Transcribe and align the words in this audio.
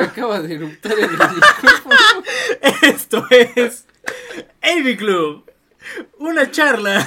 Acaba 0.00 0.40
de 0.42 0.54
eruptar 0.54 0.92
el. 0.96 1.10
Esto 2.82 3.26
es 3.30 3.84
AV 4.62 4.96
Club, 4.96 5.50
una 6.18 6.48
charla 6.52 7.04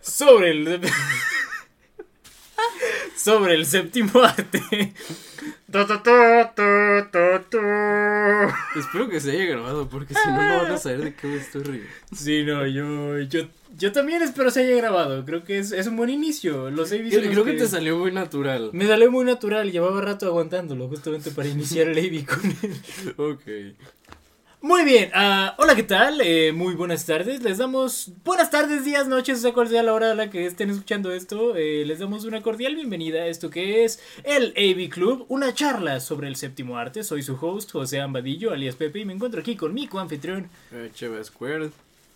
sobre 0.00 0.50
el 0.50 0.80
sobre 3.16 3.54
el 3.54 3.66
séptimo 3.66 4.22
arte. 4.22 4.94
Espero 8.76 9.08
que 9.08 9.20
se 9.20 9.30
haya 9.30 9.44
grabado 9.46 9.88
porque 9.88 10.14
si 10.14 10.28
no, 10.28 10.42
no 10.42 10.62
van 10.62 10.72
a 10.72 10.76
saber 10.76 11.00
de 11.00 11.14
qué 11.14 11.26
me 11.26 11.36
estoy 11.36 11.62
riendo. 11.62 11.88
Sí, 12.14 12.42
no, 12.44 12.66
yo, 12.66 13.20
yo, 13.20 13.48
yo 13.78 13.92
también 13.92 14.22
espero 14.22 14.50
se 14.50 14.60
haya 14.60 14.76
grabado. 14.76 15.24
Creo 15.24 15.44
que 15.44 15.58
es, 15.58 15.72
es 15.72 15.86
un 15.86 15.96
buen 15.96 16.10
inicio. 16.10 16.70
Los 16.70 16.92
AV 16.92 17.10
son 17.10 17.20
Creo, 17.20 17.30
creo 17.32 17.44
que 17.44 17.52
te 17.54 17.66
salió 17.66 17.96
muy 17.96 18.12
natural. 18.12 18.70
Me 18.72 18.86
salió 18.86 19.10
muy 19.10 19.24
natural, 19.24 19.72
llevaba 19.72 20.00
rato 20.02 20.26
aguantándolo 20.26 20.88
justamente 20.88 21.30
para 21.30 21.48
iniciar 21.48 21.88
el 21.88 21.98
AV 21.98 22.26
con 22.26 22.44
él. 22.44 22.76
Ok. 23.16 23.42
Muy 24.64 24.84
bien, 24.84 25.10
ah, 25.12 25.56
hola, 25.58 25.74
¿qué 25.74 25.82
tal? 25.82 26.20
Eh, 26.20 26.52
muy 26.52 26.74
buenas 26.76 27.04
tardes. 27.04 27.42
Les 27.42 27.58
damos 27.58 28.12
buenas 28.24 28.48
tardes, 28.50 28.84
días, 28.84 29.08
noches, 29.08 29.38
o 29.38 29.40
sea 29.42 29.52
cual 29.52 29.66
sea 29.66 29.82
la 29.82 29.92
hora 29.92 30.12
a 30.12 30.14
la 30.14 30.30
que 30.30 30.46
estén 30.46 30.70
escuchando 30.70 31.10
esto. 31.12 31.56
eh, 31.56 31.84
les 31.84 31.98
damos 31.98 32.24
una 32.24 32.42
cordial 32.42 32.76
bienvenida 32.76 33.22
a 33.22 33.26
esto 33.26 33.50
que 33.50 33.82
es 33.84 34.00
el 34.22 34.54
AV 34.56 34.88
Club, 34.88 35.26
una 35.28 35.52
charla 35.52 35.98
sobre 35.98 36.28
el 36.28 36.36
séptimo 36.36 36.78
arte. 36.78 37.02
Soy 37.02 37.22
su 37.24 37.34
host, 37.40 37.72
José 37.72 38.00
Ambadillo, 38.00 38.52
alias 38.52 38.76
Pepe, 38.76 39.00
y 39.00 39.04
me 39.04 39.14
encuentro 39.14 39.40
aquí 39.40 39.56
con 39.56 39.74
mi 39.74 39.88
coanfitrión. 39.88 40.48
Eh, 40.72 40.90
Cheva 40.94 41.22
Square, 41.24 41.70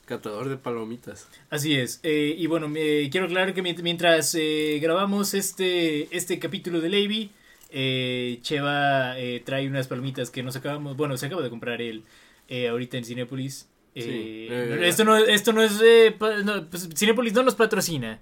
catador 0.04 0.48
de 0.48 0.56
palomitas. 0.56 1.26
Así 1.50 1.74
es, 1.74 1.98
eh, 2.04 2.32
y 2.38 2.46
bueno, 2.46 2.68
me, 2.68 3.10
quiero 3.10 3.26
aclarar 3.26 3.54
que 3.54 3.62
mient- 3.64 3.82
mientras 3.82 4.32
eh, 4.36 4.78
grabamos 4.80 5.34
este, 5.34 6.16
este 6.16 6.38
capítulo 6.38 6.80
del 6.80 6.94
AV, 6.94 7.28
eh, 7.70 8.38
Cheva 8.42 9.18
eh, 9.18 9.42
trae 9.44 9.66
unas 9.66 9.88
palomitas 9.88 10.30
que 10.30 10.44
nos 10.44 10.54
acabamos, 10.54 10.96
bueno, 10.96 11.16
se 11.16 11.26
acaba 11.26 11.42
de 11.42 11.50
comprar 11.50 11.82
él 11.82 12.04
eh, 12.48 12.68
ahorita 12.68 12.96
en 12.98 13.04
Cinépolis. 13.04 13.68
Eh, 13.94 14.02
Sí, 14.02 14.08
eh, 14.54 14.88
esto, 14.88 15.04
no, 15.04 15.16
esto 15.16 15.52
no 15.52 15.62
es... 15.62 15.80
eh, 15.82 16.14
no, 16.44 16.66
pues, 16.68 16.88
Cinépolis 16.94 17.32
no 17.32 17.42
nos 17.42 17.54
patrocina. 17.54 18.20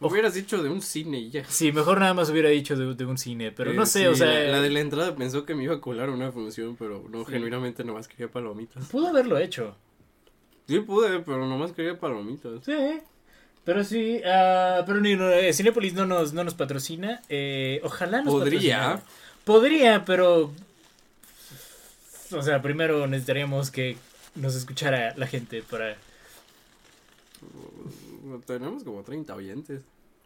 Hubieras 0.00 0.32
dicho 0.32 0.62
de 0.62 0.70
un 0.70 0.80
cine 0.80 1.18
y 1.18 1.28
ya. 1.30 1.44
Sí, 1.44 1.72
mejor 1.72 2.00
nada 2.00 2.14
más 2.14 2.30
hubiera 2.30 2.48
dicho 2.48 2.74
de, 2.74 2.94
de 2.94 3.04
un 3.04 3.18
cine, 3.18 3.52
pero 3.52 3.74
no 3.74 3.84
sé, 3.84 4.00
sí, 4.00 4.06
o 4.06 4.14
sea... 4.14 4.26
La, 4.28 4.52
la 4.52 4.60
de 4.62 4.70
la 4.70 4.80
entrada 4.80 5.14
pensó 5.14 5.44
que 5.44 5.54
me 5.54 5.64
iba 5.64 5.74
a 5.74 5.80
colar 5.82 6.08
una 6.08 6.32
función, 6.32 6.74
pero 6.76 7.04
no, 7.10 7.26
genuinamente 7.26 7.84
nomás 7.84 8.08
quería 8.08 8.28
palomitas. 8.30 8.86
Pudo 8.86 9.08
haberlo 9.08 9.36
hecho. 9.36 9.76
Sí 10.66 10.78
pude, 10.80 11.18
pero 11.20 11.46
nomás 11.46 11.72
quería 11.72 11.98
palomitas. 11.98 12.64
Sí, 12.64 12.72
pero 13.62 13.84
sí, 13.84 14.22
ah, 14.24 14.84
pero 14.86 15.00
no, 15.00 15.52
Cinépolis 15.52 15.92
no 15.92 16.06
nos, 16.06 16.32
no 16.32 16.44
nos 16.44 16.54
patrocina. 16.54 17.20
eh, 17.28 17.82
ojalá 17.84 18.22
nos 18.22 18.32
Podría. 18.32 19.02
Podría, 19.44 20.04
pero. 20.06 20.50
O 22.32 22.42
sea, 22.42 22.62
primero 22.62 23.06
necesitaríamos 23.06 23.70
que 23.70 23.96
nos 24.34 24.54
escuchara 24.54 25.14
la 25.16 25.26
gente 25.26 25.62
para. 25.62 25.96
Tenemos 28.46 28.84
como 28.84 29.02
30 29.02 29.34
oyentes. 29.34 29.82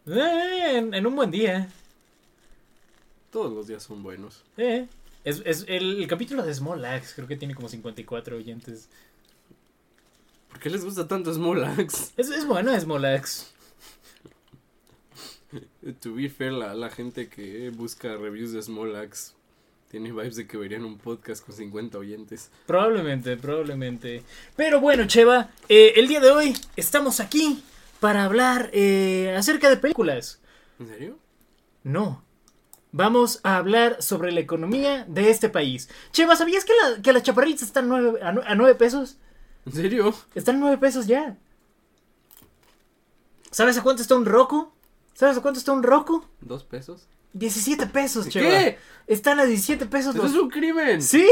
Eh, 0.06 0.78
en, 0.78 0.92
en 0.94 1.06
un 1.06 1.16
buen 1.16 1.30
día. 1.30 1.68
Todos 3.30 3.52
los 3.52 3.66
días 3.66 3.82
son 3.82 4.02
buenos. 4.02 4.42
Eh. 4.56 4.86
Es, 5.24 5.42
es 5.46 5.64
el, 5.68 6.02
el 6.02 6.06
capítulo 6.06 6.42
de 6.42 6.52
Small 6.52 6.84
Axe, 6.84 7.14
creo 7.14 7.26
que 7.26 7.36
tiene 7.36 7.54
como 7.54 7.68
54 7.68 8.36
oyentes. 8.36 8.88
¿Por 10.50 10.60
qué 10.60 10.68
les 10.68 10.84
gusta 10.84 11.08
tanto 11.08 11.32
Small 11.32 11.64
Axe? 11.64 12.12
Es, 12.18 12.28
es 12.30 12.46
bueno 12.46 12.78
Small 12.78 13.04
Axe. 13.06 13.46
To 16.00 16.14
be 16.14 16.28
fair, 16.28 16.52
la, 16.52 16.74
la 16.74 16.90
gente 16.90 17.28
que 17.28 17.70
busca 17.70 18.16
reviews 18.16 18.52
de 18.52 18.60
Small 18.60 18.94
Axe 18.96 19.32
tiene 19.94 20.10
vibes 20.10 20.34
de 20.34 20.48
que 20.48 20.56
verían 20.56 20.84
un 20.84 20.98
podcast 20.98 21.46
con 21.46 21.54
50 21.54 21.98
oyentes. 21.98 22.50
Probablemente, 22.66 23.36
probablemente. 23.36 24.24
Pero 24.56 24.80
bueno, 24.80 25.06
Cheva, 25.06 25.50
eh, 25.68 25.92
el 25.94 26.08
día 26.08 26.18
de 26.18 26.32
hoy 26.32 26.52
estamos 26.74 27.20
aquí 27.20 27.62
para 28.00 28.24
hablar 28.24 28.70
eh, 28.72 29.32
acerca 29.38 29.70
de 29.70 29.76
películas. 29.76 30.40
¿En 30.80 30.88
serio? 30.88 31.16
No. 31.84 32.24
Vamos 32.90 33.38
a 33.44 33.56
hablar 33.56 34.02
sobre 34.02 34.32
la 34.32 34.40
economía 34.40 35.04
de 35.08 35.30
este 35.30 35.48
país. 35.48 35.88
Cheva, 36.10 36.34
¿sabías 36.34 36.64
que, 36.64 36.72
la- 36.74 37.00
que 37.00 37.12
las 37.12 37.22
chaparritas 37.22 37.62
están 37.62 37.86
nueve- 37.88 38.18
a, 38.20 38.30
a 38.30 38.54
9 38.56 38.74
pesos? 38.74 39.18
¿En 39.64 39.74
serio? 39.74 40.12
Están 40.34 40.56
a 40.56 40.58
9 40.58 40.78
pesos 40.78 41.06
ya. 41.06 41.36
¿Sabes 43.52 43.78
a 43.78 43.82
cuánto 43.84 44.02
está 44.02 44.16
un 44.16 44.26
roco? 44.26 44.74
¿Sabes 45.12 45.38
a 45.38 45.40
cuánto 45.40 45.58
está 45.60 45.70
un 45.70 45.84
roco? 45.84 46.28
¿Dos 46.40 46.64
pesos? 46.64 47.06
17 47.34 47.86
pesos, 47.88 48.28
Cheva. 48.28 48.48
¿Qué? 48.48 48.78
Están 49.06 49.38
a 49.40 49.44
17 49.44 49.86
pesos 49.86 50.14
¡Eso 50.14 50.22
los... 50.22 50.32
es 50.32 50.38
un 50.38 50.48
crimen! 50.48 51.02
¡Sí! 51.02 51.28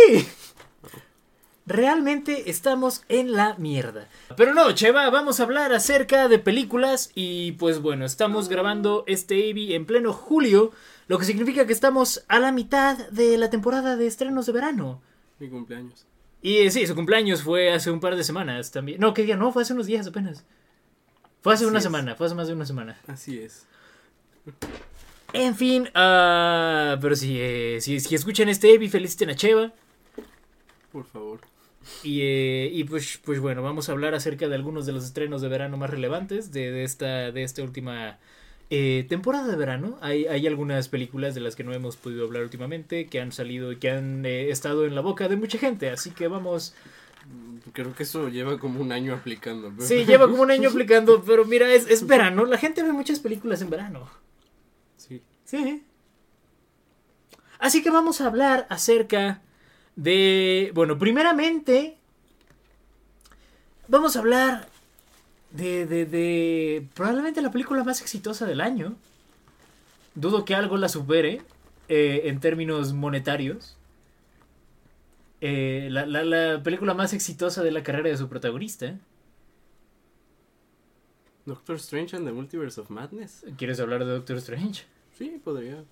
Realmente 1.64 2.50
estamos 2.50 3.04
en 3.08 3.32
la 3.32 3.54
mierda. 3.56 4.08
Pero 4.36 4.52
no, 4.52 4.72
Cheva, 4.72 5.08
vamos 5.10 5.38
a 5.38 5.44
hablar 5.44 5.72
acerca 5.72 6.26
de 6.26 6.40
películas 6.40 7.10
y 7.14 7.52
pues 7.52 7.78
bueno, 7.80 8.04
estamos 8.04 8.48
grabando 8.48 9.04
este 9.06 9.48
AV 9.50 9.74
en 9.76 9.86
pleno 9.86 10.12
julio, 10.12 10.72
lo 11.06 11.18
que 11.18 11.24
significa 11.24 11.64
que 11.64 11.72
estamos 11.72 12.24
a 12.26 12.40
la 12.40 12.50
mitad 12.50 12.98
de 13.10 13.38
la 13.38 13.48
temporada 13.48 13.96
de 13.96 14.08
estrenos 14.08 14.46
de 14.46 14.52
verano. 14.52 15.00
Mi 15.38 15.48
cumpleaños. 15.48 16.04
Y 16.42 16.58
eh, 16.58 16.70
sí, 16.72 16.84
su 16.84 16.96
cumpleaños 16.96 17.42
fue 17.42 17.72
hace 17.72 17.92
un 17.92 18.00
par 18.00 18.16
de 18.16 18.24
semanas 18.24 18.72
también. 18.72 19.00
No, 19.00 19.14
¿qué 19.14 19.22
día? 19.22 19.36
No, 19.36 19.52
fue 19.52 19.62
hace 19.62 19.72
unos 19.72 19.86
días 19.86 20.04
apenas. 20.08 20.44
Fue 21.42 21.54
hace 21.54 21.62
Así 21.64 21.70
una 21.70 21.78
es. 21.78 21.84
semana, 21.84 22.16
fue 22.16 22.26
hace 22.26 22.34
más 22.34 22.48
de 22.48 22.54
una 22.54 22.66
semana. 22.66 23.00
Así 23.06 23.38
es. 23.38 23.66
En 25.34 25.54
fin, 25.54 25.88
ah, 25.94 26.98
pero 27.00 27.16
si, 27.16 27.38
eh, 27.40 27.78
si, 27.80 28.00
si 28.00 28.14
escuchan 28.14 28.48
este 28.48 28.74
AV, 28.74 28.88
feliciten 28.88 29.30
a 29.30 29.34
Cheva. 29.34 29.72
Por 30.92 31.04
favor. 31.06 31.40
Y, 32.04 32.20
eh, 32.22 32.70
y 32.72 32.84
pues, 32.84 33.18
pues 33.24 33.40
bueno, 33.40 33.62
vamos 33.62 33.88
a 33.88 33.92
hablar 33.92 34.14
acerca 34.14 34.46
de 34.48 34.54
algunos 34.54 34.86
de 34.86 34.92
los 34.92 35.04
estrenos 35.04 35.40
de 35.42 35.48
verano 35.48 35.76
más 35.76 35.90
relevantes 35.90 36.52
de, 36.52 36.70
de 36.70 36.84
esta, 36.84 37.32
de 37.32 37.42
esta 37.42 37.62
última 37.62 38.18
eh, 38.70 39.06
temporada 39.08 39.48
de 39.48 39.56
verano. 39.56 39.98
Hay, 40.02 40.26
hay 40.26 40.46
algunas 40.46 40.88
películas 40.88 41.34
de 41.34 41.40
las 41.40 41.56
que 41.56 41.64
no 41.64 41.72
hemos 41.72 41.96
podido 41.96 42.24
hablar 42.26 42.42
últimamente 42.42 43.06
que 43.06 43.20
han 43.20 43.32
salido 43.32 43.72
y 43.72 43.76
que 43.76 43.90
han 43.90 44.24
eh, 44.26 44.50
estado 44.50 44.84
en 44.84 44.94
la 44.94 45.00
boca 45.00 45.28
de 45.28 45.36
mucha 45.36 45.58
gente. 45.58 45.90
Así 45.90 46.10
que 46.10 46.28
vamos. 46.28 46.74
Creo 47.72 47.94
que 47.94 48.02
eso 48.02 48.28
lleva 48.28 48.58
como 48.58 48.80
un 48.80 48.92
año 48.92 49.14
aplicando. 49.14 49.72
pero- 49.74 49.88
Sí, 49.88 50.04
lleva 50.04 50.28
como 50.28 50.42
un 50.42 50.50
año 50.50 50.68
aplicando, 50.70 51.22
pero 51.24 51.44
mira, 51.46 51.72
es, 51.72 51.88
es 51.90 52.06
verano. 52.06 52.44
La 52.44 52.58
gente 52.58 52.82
ve 52.82 52.92
muchas 52.92 53.18
películas 53.18 53.62
en 53.62 53.70
verano. 53.70 54.08
Sí. 55.52 55.58
Sí. 55.62 55.84
Así 57.58 57.82
que 57.82 57.90
vamos 57.90 58.20
a 58.20 58.26
hablar 58.26 58.66
acerca 58.70 59.42
de... 59.96 60.72
Bueno, 60.74 60.98
primeramente... 60.98 61.98
Vamos 63.86 64.16
a 64.16 64.20
hablar 64.20 64.68
de, 65.50 65.84
de, 65.86 66.06
de 66.06 66.88
probablemente 66.94 67.42
la 67.42 67.50
película 67.50 67.84
más 67.84 68.00
exitosa 68.00 68.46
del 68.46 68.62
año. 68.62 68.96
Dudo 70.14 70.44
que 70.46 70.54
algo 70.54 70.76
la 70.78 70.88
supere 70.88 71.42
eh, 71.88 72.22
en 72.24 72.40
términos 72.40 72.94
monetarios. 72.94 73.76
Eh, 75.42 75.88
la, 75.90 76.06
la- 76.06 76.24
la 76.24 76.62
película 76.62 76.94
más 76.94 77.12
exitosa 77.12 77.62
de 77.62 77.72
la 77.72 77.82
carrera 77.82 78.08
de 78.08 78.16
su 78.16 78.28
protagonista. 78.28 78.94
Doctor 81.44 81.76
Strange 81.76 82.16
and 82.16 82.24
the 82.26 82.32
Multiverse 82.32 82.80
of 82.80 82.88
Madness. 82.88 83.44
¿Quieres 83.58 83.78
hablar 83.80 84.04
de 84.06 84.12
Doctor 84.12 84.38
Strange? 84.38 84.84
Sí, 85.16 85.40
podría. 85.42 85.84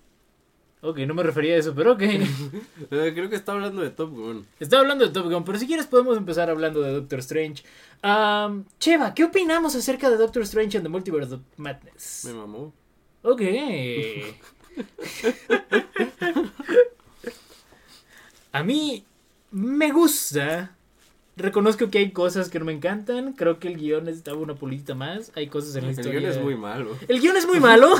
Ok, 0.81 0.99
no 0.99 1.13
me 1.13 1.23
refería 1.23 1.55
a 1.55 1.57
eso, 1.57 1.73
pero 1.75 1.93
ok. 1.93 2.01
Eh, 2.91 3.11
creo 3.13 3.29
que 3.29 3.35
está 3.35 3.51
hablando 3.53 3.81
de 3.81 3.91
Top 3.91 4.11
Gun. 4.11 4.45
Estaba 4.59 4.81
hablando 4.81 5.05
de 5.05 5.11
Top 5.11 5.31
Gun, 5.31 5.45
pero 5.45 5.57
si 5.59 5.67
quieres 5.67 5.87
podemos 5.87 6.17
empezar 6.17 6.49
hablando 6.49 6.81
de 6.81 6.91
Doctor 6.93 7.19
Strange. 7.19 7.63
Am, 8.01 8.65
Cheva, 8.79 9.13
¿qué 9.13 9.23
opinamos 9.23 9.75
acerca 9.75 10.09
de 10.09 10.17
Doctor 10.17 10.41
Strange 10.43 10.77
and 10.77 10.85
the 10.85 10.89
Multiverse 10.89 11.35
of 11.35 11.41
Madness? 11.57 12.25
Me 12.25 12.33
mamó. 12.33 12.73
Ok. 13.21 13.41
A 18.51 18.63
mí 18.63 19.05
me 19.51 19.91
gusta. 19.91 20.75
Reconozco 21.41 21.89
que 21.89 21.97
hay 21.99 22.11
cosas 22.11 22.49
que 22.49 22.59
no 22.59 22.65
me 22.65 22.71
encantan. 22.73 23.33
Creo 23.33 23.59
que 23.59 23.67
el 23.67 23.77
guion 23.77 24.05
necesitaba 24.05 24.37
una 24.37 24.55
pulita 24.55 24.93
más. 24.95 25.31
Hay 25.35 25.47
cosas 25.47 25.75
en 25.75 25.83
la 25.83 25.89
El 25.91 25.95
historia. 25.99 26.19
guion 26.19 26.31
es 26.31 26.39
muy 26.41 26.55
malo. 26.55 26.97
El 27.07 27.19
guion 27.19 27.35
es 27.37 27.45
muy 27.47 27.59
malo. 27.59 27.89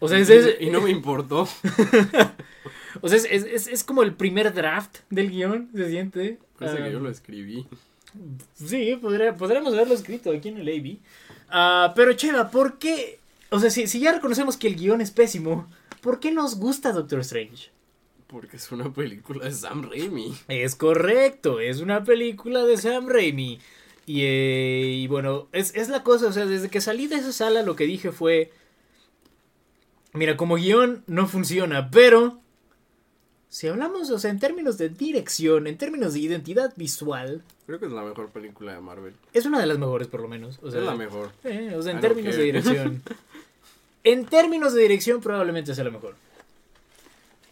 o 0.00 0.08
sea, 0.08 0.18
es, 0.18 0.30
es- 0.30 0.60
Y 0.60 0.70
no 0.70 0.80
me 0.80 0.90
importó. 0.90 1.42
o 3.00 3.08
sea, 3.08 3.16
es, 3.18 3.24
es- 3.24 3.66
es- 3.66 3.84
como 3.84 4.02
el 4.02 4.14
primer 4.14 4.52
draft 4.54 4.98
del 5.10 5.30
guion, 5.30 5.70
se 5.74 5.88
siente. 5.90 6.38
Parece 6.58 6.78
que 6.82 6.90
yo 6.92 6.98
Am, 6.98 7.04
lo 7.04 7.10
escribí. 7.10 7.66
Sí, 8.54 8.96
podría- 9.00 9.36
podríamos 9.36 9.72
haberlo 9.74 9.94
escrito 9.94 10.30
aquí 10.32 10.48
en 10.48 10.58
el 10.58 10.68
AV. 10.68 10.98
Ah, 11.50 11.92
pero 11.96 12.12
Cheva, 12.14 12.50
¿por 12.50 12.78
qué? 12.78 13.18
O 13.50 13.58
sea, 13.60 13.70
si, 13.70 13.86
si 13.86 14.00
ya 14.00 14.12
reconocemos 14.12 14.56
que 14.56 14.68
el 14.68 14.76
guion 14.76 15.00
es 15.00 15.10
pésimo, 15.10 15.66
¿por 16.00 16.20
qué 16.20 16.30
nos 16.32 16.56
gusta 16.56 16.92
Doctor 16.92 17.20
Strange? 17.20 17.70
Porque 18.28 18.58
es 18.58 18.70
una 18.70 18.92
película 18.92 19.46
de 19.46 19.52
Sam 19.52 19.90
Raimi. 19.90 20.34
Es 20.48 20.76
correcto, 20.76 21.60
es 21.60 21.80
una 21.80 22.04
película 22.04 22.64
de 22.64 22.76
Sam 22.76 23.08
Raimi. 23.08 23.58
Y, 24.06 24.22
eh, 24.22 24.92
y 25.02 25.06
bueno, 25.06 25.48
es, 25.52 25.74
es 25.74 25.88
la 25.88 26.02
cosa, 26.02 26.28
o 26.28 26.32
sea, 26.32 26.46
desde 26.46 26.68
que 26.68 26.80
salí 26.80 27.06
de 27.08 27.16
esa 27.16 27.32
sala 27.32 27.62
lo 27.62 27.74
que 27.74 27.84
dije 27.84 28.12
fue, 28.12 28.52
mira, 30.12 30.36
como 30.36 30.56
guion 30.56 31.04
no 31.06 31.26
funciona, 31.26 31.90
pero 31.90 32.38
si 33.48 33.66
hablamos, 33.66 34.10
o 34.10 34.18
sea, 34.18 34.30
en 34.30 34.38
términos 34.38 34.76
de 34.78 34.90
dirección, 34.90 35.66
en 35.66 35.78
términos 35.78 36.12
de 36.14 36.20
identidad 36.20 36.72
visual, 36.76 37.42
Creo 37.66 37.78
que 37.78 37.84
es 37.84 37.92
la 37.92 38.02
mejor 38.02 38.30
película 38.30 38.72
de 38.72 38.80
Marvel. 38.80 39.14
es 39.34 39.44
una 39.44 39.60
de 39.60 39.66
las 39.66 39.78
mejores 39.78 40.08
por 40.08 40.20
lo 40.20 40.28
menos. 40.28 40.58
O 40.62 40.70
sea, 40.70 40.80
es 40.80 40.86
la 40.86 40.94
mejor. 40.94 41.32
eh, 41.44 41.74
o 41.76 41.82
sea, 41.82 41.92
en 41.92 41.98
I 41.98 42.00
don't 42.00 42.14
términos 42.14 42.36
de 42.36 42.42
dirección. 42.42 43.02
en 44.04 44.24
términos 44.24 44.72
de 44.72 44.82
dirección 44.82 45.20
probablemente 45.20 45.74
sea 45.74 45.84
la 45.84 45.90
mejor. 45.90 46.14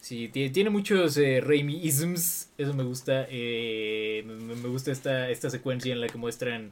Sí, 0.07 0.29
tie- 0.33 0.49
tiene 0.53 0.69
muchos 0.69 1.17
eh, 1.17 1.41
Raimi-isms, 1.41 2.51
eso 2.57 2.73
me 2.73 2.83
gusta. 2.83 3.27
eh, 3.29 4.23
me, 4.25 4.69
gusta 4.69 4.89
esta, 4.89 5.29
esta 5.29 5.49
secuencia 5.49 5.91
en 5.91 5.99
la 5.99 6.07
que 6.07 6.17
muestran 6.17 6.71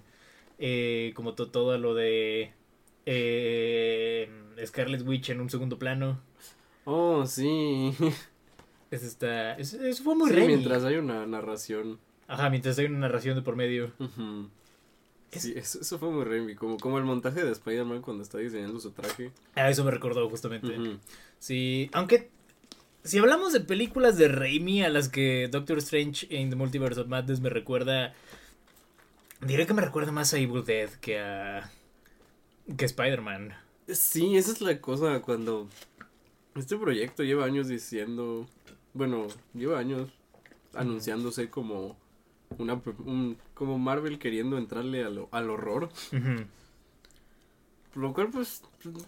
eh, 0.57 1.11
como 1.17 1.33
to- 1.33 1.49
todo 1.49 1.77
lo 1.77 1.93
de 1.95 2.53
eh, 3.05 4.29
Scarlet 4.65 5.05
Witch 5.05 5.31
en 5.31 5.41
un 5.41 5.49
segundo 5.49 5.77
plano. 5.77 6.17
Oh, 6.85 7.25
sí. 7.25 7.91
Es 8.89 9.03
esta, 9.03 9.55
es- 9.57 9.73
eso 9.73 10.03
fue 10.03 10.15
muy 10.15 10.29
Sí, 10.29 10.35
Raimi. 10.37 10.53
mientras 10.55 10.85
hay 10.85 10.95
una 10.95 11.25
narración. 11.25 11.99
Ajá, 12.27 12.49
mientras 12.49 12.79
hay 12.79 12.85
una 12.85 12.99
narración 12.99 13.35
de 13.35 13.41
por 13.41 13.57
medio. 13.57 13.91
Es- 15.31 15.41
Sí, 15.41 15.53
eso, 15.57 15.81
eso 15.81 15.99
fue 15.99 16.09
muy 16.09 16.23
Raimi. 16.23 16.55
Como, 16.55 16.77
como 16.77 16.97
el 16.99 17.03
montaje 17.03 17.43
de 17.43 17.51
Spider-Man 17.51 18.01
cuando 18.01 18.23
está 18.23 18.37
diseñando 18.37 18.79
su 18.79 18.91
traje. 18.91 19.31
A 19.55 19.69
eso 19.69 19.83
me 19.83 19.91
recordó 19.91 20.29
justamente. 20.29 20.73
Sí, 21.39 21.89
aunque 21.91 22.29
si 23.06 23.18
hablamos 23.19 23.54
de 23.54 23.62
películas 23.62 24.18
de 24.18 24.28
Raimi 24.28 24.84
a 24.84 24.90
las 24.90 25.07
que 25.10 25.48
Doctor 25.50 25.78
Strange 25.78 26.28
in 26.36 26.50
the 26.50 26.56
Multiverse 26.56 27.00
of 27.00 27.07
Madness 27.07 27.40
me 27.40 27.50
recuerda, 27.50 28.13
diré 29.42 29.66
que 29.66 29.74
me 29.74 29.81
recuerda 29.81 30.12
más 30.12 30.34
a 30.34 30.38
Evil 30.40 30.63
Dead 30.66 30.90
que 31.02 31.19
a 31.19 31.72
que 32.78 32.86
Spider-Man. 32.86 33.54
Sí, 33.88 34.36
esa 34.36 34.52
es 34.52 34.62
la 34.62 34.81
cosa 34.81 35.22
cuando 35.22 35.69
este 36.56 36.75
proyecto 36.78 37.24
lleva 37.24 37.46
años 37.46 37.68
diciendo, 37.68 38.48
bueno, 38.94 39.28
lleva 39.54 39.78
años 39.80 40.10
anunciándose 40.74 41.50
como 41.50 41.96
una 42.57 42.81
un- 43.06 43.38
como 43.54 43.78
Marvel 43.78 44.18
queriendo 44.19 44.57
entrarle 44.57 45.04
a 45.04 45.10
lo- 45.10 45.30
al 45.31 45.50
horror. 45.50 45.90
Lo 47.95 48.13
cual 48.13 48.30
pues 48.30 48.62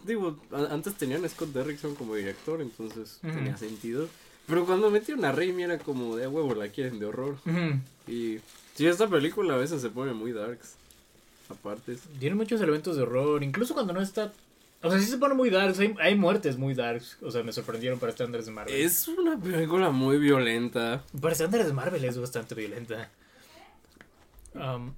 digo, 0.05 0.37
antes 0.69 0.95
tenían 0.95 1.23
a 1.25 1.29
Scott 1.29 1.49
Derrickson 1.49 1.95
como 1.95 2.15
director, 2.15 2.61
entonces 2.61 3.19
tenía 3.21 3.57
sentido. 3.57 4.07
Pero 4.47 4.65
cuando 4.65 4.89
metieron 4.89 5.25
a 5.25 5.31
Raimi 5.31 5.63
era 5.63 5.77
como 5.77 6.15
de 6.15 6.25
a 6.25 6.29
huevo 6.29 6.55
la 6.55 6.69
quieren 6.69 6.99
de 6.99 7.05
horror 7.05 7.37
y 8.07 8.39
sí 8.75 8.87
esta 8.87 9.07
película 9.07 9.55
a 9.55 9.57
veces 9.57 9.81
se 9.81 9.89
pone 9.89 10.13
muy 10.13 10.31
darks. 10.31 10.75
Aparte. 11.49 11.97
Tiene 12.19 12.35
muchos 12.35 12.59
elementos 12.61 12.97
de 12.97 13.03
horror, 13.03 13.43
incluso 13.43 13.73
cuando 13.73 13.93
no 13.93 14.01
está... 14.01 14.33
O 14.83 14.91
sea, 14.91 14.99
sí 14.99 15.05
se 15.05 15.17
pone 15.17 15.33
muy 15.33 15.49
dark, 15.49 15.75
hay, 15.79 15.95
hay 15.99 16.15
muertes 16.15 16.57
muy 16.57 16.75
darks, 16.75 17.17
o 17.21 17.31
sea, 17.31 17.41
me 17.41 17.51
sorprendieron 17.51 17.99
para 17.99 18.11
estándares 18.11 18.45
de 18.45 18.51
Marvel. 18.51 18.75
Es 18.75 19.07
una 19.07 19.35
película 19.37 19.89
muy 19.89 20.19
violenta. 20.19 21.03
Para 21.19 21.31
estándares 21.31 21.67
de 21.67 21.73
Marvel 21.73 22.03
es 22.05 22.17
bastante 22.17 22.53
violenta. 22.53 23.09
Um, 24.53 24.93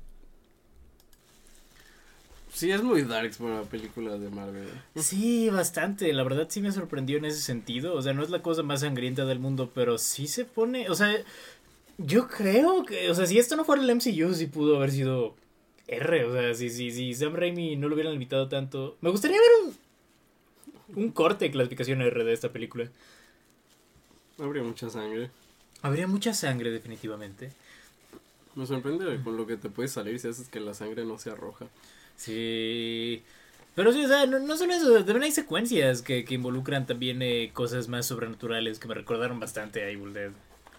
Sí, 2.60 2.72
es 2.72 2.84
muy 2.84 3.04
darks 3.04 3.38
para 3.38 3.62
una 3.62 3.64
película 3.64 4.18
de 4.18 4.30
Marvel. 4.30 4.68
Sí, 4.98 5.50
bastante. 5.50 6.12
La 6.12 6.24
verdad 6.24 6.48
sí 6.50 6.60
me 6.60 6.74
sorprendió 6.74 7.18
en 7.18 7.24
ese 7.24 7.40
sentido. 7.40 7.96
O 7.96 8.02
sea, 8.02 8.12
no 8.12 8.22
es 8.22 8.30
la 8.30 8.42
cosa 8.42 8.64
más 8.64 8.82
sangrienta 8.82 9.24
del 9.24 9.40
mundo, 9.40 9.72
pero 9.74 9.98
sí 9.98 10.28
se 10.28 10.44
pone. 10.44 10.90
O 10.90 10.94
sea, 10.94 11.10
yo 11.98 12.28
creo 12.28 12.84
que. 12.86 13.10
O 13.10 13.16
sea, 13.16 13.28
si 13.28 13.40
esto 13.40 13.56
no 13.56 13.64
fuera 13.64 13.82
el 13.82 13.96
MCU, 13.96 14.34
sí 14.34 14.48
pudo 14.48 14.76
haber 14.76 14.92
sido 14.92 15.36
R. 15.88 16.26
O 16.26 16.34
sea, 16.34 16.54
si, 16.54 16.70
si, 16.70 16.92
si 16.92 17.14
Sam 17.14 17.34
Raimi 17.34 17.78
no 17.78 17.88
lo 17.88 17.94
hubieran 17.94 18.12
limitado 18.12 18.50
tanto. 18.50 18.98
Me 19.00 19.10
gustaría 19.10 19.38
ver 19.40 19.50
un. 19.64 21.02
Un 21.02 21.12
corte 21.14 21.46
de 21.46 21.52
clasificación 21.52 22.02
R 22.02 22.26
de 22.26 22.34
esta 22.34 22.52
película. 22.52 22.90
Habría 24.38 24.64
mucha 24.64 24.90
sangre. 24.90 25.32
Habría 25.82 26.08
mucha 26.08 26.34
sangre, 26.34 26.72
definitivamente. 26.72 27.54
Me 28.56 28.66
sorprende 28.66 29.18
con 29.24 29.38
lo 29.38 29.48
que 29.48 29.56
te 29.56 29.70
puede 29.70 29.88
salir 29.88 30.20
si 30.20 30.28
haces 30.28 30.50
que 30.50 30.60
la 30.60 30.74
sangre 30.74 31.06
no 31.06 31.18
sea 31.18 31.36
roja. 31.36 31.66
Sí. 32.20 33.24
Pero 33.76 33.94
sí, 33.94 34.04
o 34.04 34.08
sea, 34.10 34.26
no, 34.26 34.40
no 34.40 34.58
solo 34.58 34.74
eso, 34.74 34.94
también 35.06 35.24
hay 35.24 35.32
secuencias 35.32 36.02
que, 36.02 36.26
que 36.26 36.34
involucran 36.36 36.86
también 36.86 37.22
eh, 37.22 37.50
cosas 37.54 37.88
más 37.88 38.06
sobrenaturales 38.08 38.78
que 38.78 38.90
me 38.90 38.94
recordaron 38.94 39.40
bastante 39.40 39.82
a 39.84 39.90
Evil 39.90 40.14
Dead. 40.14 40.32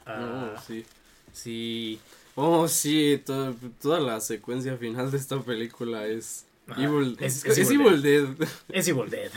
Ah, 0.04 0.54
Oh, 0.56 0.60
sí. 0.60 0.84
sí. 1.32 1.98
Oh, 2.34 2.68
sí, 2.68 3.22
to- 3.24 3.54
toda 3.80 4.00
la 4.00 4.20
secuencia 4.20 4.76
final 4.76 5.10
de 5.10 5.16
esta 5.16 5.40
película 5.40 6.06
es 6.06 6.44
Ajá, 6.68 6.84
Evil, 6.84 7.16
es- 7.20 7.44
es, 7.46 7.58
es 7.58 7.70
Evil, 7.70 8.02
Dead. 8.02 8.26
Es 8.68 8.86
Evil 8.88 9.08
Dead. 9.08 9.30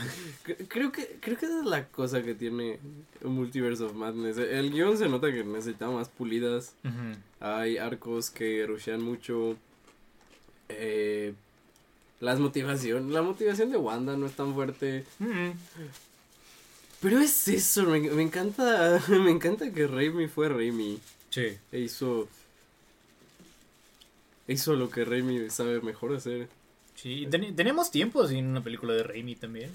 Creo 0.68 0.92
que 0.92 1.16
creo 1.20 1.38
que 1.38 1.46
esa 1.46 1.60
es 1.60 1.64
la 1.64 1.86
cosa 1.88 2.22
que 2.22 2.34
tiene 2.34 2.78
Multiverse 3.22 3.82
of 3.82 3.94
Madness. 3.94 4.36
El 4.36 4.72
guion 4.72 4.98
se 4.98 5.08
nota 5.08 5.32
que 5.32 5.42
necesita 5.42 5.88
más 5.88 6.08
pulidas. 6.10 6.74
Hay 7.40 7.78
arcos 7.78 8.28
que 8.30 8.66
rushean 8.66 9.02
mucho. 9.02 9.56
Eh, 10.68 11.32
las 12.24 12.40
motivación, 12.40 13.12
la 13.12 13.22
motivación 13.22 13.70
de 13.70 13.76
Wanda 13.76 14.16
no 14.16 14.26
es 14.26 14.32
tan 14.34 14.54
fuerte. 14.54 15.04
Pero 17.00 17.18
es 17.20 17.46
eso, 17.48 17.84
me, 17.84 18.00
me 18.00 18.22
encanta, 18.22 19.02
me 19.08 19.30
encanta 19.30 19.70
que 19.72 19.86
Raimi 19.86 20.26
fue 20.28 20.48
Raimi. 20.48 20.98
Sí. 21.30 21.56
E 21.72 21.80
hizo, 21.80 22.28
hizo 24.48 24.74
lo 24.74 24.90
que 24.90 25.04
Raimi 25.04 25.50
sabe 25.50 25.80
mejor 25.80 26.14
hacer. 26.14 26.48
Sí, 26.94 27.26
ten- 27.30 27.54
tenemos 27.56 27.90
tiempo 27.90 28.26
sin 28.26 28.46
una 28.46 28.62
película 28.62 28.94
de 28.94 29.02
Raimi 29.02 29.34
también. 29.36 29.70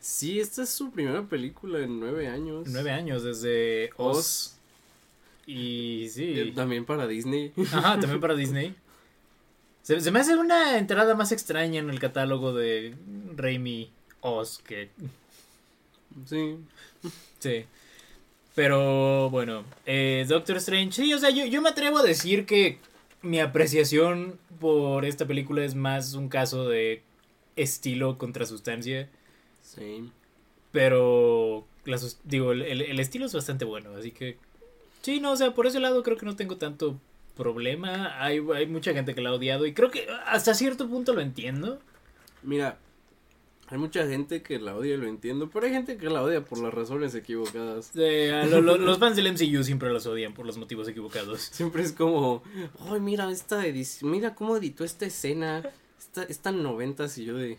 Sí, 0.00 0.40
esta 0.40 0.62
es 0.62 0.70
su 0.70 0.90
primera 0.90 1.22
película 1.22 1.80
en 1.80 2.00
nueve 2.00 2.28
años. 2.28 2.66
Nueve 2.68 2.90
años 2.92 3.22
desde 3.22 3.90
Oz. 3.96 4.16
Oz. 4.18 4.56
Y 5.46 6.04
Eh, 6.04 6.08
sí. 6.08 6.52
También 6.54 6.84
para 6.84 7.06
Disney. 7.06 7.52
Ajá, 7.72 7.98
también 8.00 8.20
para 8.20 8.34
Disney. 8.36 8.74
Se, 9.82 10.00
se 10.00 10.10
me 10.10 10.20
hace 10.20 10.36
una 10.36 10.78
entrada 10.78 11.14
más 11.14 11.32
extraña 11.32 11.80
en 11.80 11.90
el 11.90 11.98
catálogo 11.98 12.52
de 12.52 12.94
Raimi 13.36 13.90
Oz 14.20 14.58
que 14.58 14.90
sí. 16.26 16.56
Sí. 17.38 17.64
Pero 18.54 19.30
bueno, 19.30 19.64
eh, 19.86 20.26
Doctor 20.28 20.56
Strange, 20.58 20.92
sí, 20.92 21.14
o 21.14 21.18
sea, 21.18 21.30
yo, 21.30 21.46
yo 21.46 21.62
me 21.62 21.70
atrevo 21.70 21.98
a 21.98 22.02
decir 22.02 22.44
que 22.46 22.78
mi 23.22 23.38
apreciación 23.40 24.38
por 24.58 25.04
esta 25.04 25.26
película 25.26 25.64
es 25.64 25.74
más 25.74 26.14
un 26.14 26.28
caso 26.28 26.68
de 26.68 27.02
estilo 27.56 28.18
contra 28.18 28.44
sustancia, 28.46 29.08
Sí. 29.62 30.10
pero 30.72 31.64
la 31.84 31.98
digo, 32.24 32.52
el- 32.52 32.62
el 32.82 33.00
estilo 33.00 33.26
es 33.26 33.32
bastante 33.34 33.64
bueno, 33.64 33.90
así 33.96 34.10
que 34.10 34.36
sí, 35.02 35.20
no, 35.20 35.32
o 35.32 35.36
sea, 35.36 35.54
por 35.54 35.66
ese 35.66 35.80
lado 35.80 36.02
creo 36.02 36.16
que 36.16 36.26
no 36.26 36.36
tengo 36.36 36.56
tanto 36.56 36.98
problema, 37.44 38.22
hay, 38.22 38.40
hay 38.54 38.66
mucha 38.66 38.92
gente 38.92 39.14
que 39.14 39.20
la 39.22 39.30
ha 39.30 39.34
odiado 39.34 39.64
y 39.66 39.72
creo 39.74 39.90
que 39.90 40.06
hasta 40.26 40.54
cierto 40.54 40.88
punto 40.88 41.12
lo 41.14 41.20
entiendo. 41.20 41.80
Mira, 42.42 42.78
hay 43.68 43.78
mucha 43.78 44.06
gente 44.06 44.42
que 44.42 44.58
la 44.58 44.74
odia 44.76 44.94
y 44.94 44.96
lo 44.96 45.06
entiendo, 45.06 45.48
pero 45.48 45.64
hay 45.66 45.72
gente 45.72 45.96
que 45.96 46.10
la 46.10 46.22
odia 46.22 46.44
por 46.44 46.58
las 46.58 46.74
razones 46.74 47.14
equivocadas. 47.14 47.92
A 47.96 48.46
lo- 48.46 48.60
lo- 48.60 48.76
los 48.88 48.98
fans 48.98 49.16
del 49.16 49.32
MCU 49.32 49.62
siempre 49.62 49.90
los 49.90 50.06
odian 50.06 50.34
por 50.34 50.44
los 50.46 50.58
motivos 50.58 50.88
equivocados. 50.88 51.40
Siempre 51.40 51.82
es 51.82 51.92
como, 51.92 52.42
ay, 52.90 53.00
mira 53.00 53.30
esta 53.30 53.64
edición, 53.66 54.10
mira 54.10 54.34
cómo 54.34 54.56
editó 54.56 54.84
esta 54.84 55.06
escena, 55.06 55.62
esta, 55.98 56.22
esta 56.24 56.50
noventas 56.52 57.16
y 57.18 57.24
yo 57.24 57.36
de... 57.36 57.58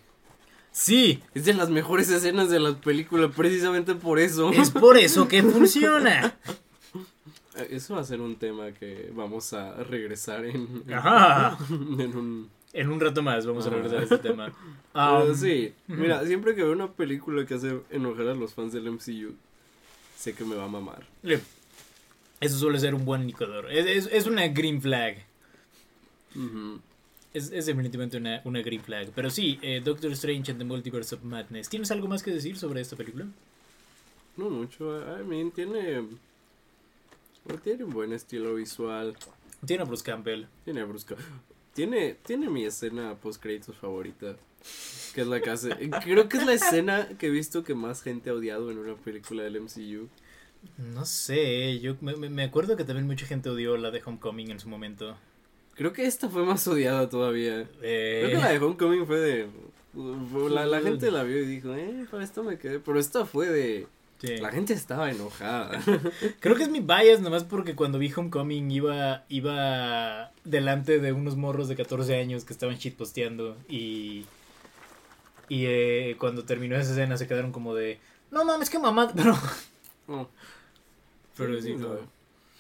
Sí, 0.74 1.22
Es 1.34 1.44
de 1.46 1.54
las 1.54 1.70
mejores 1.70 2.10
escenas 2.10 2.50
de 2.50 2.60
la 2.60 2.74
película, 2.80 3.30
precisamente 3.30 3.94
por 3.94 4.20
eso. 4.20 4.52
es 4.52 4.70
por 4.72 4.98
eso 4.98 5.28
que 5.28 5.44
funciona. 5.44 6.38
Eh, 7.58 7.68
Eso 7.72 7.96
va 7.96 8.02
a 8.02 8.04
ser 8.06 8.22
un 8.22 8.36
tema 8.36 8.72
que 8.72 9.12
vamos 9.14 9.52
a 9.54 9.84
regresar 9.84 10.46
en, 10.46 10.84
Ajá. 10.94 11.58
en 11.70 12.16
un... 12.18 12.50
En 12.74 12.90
un 12.90 13.02
rato 13.02 13.22
más 13.22 13.46
vamos 13.46 13.66
a 13.66 13.68
Ajá. 13.68 13.76
regresar 13.78 14.00
a 14.00 14.04
este 14.04 14.18
tema. 14.20 14.52
Pero 14.94 15.26
Um, 15.26 15.36
sí, 15.36 15.74
mira, 15.88 16.26
siempre 16.26 16.54
que 16.56 16.64
veo 16.64 16.72
una 16.74 16.92
película 16.92 17.46
que 17.46 17.54
hace 17.56 17.80
enojar 17.92 18.28
a 18.28 18.34
los 18.34 18.54
fans 18.54 18.72
del 18.74 18.90
MCU, 18.92 19.34
sé 20.18 20.34
que 20.34 20.44
me 20.46 20.56
va 20.56 20.66
a 20.66 20.68
mamar. 20.68 21.06
Eso 22.42 22.58
suele 22.58 22.80
ser 22.80 22.94
un 22.96 23.06
buen 23.06 23.22
indicador. 23.22 23.72
Es, 23.72 23.86
es- 23.86 24.10
es 24.14 24.26
una 24.28 24.48
green 24.50 24.82
flag. 24.82 25.18
Ujú. 26.36 26.80
Es, 27.34 27.52
es 27.52 27.66
definitivamente 27.66 28.18
una, 28.18 28.42
una 28.46 28.62
green 28.62 28.82
flag. 28.82 29.10
Pero 29.16 29.30
sí, 29.30 29.58
eh, 29.62 29.82
Doctor 29.84 30.12
Strange 30.14 30.52
and 30.52 30.60
the 30.60 30.66
Multiverse 30.66 31.16
of 31.16 31.24
Madness. 31.24 31.70
¿Tienes 31.70 31.92
algo 31.92 32.08
más 32.08 32.24
que 32.24 32.32
decir 32.32 32.58
sobre 32.58 32.82
esta 32.82 32.96
película? 32.98 33.26
No 34.38 34.50
mucho, 34.50 34.98
I 35.20 35.24
mean, 35.24 35.52
tiene... 35.52 36.04
Tiene 37.64 37.84
un 37.84 37.92
buen 37.92 38.14
estilo 38.14 38.56
visual. 38.56 39.16
Tiene 39.66 39.84
a 39.84 39.86
Bruce 39.86 40.04
Campbell. 40.04 40.46
Tiene 40.64 40.84
brusca. 40.84 41.16
Tiene, 41.74 42.16
tiene 42.26 42.50
mi 42.50 42.66
escena 42.66 43.16
post 43.16 43.42
créditos 43.42 43.76
favorita. 43.78 44.36
Que 45.14 45.22
es 45.22 45.28
la 45.28 45.42
que 45.42 45.50
hace. 45.50 45.70
Creo 46.04 46.30
que 46.30 46.38
es 46.38 46.46
la 46.46 46.54
escena 46.54 47.08
que 47.18 47.28
he 47.28 47.30
visto 47.30 47.64
que 47.64 47.74
más 47.76 48.02
gente 48.04 48.30
ha 48.30 48.34
odiado 48.34 48.72
en 48.72 48.78
una 48.78 48.96
película 48.96 49.44
del 49.44 49.60
MCU. 49.62 50.08
No 50.78 51.06
sé, 51.06 51.80
yo 51.80 51.96
me, 52.02 52.16
me- 52.16 52.30
me 52.30 52.44
acuerdo 52.44 52.78
que 52.78 52.84
también 52.84 53.08
mucha 53.08 53.26
gente 53.26 53.50
odió 53.50 53.78
la 53.78 53.90
de 53.90 54.02
Homecoming 54.06 54.52
en 54.52 54.60
su 54.60 54.70
momento. 54.70 55.18
Creo 55.76 55.92
que 55.94 56.06
esta 56.06 56.30
fue 56.30 56.46
más 56.46 56.68
odiada 56.68 57.10
todavía. 57.10 57.68
Eh, 57.82 58.24
Creo 58.26 58.38
que 58.40 58.44
la 58.46 58.52
de 58.52 58.60
Homecoming 58.60 59.06
fue 59.08 59.20
de... 59.20 59.48
La, 60.52 60.66
la 60.68 60.80
gente 60.82 61.10
la 61.12 61.24
vio 61.24 61.42
y 61.42 61.46
dijo, 61.48 61.74
eh, 61.74 62.06
para 62.12 62.24
esto 62.24 62.44
me 62.44 62.58
quedé. 62.60 62.80
Pero 62.80 63.00
esta 63.00 63.26
fue 63.26 63.48
de... 63.50 63.88
sí. 64.22 64.38
La 64.38 64.52
gente 64.52 64.74
estaba 64.74 65.10
enojada. 65.12 65.82
Creo 66.40 66.56
que 66.56 66.64
es 66.64 66.70
mi 66.70 66.80
bias, 66.80 67.20
nomás 67.22 67.44
porque 67.44 67.76
cuando 67.76 67.98
vi 68.00 68.12
Homecoming 68.16 68.70
iba, 68.72 69.24
iba 69.30 70.32
delante 70.44 71.00
de 71.00 71.12
unos 71.12 71.36
morros 71.36 71.68
de 71.68 71.76
14 71.76 72.16
años 72.20 72.46
que 72.46 72.54
estaban 72.54 72.78
shitposteando 72.78 73.58
y. 73.68 74.26
Y 75.50 75.66
eh, 75.66 76.16
cuando 76.18 76.46
terminó 76.46 76.78
esa 76.78 76.92
escena 76.92 77.18
se 77.18 77.28
quedaron 77.28 77.52
como 77.52 77.76
de. 77.76 78.00
No 78.32 78.46
mames, 78.46 78.70
qué 78.70 78.80
mamá. 78.80 79.12
Pero, 79.14 79.38
pero 81.38 81.62
Sí, 81.62 81.74
no, 81.76 81.88
sabe. 81.90 82.00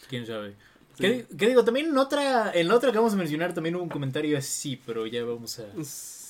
quién 0.10 0.26
sabe. 0.28 0.50
sí. 0.98 1.02
¿Qué, 1.04 1.26
qué 1.38 1.48
digo? 1.48 1.64
También 1.64 1.88
en 1.88 1.98
otra, 1.98 2.52
en 2.54 2.68
la 2.68 2.76
otra 2.76 2.92
que 2.92 2.98
vamos 2.98 3.14
a 3.14 3.18
mencionar 3.18 3.54
también 3.54 3.76
hubo 3.76 3.84
un 3.84 3.90
comentario 3.90 4.38
así, 4.38 4.80
pero 4.86 5.08
ya 5.08 5.24
vamos 5.24 5.60
a. 5.60 5.66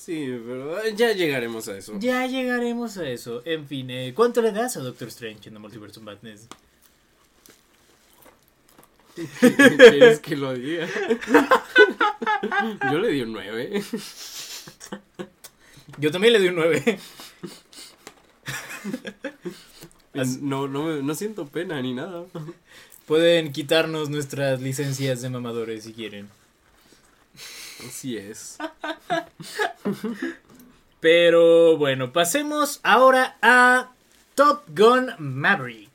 Sí, 0.04 0.36
pero 0.44 0.88
ya 0.88 1.12
llegaremos 1.12 1.68
a 1.68 1.78
eso. 1.78 1.94
Ya 2.00 2.26
llegaremos 2.26 2.96
a 2.98 3.08
eso. 3.08 3.40
En 3.44 3.68
fin, 3.68 3.88
eh, 3.90 4.12
¿cuánto 4.16 4.42
le 4.42 4.50
das 4.50 4.76
a 4.76 4.80
Doctor 4.80 5.06
Strange 5.08 5.48
en 5.48 5.54
The 5.54 5.60
Multiverse 5.60 6.00
of 6.00 6.04
Madness? 6.04 6.48
¿Quieres 9.38 10.18
que 10.20 10.34
lo 10.36 10.54
diga? 10.54 10.88
Yo 12.90 12.98
le 12.98 13.08
di 13.10 13.20
un 13.22 13.32
9. 13.32 13.82
Yo 15.98 16.10
también 16.10 16.32
le 16.32 16.38
doy 16.40 16.48
un 16.48 16.56
9. 16.56 16.98
As- 20.14 20.40
No, 20.40 20.66
no, 20.66 21.00
no 21.00 21.14
siento 21.14 21.46
pena 21.46 21.80
ni 21.80 21.92
nada. 21.94 22.24
Pueden 23.06 23.52
quitarnos 23.52 24.10
nuestras 24.10 24.60
licencias 24.60 25.22
de 25.22 25.30
mamadores 25.30 25.84
si 25.84 25.92
quieren. 25.92 26.28
Así 27.86 28.16
es. 28.16 28.58
Pero 31.00 31.76
bueno, 31.76 32.12
pasemos 32.12 32.80
ahora 32.82 33.36
a 33.42 33.92
Top 34.34 34.62
Gun 34.68 35.10
Maverick. 35.18 35.90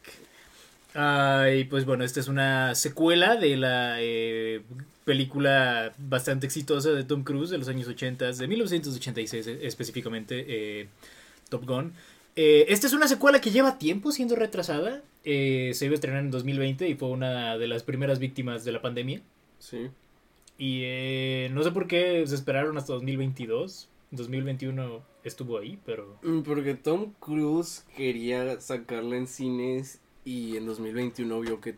Y 0.93 1.63
pues 1.65 1.85
bueno, 1.85 2.03
esta 2.03 2.19
es 2.19 2.27
una 2.27 2.75
secuela 2.75 3.35
de 3.35 3.55
la 3.55 3.97
eh, 3.99 4.63
película 5.05 5.93
bastante 5.97 6.47
exitosa 6.47 6.91
de 6.91 7.03
Tom 7.03 7.23
Cruise 7.23 7.51
de 7.51 7.57
los 7.57 7.67
años 7.67 7.87
80, 7.87 8.31
de 8.33 8.47
1986 8.47 9.47
eh, 9.47 9.59
específicamente, 9.61 10.45
eh, 10.47 10.87
Top 11.49 11.65
Gun. 11.65 11.93
Esta 12.35 12.85
es 12.85 12.93
una 12.93 13.07
secuela 13.07 13.41
que 13.41 13.49
lleva 13.49 13.79
tiempo 13.79 14.11
siendo 14.11 14.35
retrasada. 14.35 15.01
se 15.23 15.77
iba 15.81 15.91
a 15.91 15.95
estrenar 15.95 16.19
en 16.19 16.31
2020 16.31 16.87
y 16.87 16.95
fue 16.95 17.09
una 17.09 17.57
de 17.57 17.67
las 17.67 17.81
primeras 17.83 18.19
víctimas 18.19 18.65
de 18.65 18.71
la 18.71 18.81
pandemia. 18.81 19.21
Sí. 19.57 19.89
Y 20.57 20.81
eh, 20.85 21.49
no 21.53 21.63
sé 21.63 21.71
por 21.71 21.87
qué 21.87 22.25
se 22.25 22.35
esperaron 22.35 22.77
hasta 22.77 22.93
2022. 22.93 23.89
2021 24.11 25.03
estuvo 25.23 25.57
ahí, 25.57 25.77
pero... 25.85 26.17
Mm, 26.23 26.41
Porque 26.41 26.75
Tom 26.75 27.13
Cruise 27.19 27.85
quería 27.95 28.59
sacarla 28.61 29.17
en 29.17 29.27
cines 29.27 29.99
y 30.23 30.55
en 30.57 30.65
2021 30.65 31.39
vio 31.41 31.59
que 31.61 31.75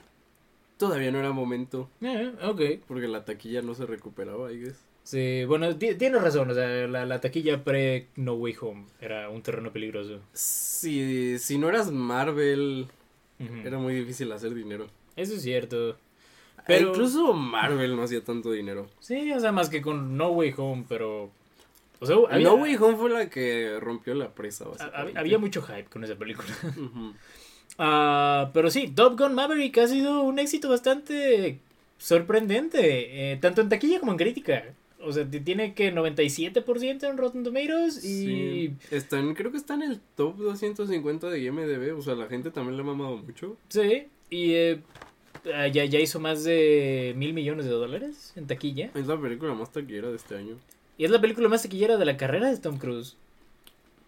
todavía 0.77 1.12
no 1.12 1.19
era 1.19 1.31
momento. 1.31 1.89
Eh, 2.01 2.31
ok. 2.43 2.83
Porque 2.88 3.07
la 3.07 3.25
taquilla 3.25 3.62
no 3.62 3.74
se 3.74 3.86
recuperaba, 3.86 4.51
I 4.51 4.59
guess. 4.59 4.86
Sí, 5.03 5.43
bueno, 5.45 5.75
ti- 5.75 5.95
tienes 5.95 6.21
razón. 6.21 6.51
O 6.51 6.53
sea, 6.53 6.67
la, 6.88 7.05
la 7.05 7.19
taquilla 7.19 7.63
pre 7.63 8.07
No 8.15 8.33
Way 8.36 8.55
Home 8.62 8.86
era 9.01 9.29
un 9.29 9.41
terreno 9.41 9.74
peligroso. 9.74 10.19
Si, 10.33 11.39
si 11.39 11.57
no 11.57 11.67
eras 11.69 11.91
Marvel, 11.91 12.88
era 13.65 13.79
muy 13.79 13.95
difícil 13.95 14.31
hacer 14.31 14.53
dinero. 14.53 14.86
Eso 15.15 15.33
es 15.33 15.41
cierto. 15.41 15.98
Pero 16.67 16.79
Pero- 16.79 16.89
incluso 16.89 17.33
Marvel 17.33 17.95
no 17.95 18.03
hacía 18.03 18.23
tanto 18.23 18.51
dinero. 18.51 18.87
Sí, 18.99 19.31
o 19.31 19.39
sea, 19.39 19.51
más 19.51 19.69
que 19.69 19.81
con 19.81 20.17
No 20.17 20.29
Way 20.29 20.53
Home, 20.57 20.85
pero... 20.87 21.29
O 22.01 22.05
sea, 22.05 22.15
había, 22.29 22.47
No 22.47 22.55
Way 22.55 22.75
Home 22.77 22.95
fue 22.97 23.09
la 23.09 23.29
que 23.29 23.77
rompió 23.79 24.13
la 24.15 24.29
presa, 24.29 24.65
había 25.15 25.37
mucho 25.37 25.61
hype 25.61 25.85
con 25.85 26.03
esa 26.03 26.15
película. 26.15 26.47
Ah, 27.81 28.49
pero 28.53 28.69
sí, 28.69 28.89
Top 28.93 29.17
Gun 29.17 29.33
Maverick 29.35 29.77
ha 29.77 29.87
sido 29.87 30.23
un 30.23 30.37
éxito 30.37 30.67
bastante 30.69 31.59
sorprendente, 31.97 33.31
eh, 33.31 33.37
tanto 33.37 33.61
en 33.61 33.69
taquilla 33.69 33.99
como 34.01 34.11
en 34.11 34.17
crítica. 34.17 34.65
O 35.01 35.13
sea, 35.13 35.25
tiene 35.29 35.73
que 35.73 35.93
97% 35.95 37.09
en 37.09 37.17
Rotten 37.17 37.43
Tomatoes 37.45 38.03
y... 38.03 38.25
Sí. 38.25 38.73
Están, 38.91 39.33
creo 39.33 39.49
que 39.51 39.57
está 39.57 39.75
en 39.75 39.83
el 39.83 40.01
top 40.17 40.35
250 40.37 41.29
de 41.29 41.39
IMDB. 41.41 41.97
O 41.97 42.01
sea, 42.01 42.15
la 42.15 42.27
gente 42.27 42.51
también 42.51 42.75
le 42.75 42.83
ha 42.83 42.85
mamado 42.85 43.15
mucho. 43.15 43.55
Sí, 43.69 44.07
y 44.29 44.51
eh, 44.55 44.81
ya, 45.43 45.86
ya 45.86 46.00
hizo 46.00 46.19
más 46.19 46.43
de 46.43 47.13
mil 47.17 47.34
millones 47.34 47.65
de 47.65 47.72
dólares 47.72 48.34
en 48.36 48.48
taquilla. 48.48 48.91
Es 48.96 49.08
la 49.08 49.19
película 49.19 49.53
más 49.53 49.72
taquillera 49.72 50.10
de 50.10 50.15
este 50.15 50.36
año. 50.36 50.55
Y 50.98 51.05
es 51.05 51.12
la 51.12 51.22
película 51.22 51.48
más 51.48 51.63
taquillera 51.63 51.98
de 51.98 52.05
la 52.05 52.17
carrera 52.17 52.50
de 52.50 52.58
Tom 52.58 52.77
Cruise. 52.77 53.15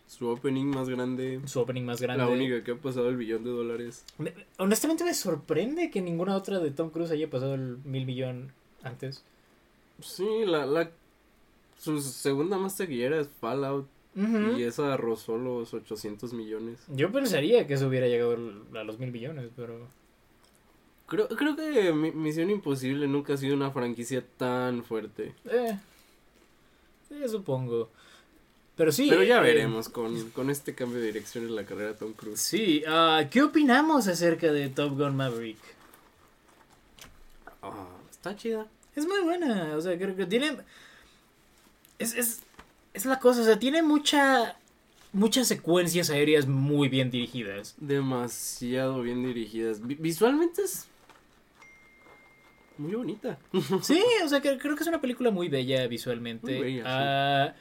Su 0.07 0.27
opening 0.27 0.65
más 0.65 0.89
grande. 0.89 1.39
Su 1.45 1.61
opening 1.61 1.83
más 1.83 2.01
grande. 2.01 2.25
La 2.25 2.29
única 2.29 2.63
que 2.63 2.71
ha 2.71 2.75
pasado 2.75 3.07
el 3.07 3.15
billón 3.15 3.45
de 3.45 3.49
dólares. 3.51 4.03
Me- 4.17 4.33
honestamente 4.57 5.05
me 5.05 5.13
sorprende 5.13 5.89
que 5.89 6.01
ninguna 6.01 6.35
otra 6.35 6.59
de 6.59 6.71
Tom 6.71 6.89
Cruise 6.89 7.11
haya 7.11 7.29
pasado 7.29 7.55
el 7.55 7.77
mil 7.85 8.05
millón 8.05 8.51
antes. 8.83 9.23
Sí, 10.01 10.27
la, 10.45 10.65
la 10.65 10.91
su 11.79 12.01
segunda 12.01 12.57
más 12.57 12.75
taquillera 12.77 13.19
es 13.21 13.29
Fallout 13.39 13.87
y 14.57 14.63
esa 14.63 14.97
rozó 14.97 15.37
los 15.37 15.73
800 15.73 16.33
millones. 16.33 16.79
Yo 16.89 17.09
pensaría 17.13 17.65
que 17.65 17.75
eso 17.75 17.87
hubiera 17.87 18.07
llegado 18.07 18.37
a 18.75 18.83
los 18.83 18.99
mil 18.99 19.09
millones, 19.11 19.49
pero... 19.55 19.87
Creo, 21.11 21.27
creo 21.27 21.57
que 21.57 21.91
Mi- 21.91 22.11
Misión 22.11 22.49
Imposible 22.49 23.05
nunca 23.05 23.33
ha 23.33 23.37
sido 23.37 23.53
una 23.53 23.69
franquicia 23.71 24.23
tan 24.37 24.81
fuerte. 24.85 25.35
Eh, 25.45 25.77
sí, 27.09 27.15
supongo. 27.27 27.89
Pero 28.77 28.93
sí. 28.93 29.07
Pero 29.09 29.21
ya 29.21 29.39
eh, 29.39 29.41
veremos 29.41 29.89
con, 29.89 30.31
con 30.31 30.49
este 30.49 30.73
cambio 30.73 30.99
de 31.01 31.07
dirección 31.07 31.43
en 31.43 31.55
la 31.57 31.65
carrera 31.65 31.89
de 31.89 31.97
Tom 31.97 32.13
Cruise. 32.13 32.39
Sí, 32.39 32.83
ah, 32.87 33.25
¿qué 33.29 33.43
opinamos 33.43 34.07
acerca 34.07 34.53
de 34.53 34.69
Top 34.69 34.97
Gun 34.97 35.17
Maverick? 35.17 35.59
Ah, 37.61 37.87
está 38.09 38.33
chida. 38.37 38.65
Es 38.95 39.05
muy 39.05 39.19
buena, 39.19 39.75
o 39.75 39.81
sea, 39.81 39.97
creo 39.97 40.15
que 40.15 40.25
tiene... 40.25 40.57
Es, 41.99 42.15
es, 42.15 42.39
es 42.93 43.05
la 43.05 43.19
cosa, 43.19 43.41
o 43.41 43.43
sea, 43.43 43.59
tiene 43.59 43.83
mucha... 43.83 44.57
Muchas 45.13 45.49
secuencias 45.49 46.09
aéreas 46.09 46.47
muy 46.47 46.87
bien 46.87 47.11
dirigidas. 47.11 47.75
Demasiado 47.81 49.01
bien 49.01 49.25
dirigidas. 49.25 49.85
Vi- 49.85 49.95
visualmente 49.95 50.61
es 50.61 50.87
muy 52.81 52.95
bonita. 52.95 53.37
Sí, 53.81 54.01
o 54.23 54.27
sea, 54.27 54.41
que- 54.41 54.57
creo 54.57 54.75
que 54.75 54.83
es 54.83 54.87
una 54.89 55.01
película 55.01 55.31
muy 55.31 55.47
bella 55.49 55.87
visualmente. 55.87 56.53
Muy 56.57 56.63
bella, 56.63 56.83
sí. 56.83 56.89
Ah, 56.91 57.53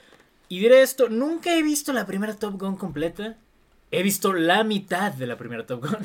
y 0.48 0.58
diré 0.58 0.82
esto, 0.82 1.08
nunca 1.08 1.56
he 1.56 1.62
visto 1.62 1.92
la 1.92 2.06
primera 2.06 2.34
Top 2.36 2.58
Gun 2.60 2.76
completa. 2.76 3.36
He 3.92 4.02
visto 4.02 4.32
la 4.32 4.64
mitad 4.64 5.12
de 5.12 5.26
la 5.26 5.36
primera 5.36 5.66
Top 5.66 5.80
Gun. 5.86 5.98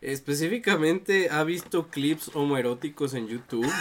Específicamente 0.00 1.28
ha 1.30 1.42
visto 1.42 1.88
clips 1.88 2.30
homoeróticos 2.34 3.14
en 3.14 3.26
YouTube. 3.28 3.66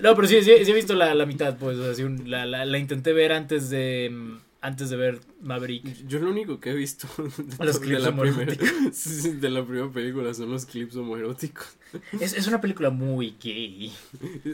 No, 0.00 0.14
pero 0.14 0.28
sí, 0.28 0.42
sí, 0.42 0.52
sí 0.64 0.70
he 0.70 0.74
visto 0.74 0.94
la, 0.94 1.14
la 1.14 1.26
mitad, 1.26 1.56
pues. 1.58 1.76
o 1.78 1.84
sea, 1.84 1.94
sí, 1.94 2.04
la, 2.24 2.46
la, 2.46 2.64
la 2.64 2.78
intenté 2.78 3.12
ver 3.12 3.32
antes 3.32 3.70
de. 3.70 4.36
Antes 4.60 4.90
de 4.90 4.96
ver 4.96 5.20
Maverick. 5.42 6.06
Yo 6.08 6.18
lo 6.18 6.30
único 6.30 6.58
que 6.58 6.70
he 6.70 6.74
visto 6.74 7.06
de, 7.18 7.64
Los 7.64 7.80
de 7.80 7.86
clips 7.86 8.02
la 8.02 8.16
primera, 8.16 8.54
de 8.54 9.50
la 9.50 9.90
película 9.92 10.34
son 10.34 10.50
los 10.50 10.66
clips 10.66 10.96
homoeróticos. 10.96 11.76
Es, 12.20 12.32
es 12.32 12.46
una 12.46 12.60
película 12.60 12.90
muy 12.90 13.36
gay. 13.42 13.92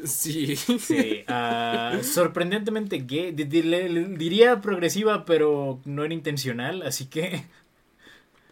Sí. 0.04 0.56
Sí, 0.56 1.24
ah, 1.28 1.98
sorprendentemente 2.02 2.98
gay. 2.98 3.32
Diría 3.32 4.60
progresiva, 4.60 5.24
pero 5.24 5.80
no 5.84 6.04
era 6.04 6.14
intencional, 6.14 6.82
así 6.82 7.06
que. 7.06 7.44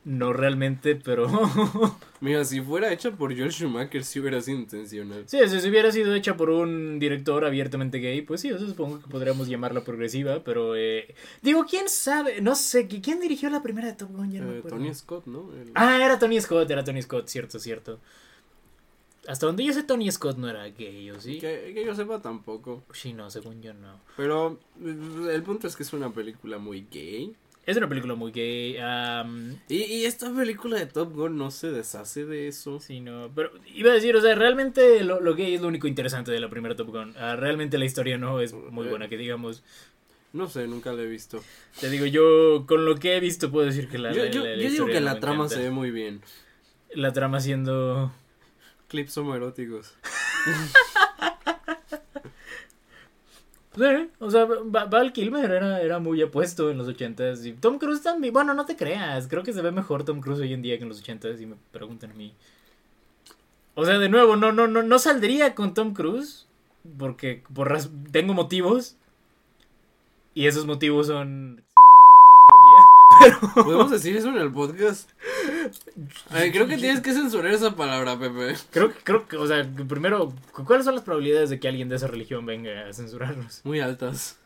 No 0.03 0.33
realmente, 0.33 0.97
pero. 0.97 1.29
Mira, 2.23 2.45
si 2.47 2.61
fuera 2.63 2.91
hecha 2.93 3.11
por 3.11 3.37
Joel 3.37 3.53
Schumacher, 3.53 4.03
sí 4.03 4.19
hubiera 4.21 4.41
sido 4.41 4.59
intencional. 4.59 5.25
Sí, 5.27 5.39
si 5.47 5.69
hubiera 5.69 5.93
sido 5.93 6.15
hecha 6.15 6.37
por 6.39 6.49
un 6.49 6.99
director 6.99 7.45
abiertamente 7.45 7.99
gay, 7.99 8.23
pues 8.23 8.41
sí, 8.41 8.49
eso 8.49 8.67
supongo 8.67 9.01
que 9.01 9.09
podríamos 9.11 9.49
llamarla 9.49 9.85
progresiva, 9.85 10.43
pero 10.43 10.75
eh, 10.75 11.15
digo, 11.43 11.67
quién 11.69 11.89
sabe, 11.91 12.41
no 12.41 12.55
sé, 12.55 12.89
¿qui- 12.89 13.03
¿quién 13.03 13.21
dirigió 13.21 13.51
la 13.51 13.63
primera 13.63 13.89
de 13.89 13.95
Top 13.95 14.11
Gun? 14.15 14.31
Ya 14.33 14.41
no 14.41 14.53
Eh. 14.53 14.63
Tony 14.67 14.95
Scott, 14.95 15.27
¿no? 15.27 15.51
El- 15.53 15.71
Ah, 15.75 15.99
era 16.03 16.19
Tony 16.19 16.41
Scott, 16.41 16.71
era 16.71 16.83
Tony 16.83 17.03
Scott, 17.03 17.29
cierto, 17.29 17.59
cierto. 17.59 17.99
Hasta 19.29 19.45
donde 19.47 19.65
yo 19.65 19.73
sé, 19.75 19.83
Tony 19.83 20.11
Scott 20.11 20.39
no 20.39 20.49
era 20.49 20.65
gay, 20.71 21.11
¿o 21.11 21.21
sí? 21.21 21.39
que, 21.39 21.73
que 21.75 21.85
yo 21.85 21.95
sepa 21.95 22.21
tampoco. 22.23 22.83
Sí, 22.93 23.13
no, 23.13 23.31
según 23.31 23.61
yo 23.61 23.75
no. 23.75 24.01
Pero 24.17 24.59
el 24.83 25.43
punto 25.43 25.67
es 25.67 25.77
que 25.77 25.83
es 25.83 25.93
una 25.93 26.11
película 26.11 26.57
muy 26.59 26.87
gay. 26.91 27.35
Es 27.71 27.77
una 27.77 27.89
película 27.89 28.15
muy 28.17 28.33
gay, 28.33 28.77
Y, 29.69 29.77
y 29.77 30.05
esta 30.05 30.33
película 30.35 30.77
de 30.79 30.87
Top 30.87 31.15
Gun 31.15 31.37
no 31.39 31.51
se 31.53 31.71
deshace 31.71 32.25
de 32.25 32.49
eso. 32.49 32.81
sí, 32.81 33.01
no, 33.01 33.31
pero 33.35 33.51
iba 33.75 33.91
a 33.93 33.95
decir, 33.95 34.17
o 34.17 34.21
sea, 34.21 34.35
realmente 34.35 35.05
lo, 35.05 35.21
lo 35.21 35.35
gay 35.37 35.55
es 35.55 35.61
lo 35.61 35.69
único 35.69 35.87
interesante 35.87 36.33
de 36.33 36.41
la 36.41 36.49
primera 36.51 36.75
Top 36.75 36.89
Gun. 36.89 37.15
Ah, 37.17 37.37
realmente 37.37 37.79
la 37.79 37.85
historia 37.85 38.19
no 38.19 38.41
es 38.41 38.53
muy 38.53 38.89
buena, 38.89 39.09
que 39.09 39.17
digamos. 39.17 39.63
No 40.33 40.49
sé, 40.49 40.67
nunca 40.67 40.93
la 40.93 41.03
he 41.03 41.07
visto. 41.07 41.43
Te 41.81 41.91
digo, 41.91 42.07
yo 42.07 42.65
con 42.67 42.85
lo 42.85 42.97
que 42.97 43.17
he 43.17 43.21
visto 43.21 43.51
puedo 43.51 43.67
decir 43.67 43.89
que 43.89 43.99
la. 43.99 44.13
yo 44.13 44.25
yo- 44.27 44.45
la- 44.45 44.57
la 44.57 44.63
yo 44.63 44.71
digo 44.71 44.87
que 44.87 44.95
no 45.01 45.07
la 45.07 45.21
trama 45.21 45.45
encanta. 45.45 45.55
se 45.57 45.63
ve 45.63 45.71
muy 45.71 45.91
bien. 45.91 46.21
La 46.95 47.13
trama 47.13 47.41
siendo. 47.41 48.13
Clips 48.89 49.17
homoeróticos. 49.19 49.95
Sí, 53.77 54.11
o 54.19 54.31
sea, 54.31 54.45
Va- 54.47 54.87
Val 54.87 55.13
Kilmer 55.13 55.49
era, 55.51 55.81
era 55.81 55.99
muy 56.01 56.21
apuesto 56.23 56.71
en 56.71 56.79
los 56.79 56.89
ochentas 56.89 57.45
y 57.47 57.53
Tom 57.53 57.79
Cruise 57.79 58.03
también, 58.03 58.33
bueno, 58.35 58.53
no 58.53 58.65
te 58.67 58.77
creas, 58.77 59.29
creo 59.29 59.45
que 59.45 59.53
se 59.53 59.63
ve 59.63 59.71
mejor 59.71 60.05
Tom 60.05 60.21
Cruise 60.21 60.41
hoy 60.41 60.53
en 60.53 60.63
día 60.63 60.77
que 60.77 60.83
en 60.83 60.89
los 60.89 60.99
ochentas 61.01 61.41
y 61.41 61.47
me 61.47 61.57
preguntan 61.71 62.11
a 62.11 62.15
mí. 62.15 62.35
O 63.75 63.85
sea, 63.85 63.99
de 63.99 64.09
nuevo, 64.09 64.37
no, 64.37 64.53
no, 64.53 64.67
no, 64.67 64.83
no 64.83 64.99
saldría 64.99 65.55
con 65.55 65.75
Tom 65.75 65.95
Cruise 65.95 66.47
porque 66.99 67.43
por 67.55 67.77
tengo 68.13 68.35
motivos 68.35 68.97
y 70.35 70.47
esos 70.47 70.67
motivos 70.67 71.07
son... 71.09 71.65
¿Podemos 73.55 73.91
decir 73.91 74.17
eso 74.17 74.29
en 74.29 74.37
el 74.39 74.53
podcast? 74.53 75.11
Ay, 76.31 76.51
creo 76.53 76.67
que 76.67 76.77
tienes 76.79 77.01
que 77.01 77.13
censurar 77.13 77.53
esa 77.53 77.75
palabra, 77.77 78.19
Pepe. 78.19 78.55
Creo, 78.71 78.93
que- 78.93 79.01
creo 79.03 79.29
que, 79.29 79.37
o 79.37 79.47
sea, 79.47 79.69
primero, 79.89 80.33
cu- 80.53 80.65
¿cuáles 80.65 80.85
son 80.85 80.95
las 80.95 81.05
probabilidades 81.05 81.51
de 81.51 81.61
que 81.61 81.69
alguien 81.69 81.89
de 81.89 81.97
esa 81.97 82.07
religión 82.07 82.47
venga 82.47 82.89
a 82.89 82.93
censurarnos? 82.93 83.61
Muy 83.65 83.81
altas. 83.81 84.37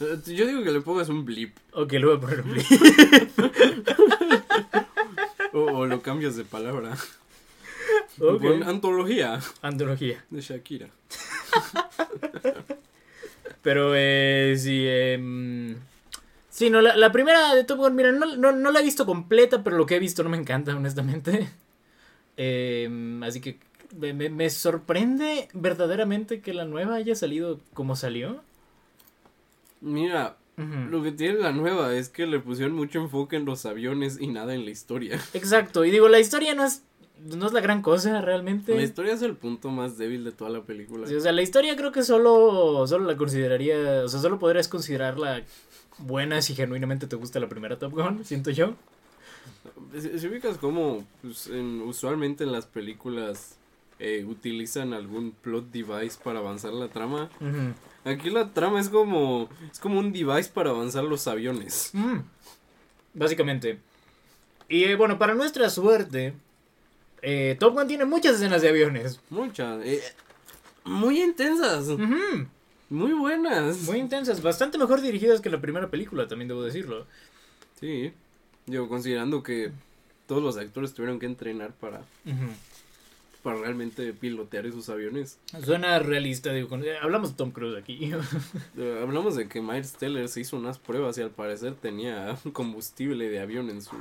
Eh, 0.00 0.18
Yo 0.34 0.46
digo 0.46 0.62
que 0.62 0.70
le 0.72 0.80
pongas 0.80 1.08
un 1.08 1.24
blip. 1.24 1.56
Ok, 1.72 1.92
le 1.92 2.06
voy 2.06 2.16
a 2.16 2.20
poner 2.20 2.40
un 2.42 2.52
blip. 2.52 2.66
O, 5.52 5.60
o 5.60 5.86
lo 5.86 6.00
cambias 6.02 6.36
de 6.36 6.44
palabra. 6.44 6.96
Ok. 8.20 8.40
Pon 8.42 8.62
antología 8.62 9.40
Antología. 9.62 10.24
de 10.30 10.40
Shakira. 10.40 10.88
Pero 13.62 13.92
eh, 13.94 14.54
sí, 14.58 14.84
em, 14.88 15.76
sí, 16.52 16.70
no, 16.70 16.80
la, 16.80 16.96
la 16.96 17.10
primera 17.10 17.54
de 17.54 17.64
Top 17.64 17.78
Gun, 17.78 17.96
mira, 17.96 18.12
no, 18.12 18.36
no, 18.36 18.52
no 18.52 18.70
la 18.70 18.78
he 18.80 18.84
visto 18.84 19.06
completa, 19.06 19.64
pero 19.64 19.76
lo 19.76 19.86
que 19.86 19.96
he 19.96 19.98
visto 19.98 20.22
no 20.22 20.28
me 20.30 20.36
encanta, 20.36 20.76
honestamente. 20.76 21.48
Em, 22.36 23.22
así 23.22 23.40
que 23.40 23.58
me, 23.98 24.12
me- 24.30 24.50
sorprende 24.50 25.48
verdaderamente 25.52 26.40
que 26.40 26.54
la 26.54 26.64
nueva 26.64 26.94
haya 26.96 27.14
salido 27.14 27.58
como 27.74 27.96
salió. 27.96 28.42
Mira, 29.80 30.36
lo 30.56 31.02
que 31.02 31.10
tiene 31.12 31.38
la 31.40 31.50
nueva 31.52 31.94
es 31.94 32.08
que 32.08 32.26
le 32.26 32.38
pusieron 32.38 32.74
mucho 32.74 33.00
enfoque 33.00 33.36
en 33.36 33.44
los 33.44 33.66
aviones 33.66 34.18
y 34.20 34.28
nada 34.28 34.54
en 34.54 34.64
la 34.64 34.70
historia. 34.70 35.20
Exacto, 35.34 35.84
y 35.84 35.90
digo, 35.90 36.08
la 36.08 36.20
historia 36.20 36.54
no 36.54 36.64
es, 36.64 36.84
no 37.20 37.46
es 37.46 37.52
la 37.52 37.60
gran 37.60 37.82
cosa 37.82 38.20
realmente. 38.20 38.74
La 38.74 38.82
historia 38.82 39.12
es 39.14 39.22
el 39.22 39.34
punto 39.36 39.70
más 39.70 39.98
débil 39.98 40.24
de 40.24 40.32
toda 40.32 40.50
la 40.50 40.62
película. 40.62 41.06
Sí, 41.08 41.14
o 41.16 41.20
sea, 41.20 41.32
la 41.32 41.42
historia 41.42 41.76
creo 41.76 41.90
que 41.92 42.02
solo, 42.02 42.86
solo 42.86 43.06
la 43.06 43.16
consideraría, 43.16 44.02
o 44.04 44.08
sea, 44.08 44.20
solo 44.20 44.38
podrías 44.38 44.68
considerarla 44.68 45.42
buena 46.02 46.42
si 46.42 46.54
genuinamente 46.54 47.06
te 47.06 47.16
gusta 47.16 47.40
la 47.40 47.48
primera 47.48 47.78
Top 47.78 47.92
Gun, 47.92 48.24
siento 48.24 48.50
yo. 48.50 48.74
Si, 49.98 50.26
ubicas 50.26 50.58
como 50.58 51.04
pues, 51.22 51.46
en- 51.48 51.82
usualmente 51.82 52.44
en 52.44 52.52
las 52.52 52.66
películas 52.66 53.56
eh, 53.98 54.24
utilizan 54.26 54.92
algún 54.92 55.32
plot 55.32 55.70
device 55.70 56.18
para 56.22 56.38
avanzar 56.40 56.72
la 56.72 56.88
trama, 56.88 57.30
aquí 58.04 58.30
la 58.30 58.52
trama 58.52 58.80
es 58.80 58.88
como 58.88 59.48
es 59.70 59.78
como 59.78 59.98
un 59.98 60.12
device 60.12 60.50
para 60.52 60.70
avanzar 60.70 61.04
los 61.04 61.26
aviones. 61.28 61.90
Mm, 61.92 62.18
Básicamente. 63.14 63.78
Y 64.68 64.84
eh, 64.84 64.96
bueno, 64.96 65.18
para 65.18 65.34
nuestra 65.34 65.68
suerte, 65.70 66.32
eh, 67.20 67.56
Top 67.60 67.74
Gun 67.74 67.86
tiene 67.86 68.04
muchas 68.06 68.36
escenas 68.36 68.62
de 68.62 68.70
aviones. 68.70 69.20
Muchas, 69.30 69.84
eh, 69.84 70.02
muy 70.84 71.22
intensas, 71.22 71.86
muy 72.92 73.12
buenas. 73.12 73.82
Muy 73.82 73.98
intensas, 73.98 74.42
bastante 74.42 74.78
mejor 74.78 75.00
dirigidas 75.00 75.40
que 75.40 75.50
la 75.50 75.60
primera 75.60 75.90
película, 75.90 76.28
también 76.28 76.48
debo 76.48 76.62
decirlo. 76.62 77.06
Sí, 77.80 78.12
yo 78.66 78.88
considerando 78.88 79.42
que 79.42 79.72
todos 80.26 80.42
los 80.42 80.56
actores 80.56 80.94
tuvieron 80.94 81.18
que 81.18 81.26
entrenar 81.26 81.72
para 81.72 82.02
para 83.42 83.58
realmente 83.58 84.12
pilotear 84.12 84.66
esos 84.66 84.88
aviones. 84.88 85.36
Suena 85.64 85.98
realista, 85.98 86.52
digo, 86.52 86.68
con- 86.68 86.84
eh, 86.84 86.96
hablamos 87.02 87.30
de 87.30 87.36
Tom 87.36 87.50
Cruise 87.50 87.76
aquí. 87.76 88.12
Eh, 88.78 89.00
hablamos 89.02 89.34
de 89.34 89.48
que 89.48 89.60
Miles 89.60 89.94
Teller 89.94 90.28
se 90.28 90.40
hizo 90.40 90.56
unas 90.56 90.78
pruebas 90.78 91.18
y 91.18 91.22
al 91.22 91.30
parecer 91.30 91.74
tenía 91.74 92.36
combustible 92.52 93.28
de 93.28 93.40
avión 93.40 93.68
en 93.70 93.82
su 93.82 93.96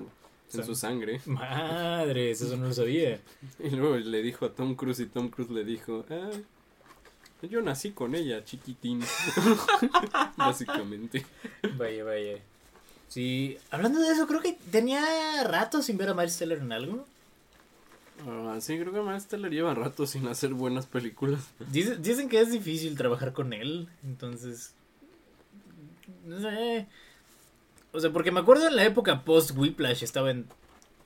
en 0.53 0.65
su 0.65 0.75
sangre. 0.75 1.21
Madres, 1.25 2.41
eso 2.41 2.55
no 2.57 2.67
lo 2.67 2.73
sabía. 2.73 3.19
Y 3.63 3.69
luego 3.71 3.97
le 3.97 4.21
dijo 4.21 4.45
a 4.45 4.49
Tom 4.53 4.75
Cruise 4.75 4.99
y 4.99 5.05
Tom 5.07 5.29
Cruise 5.29 5.49
le 5.49 5.63
dijo, 5.63 6.05
ah, 6.11 6.29
yo 7.49 7.61
nací 7.61 7.91
con 7.91 8.15
ella, 8.15 8.43
chiquitín. 8.45 9.01
Básicamente. 10.37 11.25
Vaya, 11.77 12.03
vaya. 12.03 12.37
Sí, 13.07 13.57
hablando 13.71 13.99
de 13.99 14.09
eso, 14.13 14.27
creo 14.27 14.41
que 14.41 14.57
tenía 14.71 15.43
rato 15.43 15.81
sin 15.81 15.97
ver 15.97 16.09
a 16.09 16.13
Miles 16.13 16.37
Teller 16.37 16.59
en 16.59 16.71
algo. 16.71 17.05
Ah, 18.27 18.57
sí, 18.61 18.77
creo 18.77 18.93
que 18.93 19.01
Miles 19.01 19.27
Teller 19.27 19.51
lleva 19.51 19.73
rato 19.73 20.05
sin 20.07 20.27
hacer 20.27 20.53
buenas 20.53 20.85
películas. 20.85 21.41
Dice- 21.71 21.97
dicen 21.97 22.29
que 22.29 22.39
es 22.39 22.51
difícil 22.51 22.95
trabajar 22.95 23.33
con 23.33 23.51
él, 23.53 23.89
entonces. 24.03 24.73
No 26.25 26.39
sé. 26.39 26.87
O 27.91 27.99
sea, 27.99 28.11
porque 28.11 28.31
me 28.31 28.39
acuerdo 28.39 28.67
en 28.67 28.75
la 28.75 28.85
época 28.85 29.23
post 29.25 29.51
Whiplash 29.57 30.03
estaba 30.03 30.31
en 30.31 30.45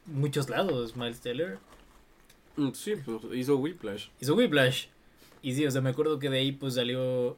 muchos 0.06 0.50
lados 0.50 0.96
Miles 0.96 1.22
Teller. 1.22 1.58
Mm, 2.58 2.72
Sí, 2.74 2.96
pues 2.98 3.18
hizo 3.34 3.58
Whiplash. 3.58 4.08
Hizo 4.22 4.36
Whiplash. 4.36 4.86
Y 5.46 5.54
sí, 5.54 5.66
o 5.66 5.72
sea, 5.72 5.82
me 5.82 5.92
acuerdo 5.92 6.18
que 6.18 6.30
de 6.30 6.40
ahí 6.40 6.52
pues 6.52 6.74
salió. 6.76 7.38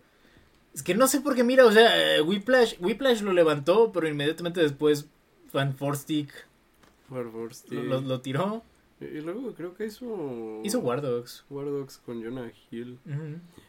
Es 0.73 0.81
que 0.83 0.95
no 0.95 1.07
sé 1.07 1.19
por 1.21 1.35
qué, 1.35 1.43
mira, 1.43 1.65
o 1.65 1.71
sea, 1.71 2.15
eh, 2.17 2.21
Whiplash, 2.21 2.75
Whiplash 2.79 3.21
lo 3.21 3.33
levantó, 3.33 3.91
pero 3.91 4.07
inmediatamente 4.07 4.61
después 4.61 5.07
Van 5.51 5.75
Forstick 5.75 6.29
War 7.09 7.29
Force, 7.31 7.65
lo, 7.73 7.83
lo- 7.83 8.01
lo 8.01 8.21
tiró. 8.21 8.63
Y 8.99 9.21
luego 9.21 9.53
creo 9.53 9.75
que 9.75 9.85
hizo... 9.85 10.61
Hizo 10.63 10.79
War 10.79 11.01
Dogs. 11.01 11.45
War 11.49 11.65
Dogs 11.65 11.97
con 12.05 12.23
Jonah 12.23 12.51
Hill. 12.71 12.97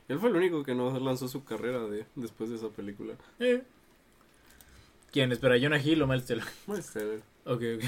Él 0.08 0.18
fue 0.18 0.30
el 0.30 0.36
único 0.36 0.62
que 0.64 0.74
no 0.74 0.98
lanzó 1.00 1.28
su 1.28 1.44
carrera 1.44 1.80
de 1.86 2.06
después 2.14 2.48
de 2.50 2.56
esa 2.56 2.68
película. 2.68 3.14
Eh. 3.38 3.62
¿Quién? 5.12 5.30
Espera, 5.32 5.56
Jonah 5.60 5.78
Hill 5.82 6.00
o 6.02 6.06
Miles 6.06 6.24
Teller. 6.26 6.44
Miles 6.66 6.90
Teller. 6.92 7.22
Ok, 7.44 7.62
ok. 7.76 7.84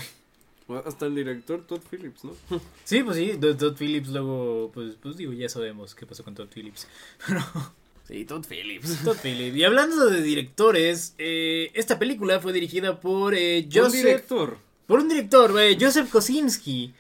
Bueno, 0.71 0.85
Hasta 0.87 1.07
el 1.07 1.17
director 1.17 1.67
Todd 1.67 1.81
Phillips, 1.91 2.23
¿no? 2.23 2.33
Sí, 2.85 3.03
pues 3.03 3.17
sí, 3.17 3.37
Todd 3.41 3.77
Phillips 3.77 4.11
luego, 4.11 4.71
pues, 4.73 4.95
pues 5.03 5.17
digo, 5.17 5.33
ya 5.33 5.49
sabemos 5.49 5.97
qué 5.97 6.07
pasó 6.07 6.23
con 6.23 6.35
Todd 6.35 6.49
Phillips. 6.55 6.87
Sí, 8.07 8.25
Todd 8.25 8.45
Phillips. 8.45 9.05
Todd 9.05 9.17
Phillips. 9.23 9.57
Y 9.57 9.63
hablando 9.63 10.07
de 10.07 10.21
directores, 10.21 11.15
eh, 11.19 11.71
esta 11.75 11.97
película 11.97 12.41
fue 12.41 12.53
dirigida 12.53 13.01
por 13.01 13.35
eh, 13.35 13.65
Un 13.65 13.73
Joseph... 13.73 14.05
director. 14.05 14.59
Por 14.87 14.99
un 15.01 15.09
director, 15.09 15.61
eh, 15.61 15.77
Joseph 15.81 16.11
Kosinski. 16.11 16.93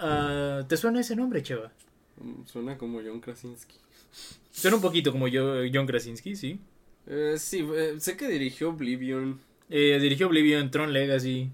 Ah, 0.00 0.64
¿Te 0.68 0.76
suena 0.76 1.00
ese 1.00 1.14
nombre, 1.14 1.42
Cheva? 1.44 1.72
Mm, 2.20 2.44
Suena 2.44 2.76
como 2.78 3.00
John 3.04 3.20
Krasinski. 3.20 3.76
Suena 4.50 4.76
un 4.76 4.82
poquito 4.82 5.12
como 5.12 5.28
yo, 5.28 5.62
John 5.72 5.86
Krasinski, 5.86 6.34
sí. 6.34 6.58
Eh, 7.06 7.36
sí, 7.38 7.64
eh, 7.74 7.94
sé 7.98 8.16
que 8.16 8.26
dirigió 8.28 8.70
Oblivion. 8.70 9.40
Eh, 9.70 9.98
dirigió 10.00 10.26
Oblivion, 10.26 10.70
Tron 10.70 10.92
Legacy. 10.92 11.50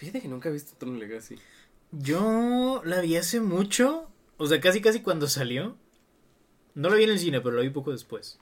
Fíjate 0.00 0.22
que 0.22 0.28
nunca 0.28 0.48
he 0.48 0.52
visto 0.52 0.72
Tron 0.78 0.98
Legacy. 0.98 1.36
Yo 1.92 2.80
la 2.86 3.02
vi 3.02 3.16
hace 3.16 3.38
mucho, 3.40 4.08
o 4.38 4.46
sea, 4.46 4.58
casi 4.62 4.80
casi 4.80 5.02
cuando 5.02 5.28
salió. 5.28 5.76
No 6.74 6.88
la 6.88 6.96
vi 6.96 7.04
en 7.04 7.10
el 7.10 7.18
cine, 7.18 7.42
pero 7.42 7.54
la 7.56 7.60
vi 7.60 7.68
poco 7.68 7.92
después. 7.92 8.38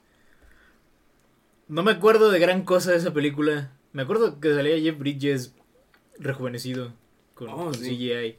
No 1.67 1.83
me 1.83 1.91
acuerdo 1.91 2.31
de 2.31 2.39
gran 2.39 2.63
cosa 2.63 2.91
de 2.91 2.97
esa 2.97 3.11
película. 3.11 3.73
Me 3.91 4.03
acuerdo 4.03 4.39
que 4.39 4.53
salía 4.53 4.79
Jeff 4.79 4.97
Bridges 4.97 5.53
rejuvenecido 6.17 6.93
con, 7.33 7.49
Oh, 7.49 7.65
con 7.65 7.73
sí. 7.75 7.97
CGI. 7.97 8.37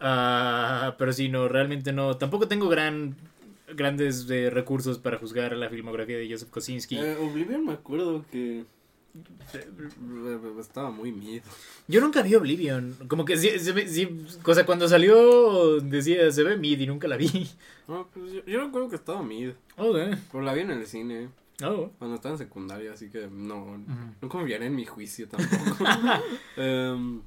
Ah, 0.00 0.94
pero 0.98 1.12
sí, 1.12 1.28
no, 1.28 1.48
realmente 1.48 1.92
no. 1.92 2.16
Tampoco 2.16 2.48
tengo 2.48 2.70
gran 2.70 3.16
grandes 3.74 4.28
eh, 4.30 4.48
recursos 4.48 4.98
para 4.98 5.18
juzgar 5.18 5.54
la 5.56 5.68
filmografía 5.68 6.16
de 6.16 6.30
Joseph 6.30 6.48
Kosinski. 6.48 6.96
Eh, 6.96 7.16
Oblivion 7.16 7.66
me 7.66 7.72
acuerdo 7.74 8.24
que 8.32 8.64
estaba 10.60 10.90
muy 10.90 11.12
miedo. 11.12 11.44
Yo 11.88 12.00
nunca 12.00 12.22
vi 12.22 12.34
Oblivion. 12.34 12.94
Como 13.08 13.24
que 13.24 13.36
sí, 13.36 13.50
ve- 13.72 13.88
sí, 13.88 14.08
cosa 14.42 14.64
cuando 14.66 14.88
salió 14.88 15.80
decía 15.80 16.30
se 16.30 16.42
ve 16.42 16.56
mid 16.56 16.78
y 16.80 16.86
nunca 16.86 17.08
la 17.08 17.16
vi. 17.16 17.48
No, 17.88 18.08
pues 18.12 18.32
yo, 18.32 18.44
yo 18.46 18.60
recuerdo 18.64 18.88
que 18.88 18.96
estaba 18.96 19.22
mid. 19.22 19.50
Oh, 19.76 19.92
Pero 19.92 20.42
la 20.44 20.54
vi 20.54 20.60
en 20.60 20.70
el 20.70 20.86
cine 20.86 21.28
oh. 21.64 21.90
cuando 21.98 22.16
estaba 22.16 22.34
en 22.34 22.38
secundaria, 22.38 22.92
así 22.92 23.10
que 23.10 23.28
no, 23.30 23.64
Ujú. 23.64 23.82
no 24.22 24.28
confiaré 24.28 24.66
en 24.66 24.76
mi 24.76 24.84
juicio 24.86 25.28
tampoco. 25.28 25.84
Em, 26.56 27.20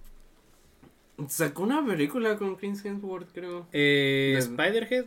sacó 1.27 1.63
una 1.63 1.85
película 1.85 2.37
con 2.37 2.55
Chris 2.55 2.83
Hemsworth, 2.85 3.31
creo. 3.33 3.67
Eh, 3.71 4.33
De- 4.35 4.41
Spiderhead. 4.41 5.05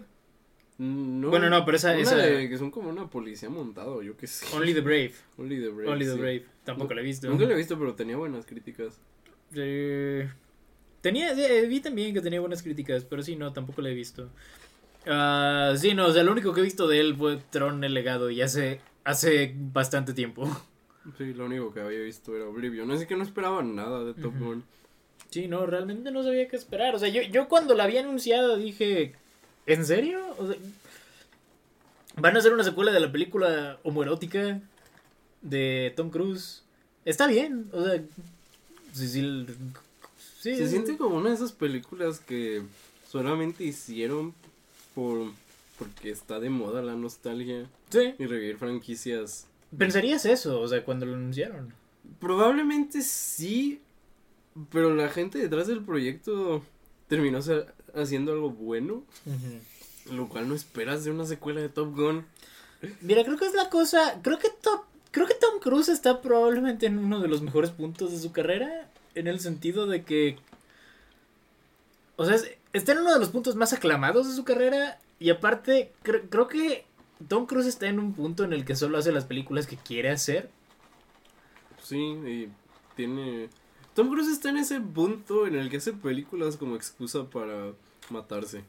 No, 0.79 1.31
Bueno, 1.31 1.51
no, 1.51 1.65
pero 1.65 1.77
esa- 1.77 1.93
una 1.93 2.01
esa- 2.03 2.17
de 2.17 2.49
que 2.49 2.57
son 2.57 2.71
como 2.71 2.89
una 2.89 3.11
policía 3.11 3.51
montado, 3.51 4.01
yo 4.03 4.17
qué 4.17 4.27
sé. 4.29 4.47
Only 4.57 4.73
the 4.75 4.81
Brave. 4.81 5.13
Only 5.37 5.57
the 5.61 5.69
Brave. 5.71 5.91
Only 5.91 6.05
the 6.07 6.13
sí. 6.13 6.19
Brave. 6.19 6.45
Tampoco 6.65 6.95
la 6.95 7.01
he 7.01 7.05
visto. 7.05 7.29
Nunca 7.29 7.45
la 7.47 7.55
he 7.55 7.57
visto, 7.57 7.77
pero 7.79 7.95
tenía 7.95 8.17
buenas 8.17 8.47
críticas. 8.47 9.01
Eh, 9.55 10.29
tenía, 11.01 11.33
eh, 11.33 11.67
vi 11.67 11.81
también 11.81 12.15
que 12.15 12.21
tenía 12.21 12.39
buenas 12.41 12.63
críticas, 12.63 13.05
pero 13.05 13.23
sí, 13.23 13.35
no, 13.35 13.53
tampoco 13.53 13.83
la 13.83 13.91
he 13.91 13.95
visto. 13.95 14.31
Ah, 15.07 15.75
sí, 15.77 15.95
no, 15.95 16.07
o 16.07 16.13
sea, 16.13 16.23
lo 16.23 16.33
único 16.33 16.53
que 16.53 16.61
he 16.61 16.65
visto 16.65 16.87
de 16.87 17.01
él 17.01 17.17
fue 17.17 17.39
Tron 17.51 17.83
el 17.83 17.95
legado 17.95 18.31
y 18.31 18.41
hace 18.43 18.81
hace 19.05 19.55
bastante 19.57 20.13
tiempo. 20.15 20.47
Sí, 21.17 21.33
lo 21.33 21.47
único 21.47 21.73
que 21.73 21.81
había 21.81 22.01
visto 22.01 22.37
era 22.37 22.45
Oblivion. 22.45 22.91
Así 22.91 23.07
que 23.07 23.17
no 23.17 23.23
esperaba 23.25 23.63
nada 23.63 24.05
de 24.05 24.13
Top. 24.13 24.39
Gun. 24.39 24.63
Sí, 25.31 25.49
no, 25.49 25.65
realmente 25.67 26.11
no 26.11 26.23
sabía 26.23 26.47
qué 26.49 26.57
esperar. 26.57 26.95
O 26.95 26.99
sea, 26.99 27.09
yo, 27.09 27.23
yo 27.23 27.49
cuando 27.49 27.75
la 27.75 27.85
había 27.85 28.01
anunciado 28.01 28.59
dije, 28.59 29.15
¿en 29.69 29.87
serio? 29.87 30.21
O 30.39 30.49
sea, 30.49 30.57
¿Van 32.21 32.35
a 32.35 32.41
hacer 32.41 32.53
una 32.53 32.65
secuela 32.65 32.91
de 32.91 33.01
la 33.01 33.13
película 33.13 33.79
homoerótica 33.85 34.61
de 35.41 35.93
Tom 35.97 36.11
Cruise? 36.11 36.65
Está 37.05 37.29
bien, 37.29 37.71
o 37.73 37.85
sea, 37.85 38.03
sí, 38.93 39.09
sí, 39.09 39.47
sí, 40.41 40.57
Se 40.57 40.69
siente 40.69 40.97
como 40.97 41.17
una 41.17 41.31
de 41.31 41.37
esas 41.37 41.53
películas 41.53 42.19
que 42.19 42.63
solamente 43.09 43.65
hicieron 43.65 44.35
por 44.95 45.31
porque 45.79 46.11
está 46.11 46.41
de 46.41 46.51
moda 46.51 46.83
la 46.83 46.95
nostalgia 46.95 47.67
sí. 47.91 48.15
y 48.19 48.27
revivir 48.27 48.59
franquicias. 48.59 49.47
Pensarías 49.77 50.25
eso, 50.25 50.61
o 50.61 50.67
sea, 50.67 50.85
cuando 50.85 51.07
lo 51.07 51.15
anunciaron. 51.15 51.73
Probablemente 52.19 53.03
sí, 53.03 53.81
pero 54.73 54.93
la 54.93 55.09
gente 55.09 55.39
detrás 55.39 55.69
del 55.69 55.85
proyecto 55.85 56.65
terminó 57.07 57.39
haciendo 58.01 58.33
algo 58.33 58.51
bueno, 58.51 59.03
lo 60.13 60.29
cual 60.29 60.49
no 60.49 60.55
esperas 60.55 61.05
de 61.05 61.11
una 61.11 61.25
secuela 61.27 61.61
de 61.61 61.69
Top 61.69 61.95
Gun. 61.95 62.25
Mira, 63.01 63.25
creo 63.25 63.37
que 63.37 63.47
es 63.47 63.55
la 63.55 63.69
cosa. 63.71 64.21
Creo 64.23 64.39
que 64.39 64.49
Tom, 64.63 64.81
creo 65.11 65.27
que 65.27 65.35
Tom 65.35 65.59
Cruise 65.61 65.89
está 65.89 66.21
probablemente 66.23 66.87
en 66.87 66.99
uno 66.99 67.21
de 67.21 67.29
los 67.29 67.43
mejores 67.43 67.71
puntos 67.71 68.11
de 68.13 68.19
su 68.19 68.33
carrera. 68.33 68.91
En 69.15 69.27
el 69.27 69.41
sentido 69.41 69.87
de 69.87 70.05
que. 70.05 70.37
O 72.17 72.25
sea, 72.25 72.35
es- 72.37 72.51
está 72.73 72.93
en 72.93 72.99
uno 72.99 73.13
de 73.15 73.21
los 73.21 73.31
puntos 73.31 73.57
más 73.57 73.73
aclamados 73.73 74.29
de 74.29 74.35
su 74.35 74.45
carrera. 74.45 74.99
Y 75.21 75.31
aparte, 75.31 75.93
cre- 76.05 76.29
creo 76.31 76.47
que 76.49 76.85
Tom 77.29 77.47
Cruise 77.47 77.67
está 77.67 77.89
en 77.89 77.99
un 77.99 78.13
punto 78.15 78.45
en 78.45 78.53
el 78.53 78.65
que 78.65 78.77
solo 78.77 78.99
hace 78.99 79.11
las 79.13 79.25
películas 79.25 79.67
que 79.67 79.77
quiere 79.77 80.11
hacer. 80.11 80.51
Sí, 81.83 81.97
y 81.97 82.49
tiene... 82.97 83.49
Tom 83.95 84.09
Cruise 84.11 84.29
está 84.29 84.51
en 84.51 84.59
ese 84.59 84.81
punto 84.81 85.47
en 85.49 85.57
el 85.57 85.71
que 85.71 85.79
hace 85.79 85.93
películas 85.93 86.57
como 86.57 86.77
excusa 86.77 87.25
para 87.25 87.73
matarse. 88.11 88.65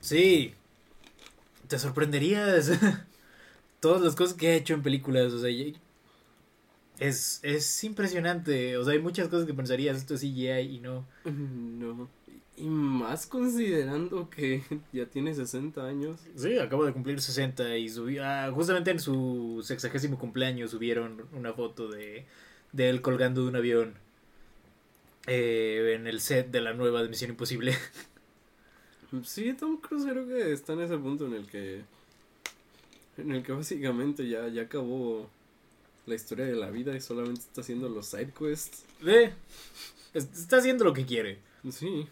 Sí. 0.00 0.54
Te 1.66 1.78
sorprenderías. 1.78 2.70
Todas 3.80 4.02
las 4.02 4.16
cosas 4.16 4.34
que 4.34 4.48
ha 4.48 4.54
hecho 4.54 4.74
en 4.74 4.82
películas. 4.82 5.32
O 5.32 5.40
sea, 5.40 5.50
es, 6.98 7.40
es 7.42 7.84
impresionante. 7.84 8.76
O 8.76 8.84
sea, 8.84 8.94
hay 8.94 8.98
muchas 8.98 9.28
cosas 9.28 9.46
que 9.46 9.54
pensarías, 9.54 9.96
esto 9.96 10.14
es 10.14 10.20
CGI 10.20 10.76
y 10.76 10.80
no. 10.80 11.06
No. 11.24 12.08
Y 12.56 12.68
más 12.68 13.26
considerando 13.26 14.28
que 14.30 14.62
ya 14.92 15.06
tiene 15.06 15.34
60 15.34 15.84
años. 15.86 16.20
Sí, 16.34 16.58
acabo 16.58 16.84
de 16.84 16.92
cumplir 16.92 17.20
60 17.20 17.76
y 17.76 17.88
subí, 17.88 18.18
ah, 18.18 18.50
justamente 18.52 18.90
en 18.90 18.98
su 18.98 19.62
sexagésimo 19.64 20.18
cumpleaños 20.18 20.72
subieron 20.72 21.22
una 21.32 21.52
foto 21.52 21.88
de, 21.88 22.26
de 22.72 22.90
él 22.90 23.00
colgando 23.00 23.42
de 23.42 23.48
un 23.48 23.56
avión 23.56 23.94
eh, 25.28 25.94
en 25.94 26.06
el 26.06 26.20
set 26.20 26.50
de 26.50 26.60
la 26.60 26.72
nueva 26.72 27.02
de 27.02 27.08
Misión 27.08 27.30
Imposible. 27.30 27.76
Sí, 29.24 29.54
Tom 29.54 29.78
Cruise 29.78 30.04
creo 30.04 30.26
que 30.26 30.52
está 30.52 30.74
en 30.74 30.80
ese 30.82 30.98
punto 30.98 31.26
en 31.26 31.34
el 31.34 31.46
que... 31.46 31.82
En 33.16 33.32
el 33.32 33.42
que 33.42 33.52
básicamente 33.52 34.28
ya, 34.28 34.46
ya 34.48 34.62
acabó 34.62 35.28
la 36.06 36.14
historia 36.14 36.46
de 36.46 36.54
la 36.54 36.70
vida 36.70 36.96
y 36.96 37.00
solamente 37.00 37.40
está 37.40 37.62
haciendo 37.62 37.88
los 37.88 38.06
side 38.06 38.32
quests. 38.38 38.84
Está 40.14 40.58
haciendo 40.58 40.84
lo 40.84 40.92
que 40.92 41.04
quiere. 41.04 41.38
Sí. 41.70 42.06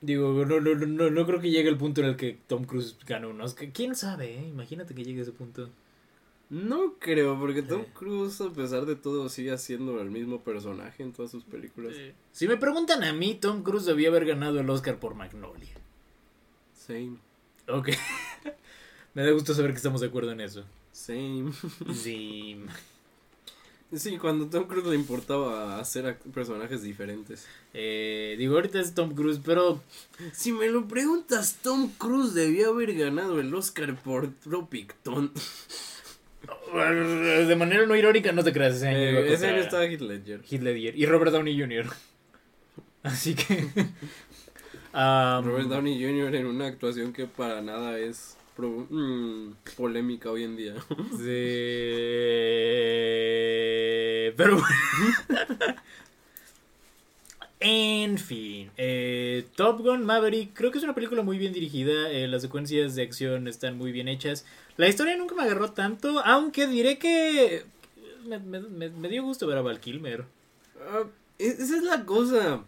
Digo, 0.00 0.44
no, 0.44 0.60
no, 0.60 0.74
no, 0.74 1.10
no, 1.10 1.26
creo 1.26 1.40
que 1.40 1.50
llegue 1.50 1.68
el 1.68 1.76
punto 1.76 2.02
en 2.02 2.08
el 2.08 2.16
que 2.16 2.38
Tom 2.46 2.64
Cruise 2.64 2.96
gane 3.06 3.26
un 3.26 3.40
Oscar. 3.40 3.70
¿Quién 3.72 3.96
sabe? 3.96 4.38
eh? 4.38 4.48
Imagínate 4.48 4.94
que 4.94 5.04
llegue 5.04 5.20
a 5.20 5.22
ese 5.22 5.32
punto. 5.32 5.70
No 6.50 6.94
creo, 6.98 7.38
porque 7.38 7.62
Tom 7.62 7.80
Eh. 7.80 7.88
Cruise 7.94 8.40
a 8.40 8.50
pesar 8.52 8.86
de 8.86 8.96
todo 8.96 9.28
sigue 9.28 9.56
siendo 9.58 10.00
el 10.00 10.10
mismo 10.10 10.40
personaje 10.42 11.02
en 11.02 11.12
todas 11.12 11.30
sus 11.30 11.44
películas. 11.44 11.94
Si 12.32 12.46
me 12.46 12.56
preguntan 12.56 13.02
a 13.02 13.12
mí, 13.12 13.34
Tom 13.34 13.62
Cruise 13.62 13.86
debía 13.86 14.08
haber 14.08 14.24
ganado 14.24 14.60
el 14.60 14.70
Oscar 14.70 14.98
por 15.00 15.14
Magnolia. 15.14 15.74
Same, 16.88 17.16
Ok. 17.68 17.90
me 19.14 19.22
da 19.22 19.30
gusto 19.30 19.54
saber 19.54 19.70
que 19.72 19.76
estamos 19.76 20.00
de 20.00 20.08
acuerdo 20.08 20.32
en 20.32 20.40
eso. 20.40 20.64
same. 20.92 21.52
Sí. 21.94 22.56
Sí, 23.94 24.18
cuando 24.18 24.46
Tom 24.48 24.66
Cruise 24.66 24.86
le 24.86 24.96
importaba 24.96 25.78
hacer 25.80 26.04
ac- 26.04 26.30
personajes 26.32 26.82
diferentes. 26.82 27.46
Eh, 27.72 28.34
digo, 28.38 28.56
ahorita 28.56 28.80
es 28.80 28.94
Tom 28.94 29.14
Cruise, 29.14 29.40
pero 29.42 29.80
Si 30.32 30.52
me 30.52 30.68
lo 30.68 30.86
preguntas, 30.86 31.56
Tom 31.62 31.90
Cruise 31.96 32.34
debió 32.34 32.70
haber 32.70 32.94
ganado 32.94 33.40
el 33.40 33.54
Oscar 33.54 33.94
por 33.96 34.30
Tropic 34.40 34.94
Thunder. 35.02 35.32
de 37.48 37.56
manera 37.56 37.86
no 37.86 37.96
irónica, 37.96 38.30
no 38.32 38.44
te 38.44 38.52
creas. 38.52 38.76
Ese 38.76 38.88
año, 38.88 38.98
Eh, 38.98 39.32
ese 39.32 39.46
año 39.48 39.62
estaba 39.62 39.86
Heath 39.86 40.02
Ledger. 40.02 40.42
Heath 40.50 40.62
Ledger 40.62 40.98
y 40.98 41.06
Robert 41.06 41.32
Downey 41.32 41.58
Jr. 41.58 41.86
Así 43.02 43.34
que. 43.34 43.70
Um, 44.98 45.44
Robert 45.46 45.68
Downey 45.68 45.94
Jr. 46.02 46.34
en 46.34 46.46
una 46.46 46.66
actuación 46.66 47.12
que 47.12 47.26
para 47.26 47.62
nada 47.62 47.98
es 47.98 48.36
pro- 48.56 48.86
mm, 48.90 49.52
polémica 49.76 50.30
hoy 50.30 50.44
en 50.44 50.56
día. 50.56 50.74
Sí, 51.12 51.24
Pero 54.36 54.56
bueno. 54.58 54.66
En 57.60 58.18
fin, 58.18 58.70
eh, 58.76 59.44
Top 59.56 59.80
Gun 59.80 60.04
Maverick 60.06 60.52
creo 60.54 60.70
que 60.70 60.78
es 60.78 60.84
una 60.84 60.94
película 60.94 61.22
muy 61.22 61.38
bien 61.38 61.52
dirigida, 61.52 62.08
eh, 62.08 62.28
las 62.28 62.42
secuencias 62.42 62.94
de 62.94 63.02
acción 63.02 63.48
están 63.48 63.76
muy 63.76 63.90
bien 63.90 64.06
hechas. 64.06 64.44
La 64.76 64.86
historia 64.86 65.16
nunca 65.16 65.34
me 65.34 65.42
agarró 65.42 65.72
tanto, 65.72 66.20
aunque 66.24 66.68
diré 66.68 66.98
que 67.00 67.64
me, 68.26 68.38
me- 68.38 68.60
me- 68.60 68.90
me 68.90 69.08
dio 69.08 69.24
gusto 69.24 69.48
ver 69.48 69.58
a 69.58 69.62
Val 69.62 69.80
Kilmer. 69.80 70.24
Ah, 70.88 71.02
e- 71.40 71.48
esa 71.48 71.76
es 71.78 71.82
la 71.82 72.04
cosa. 72.04 72.60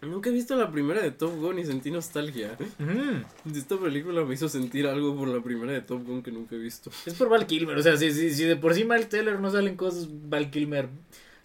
Nunca 0.00 0.30
he 0.30 0.32
visto 0.32 0.54
la 0.54 0.70
primera 0.70 1.02
de 1.02 1.10
Top 1.10 1.34
Gun 1.36 1.58
y 1.58 1.64
sentí 1.64 1.90
nostalgia. 1.90 2.56
Mm, 2.78 3.56
Esta 3.56 3.76
película 3.76 4.24
me 4.24 4.34
hizo 4.34 4.48
sentir 4.48 4.86
algo 4.86 5.16
por 5.16 5.26
la 5.26 5.42
primera 5.42 5.72
de 5.72 5.80
Top 5.80 6.04
Gun 6.06 6.22
que 6.22 6.30
nunca 6.30 6.54
he 6.54 6.58
visto. 6.58 6.90
es 7.04 7.14
por 7.14 7.28
Val 7.28 7.46
Kilmer, 7.46 7.76
o 7.76 7.82
sea, 7.82 7.96
si, 7.96 8.12
si, 8.12 8.32
si 8.32 8.44
de 8.44 8.54
por 8.54 8.74
sí 8.74 8.84
Miles 8.84 9.08
Teller 9.08 9.40
no 9.40 9.50
salen 9.50 9.76
cosas, 9.76 10.08
Val 10.28 10.50
Kilmer... 10.50 10.88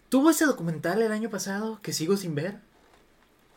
¿Tuvo 0.09 0.29
ese 0.29 0.45
documental 0.45 1.01
el 1.01 1.11
año 1.11 1.31
pasado 1.31 1.79
que 1.81 1.91
sigo 1.91 2.15
sin 2.15 2.35
ver? 2.35 2.59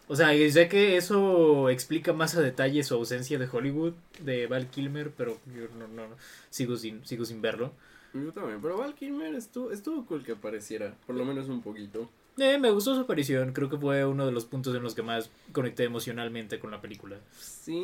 O 0.09 0.17
sea, 0.17 0.35
y 0.35 0.51
sé 0.51 0.69
que 0.69 0.97
eso 0.97 1.69
explica 1.69 2.15
más 2.15 2.35
a 2.35 2.41
detalle 2.41 2.83
su 2.83 2.95
ausencia 2.95 3.39
de 3.39 3.49
Hollywood, 3.51 3.93
de 4.23 4.47
Val 4.47 4.71
Kilmer, 4.71 5.11
pero 5.11 5.39
yo 5.55 5.65
no, 5.79 5.87
no, 5.89 6.09
no, 6.09 6.17
sigo 6.49 6.77
sin, 6.77 7.05
sigo 7.05 7.27
sin 7.27 7.43
verlo. 7.43 7.73
Yo 8.15 8.33
también, 8.33 8.63
pero 8.63 8.79
Val 8.79 8.95
Kilmer 8.95 9.35
estuvo, 9.35 9.71
estuvo 9.73 10.07
cool 10.07 10.25
que 10.25 10.33
apareciera, 10.33 10.95
por 11.07 11.17
lo 11.17 11.27
menos 11.27 11.49
un 11.49 11.61
poquito. 11.61 12.09
Eh, 12.39 12.59
me 12.59 12.71
gustó 12.71 12.95
su 12.95 13.01
aparición, 13.01 13.53
creo 13.55 13.71
que 13.71 13.79
fue 13.79 14.05
uno 14.05 14.27
de 14.27 14.33
los 14.33 14.45
puntos 14.45 14.75
en 14.77 14.83
los 14.83 14.95
que 14.95 15.03
más 15.03 15.31
conecté 15.53 15.85
emocionalmente 15.85 16.59
con 16.59 16.71
la 16.71 16.81
película. 16.83 17.17
Sí, 17.41 17.81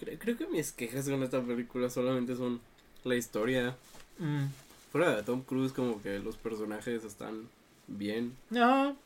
cre- 0.00 0.16
creo 0.18 0.38
que 0.38 0.46
mis 0.46 0.72
quejas 0.72 1.06
con 1.08 1.22
esta 1.22 1.42
película 1.42 1.90
solamente 1.90 2.34
son 2.34 2.60
la 3.04 3.14
historia. 3.16 3.76
Mm, 4.18 4.46
Fuera 4.90 5.14
de 5.16 5.22
Tom 5.22 5.42
Cruise, 5.42 5.72
como 5.72 6.00
que 6.02 6.18
los 6.18 6.36
personajes 6.36 7.04
están 7.04 7.46
bien. 7.88 8.34
No, 8.48 8.96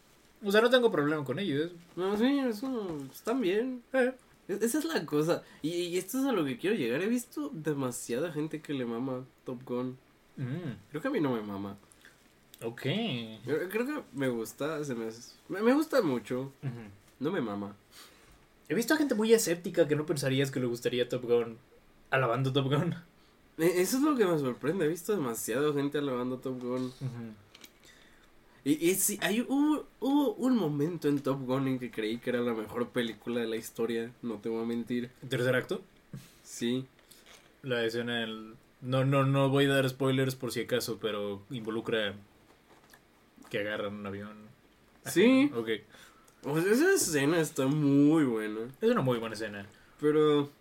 o 0.44 0.52
sea, 0.52 0.60
no 0.60 0.70
tengo 0.70 0.90
problema 0.92 1.24
con 1.24 1.38
ellos. 1.40 1.72
No, 1.96 2.16
sí, 2.16 2.38
eso, 2.38 2.96
están 3.12 3.40
bien. 3.40 3.82
Eh, 3.92 4.12
E- 4.48 4.58
Esa 4.62 4.78
es 4.78 4.84
la 4.84 5.04
cosa. 5.06 5.42
Y, 5.62 5.70
y 5.72 5.98
esto 5.98 6.18
es 6.20 6.24
a 6.26 6.32
lo 6.32 6.44
que 6.44 6.56
quiero 6.56 6.76
llegar. 6.76 7.02
He 7.02 7.08
visto 7.08 7.50
demasiada 7.52 8.30
gente 8.32 8.60
que 8.60 8.74
le 8.74 8.84
mama 8.84 9.24
Top 9.44 9.62
Gun. 9.64 9.98
mm, 10.36 10.72
Creo 10.90 11.02
que 11.02 11.08
a 11.08 11.10
mí 11.10 11.20
no 11.20 11.32
me 11.32 11.42
mama. 11.42 11.76
Ok. 12.62 12.80
Creo 12.80 13.68
que 13.86 14.02
me 14.12 14.28
gusta, 14.28 14.82
se 14.84 14.94
me, 14.94 15.06
me, 15.48 15.62
me 15.62 15.72
gusta 15.74 16.00
mucho. 16.02 16.52
No 17.20 17.30
me 17.30 17.40
mama. 17.40 17.74
He 18.68 18.74
visto 18.74 18.94
a 18.94 18.96
gente 18.96 19.14
muy 19.14 19.32
escéptica 19.32 19.86
que 19.88 19.96
no 19.96 20.06
pensarías 20.06 20.50
que 20.50 20.60
le 20.60 20.66
gustaría 20.66 21.08
Top 21.08 21.22
Gun 21.24 21.58
alabando 22.10 22.52
Top 22.52 22.66
Gun. 22.66 22.94
E- 23.58 23.80
Eso 23.82 23.98
es 23.98 24.02
lo 24.02 24.16
que 24.16 24.24
me 24.24 24.38
sorprende. 24.38 24.84
He 24.86 24.88
visto 24.88 25.12
demasiada 25.14 25.72
gente 25.72 25.98
alabando 25.98 26.38
Top 26.38 26.60
Gun. 26.60 26.92
Y, 28.64 28.88
y 28.90 28.94
sí, 28.94 29.18
hay, 29.20 29.42
hubo, 29.42 29.86
hubo 30.00 30.32
un 30.34 30.56
momento 30.56 31.08
en 31.08 31.20
Top 31.20 31.40
Gun 31.42 31.68
en 31.68 31.78
que 31.78 31.90
creí 31.90 32.16
que 32.18 32.30
era 32.30 32.40
la 32.40 32.54
mejor 32.54 32.88
película 32.88 33.40
de 33.40 33.46
la 33.46 33.56
historia. 33.56 34.10
No 34.22 34.36
te 34.38 34.48
voy 34.48 34.62
a 34.62 34.66
mentir. 34.66 35.10
Tercer 35.28 35.54
acto, 35.54 35.82
Sí. 36.42 36.86
la 37.62 37.84
escena 37.84 38.20
del... 38.20 38.54
No, 38.80 39.04
no, 39.04 39.24
no 39.24 39.48
voy 39.50 39.66
a 39.66 39.68
dar 39.74 39.88
spoilers 39.88 40.34
por 40.34 40.52
si 40.52 40.60
acaso, 40.60 40.98
pero 41.00 41.42
involucra 41.50 42.14
que 43.54 43.60
agarran 43.60 43.94
un 43.94 44.06
avión. 44.06 44.36
Sí. 45.06 45.50
Ok. 45.54 45.68
Sea, 46.42 46.72
esa 46.72 46.92
escena 46.94 47.40
está 47.40 47.66
muy 47.66 48.24
buena. 48.24 48.60
Es 48.80 48.90
una 48.90 49.00
muy 49.00 49.18
buena 49.18 49.34
escena. 49.34 49.66
Pero. 50.00 50.50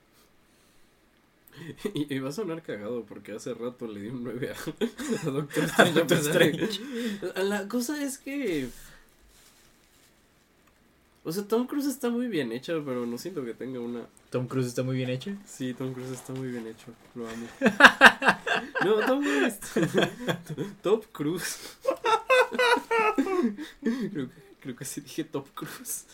Y, 1.93 2.15
y 2.15 2.19
va 2.19 2.29
a 2.29 2.31
sonar 2.31 2.63
cagado 2.63 3.03
porque 3.03 3.31
hace 3.33 3.53
rato 3.53 3.85
le 3.87 4.01
di 4.01 4.07
un 4.07 4.23
9 4.23 4.51
a, 4.51 5.27
a 5.27 5.31
Doctor 5.31 5.63
Strange. 5.65 5.93
Doctor 5.93 7.33
de- 7.35 7.43
La, 7.43 7.67
cosa 7.67 8.01
es 8.03 8.17
que. 8.17 8.69
O 11.25 11.31
sea, 11.31 11.43
Tom 11.47 11.67
Cruise 11.67 11.85
está 11.85 12.09
muy 12.09 12.27
bien 12.27 12.51
hecho, 12.51 12.83
pero 12.83 13.05
no 13.05 13.17
siento 13.19 13.45
que 13.45 13.53
tenga 13.53 13.79
una. 13.79 14.07
Tom 14.31 14.47
Cruise 14.47 14.67
está 14.67 14.81
muy 14.83 14.97
bien 14.97 15.09
hecho. 15.11 15.31
Sí, 15.45 15.73
Tom 15.75 15.93
Cruise 15.93 16.11
está 16.11 16.33
muy 16.33 16.49
bien 16.49 16.65
hecho. 16.67 16.87
Lo 17.15 17.29
amo. 17.29 17.47
no, 18.83 19.05
Tom 19.05 19.21
Cruise. 19.23 19.59
Top 20.81 21.05
Cruise. 21.13 21.77
Creo, 23.81 24.27
que, 24.29 24.35
creo 24.61 24.75
que 24.75 24.85
sí 24.85 25.01
dije 25.01 25.23
Top 25.23 25.47
Cruise. 25.53 26.05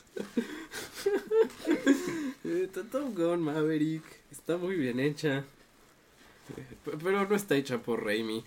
Eh, 2.46 2.70
Top 2.74 3.16
Gun 3.16 3.42
Maverick. 3.42 4.04
Está 4.32 4.58
muy 4.58 4.76
bien 4.76 5.00
hecha. 5.00 5.44
Pero 6.84 7.28
no 7.28 7.36
está 7.36 7.56
hecha 7.56 7.78
por 7.80 8.04
Raimi. 8.04 8.44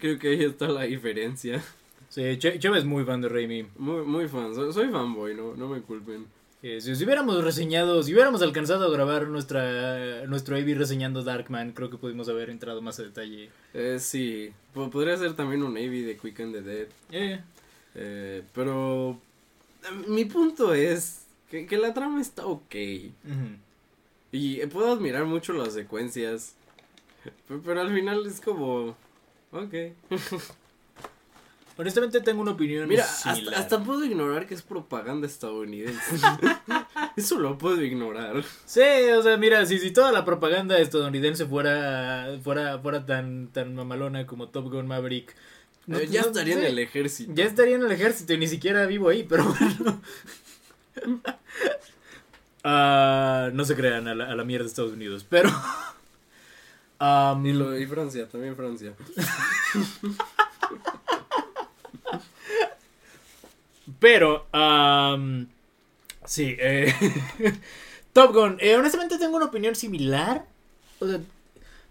creo 0.00 0.18
que 0.18 0.28
ahí 0.30 0.44
está 0.44 0.68
la 0.68 0.82
diferencia. 0.82 1.62
Sí, 2.08 2.22
Che- 2.38 2.58
Cheva 2.58 2.76
es 2.78 2.84
muy 2.84 3.04
fan 3.04 3.20
de 3.20 3.28
Raimi. 3.28 3.66
Muy, 3.76 4.04
muy 4.04 4.26
fan. 4.28 4.54
Soy, 4.54 4.72
soy 4.72 4.88
fanboy, 4.90 5.34
no, 5.34 5.54
no 5.54 5.68
me 5.68 5.80
culpen. 5.80 6.26
Eh, 6.62 6.80
si, 6.82 6.94
si 6.94 7.04
hubiéramos 7.04 7.42
reseñado, 7.42 8.02
si 8.02 8.12
hubiéramos 8.12 8.42
alcanzado 8.42 8.84
a 8.86 8.90
grabar 8.90 9.28
nuestra 9.28 10.26
nuestro 10.26 10.56
AV 10.56 10.74
reseñando 10.76 11.22
Darkman, 11.22 11.72
creo 11.72 11.88
que 11.88 11.96
pudimos 11.96 12.28
haber 12.28 12.50
entrado 12.50 12.82
más 12.82 12.98
a 13.00 13.02
detalle. 13.04 13.48
Eh, 13.72 13.96
sí, 13.98 14.52
po- 14.74 14.90
podría 14.90 15.16
ser 15.16 15.34
también 15.34 15.62
un 15.62 15.74
de 15.74 16.18
Quick 16.20 16.40
and 16.40 16.52
the 16.54 16.62
Dead. 16.62 16.86
Eh, 17.12 17.40
Eh, 17.94 18.42
pero 18.54 19.18
eh, 19.84 20.04
mi 20.08 20.24
punto 20.26 20.74
es 20.74 21.22
que, 21.50 21.66
que 21.66 21.76
la 21.78 21.92
trama 21.94 22.20
está 22.20 22.46
ok. 22.46 22.74
Y 24.32 24.60
eh, 24.60 24.68
puedo 24.68 24.92
admirar 24.92 25.24
mucho 25.24 25.52
las 25.54 25.72
secuencias. 25.74 26.54
pe- 27.48 27.58
Pero 27.64 27.80
al 27.80 27.92
final 27.92 28.24
es 28.26 28.40
como... 28.40 28.96
Ok. 29.50 29.74
Honestamente 31.80 32.20
tengo 32.20 32.42
una 32.42 32.50
opinión 32.50 32.86
Mira, 32.88 33.04
hasta, 33.24 33.82
puedo 33.82 34.04
ignorar 34.04 34.46
que 34.46 34.52
es 34.54 34.60
propaganda 34.62 35.26
estadounidense. 35.26 36.16
Eso 37.16 37.38
lo 37.38 37.56
puedo 37.56 37.80
ignorar. 37.82 38.44
Sí, 38.66 38.80
o 39.16 39.22
sea, 39.22 39.36
mira, 39.38 39.64
si, 39.64 39.78
si 39.78 39.90
toda 39.90 40.12
la 40.12 40.24
propaganda 40.24 40.78
estadounidense 40.78 41.46
fuera 41.46 42.38
fuera 42.44 42.78
fuera 42.78 43.06
tan 43.06 43.48
tan 43.48 43.74
mamalona 43.74 44.26
como 44.26 44.48
Top 44.48 44.70
Gun 44.70 44.86
Maverick, 44.86 45.34
no- 45.86 45.98
Eh, 45.98 46.06
ya 46.08 46.20
no- 46.20 46.26
estaría 46.28 46.54
en 46.58 46.64
el 46.64 46.78
ejército. 46.78 47.32
Ya 47.34 47.44
estaría 47.46 47.76
en 47.76 47.82
el 47.82 47.92
ejército 47.92 48.34
y 48.34 48.38
ni 48.38 48.46
siquiera 48.46 48.84
vivo 48.86 49.08
ahí, 49.08 49.24
pero 49.24 49.44
bueno. 49.44 50.00
Ah, 52.62 53.48
no 53.54 53.64
se 53.64 53.74
crean 53.74 54.06
a 54.06 54.14
la, 54.14 54.26
a 54.30 54.34
la 54.34 54.44
mierda 54.44 54.64
de 54.64 54.68
Estados 54.68 54.92
Unidos, 54.92 55.24
pero... 55.28 55.50
Y, 57.42 57.52
lo- 57.54 57.78
y 57.78 57.86
Francia, 57.86 58.28
también 58.28 58.54
Francia. 58.54 58.92
Pero, 63.98 64.46
am, 64.52 65.48
sí, 66.24 66.56
eh, 66.58 66.94
Top 68.12 68.34
Gun, 68.34 68.56
eh, 68.60 68.76
honestamente 68.76 69.18
tengo 69.18 69.36
una 69.36 69.46
opinión 69.46 69.74
similar. 69.74 70.46
O 71.00 71.06
sea, 71.06 71.20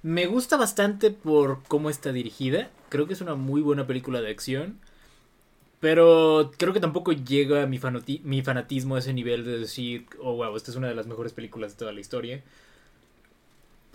me 0.03 0.27
gusta 0.27 0.57
bastante 0.57 1.11
por 1.11 1.63
cómo 1.67 1.89
está 1.89 2.11
dirigida. 2.11 2.69
Creo 2.89 3.07
que 3.07 3.13
es 3.13 3.21
una 3.21 3.35
muy 3.35 3.61
buena 3.61 3.87
película 3.87 4.21
de 4.21 4.31
acción. 4.31 4.79
Pero 5.79 6.51
creo 6.57 6.73
que 6.73 6.81
tampoco 6.81 7.13
llega 7.13 7.65
mi, 7.65 7.79
fanati- 7.79 8.21
mi 8.23 8.41
fanatismo 8.41 8.95
a 8.95 8.99
ese 8.99 9.13
nivel 9.13 9.45
de 9.45 9.59
decir, 9.59 10.05
oh 10.21 10.35
wow, 10.35 10.55
esta 10.57 10.71
es 10.71 10.77
una 10.77 10.89
de 10.89 10.95
las 10.95 11.07
mejores 11.07 11.31
películas 11.33 11.71
de 11.73 11.77
toda 11.79 11.93
la 11.93 12.01
historia. 12.01 12.43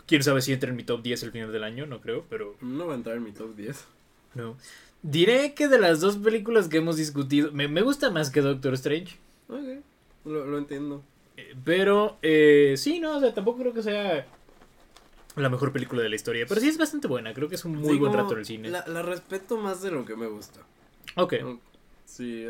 Quién 0.06 0.22
sabe 0.22 0.42
si 0.42 0.52
entra 0.52 0.68
en 0.70 0.76
mi 0.76 0.84
top 0.84 1.02
10 1.02 1.22
al 1.24 1.32
final 1.32 1.52
del 1.52 1.64
año, 1.64 1.86
no 1.86 2.00
creo, 2.00 2.24
pero 2.28 2.56
No 2.60 2.86
va 2.86 2.92
a 2.92 2.96
entrar 2.96 3.16
en 3.16 3.24
mi 3.24 3.32
top 3.32 3.54
10. 3.56 3.86
no. 4.34 4.56
Diré 5.06 5.52
que 5.52 5.68
de 5.68 5.78
las 5.78 6.00
dos 6.00 6.16
películas 6.16 6.68
que 6.68 6.78
hemos 6.78 6.96
discutido, 6.96 7.52
me, 7.52 7.68
me 7.68 7.82
gusta 7.82 8.10
más 8.10 8.30
que 8.30 8.40
Doctor 8.40 8.72
Strange. 8.72 9.18
Ok, 9.48 9.84
lo, 10.24 10.46
lo 10.46 10.56
entiendo. 10.56 11.02
Eh, 11.36 11.54
Pero, 11.62 12.16
eh, 12.22 12.74
sí, 12.78 13.00
no, 13.00 13.18
o 13.18 13.20
sea, 13.20 13.34
tampoco 13.34 13.58
creo 13.58 13.74
que 13.74 13.82
sea 13.82 14.26
la 15.36 15.50
mejor 15.50 15.72
película 15.72 16.02
de 16.02 16.08
la 16.08 16.14
historia. 16.16 16.46
Pero 16.48 16.58
sí 16.58 16.68
es 16.68 16.78
bastante 16.78 17.06
buena, 17.06 17.34
creo 17.34 17.50
que 17.50 17.56
es 17.56 17.64
un 17.66 17.76
muy 17.76 17.92
Sí, 17.94 17.98
buen 17.98 18.14
rato 18.14 18.32
en 18.32 18.38
el 18.38 18.46
cine. 18.46 18.70
La, 18.70 18.86
la 18.86 19.02
respeto 19.02 19.58
más 19.58 19.82
de 19.82 19.90
lo 19.90 20.06
que 20.06 20.16
me 20.16 20.26
gusta. 20.26 20.60
Ok. 21.16 21.34
Sí, 22.06 22.46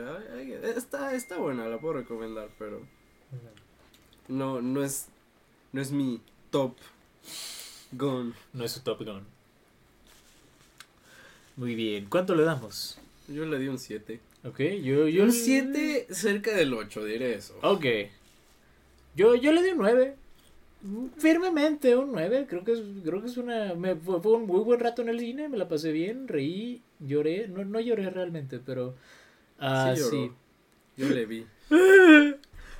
está, 0.63 1.13
está 1.15 1.39
buena, 1.39 1.67
la 1.67 1.79
puedo 1.79 1.95
recomendar, 1.95 2.51
pero 2.59 2.83
no, 4.29 4.63
no 4.63 4.85
es, 4.85 5.07
no 5.73 5.81
es 5.81 5.91
mi 5.91 6.21
top 6.51 6.77
gun. 7.93 8.33
No 8.53 8.65
es 8.65 8.73
su 8.73 8.81
Top 8.81 9.03
Gun. 9.05 9.25
Muy 11.57 11.75
bien. 11.75 12.07
¿Cuánto 12.07 12.35
le 12.35 12.45
damos? 12.45 12.99
Yo 13.29 13.45
le 13.47 13.59
di 13.59 13.69
un 13.69 13.79
7. 13.79 14.21
Ok, 14.45 14.61
yo... 14.83 15.09
yo 15.09 15.25
un 15.25 15.33
7 15.33 16.09
cerca 16.11 16.55
del 16.55 16.75
8, 16.75 17.05
diré 17.05 17.35
eso. 17.35 17.57
Ok. 17.63 17.85
Yo, 19.17 19.35
yo 19.35 19.53
le 19.53 19.63
di 19.63 19.71
un 19.71 19.79
9. 19.79 20.17
Firmemente 21.17 21.97
un 21.97 22.13
9. 22.13 22.47
Creo 22.49 22.65
que 22.65 22.73
es, 22.73 22.83
creo 23.05 23.21
que 23.21 23.29
es 23.29 23.37
una... 23.37 23.75
Me, 23.75 23.97
fue, 23.97 24.21
fue 24.21 24.33
un 24.33 24.47
muy 24.47 24.61
buen 24.61 24.81
rato 24.81 25.03
en 25.03 25.09
el 25.09 25.21
cine. 25.21 25.49
Me 25.49 25.57
la 25.57 25.69
pasé 25.69 25.93
bien. 25.93 26.29
Reí. 26.29 26.83
Lloré. 27.01 27.49
No, 27.49 27.65
no 27.65 27.81
lloré 27.81 28.11
realmente, 28.11 28.59
pero... 28.59 28.95
ah, 29.59 29.93
sí, 29.95 30.01
lloró. 30.01 30.11
sí. 30.11 30.33
Yo 30.97 31.09
le 31.09 31.27
vi. 31.27 31.47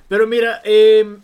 Pero 0.07 0.27
mira, 0.27 0.61
eh, 0.63 1.17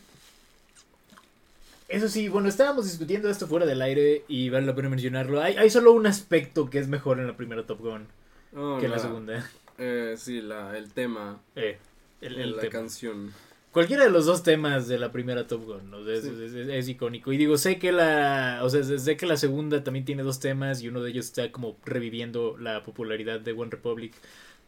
eso 1.91 2.07
sí, 2.07 2.27
bueno, 2.29 2.47
estábamos 2.49 2.85
discutiendo 2.85 3.29
esto 3.29 3.47
fuera 3.47 3.65
del 3.65 3.81
aire 3.81 4.23
y 4.27 4.49
vale 4.49 4.65
la 4.65 4.75
pena 4.75 4.89
mencionarlo. 4.89 5.41
Hay, 5.41 5.55
hay 5.57 5.69
solo 5.69 5.91
un 5.91 6.07
aspecto 6.07 6.69
que 6.69 6.79
es 6.79 6.87
mejor 6.87 7.19
en 7.19 7.27
la 7.27 7.37
primera 7.37 7.65
Top 7.65 7.79
Gun 7.79 8.07
Oh, 8.55 8.77
que 8.79 8.85
en 8.85 8.91
la 8.91 8.99
segunda. 8.99 9.49
Eh, 9.77 10.15
sí, 10.17 10.41
la, 10.41 10.77
el 10.77 10.91
tema, 10.91 11.39
Eh, 11.55 11.77
el, 12.21 12.37
el 12.39 12.51
la 12.55 12.61
tema. 12.61 12.71
canción. 12.71 13.31
Cualquiera 13.71 14.03
de 14.03 14.09
los 14.09 14.25
dos 14.25 14.43
temas 14.43 14.87
de 14.89 14.99
la 14.99 15.13
primera 15.13 15.47
Top 15.47 15.63
Gun 15.65 15.89
¿no? 15.89 16.05
es, 16.09 16.23
Sí. 16.23 16.29
es- 16.29 16.53
es- 16.53 16.67
es 16.67 16.89
icónico. 16.89 17.31
Y 17.31 17.37
digo, 17.37 17.57
sé 17.57 17.79
que 17.79 17.91
la. 17.93 18.59
O 18.63 18.69
sea, 18.69 18.83
sé 18.83 19.15
que 19.15 19.25
la 19.25 19.37
segunda 19.37 19.81
también 19.83 20.03
tiene 20.03 20.23
dos 20.23 20.39
temas 20.41 20.81
y 20.81 20.89
uno 20.89 21.01
de 21.01 21.11
ellos 21.11 21.25
está 21.27 21.49
como 21.53 21.77
reviviendo 21.85 22.57
la 22.57 22.83
popularidad 22.83 23.39
de 23.39 23.53
One 23.53 23.71
Republic. 23.71 24.13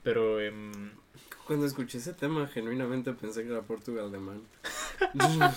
Pero. 0.04 0.40
em, 0.40 0.72
Cuando 1.46 1.66
escuché 1.66 1.98
ese 1.98 2.14
tema, 2.14 2.48
genuinamente 2.48 3.12
pensé 3.12 3.44
que 3.44 3.50
era 3.50 3.62
Portugal 3.64 4.10
de 4.14 4.20
Man. 4.20 4.42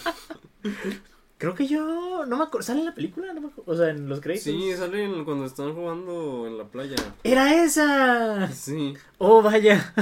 creo 1.39 1.55
que 1.55 1.67
yo. 1.67 2.25
No 2.27 2.37
me 2.39 2.45
acuerdo. 2.45 2.67
¿Sale 2.67 2.81
en 2.81 2.87
la 2.87 2.95
película? 2.95 3.33
No 3.33 3.41
me 3.41 3.49
acuerdo, 3.49 3.73
O 3.73 3.77
sea, 3.77 3.91
en 3.91 4.09
los 4.09 4.21
créditos. 4.21 4.45
sí, 4.45 4.75
salen 4.77 5.25
cuando 5.25 5.45
están 5.47 5.75
jugando 5.75 6.47
en 6.47 6.59
la 6.59 6.65
playa. 6.65 6.97
¡Era 7.25 7.63
esa! 7.65 8.51
Sí. 8.53 8.95
¡Oh, 9.19 9.43
vaya! 9.43 9.93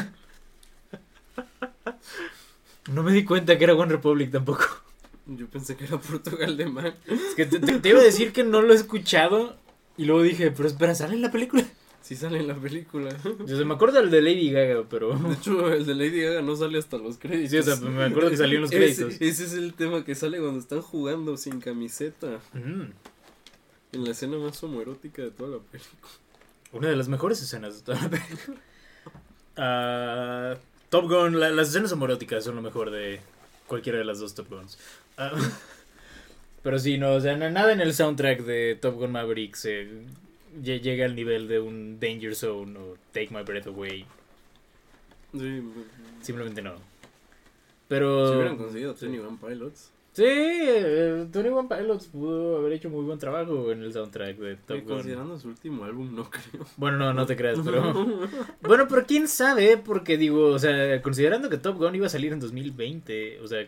No 2.91 3.03
me 3.03 3.13
di 3.13 3.25
cuenta 3.25 3.57
que 3.59 3.65
era 3.65 3.75
One 3.75 3.93
Republic 3.93 4.31
tampoco. 4.31 4.65
Yo 5.27 5.47
pensé 5.49 5.75
que 5.77 5.85
era 5.85 5.99
Portugal 5.99 6.57
de 6.57 6.67
Man. 6.67 6.95
Es 7.07 7.35
que 7.35 7.47
te, 7.47 7.59
te- 7.59 7.79
te 7.81 7.89
iba 7.89 7.99
a 8.01 8.05
decir 8.05 8.33
que 8.33 8.45
no 8.45 8.61
lo 8.61 8.73
he 8.73 8.77
escuchado. 8.77 9.57
Y 9.97 10.05
luego 10.05 10.23
dije, 10.23 10.51
pero 10.51 10.69
espera, 10.69 10.95
¿sale 10.95 11.15
en 11.15 11.23
la 11.23 11.31
película? 11.31 11.65
Sí 12.05 12.17
sale 12.17 12.39
en 12.39 12.49
la 12.49 12.55
película. 12.55 13.09
Yo 13.47 13.57
se 13.57 13.65
me 13.65 13.73
acuerdo 13.73 13.99
del 13.99 14.11
de 14.11 14.21
Lady 14.21 14.51
Gaga, 14.51 14.85
pero. 14.91 15.17
De 15.19 15.33
hecho, 15.33 15.73
el 15.73 15.87
de 15.87 15.95
Lady 15.95 16.21
Gaga 16.21 16.43
no 16.43 16.55
sale 16.55 16.79
hasta 16.79 16.99
los 16.99 17.17
créditos. 17.17 17.51
Sí, 17.51 17.57
o 17.57 17.63
sea, 17.63 17.77
me 17.77 18.05
acuerdo 18.05 18.29
que 18.29 18.37
salió 18.37 18.57
en 18.57 18.61
los 18.63 18.71
créditos. 18.71 19.15
Ese, 19.21 19.45
es 19.45 19.55
el 19.55 19.73
tema 19.73 20.05
que 20.05 20.15
sale 20.15 20.39
cuando 20.39 20.61
están 20.61 20.83
jugando 20.83 21.39
sin 21.39 21.61
camiseta. 21.63 22.41
Mm, 22.53 22.91
En 23.93 24.05
la 24.05 24.11
escena 24.11 24.37
más 24.37 24.63
homoerótica 24.63 25.23
de 25.23 25.31
toda 25.31 25.57
la 25.57 25.63
película. 25.63 26.13
una 26.73 26.89
de 26.91 26.97
las 26.97 27.09
mejores 27.09 27.41
escenas 27.41 27.77
de 27.77 27.83
toda 27.83 28.03
la 28.03 28.11
película. 28.11 28.59
Ah, 29.57 30.57
Top 30.91 31.09
Gun, 31.09 31.41
la- 31.41 31.51
las 31.51 31.69
escenas 31.69 31.93
homoróticas 31.93 32.45
son 32.45 32.57
lo 32.57 32.63
mejor 32.63 32.91
de 32.91 33.21
cualquiera 33.67 33.99
de 33.99 34.05
las 34.05 34.19
dos 34.19 34.35
Top 34.35 34.49
Guns. 34.51 34.79
Ah, 35.17 35.33
pero 36.63 36.79
sí, 36.79 36.99
no, 36.99 37.13
o 37.15 37.21
sea, 37.21 37.37
na- 37.37 37.51
nada 37.51 37.73
en 37.73 37.81
el 37.81 37.95
soundtrack 37.95 38.41
de 38.45 38.77
Top 38.81 38.97
Gun 38.97 39.13
Maverick 39.13 39.55
se 39.55 39.89
llega 40.63 41.05
al 41.05 41.15
nivel 41.15 41.49
de 41.49 41.61
un 41.61 41.99
Danger 41.99 42.35
Zone 42.35 42.79
o 42.79 42.97
Take 43.13 43.29
My 43.31 43.43
Breath 43.43 43.67
Away. 43.67 44.07
Sí, 45.33 45.63
Simplemente 46.21 46.63
no. 46.63 46.75
Pero. 47.89 48.29
si 48.29 48.35
hubieran 48.37 48.57
conseguido 48.57 48.97
sí. 48.97 49.07
21 49.07 49.39
Pilots. 49.39 49.91
Sí, 50.15 50.23
eh, 50.25 51.27
Tony 51.33 51.49
One 51.49 51.69
Pilots 51.69 52.07
pudo 52.07 52.59
haber 52.59 52.75
hecho 52.75 52.89
muy 52.89 53.05
buen 53.05 53.19
trabajo 53.19 53.73
en 53.73 53.83
el 53.83 53.93
soundtrack 53.93 54.37
de 54.37 54.55
Top 54.55 54.79
Gun. 54.79 54.87
considerando 54.87 55.37
su 55.41 55.49
último 55.49 55.83
álbum, 55.85 56.15
no 56.15 56.31
creo. 56.31 56.65
Bueno, 56.77 56.99
no, 56.99 57.13
no 57.13 57.27
te 57.27 57.37
creas, 57.37 57.59
pero. 57.65 57.93
bueno, 58.63 58.87
pero 58.89 59.05
quién 59.07 59.27
sabe, 59.27 59.77
porque 59.77 60.17
digo, 60.17 60.51
o 60.51 60.59
sea, 60.61 61.03
considerando 61.03 61.51
que 61.51 61.59
Top 61.59 61.79
Gun 61.79 61.97
iba 61.97 62.07
a 62.07 62.11
salir 62.11 62.33
en 62.33 62.39
2020, 62.39 63.41
o 63.41 63.49
sea. 63.49 63.67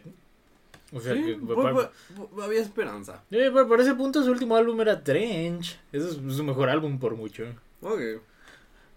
O 0.97 1.01
sea, 1.01 1.15
Sí, 1.15 1.23
que, 1.25 1.39
bu- 1.39 1.89
bu- 2.17 2.43
había 2.43 2.61
esperanza. 2.63 3.23
Eh, 3.31 3.51
pero 3.53 3.69
por 3.69 3.81
ese 3.81 3.95
punto 3.95 4.23
su 4.23 4.31
último 4.31 4.57
álbum 4.57 4.81
era 4.81 5.03
Trench. 5.03 5.79
Ese 5.93 6.09
es 6.09 6.15
su 6.15 6.45
mejor 6.45 6.69
álbum 6.71 6.99
por 6.99 7.15
mucho. 7.17 7.45
Ok. 7.83 8.01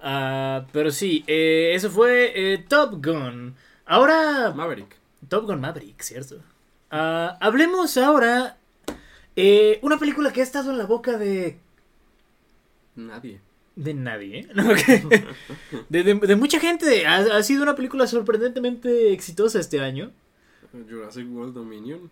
Ah, 0.02 0.66
pero 0.72 0.92
sí, 0.92 1.24
eh, 1.28 1.72
eso 1.76 1.90
fue 1.90 2.32
eh, 2.36 2.58
Top 2.68 3.04
Gun. 3.06 3.56
Ahora. 3.86 4.52
Maverick. 4.56 4.96
Top 5.28 5.46
Gun 5.46 5.60
Maverick, 5.60 6.02
¿cierto? 6.02 6.38
Ah, 6.92 7.38
hablemos 7.42 7.98
ahora. 7.98 8.58
eh, 9.36 9.80
una 9.82 9.98
película 10.00 10.32
que 10.34 10.42
ha 10.42 10.44
estado 10.44 10.72
en 10.72 10.78
la 10.78 10.86
boca 10.86 11.18
de 11.18 11.58
Nadie. 12.96 13.40
De 13.76 13.94
nadie, 13.94 14.40
¿eh? 14.42 14.48
De, 15.90 16.04
de- 16.04 16.14
de 16.16 16.36
mucha 16.36 16.60
gente. 16.60 17.06
Ha, 17.08 17.38
ha 17.38 17.44
sido 17.44 17.64
una 17.64 17.76
película 17.76 18.08
sorprendentemente 18.08 19.14
exitosa 19.14 19.60
este 19.60 19.80
año. 19.80 20.12
Jurassic 20.90 21.28
World 21.32 21.54
Dominion. 21.54 22.10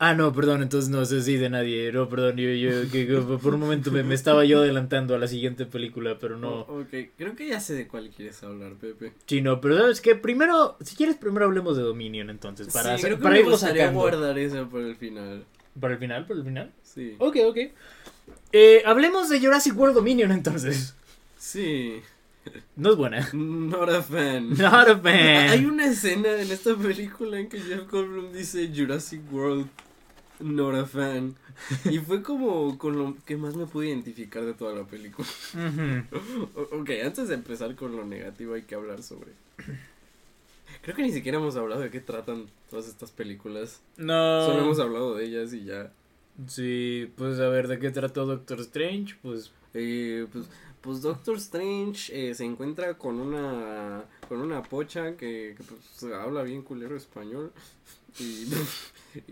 Ah, 0.00 0.14
no, 0.14 0.32
perdón, 0.32 0.62
entonces 0.62 0.90
no 0.90 1.04
sé 1.04 1.22
si 1.22 1.36
de 1.36 1.50
nadie. 1.50 1.90
No, 1.90 2.08
perdón, 2.08 2.36
yo, 2.36 2.48
yo 2.50 2.88
que- 2.90 3.04
que 3.08 3.16
por 3.42 3.54
un 3.54 3.60
momento 3.60 3.90
me, 3.90 4.04
me 4.04 4.14
estaba 4.14 4.44
yo 4.44 4.60
adelantando 4.60 5.16
a 5.16 5.18
la 5.18 5.26
siguiente 5.26 5.66
película, 5.66 6.18
pero 6.20 6.36
no. 6.38 6.60
Oh, 6.68 6.80
ok, 6.82 6.94
creo 7.16 7.34
que 7.34 7.48
ya 7.48 7.58
sé 7.58 7.74
de 7.74 7.88
cuál 7.88 8.08
quieres 8.10 8.40
hablar, 8.44 8.74
Pepe. 8.74 9.12
Sí, 9.26 9.40
no, 9.42 9.60
pero 9.60 9.76
sabes 9.76 10.00
que 10.00 10.14
primero, 10.14 10.76
si 10.84 10.94
quieres, 10.94 11.16
primero 11.16 11.46
hablemos 11.46 11.76
de 11.76 11.82
Dominion 11.82 12.30
entonces, 12.30 12.68
para, 12.72 12.90
sí, 12.90 12.94
hacer- 12.94 13.06
creo 13.06 13.16
que 13.18 13.22
para 13.24 13.32
me 13.34 13.40
irlo 13.40 13.50
gustaría 13.50 13.82
sacando. 13.82 14.00
guardar 14.00 14.38
esa 14.38 14.68
para 14.70 14.86
el 14.86 14.94
final. 14.96 15.44
¿Para 15.80 15.94
el 15.94 15.98
final? 15.98 16.26
¿Para 16.28 16.38
el 16.40 16.46
final? 16.46 16.72
Sí. 16.84 17.16
Ok, 17.18 17.36
ok. 17.46 17.56
Eh, 18.52 18.82
hablemos 18.86 19.28
de 19.28 19.40
Jurassic 19.40 19.76
World 19.76 19.96
Dominion 19.96 20.30
entonces. 20.30 20.94
Sí. 21.36 22.02
No 22.76 22.90
es 22.90 22.96
buena. 22.96 23.28
Not 23.32 23.88
a 23.90 24.02
fan. 24.02 24.50
Not 24.56 24.88
a 24.88 24.98
fan. 24.98 25.48
Hay 25.50 25.64
una 25.66 25.86
escena 25.86 26.40
en 26.40 26.50
esta 26.50 26.74
película 26.76 27.38
en 27.38 27.48
que 27.48 27.60
Jeff 27.60 27.90
Goldblum 27.90 28.32
dice 28.32 28.70
Jurassic 28.74 29.20
World, 29.32 29.66
not 30.40 30.74
a 30.76 30.86
fan. 30.86 31.34
Y 31.90 31.98
fue 31.98 32.22
como 32.22 32.78
con 32.78 32.96
lo 32.98 33.16
que 33.26 33.36
más 33.36 33.56
me 33.56 33.66
pude 33.66 33.88
identificar 33.88 34.44
de 34.44 34.54
toda 34.54 34.74
la 34.74 34.84
película. 34.84 35.26
O- 36.54 36.78
ok, 36.80 36.90
antes 37.04 37.28
de 37.28 37.34
empezar 37.34 37.74
con 37.74 37.96
lo 37.96 38.04
negativo 38.04 38.54
hay 38.54 38.62
que 38.62 38.74
hablar 38.74 39.02
sobre... 39.02 39.32
Creo 40.82 40.94
que 40.94 41.02
ni 41.02 41.12
siquiera 41.12 41.38
hemos 41.38 41.56
hablado 41.56 41.80
de 41.82 41.90
qué 41.90 42.00
tratan 42.00 42.46
todas 42.70 42.86
estas 42.88 43.10
películas. 43.10 43.80
No. 43.96 44.46
Solo 44.46 44.60
hemos 44.62 44.78
hablado 44.78 45.14
de 45.16 45.24
ellas 45.24 45.52
y 45.52 45.64
ya. 45.64 45.90
Sí, 46.46 47.10
pues 47.16 47.40
a 47.40 47.48
ver, 47.48 47.66
¿de 47.68 47.78
qué 47.80 47.90
trató 47.90 48.26
Doctor 48.26 48.60
Strange? 48.60 49.16
Pues. 49.22 49.50
Eh, 49.74 50.26
pues, 50.32 50.46
pues 50.88 51.02
Doctor 51.02 51.36
Strange 51.36 52.30
eh, 52.30 52.34
se 52.34 52.46
encuentra 52.46 52.96
con 52.96 53.20
una 53.20 54.06
con 54.26 54.40
una 54.40 54.62
pocha 54.62 55.18
que, 55.18 55.54
que, 55.54 55.62
pues, 55.62 56.10
habla 56.14 56.42
bien 56.42 56.62
culero 56.62 56.96
español 56.96 57.52
y, 58.18 58.46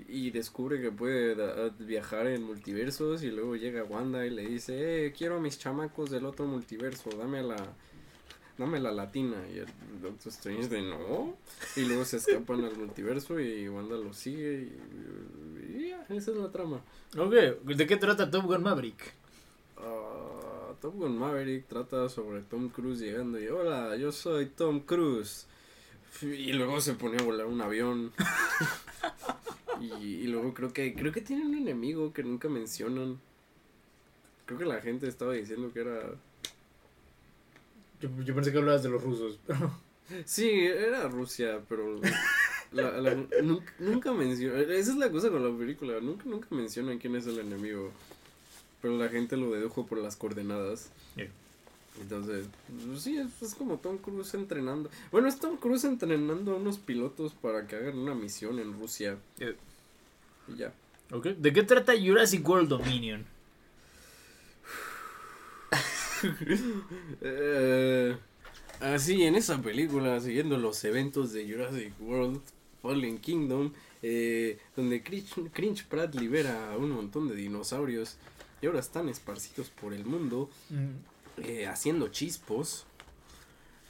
y 0.07 0.31
descubre 0.33 0.83
que 0.83 0.92
puede 0.92 1.35
viajar 1.79 2.27
en 2.27 2.42
multiversos 2.42 3.23
y 3.23 3.31
luego 3.31 3.57
llega 3.57 3.85
Wanda 3.85 4.27
y 4.27 4.31
le 4.31 4.45
dice, 4.45 5.07
eh, 5.07 5.14
quiero 5.16 5.38
a 5.38 5.40
mis 5.40 5.59
chamacos 5.59 6.11
del 6.11 6.27
otro 6.27 6.45
multiverso, 6.45 7.09
dame 7.16 7.42
la 7.42 7.57
dame 8.59 8.79
la 8.79 8.92
latina 8.92 9.37
y 9.51 9.61
el 9.61 9.69
Doctor 10.03 10.33
Strange 10.33 10.69
de 10.69 10.83
no 10.83 11.38
y 11.75 11.87
luego 11.87 12.05
se 12.05 12.19
escapan 12.19 12.66
al 12.66 12.77
multiverso 12.77 13.40
y 13.40 13.66
Wanda 13.71 13.97
lo 13.97 14.12
sigue 14.12 14.73
y, 15.71 15.87
esa 16.14 16.33
es 16.33 16.37
la 16.37 16.53
trama. 16.53 16.83
Ok, 17.16 17.33
¿de 17.33 17.87
qué 17.87 17.97
trata 17.97 18.31
Top 18.31 18.45
Gun 18.45 18.62
Maverick? 18.62 19.14
Top 20.81 20.95
Gun 20.95 21.19
Maverick 21.19 21.67
trata 21.69 22.09
sobre 22.09 22.43
Tom 22.43 22.69
Cruise 22.69 23.01
llegando 23.01 23.41
y 23.41 23.49
hola, 23.49 23.97
yo 23.97 24.12
soy 24.12 24.47
Tom 24.47 24.81
Cruise. 24.81 25.47
Y 26.23 26.53
luego 26.55 26.81
se 26.81 26.95
pone 26.95 27.19
a 27.19 27.23
volar 27.23 27.47
un 27.47 27.61
avión. 27.61 28.12
y, 29.81 29.87
y 30.05 30.27
luego 30.29 30.55
creo 30.55 30.73
que 30.73 30.95
creo 30.95 31.12
que 31.12 31.21
tiene 31.21 31.45
un 31.45 31.55
enemigo 31.55 32.12
que 32.12 32.23
nunca 32.23 32.49
mencionan. 32.49 33.21
Creo 34.47 34.59
que 34.59 34.65
la 34.65 34.81
gente 34.81 35.09
estaba 35.09 35.33
diciendo 35.35 35.73
que 35.73 35.81
era 35.81 36.01
Yo, 38.01 38.09
yo 38.25 38.35
pensé 38.35 38.53
que 38.53 38.59
hablabas 38.59 38.83
de 38.83 38.89
los 38.91 39.03
rusos. 39.03 39.39
Sí, 40.25 40.49
era 40.49 41.09
Rusia, 41.09 41.61
pero 41.69 42.01
la- 42.71 42.93
la- 43.01 43.17
nunca, 43.43 43.73
nunca 43.81 44.12
menciona. 44.12 44.61
Esa 44.61 44.93
es 44.93 44.97
la 44.97 45.11
cosa 45.11 45.31
con 45.31 45.43
la 45.43 45.59
película. 45.59 45.99
Nunca, 46.01 46.23
nunca 46.27 46.47
mencionan 46.53 46.99
quién 46.99 47.17
es 47.17 47.27
el 47.27 47.41
enemigo. 47.41 47.91
Pero 48.87 48.99
la 48.99 49.09
gente 49.09 49.37
lo 49.37 49.51
dedujo 49.51 49.85
por 49.85 49.99
las 49.99 50.14
coordenadas. 50.14 50.90
Yeah. 51.16 51.29
Entonces, 52.01 52.46
pues 52.87 53.03
sí, 53.03 53.16
es, 53.16 53.42
es 53.42 53.57
como 53.57 53.79
Tom 53.79 53.99
Cruise 53.99 54.33
entrenando. 54.35 54.90
Bueno, 55.11 55.27
es 55.27 55.40
Tom 55.40 55.57
Cruise 55.57 55.83
entrenando 55.83 56.53
a 56.53 56.55
unos 56.55 56.79
pilotos 56.79 57.33
para 57.35 57.66
que 57.66 57.75
hagan 57.75 57.99
una 57.99 58.14
misión 58.14 58.61
en 58.61 58.79
Rusia. 58.79 59.18
Yeah. 59.38 59.57
Y 60.46 60.57
ya. 60.59 60.72
ok, 61.11 61.27
¿de 61.27 61.53
qué 61.53 61.64
trata 61.64 61.94
Jurassic 62.01 62.49
World 62.49 62.68
Dominion? 62.68 63.27
Eh, 67.20 68.16
así, 68.79 69.25
en 69.25 69.35
esa 69.35 69.61
película, 69.61 70.20
siguiendo 70.20 70.57
los 70.59 70.83
eventos 70.85 71.33
de 71.33 71.44
Jurassic 71.44 71.92
World 72.01 72.40
Fallen 72.83 73.18
Kingdom, 73.18 73.72
eh, 74.01 74.59
donde 74.77 75.03
Cringe, 75.03 75.51
Cringe 75.53 75.85
Pratt 75.87 76.14
libera 76.14 76.72
a 76.72 76.77
un 76.77 76.90
montón 76.90 77.29
de 77.29 77.35
dinosaurios 77.35 78.16
y 78.62 78.66
ahora 78.66 78.81
están 78.81 79.09
esparcidos 79.09 79.71
por 79.71 79.92
el 79.92 80.05
mundo, 80.05 80.49
Mm, 80.71 81.42
eh, 81.42 81.66
haciendo 81.66 82.09
chispos. 82.09 82.87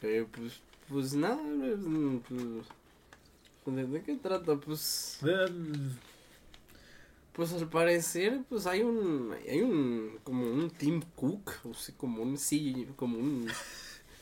Eh, 0.03 0.27
pues, 0.31 0.61
pues 0.89 1.15
nada, 1.15 1.41
eh, 1.43 2.21
pues, 2.29 3.75
¿de, 3.77 3.87
de 3.87 4.03
qué 4.03 4.17
trata? 4.17 4.57
Pues, 4.57 5.19
pues 7.33 7.53
al 7.53 7.69
parecer, 7.69 8.41
pues 8.49 8.67
hay 8.67 8.83
un, 8.83 9.35
hay 9.49 9.61
un, 9.61 10.19
como 10.25 10.45
un 10.47 10.71
Tim 10.71 11.03
Cook, 11.15 11.51
o 11.65 11.75
sea, 11.75 11.95
como 11.97 12.23
un 12.23 12.39
sí, 12.39 12.89
como 12.97 13.19
un, 13.19 13.47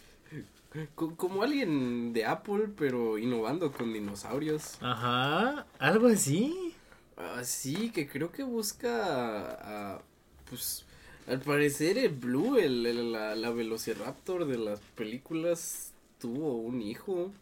co- 0.97 1.15
como 1.17 1.43
alguien 1.43 2.13
de 2.13 2.25
Apple, 2.25 2.71
pero 2.77 3.17
innovando 3.19 3.71
con 3.73 3.93
dinosaurios. 3.93 4.79
Ajá, 4.81 5.67
algo 5.79 6.09
así. 6.09 6.75
Así 7.17 7.91
que 7.91 8.09
creo 8.09 8.33
que 8.33 8.43
busca, 8.43 9.95
a, 9.95 10.03
pues, 10.49 10.85
al 11.27 11.41
parecer 11.41 11.99
el 11.99 12.11
Blue, 12.11 12.57
el, 12.59 12.85
el- 12.87 13.13
la, 13.13 13.35
la 13.35 13.51
Velociraptor 13.51 14.47
de 14.47 14.59
las 14.59 14.81
películas, 14.97 15.93
tuvo 16.21 16.57
un 16.57 16.81
hijo 16.83 17.33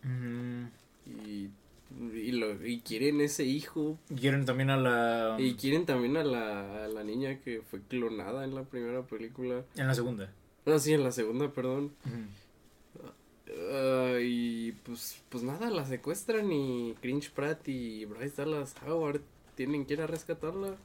y, 1.06 1.48
y, 2.16 2.32
lo, 2.32 2.64
y 2.66 2.80
quieren 2.80 3.20
ese 3.20 3.44
hijo 3.44 3.98
Quieren 4.16 4.44
también 4.44 4.70
a 4.70 4.76
la. 4.76 5.36
Y 5.38 5.54
quieren 5.54 5.84
también 5.86 6.16
a 6.16 6.24
la, 6.24 6.84
a 6.84 6.88
la 6.88 7.04
niña 7.04 7.38
que 7.40 7.60
fue 7.62 7.80
clonada 7.82 8.44
en 8.44 8.54
la 8.54 8.62
primera 8.64 9.02
película. 9.02 9.62
En 9.76 9.86
la 9.86 9.94
segunda. 9.94 10.32
Ah, 10.64 10.78
sí, 10.78 10.92
en 10.92 11.02
la 11.04 11.10
segunda, 11.12 11.50
perdón. 11.50 11.92
Ah, 13.72 14.16
y 14.20 14.72
pues, 14.84 15.20
pues 15.28 15.42
nada, 15.42 15.70
la 15.70 15.84
secuestran 15.84 16.50
y 16.52 16.94
Cringe 17.00 17.30
Pratt 17.30 17.68
y 17.68 18.04
Bryce 18.06 18.36
Dallas 18.42 18.74
Howard 18.86 19.20
tienen 19.56 19.84
que 19.84 19.94
ir 19.94 20.00
a 20.00 20.06
rescatarla. 20.06 20.76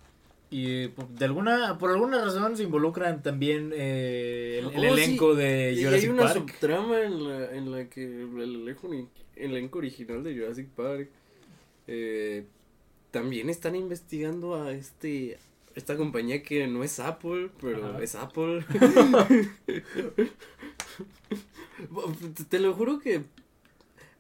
Y 0.50 0.88
por- 0.90 1.10
de 1.10 1.26
alguna, 1.26 1.78
por 1.78 1.92
alguna 1.92 2.24
razón 2.24 2.56
se 2.56 2.64
involucran 2.64 3.22
también 3.22 3.72
eh, 3.76 4.60
el, 4.62 4.66
el 4.84 4.92
Oh, 4.92 4.96
sí. 4.96 5.02
elenco 5.04 5.36
de 5.36 5.74
y 5.74 5.80
hay 5.80 5.84
Jurassic 5.86 6.12
una 6.12 6.24
Park. 6.24 6.34
subtrama 6.38 7.02
en 7.02 7.28
la, 7.28 7.52
en 7.56 7.72
la 7.72 7.90
que 7.90 8.04
el 8.06 8.40
elenco, 8.42 8.88
el 8.92 9.08
elenco 9.52 9.78
original 9.80 10.24
de 10.24 10.34
Jurassic 10.36 10.68
Park 10.70 11.10
eh, 11.88 12.46
también 13.12 13.50
están 13.50 13.76
investigando 13.76 14.56
a 14.62 14.72
este 14.72 15.38
esta 15.76 15.96
compañía 15.96 16.42
que 16.42 16.66
no 16.68 16.84
es 16.84 17.00
Apple, 17.00 17.50
pero 17.62 17.86
Ajá. 17.86 18.02
es 18.02 18.16
Apple. 18.16 18.66
Te- 22.38 22.44
Te 22.50 22.60
lo 22.60 22.74
juro 22.74 23.00
que 23.00 23.24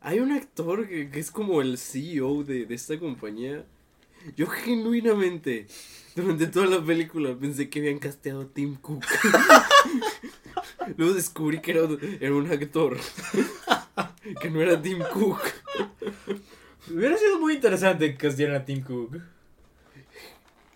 hay 0.01 0.19
un 0.19 0.31
actor 0.31 0.87
que, 0.87 1.09
que 1.09 1.19
es 1.19 1.31
como 1.31 1.61
el 1.61 1.77
CEO 1.77 2.43
de, 2.43 2.65
de 2.65 2.75
esta 2.75 2.99
compañía. 2.99 3.65
Yo 4.35 4.47
genuinamente, 4.47 5.67
durante 6.15 6.47
toda 6.47 6.65
la 6.67 6.83
película, 6.83 7.35
pensé 7.35 7.69
que 7.69 7.79
habían 7.79 7.99
casteado 7.99 8.41
a 8.41 8.47
Tim 8.47 8.75
Cook. 8.75 9.05
Luego 10.97 11.13
descubrí 11.13 11.61
que 11.61 11.71
era, 11.71 11.81
era 12.19 12.33
un 12.33 12.51
actor. 12.51 12.97
que 14.41 14.49
no 14.49 14.61
era 14.61 14.81
Tim 14.81 14.99
Cook. 15.13 15.41
Hubiera 16.89 17.17
sido 17.17 17.39
muy 17.39 17.55
interesante 17.55 18.11
que 18.11 18.17
castearan 18.17 18.57
a 18.57 18.65
Tim 18.65 18.81
Cook. 18.81 19.17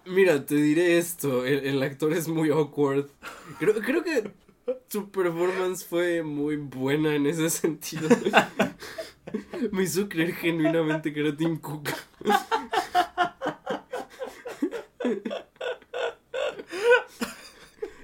Mira, 0.06 0.46
te 0.46 0.56
diré 0.56 0.98
esto, 0.98 1.46
el, 1.46 1.66
el 1.66 1.84
actor 1.84 2.14
es 2.14 2.28
muy 2.28 2.50
awkward. 2.50 3.08
Creo, 3.60 3.76
creo 3.76 4.04
que 4.04 4.32
su 4.88 5.10
performance 5.10 5.86
fue 5.86 6.24
muy 6.24 6.56
buena 6.56 7.16
en 7.16 7.28
ese 7.28 7.50
sentido. 7.50 8.10
Me 9.72 9.84
hizo 9.84 10.10
creer 10.10 10.34
genuinamente 10.34 11.14
que 11.14 11.20
era 11.20 11.36
Tim 11.36 11.58
Cook. 11.58 11.90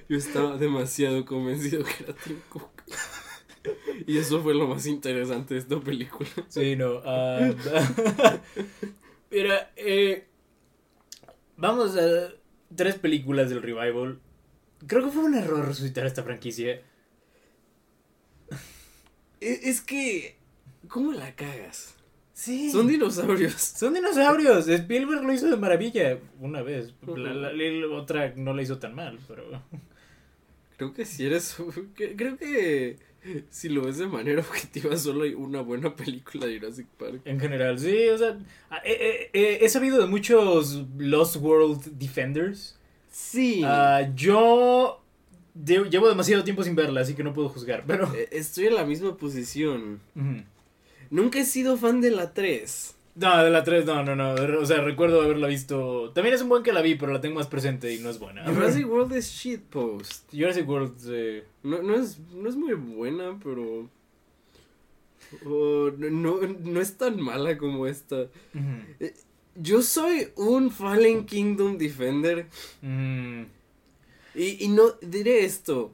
Yo 0.08 0.16
estaba 0.16 0.56
demasiado 0.56 1.24
convencido 1.26 1.84
que 1.84 2.04
era 2.04 2.14
Tim 2.14 2.40
Cook. 2.48 2.70
Y 4.06 4.16
eso 4.18 4.42
fue 4.42 4.54
lo 4.54 4.66
más 4.66 4.86
interesante 4.86 5.54
de 5.54 5.60
esta 5.60 5.78
película. 5.80 6.28
Sí, 6.48 6.76
no. 6.76 7.02
Mira, 9.30 9.70
eh, 9.76 10.26
vamos 11.56 11.94
a 11.96 12.32
tres 12.74 12.94
películas 12.94 13.50
del 13.50 13.60
revival. 13.60 14.20
Creo 14.86 15.04
que 15.04 15.10
fue 15.10 15.24
un 15.24 15.34
error 15.34 15.66
resucitar 15.66 16.06
esta 16.06 16.22
franquicia. 16.22 16.82
E- 19.40 19.60
Es 19.64 19.82
que, 19.82 20.38
¿cómo 20.88 21.12
la 21.12 21.34
cagas? 21.36 21.94
Sí. 22.40 22.70
Son 22.70 22.86
dinosaurios. 22.86 23.54
Son 23.80 23.92
dinosaurios. 23.92 24.68
Spielberg 24.68 25.24
lo 25.24 25.32
hizo 25.32 25.48
de 25.50 25.56
maravilla 25.56 26.18
una 26.38 26.62
vez. 26.62 26.94
La, 27.04 27.34
la- 27.34 27.52
la- 27.52 27.86
la 27.88 27.96
otra 27.96 28.32
no 28.36 28.54
la 28.54 28.62
hizo 28.62 28.78
tan 28.78 28.94
mal, 28.94 29.18
pero. 29.26 29.42
Creo 30.76 30.94
que 30.94 31.04
si 31.04 31.26
eres. 31.26 31.56
Creo 32.16 32.36
que 32.36 32.96
si 33.50 33.68
lo 33.68 33.82
ves 33.82 33.98
de 33.98 34.06
manera 34.06 34.40
objetiva, 34.48 34.96
solo 34.96 35.24
hay 35.24 35.34
una 35.34 35.62
buena 35.62 35.96
película 35.96 36.46
de 36.46 36.60
Jurassic 36.60 36.86
Park. 36.96 37.22
En 37.24 37.40
general, 37.40 37.76
sí, 37.76 38.08
o 38.08 38.16
sea, 38.16 38.38
ah, 38.70 38.78
eh, 38.84 38.96
eh, 39.00 39.30
eh, 39.32 39.58
he 39.62 39.68
sabido 39.68 39.98
de 40.00 40.06
muchos 40.06 40.84
Lost 40.96 41.36
World 41.36 41.98
Defenders. 41.98 42.78
Sí. 43.10 43.62
Ah, 43.64 44.08
yo 44.14 45.02
llevo 45.64 46.08
demasiado 46.08 46.44
tiempo 46.44 46.62
sin 46.62 46.76
verla, 46.76 47.00
así 47.00 47.14
que 47.14 47.24
no 47.24 47.34
puedo 47.34 47.48
juzgar, 47.48 47.82
pero... 47.84 48.14
Eh, 48.14 48.28
Estoy 48.30 48.66
en 48.66 48.76
la 48.76 48.84
misma 48.84 49.16
posición. 49.16 50.00
Ujú. 50.14 50.44
Nunca 51.10 51.40
he 51.40 51.44
sido 51.44 51.76
fan 51.76 52.00
de 52.00 52.10
la 52.10 52.32
3. 52.34 52.94
No, 53.16 53.42
de 53.42 53.50
la 53.50 53.64
3, 53.64 53.84
no, 53.84 54.04
no, 54.04 54.14
no, 54.14 54.34
o 54.60 54.66
sea, 54.66 54.80
recuerdo 54.80 55.20
haberla 55.22 55.48
visto... 55.48 56.12
También 56.14 56.34
es 56.36 56.42
un 56.42 56.48
buen 56.48 56.62
que 56.62 56.72
la 56.72 56.82
vi, 56.82 56.94
pero 56.94 57.12
la 57.12 57.20
tengo 57.20 57.34
más 57.34 57.48
presente 57.48 57.92
y 57.92 57.98
no 57.98 58.10
es 58.10 58.18
buena. 58.20 58.44
Jurassic 58.46 58.88
World 58.88 59.12
es 59.14 59.28
shitpost. 59.32 60.30
Jurassic 60.32 60.68
World, 60.68 60.94
eh, 61.10 61.44
No, 61.64 61.82
no, 61.82 61.96
es, 61.96 62.18
no 62.32 62.48
es 62.48 62.54
muy 62.54 62.74
buena, 62.74 63.36
pero. 63.42 63.88
oh, 65.44 65.90
no, 65.98 66.38
no, 66.62 66.80
es 66.80 66.96
tan 66.96 67.20
mala 67.20 67.58
como 67.58 67.86
esta. 67.86 68.22
ujú. 68.54 69.10
Yo 69.60 69.82
soy 69.82 70.28
un 70.36 70.70
Fallen 70.70 71.26
Kingdom 71.26 71.76
Defender. 71.78 72.46
Mm, 72.82 73.42
Y, 74.36 74.64
y 74.64 74.68
no 74.68 74.92
diré 75.02 75.44
esto. 75.44 75.90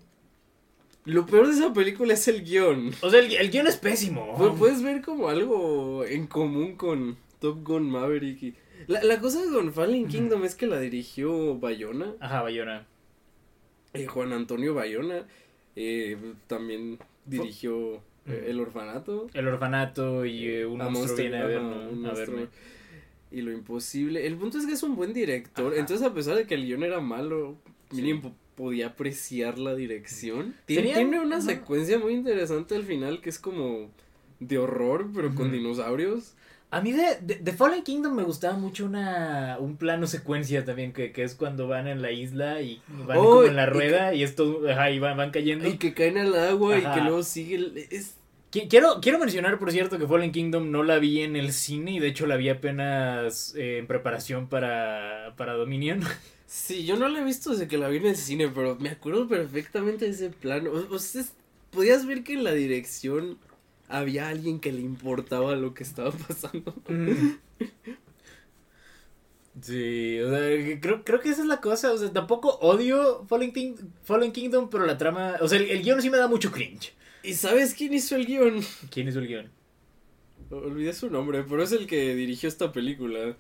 Lo 1.07 1.27
peor 1.27 1.47
de 1.47 1.53
esa 1.53 1.73
película 1.73 2.15
es 2.15 2.27
el 2.29 2.43
guion. 2.45 2.93
O 3.03 3.11
sea, 3.11 3.21
el, 3.21 3.31
el 3.35 3.51
guion 3.51 3.67
es 3.67 3.77
pésimo. 3.77 4.37
Pu- 4.39 4.57
Puedes 4.57 4.83
ver 4.83 5.03
como 5.03 5.29
algo 5.29 6.05
en 6.05 6.27
común 6.27 6.77
con 6.77 7.17
Top 7.41 7.63
Gun 7.63 7.91
Maverick. 7.91 8.43
Y... 8.43 8.55
La, 8.87 9.03
la 9.05 9.21
cosa 9.21 9.41
con 9.53 9.73
Fallen 9.73 10.09
Kingdom 10.09 10.45
es 10.45 10.55
que 10.55 10.67
la 10.67 10.81
dirigió 10.81 11.59
Bayona. 11.59 12.15
Ajá, 12.21 12.43
Bayona. 12.43 12.87
eh, 13.93 14.07
Juan 14.07 14.33
Antonio 14.33 14.73
Bayona. 14.75 15.27
eh, 15.77 16.17
también 16.47 16.99
dirigió 17.27 17.97
eh. 18.27 18.47
El 18.49 18.61
Orfanato. 18.61 19.27
El 19.35 19.49
orfanato 19.49 20.25
y 20.25 20.47
eh, 20.47 20.67
un 20.67 20.81
A 20.81 20.89
monstruo 20.89 21.17
viene 21.19 21.37
a, 21.37 21.47
ajá, 21.47 21.89
un 21.91 22.07
a 22.07 22.13
verme. 22.15 22.47
Y 23.31 23.43
lo 23.43 23.53
imposible. 23.53 24.27
El 24.27 24.37
punto 24.37 24.57
es 24.59 24.65
que 24.67 24.73
es 24.73 24.83
un 24.83 24.97
buen 24.97 25.13
director. 25.13 25.73
Ajá. 25.73 25.81
Entonces, 25.81 26.07
a 26.07 26.15
pesar 26.15 26.37
de 26.37 26.47
que 26.47 26.55
el 26.55 26.65
guion 26.65 26.83
era 26.83 27.01
malo, 27.01 27.57
mínimo 27.91 28.35
podía 28.55 28.89
apreciar 28.89 29.59
la 29.59 29.75
dirección. 29.75 30.55
Tiene, 30.67 31.19
una 31.21 31.37
ajá. 31.39 31.47
secuencia 31.47 31.99
muy 31.99 32.15
interesante 32.15 32.75
al 32.77 32.85
final 32.85 33.21
que 33.21 33.31
es 33.31 33.39
como 33.39 33.91
de 34.41 34.59
horror, 34.59 35.11
pero 35.15 35.35
con 35.35 35.53
dinosaurios. 35.53 36.35
A 36.71 36.81
mí 36.81 36.91
de, 36.91 37.19
de, 37.23 37.37
de 37.37 37.53
Fallen 37.53 37.85
Kingdom 37.85 38.15
me 38.17 38.25
gustaba 38.25 38.57
mucho 38.57 38.85
una 38.85 39.59
un 39.61 39.77
plano 39.77 40.09
secuencia 40.09 40.65
también, 40.65 40.93
que, 40.93 41.13
que 41.13 41.23
es 41.23 41.37
cuando 41.37 41.69
van 41.69 41.87
en 41.87 42.03
la 42.03 42.11
isla 42.11 42.61
y 42.63 42.83
van 43.07 43.17
Oh, 43.19 43.25
como 43.25 43.43
en 43.45 43.55
la 43.57 43.63
y 43.65 43.67
rueda 43.67 44.15
y, 44.15 44.25
esto, 44.25 44.63
ajá, 44.69 44.91
y 44.91 44.99
van, 44.99 45.17
van 45.17 45.31
cayendo. 45.31 45.69
Y 45.69 45.79
que 45.79 45.95
caen 45.95 46.19
al 46.19 46.35
agua 46.35 46.77
y 46.77 46.81
que 46.83 47.01
luego 47.01 47.23
sigue. 47.23 47.55
el- 47.57 47.79
es, 47.91 48.17
Qui- 48.53 48.69
Quiero, 48.69 49.01
quiero 49.01 49.19
mencionar, 49.19 49.59
por 49.59 49.71
cierto, 49.73 49.99
que 49.99 50.07
Fallen 50.07 50.31
Kingdom 50.33 50.71
no 50.71 50.83
la 50.85 50.99
vi 50.99 51.23
en 51.23 51.35
el 51.37 51.53
cine 51.53 51.93
y 51.93 51.99
de 52.01 52.09
hecho 52.09 52.27
la 52.27 52.37
vi 52.37 52.49
apenas 52.49 53.55
eh, 53.57 53.79
en 53.79 53.87
preparación 53.87 54.49
para, 54.49 55.35
para 55.37 55.55
Dominion. 55.55 56.01
sí, 56.47 56.85
yo 56.85 56.97
no 56.97 57.09
la 57.09 57.21
he 57.21 57.25
visto 57.25 57.51
desde 57.51 57.69
que 57.69 57.79
la 57.79 57.89
vi 57.89 57.99
en 57.99 58.07
el 58.07 58.17
cine, 58.17 58.49
pero 58.49 58.77
me 58.77 58.91
acuerdo 58.91 59.29
perfectamente 59.29 60.05
de 60.07 60.11
ese 60.13 60.31
plano. 60.31 60.71
O, 60.71 60.95
o 60.95 60.99
sea, 60.99 61.25
podías 61.71 62.07
ver 62.07 62.25
que 62.25 62.35
en 62.35 62.45
la 62.45 62.53
dirección 62.53 63.39
había 63.89 64.29
alguien 64.29 64.61
que 64.61 64.73
le 64.73 64.81
importaba 64.81 65.57
lo 65.57 65.75
que 65.75 65.83
estaba 65.83 66.11
pasando. 66.13 66.75
Sí, 69.63 70.19
o 70.21 70.31
sea, 70.31 70.81
creo, 70.81 71.05
creo 71.05 71.21
que 71.21 71.29
esa 71.29 71.43
es 71.43 71.47
la 71.47 71.61
cosa, 71.61 71.93
o 71.93 71.97
sea, 71.99 72.13
tampoco 72.13 72.59
odio 72.61 73.25
Fallen, 73.29 73.53
King- 73.53 73.77
Fallen 74.03 74.33
Kingdom, 74.33 74.69
pero 74.69 74.85
la 74.85 74.99
trama, 74.99 75.37
o 75.41 75.47
sea, 75.47 75.59
el, 75.59 75.71
el 75.71 75.83
guion 75.83 76.03
sí 76.03 76.11
me 76.11 76.19
da 76.19 76.27
mucho 76.27 76.51
cringe. 76.51 76.93
¿Y 77.23 77.35
sabes 77.35 77.73
quién 77.75 77.95
hizo 77.95 78.17
el 78.17 78.27
guion? 78.27 78.61
¿Quién 78.91 79.07
hizo 79.09 79.21
el 79.21 79.29
guion? 79.29 79.51
Olvidé 80.51 80.93
su 80.93 81.09
nombre, 81.11 81.45
pero 81.49 81.63
es 81.63 81.73
el 81.73 81.87
que 81.87 82.15
dirigió 82.15 82.49
esta 82.49 82.73
película. 82.73 83.37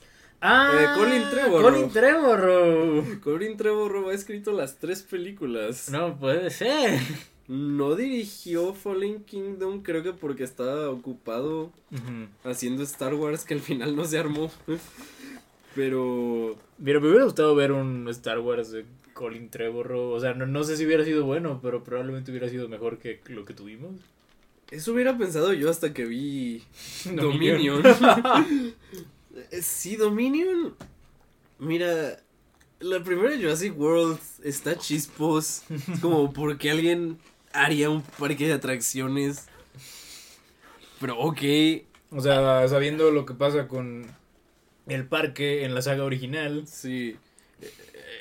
Ah, 0.46 0.70
Eh, 0.78 0.86
Colin 0.98 1.22
Trevorrow. 1.30 1.62
Colin 1.72 1.90
Trevorrow. 1.90 3.20
Corin 3.22 3.56
Trevorrow 3.56 4.10
ha 4.10 4.14
escrito 4.14 4.52
las 4.52 4.76
tres 4.78 5.02
películas. 5.02 5.88
No 5.90 6.18
puede 6.18 6.50
ser. 6.50 7.00
No 7.48 7.94
dirigió 7.94 8.74
Fallen 8.74 9.24
Kingdom, 9.24 9.82
creo 9.82 10.02
que 10.02 10.12
porque 10.12 10.44
estaba 10.44 10.90
ocupado 10.90 11.70
haciendo 12.44 12.82
Star 12.82 13.14
Wars 13.14 13.44
que 13.44 13.54
al 13.54 13.60
final 13.60 13.96
no 13.96 14.04
se 14.04 14.18
armó. 14.18 14.50
Pero 15.74 16.56
Mira, 16.78 17.00
me 17.00 17.08
hubiera 17.08 17.24
gustado 17.24 17.54
ver 17.54 17.72
un 17.72 18.08
Star 18.08 18.38
Wars 18.40 18.70
de 18.70 18.84
Colin 19.12 19.48
Trevorrow. 19.50 20.10
O 20.10 20.20
sea, 20.20 20.34
no, 20.34 20.46
no 20.46 20.64
sé 20.64 20.76
si 20.76 20.86
hubiera 20.86 21.04
sido 21.04 21.24
bueno, 21.24 21.60
pero 21.62 21.82
probablemente 21.84 22.30
hubiera 22.30 22.48
sido 22.48 22.68
mejor 22.68 22.98
que 22.98 23.20
lo 23.28 23.44
que 23.44 23.54
tuvimos. 23.54 23.92
eso 24.70 24.92
hubiera 24.92 25.16
pensado 25.16 25.52
yo 25.52 25.70
hasta 25.70 25.92
que 25.92 26.04
vi 26.04 26.62
Dominion. 27.04 27.82
Dominion. 27.82 28.74
Eh, 29.34 29.62
sí, 29.62 29.96
Dominion. 29.96 30.74
Mira, 31.58 32.20
la 32.80 33.02
primera 33.02 33.36
Jurassic 33.36 33.78
World 33.78 34.18
está 34.42 34.76
chispos. 34.78 35.62
Es 35.70 36.00
como 36.00 36.32
porque 36.32 36.70
alguien 36.70 37.18
haría 37.52 37.90
un 37.90 38.02
parque 38.02 38.46
de 38.46 38.54
atracciones. 38.54 39.46
Pero 41.00 41.18
ok. 41.18 41.40
O 42.10 42.20
sea, 42.20 42.66
sabiendo 42.68 43.10
lo 43.10 43.26
que 43.26 43.34
pasa 43.34 43.66
con 43.68 44.06
el 44.86 45.06
parque 45.06 45.64
en 45.64 45.74
la 45.74 45.82
saga 45.82 46.04
original. 46.04 46.66
Sí. 46.66 47.16
Eh, 47.60 47.72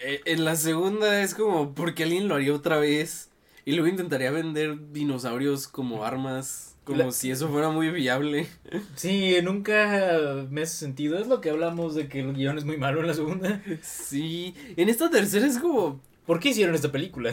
eh, 0.04 0.22
En 0.26 0.46
la 0.46 0.56
segunda 0.56 1.22
es 1.22 1.36
como 1.36 1.74
porque 1.76 2.04
alguien 2.04 2.28
lo 2.28 2.36
haría 2.36 2.54
otra 2.54 2.78
vez. 2.78 3.30
Y 3.66 3.74
luego 3.74 3.88
intentaría 3.88 4.32
vender 4.32 4.92
dinosaurios 4.92 5.68
como 5.68 6.04
armas. 6.06 6.73
Como 6.84 6.98
La- 6.98 7.12
si 7.12 7.32
eso 7.32 7.48
fuera 7.50 7.70
muy 7.70 7.90
viable. 7.92 8.48
Sí, 8.96 9.36
nunca 9.42 10.46
me 10.50 10.64
hace 10.64 10.76
sentido. 10.78 11.18
Es 11.18 11.28
lo 11.28 11.40
que 11.40 11.50
hablamos 11.50 11.96
de 11.96 12.08
que 12.10 12.20
el 12.20 12.34
guion 12.34 12.58
es 12.58 12.66
muy 12.66 12.78
malo 12.78 13.00
en 13.00 13.08
la 13.08 13.14
segunda. 13.14 13.62
Sí. 13.82 14.54
En 14.76 14.90
esta 14.90 15.10
tercera 15.10 15.48
es 15.48 15.60
como. 15.60 16.02
¿Por 16.26 16.40
qué 16.40 16.50
hicieron 16.50 16.76
esta 16.76 16.92
película? 16.92 17.30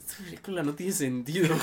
Esta 0.00 0.24
película 0.24 0.62
no 0.62 0.74
tiene 0.74 0.92
sentido. 0.92 1.54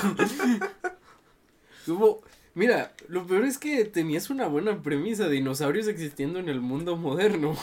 Como, 1.86 2.20
mira, 2.54 2.94
lo 3.08 3.26
peor 3.28 3.46
es 3.46 3.58
que 3.58 3.86
tenías 3.86 4.30
una 4.30 4.48
buena 4.48 4.82
premisa, 4.82 5.30
dinosaurios 5.30 5.88
existiendo 5.88 6.40
en 6.40 6.50
el 6.50 6.62
mundo 6.62 6.96
moderno. 6.96 7.56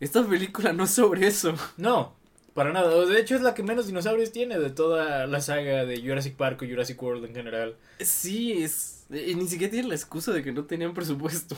Esta 0.00 0.26
película 0.26 0.72
no 0.72 0.84
es 0.84 0.90
sobre 0.90 1.26
eso. 1.26 1.54
No, 1.76 2.14
para 2.54 2.72
nada. 2.72 3.04
De 3.06 3.20
hecho, 3.20 3.34
es 3.36 3.42
la 3.42 3.54
que 3.54 3.62
menos 3.62 3.86
dinosaurios 3.86 4.32
tiene 4.32 4.58
de 4.58 4.70
toda 4.70 5.26
la 5.26 5.40
saga 5.40 5.84
de 5.84 6.00
Jurassic 6.00 6.36
Park 6.36 6.62
o 6.62 6.66
Jurassic 6.66 7.00
World 7.02 7.24
en 7.24 7.34
general. 7.34 7.76
Sí, 8.00 8.62
es. 8.62 9.04
Y 9.10 9.34
ni 9.34 9.48
siquiera 9.48 9.70
tiene 9.70 9.88
la 9.88 9.94
excusa 9.94 10.32
de 10.32 10.42
que 10.42 10.52
no 10.52 10.64
tenían 10.64 10.94
presupuesto. 10.94 11.56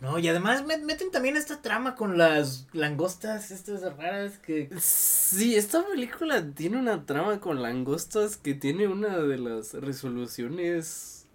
No, 0.00 0.18
y 0.18 0.28
además 0.28 0.64
met- 0.64 0.82
meten 0.82 1.10
también 1.10 1.36
esta 1.36 1.60
trama 1.60 1.94
con 1.94 2.16
las 2.16 2.66
langostas 2.72 3.50
estas 3.50 3.82
raras 3.98 4.38
que... 4.38 4.70
Sí, 4.80 5.56
esta 5.56 5.86
película 5.86 6.42
tiene 6.54 6.78
una 6.78 7.04
trama 7.04 7.38
con 7.38 7.60
langostas 7.60 8.38
que 8.38 8.54
tiene 8.54 8.88
una 8.88 9.18
de 9.18 9.36
las 9.36 9.74
resoluciones 9.74 11.26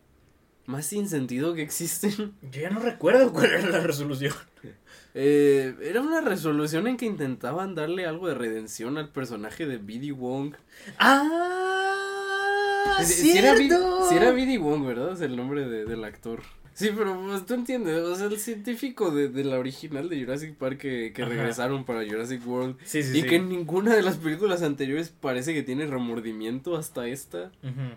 más 0.66 0.88
sin 0.88 1.08
sentido 1.08 1.54
que 1.54 1.62
existen. 1.62 2.34
Yo 2.52 2.62
ya 2.62 2.72
no 2.72 2.80
recuerdo 2.80 3.32
cuál 3.32 3.52
era 3.52 3.70
la 3.70 3.80
resolución. 3.82 4.34
Eh, 5.18 5.76
era 5.82 6.02
una 6.02 6.20
resolución 6.20 6.88
en 6.88 6.98
que 6.98 7.06
intentaban 7.06 7.74
darle 7.74 8.06
algo 8.06 8.28
de 8.28 8.34
redención 8.36 8.98
al 8.98 9.10
personaje 9.10 9.66
de 9.66 9.78
B.D. 9.78 10.12
Wong. 10.12 10.56
¡Ah! 10.98 12.98
Si- 13.04 13.14
si 13.32 13.38
era, 13.38 13.56
si 13.58 14.16
era. 14.16 14.32
Wong, 14.60 14.86
¿verdad? 14.86 15.14
Es 15.14 15.22
el 15.22 15.36
nombre 15.36 15.68
de- 15.68 15.86
del 15.86 16.04
actor. 16.04 16.42
Sí, 16.74 16.90
pero 16.96 17.20
pues, 17.22 17.46
tú 17.46 17.54
entiendes, 17.54 18.02
o 18.04 18.16
sea, 18.16 18.26
el 18.28 18.38
científico 18.38 19.10
de, 19.10 19.30
de 19.30 19.46
la 19.46 19.58
original 19.58 20.10
de 20.10 20.20
Jurassic 20.20 20.56
Park 20.56 20.78
que, 20.80 21.14
que 21.16 21.24
regresaron 21.24 21.86
para 21.86 22.06
Jurassic 22.06 22.46
World 22.46 22.76
Sí, 22.84 23.02
sí, 23.02 23.18
y 23.18 23.22
sí. 23.22 23.28
que 23.28 23.38
en 23.38 23.48
ninguna 23.48 23.96
de 23.96 24.02
las 24.02 24.18
películas 24.18 24.62
anteriores 24.62 25.10
parece 25.10 25.54
que 25.54 25.64
tiene 25.64 25.86
remordimiento 25.88 26.76
hasta 26.76 27.08
esta 27.08 27.50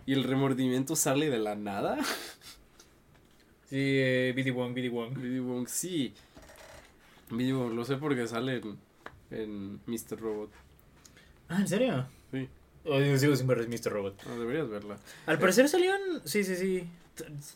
y 0.07 0.13
el 0.13 0.23
remordimiento 0.23 0.95
sale 0.95 1.29
de 1.29 1.39
la 1.39 1.57
nada. 1.57 1.99
Sí, 3.69 3.77
eh, 3.77 4.33
BD 4.35 4.51
Wong, 4.55 4.73
BD 4.75 4.89
Wong. 4.91 5.13
B.D. 5.21 5.41
Wong, 5.41 5.67
sí. 5.69 6.15
Wong, 7.31 7.75
lo 7.75 7.85
sé 7.85 7.97
porque 7.97 8.27
sale 8.27 8.57
en, 8.59 8.79
en 9.31 9.81
Mr. 9.87 10.19
Robot. 10.21 10.51
Ah, 11.49 11.61
¿en 11.61 11.69
serio? 11.69 12.07
Sí. 12.33 12.49
Oh, 12.85 12.99
yo 13.01 13.19
sigo 13.19 13.37
sin 13.37 13.47
ver 13.47 13.67
Mr. 13.69 13.93
Robot. 13.93 14.23
No, 14.27 14.39
deberías 14.41 14.69
verla. 14.69 14.99
Al 15.27 15.39
parecer 15.39 15.69
salió 15.69 15.95
en... 15.95 16.27
Sí, 16.27 16.45
sí, 16.45 16.57
sí. 16.57 16.89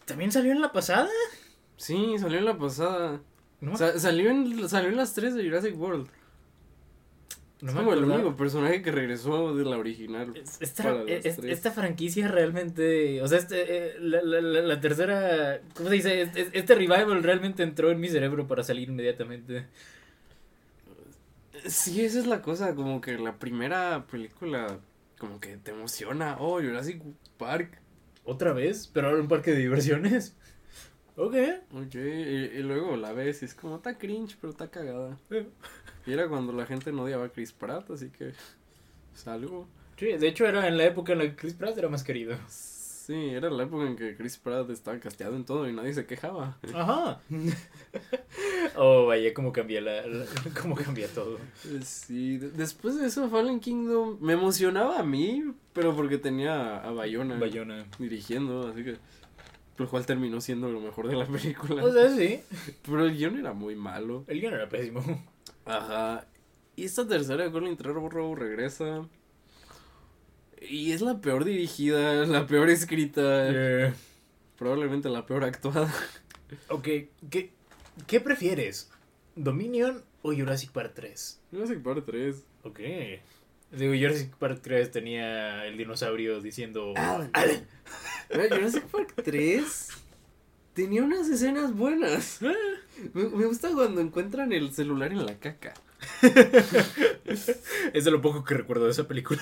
¿También 0.05 0.33
salió 0.33 0.53
en 0.53 0.61
la 0.61 0.73
pasada? 0.73 1.09
Sí, 1.77 2.17
salió 2.19 2.39
en 2.39 2.45
la 2.45 2.59
pasada. 2.59 3.21
No, 3.61 3.77
Sa- 3.77 3.99
salió, 3.99 4.31
en, 4.31 4.69
salió 4.69 4.89
en 4.91 4.97
las 4.97 5.15
tres 5.15 5.35
de 5.35 5.45
Jurassic 5.45 5.79
World. 5.79 6.09
No 7.63 7.71
es 7.71 7.75
como 7.77 7.93
el 7.95 8.05
único 8.05 8.37
personaje 8.37 8.83
que 8.83 8.91
regresó 8.91 9.55
de 9.55 9.65
la 9.65 9.79
original. 9.79 10.37
Es- 10.37 10.61
Esta, 10.61 11.03
es- 11.07 11.23
tres. 11.37 11.39
esta 11.39 11.71
franquicia 11.71 12.29
realmente, 12.29 13.23
o 13.23 13.29
sea, 13.29 13.39
este, 13.39 13.65
eh, 13.89 13.95
la, 14.01 14.21
la- 14.23 14.41
la- 14.43 14.81
tercera, 14.81 15.61
¿cómo 15.75 15.89
se 15.89 15.95
dice? 15.95 16.23
Este, 16.23 16.51
este 16.53 16.75
revival 16.75 17.23
realmente 17.23 17.63
entró 17.63 17.91
en 17.91 18.01
mi 18.01 18.09
cerebro 18.09 18.47
para 18.47 18.63
salir 18.63 18.89
inmediatamente. 18.91 19.67
Sí, 21.67 22.05
esa 22.05 22.19
es 22.19 22.27
la 22.27 22.43
cosa, 22.43 22.75
como 22.75 23.01
que 23.01 23.17
la 23.19 23.37
primera 23.39 24.07
película 24.11 24.79
como 25.19 25.39
que 25.39 25.57
te 25.57 25.71
emociona. 25.71 26.37
Oh, 26.41 26.61
Jurassic 26.61 27.01
Park. 27.39 27.79
¿Otra 28.25 28.53
vez? 28.53 28.89
¿Pero 28.93 29.09
ahora 29.09 29.21
un 29.21 29.29
parque 29.29 29.53
de 29.53 29.59
diversiones? 29.59 30.35
Ok. 31.17 31.35
Ok, 31.75 31.95
y, 31.95 31.99
y 31.99 32.63
luego 32.63 32.97
la 32.97 33.13
ves 33.13 33.43
y 33.43 33.45
es 33.45 33.55
como, 33.55 33.77
está 33.77 33.99
cringe, 33.99 34.37
pero 34.41 34.51
está 34.51 34.69
cagada. 34.71 35.19
Y 36.07 36.13
era 36.13 36.29
cuando 36.29 36.53
la 36.53 36.67
gente 36.67 36.93
no 36.93 37.03
odiaba 37.05 37.27
a 37.27 37.29
Chris 37.29 37.53
Pratt, 37.53 37.91
así 37.91 38.11
que 38.11 38.33
salgo. 39.15 39.67
Sí, 39.97 40.07
de 40.07 40.27
hecho 40.29 40.47
era 40.47 40.67
en 40.67 40.77
la 40.77 40.85
época 40.85 41.13
en 41.13 41.19
la 41.19 41.25
que 41.27 41.37
Chris 41.37 41.55
Pratt 41.55 41.79
era 41.79 41.89
más 41.89 42.03
querido. 42.03 42.37
Sí, 42.49 43.31
era 43.31 43.51
la 43.51 43.65
época 43.65 43.85
en 43.87 43.97
que 43.97 44.17
Chris 44.17 44.37
Pratt 44.39 44.71
estaba 44.71 44.99
casteado 44.99 45.35
en 45.37 45.45
todo 45.45 45.69
y 45.69 45.73
nadie 45.73 45.93
se 45.93 46.07
quejaba. 46.07 46.57
Ajá. 46.75 47.21
oh, 48.77 49.07
vaya, 49.07 49.35
cómo 49.35 49.53
cambia 49.53 49.81
la, 49.81 50.07
la- 50.07 50.25
cómo 50.61 50.75
cambia 50.75 51.09
todo. 51.09 51.39
Sí, 51.85 52.39
de- 52.39 52.51
después 52.51 52.99
de 52.99 53.07
eso 53.07 53.29
Fallen 53.29 53.61
Kingdom 53.61 54.19
me 54.21 54.33
emocionaba 54.35 54.99
a 54.99 55.03
mí, 55.03 55.43
pero 55.73 55.95
porque 55.95 56.19
tenía 56.19 56.77
a 56.79 56.91
Bayona 56.93 57.39
Bayona. 57.39 57.85
dirigiendo, 57.99 58.69
así 58.69 58.85
que 58.85 58.97
lo 59.79 59.89
cual 59.89 60.07
terminó 60.07 60.41
siendo 60.41 60.71
lo 60.71 60.81
mejor 60.81 61.09
de 61.09 61.17
la 61.17 61.27
película. 61.27 61.83
O 61.85 61.93
sea, 61.93 62.09
sí. 62.15 62.41
Pero 62.85 63.05
el 63.07 63.17
guion 63.17 63.39
era 63.39 63.53
muy 63.53 63.75
malo. 63.75 64.23
El 64.29 64.41
guion 64.41 64.55
era 64.55 64.69
pésimo. 64.69 65.03
Ajá. 65.65 66.27
Y 66.77 66.85
esta 66.85 67.07
tercera 67.07 67.45
de 67.45 67.53
Colin 67.53 67.77
Trevorrow 67.77 68.35
regresa. 68.35 69.09
Y 70.61 70.93
es 70.93 71.01
la 71.01 71.21
peor 71.21 71.45
dirigida, 71.45 72.27
la 72.27 72.47
peor 72.47 72.71
escrita, 72.71 73.93
probablemente 74.57 75.09
la 75.09 75.27
peor 75.27 75.45
actuada. 75.45 75.93
ok, 76.69 76.89
¿qué, 77.31 77.53
¿qué 78.07 78.21
prefieres? 78.21 78.91
¿Dominion 79.35 80.03
o 80.23 80.33
Jurassic 80.33 80.71
Park 80.71 80.93
3? 80.95 81.41
Jurassic 81.51 81.83
Park 81.83 82.05
3. 82.07 82.45
Ok. 82.65 82.81
Digo, 83.73 83.95
Jurassic 83.95 84.35
Park 84.37 84.61
3 84.63 84.91
tenía 84.91 85.67
el 85.67 85.79
dinosaurio 85.79 86.41
diciendo... 86.41 86.93
Alan. 86.97 87.31
Alan. 87.33 87.67
Jurassic 88.51 88.85
Park 88.85 89.15
3 89.25 89.89
tenía 90.75 91.03
unas 91.03 91.29
escenas 91.29 91.75
buenas. 91.75 92.41
Me, 93.15 93.25
me 93.25 93.47
gusta 93.47 93.71
cuando 93.73 94.01
encuentran 94.01 94.53
el 94.53 94.73
celular 94.73 95.13
en 95.13 95.25
la 95.27 95.39
caca. 95.39 95.75
Es 97.93 98.05
de 98.05 98.11
lo 98.11 98.21
poco 98.21 98.45
que 98.45 98.55
recuerdo 98.55 98.85
de 98.87 98.91
esa 98.91 99.07
película. 99.09 99.41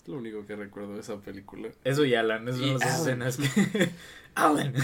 Es 0.00 0.08
lo 0.08 0.16
único 0.18 0.44
que 0.46 0.54
recuerdo 0.56 0.94
de 0.94 1.00
esa 1.00 1.16
película. 1.20 1.70
Eso 1.84 2.04
y 2.04 2.14
Alan, 2.14 2.46
esas 2.48 2.60
Y 2.60 2.68
son 2.68 2.78
las 2.80 3.00
escenas 3.00 3.36
que... 3.38 3.90
Alan. 4.34 4.74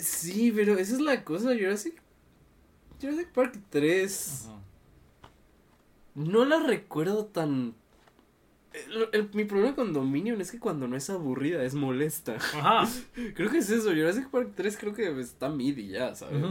Sí, 0.00 0.52
pero 0.54 0.74
esa 0.78 0.94
es 0.94 1.00
la 1.00 1.24
cosa, 1.24 1.54
Jurassic... 1.54 2.00
Jurassic 3.00 3.28
Park 3.28 3.58
3... 3.70 4.48
No 6.14 6.44
la 6.44 6.60
recuerdo 6.60 7.24
tan... 7.26 7.74
el- 8.72 9.08
el- 9.12 9.30
mi 9.32 9.44
problema 9.44 9.74
con 9.74 9.92
Dominion 9.92 10.40
es 10.40 10.50
que 10.52 10.60
cuando 10.60 10.86
no 10.88 10.96
es 10.96 11.10
aburrida 11.10 11.64
es 11.64 11.74
molesta. 11.74 12.36
Ajá. 12.36 12.88
Creo 13.34 13.50
que 13.50 13.58
es 13.58 13.70
eso, 13.70 13.90
Jurassic 13.90 14.28
Park 14.30 14.52
3 14.54 14.76
creo 14.78 14.94
que 14.94 15.20
está 15.20 15.48
mid 15.48 15.76
y 15.78 15.88
ya, 15.88 16.14
¿sabes? 16.14 16.42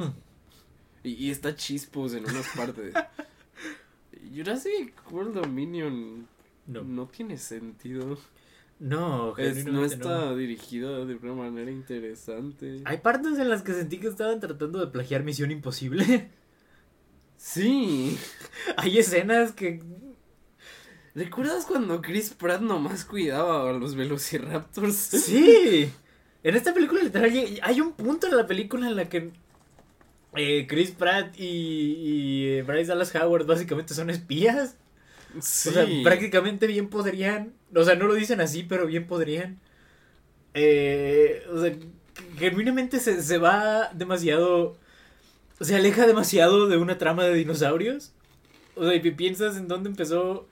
Y, 1.03 1.11
y 1.27 1.31
está 1.31 1.55
chispos 1.55 2.13
en 2.13 2.23
unas 2.29 2.47
partes. 2.55 2.93
Jurassic 4.35 4.93
World 5.11 5.35
Dominion 5.35 6.27
No. 6.67 6.83
no 6.83 7.07
tiene 7.07 7.37
sentido. 7.37 8.17
No, 8.79 9.37
Es- 9.37 9.65
no 9.65 9.85
está 9.85 10.35
dirigida 10.35 11.05
de 11.05 11.15
una 11.15 11.33
manera 11.33 11.71
interesante. 11.71 12.81
Hay 12.85 12.97
partes 12.97 13.37
en 13.37 13.49
las 13.49 13.61
que 13.61 13.73
sentí 13.73 13.97
que 13.99 14.07
estaban 14.07 14.39
tratando 14.39 14.79
de 14.79 14.87
plagiar 14.87 15.23
Misión 15.23 15.51
Imposible. 15.51 16.29
Sí. 17.35 18.17
Hay 18.77 18.97
escenas 18.99 19.51
que... 19.51 19.81
¿Recuerdas 21.13 21.65
cuando 21.65 22.01
Chris 22.01 22.29
Pratt 22.29 22.61
nomás 22.61 23.03
cuidaba 23.03 23.69
a 23.69 23.73
los 23.73 23.95
Velociraptors? 23.95 24.95
Sí. 24.95 25.91
En 26.41 26.55
esta 26.55 26.73
película 26.73 27.03
literal 27.03 27.31
hay 27.61 27.81
un 27.81 27.91
punto 27.93 28.27
en 28.27 28.37
la 28.37 28.47
película 28.47 28.87
en 28.87 28.95
la 28.95 29.09
que 29.09 29.31
eh, 30.35 30.65
Chris 30.67 30.91
Pratt 30.91 31.39
y, 31.39 31.45
y 31.45 32.47
eh, 32.49 32.61
Bryce 32.63 32.87
Dallas 32.87 33.13
Howard 33.15 33.45
básicamente 33.45 33.93
son 33.93 34.09
espías. 34.09 34.77
Sí. 35.41 35.69
O 35.69 35.71
sea, 35.71 35.87
prácticamente 36.03 36.67
bien 36.67 36.89
podrían. 36.89 37.53
O 37.75 37.83
sea, 37.83 37.95
no 37.95 38.05
lo 38.07 38.13
dicen 38.13 38.41
así, 38.41 38.63
pero 38.63 38.85
bien 38.85 39.07
podrían. 39.07 39.59
Eh, 40.53 41.43
o 41.51 41.61
sea, 41.61 41.75
genuinamente 42.37 42.99
se, 42.99 43.21
se 43.21 43.37
va 43.37 43.89
demasiado. 43.93 44.77
Se 45.59 45.75
aleja 45.75 46.05
demasiado 46.05 46.67
de 46.67 46.77
una 46.77 46.97
trama 46.97 47.23
de 47.23 47.33
dinosaurios. 47.33 48.13
O 48.75 48.85
sea, 48.85 48.95
y 48.95 49.11
piensas 49.11 49.57
en 49.57 49.67
dónde 49.67 49.89
empezó 49.89 50.47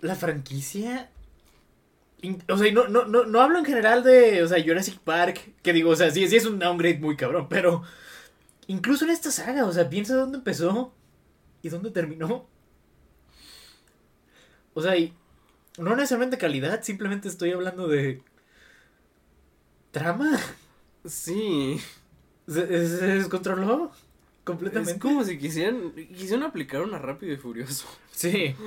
la 0.00 0.14
franquicia. 0.14 1.10
O 2.48 2.56
sea, 2.56 2.66
y 2.66 2.72
no, 2.72 2.88
no, 2.88 3.04
no, 3.04 3.24
no 3.24 3.40
hablo 3.40 3.58
en 3.58 3.64
general 3.64 4.02
de, 4.02 4.42
o 4.42 4.48
sea, 4.48 4.62
Jurassic 4.62 4.98
Park, 4.98 5.52
que 5.62 5.72
digo, 5.72 5.90
o 5.90 5.96
sea, 5.96 6.10
sí, 6.10 6.26
sí 6.26 6.36
es 6.36 6.46
un 6.46 6.58
downgrade 6.58 6.98
muy 6.98 7.16
cabrón, 7.16 7.46
pero 7.48 7.82
incluso 8.68 9.04
en 9.04 9.10
esta 9.10 9.30
saga, 9.32 9.64
o 9.66 9.72
sea, 9.72 9.90
piensa 9.90 10.14
dónde 10.14 10.38
empezó 10.38 10.94
y 11.62 11.68
dónde 11.68 11.90
terminó. 11.90 12.46
O 14.74 14.80
sea, 14.82 14.96
y 14.96 15.12
no 15.78 15.96
necesariamente 15.96 16.38
calidad, 16.38 16.82
simplemente 16.82 17.26
estoy 17.28 17.50
hablando 17.50 17.88
de 17.88 18.22
trama. 19.90 20.38
Sí. 21.04 21.80
Se, 22.46 22.66
se 22.66 23.06
descontroló 23.06 23.90
completamente. 24.44 24.92
Es 24.92 24.98
como 24.98 25.24
si 25.24 25.38
quisieran, 25.38 25.92
quisieran 25.94 26.44
aplicar 26.44 26.82
una 26.82 26.98
rápido 26.98 27.32
y 27.32 27.36
furioso. 27.36 27.86
Sí. 28.12 28.54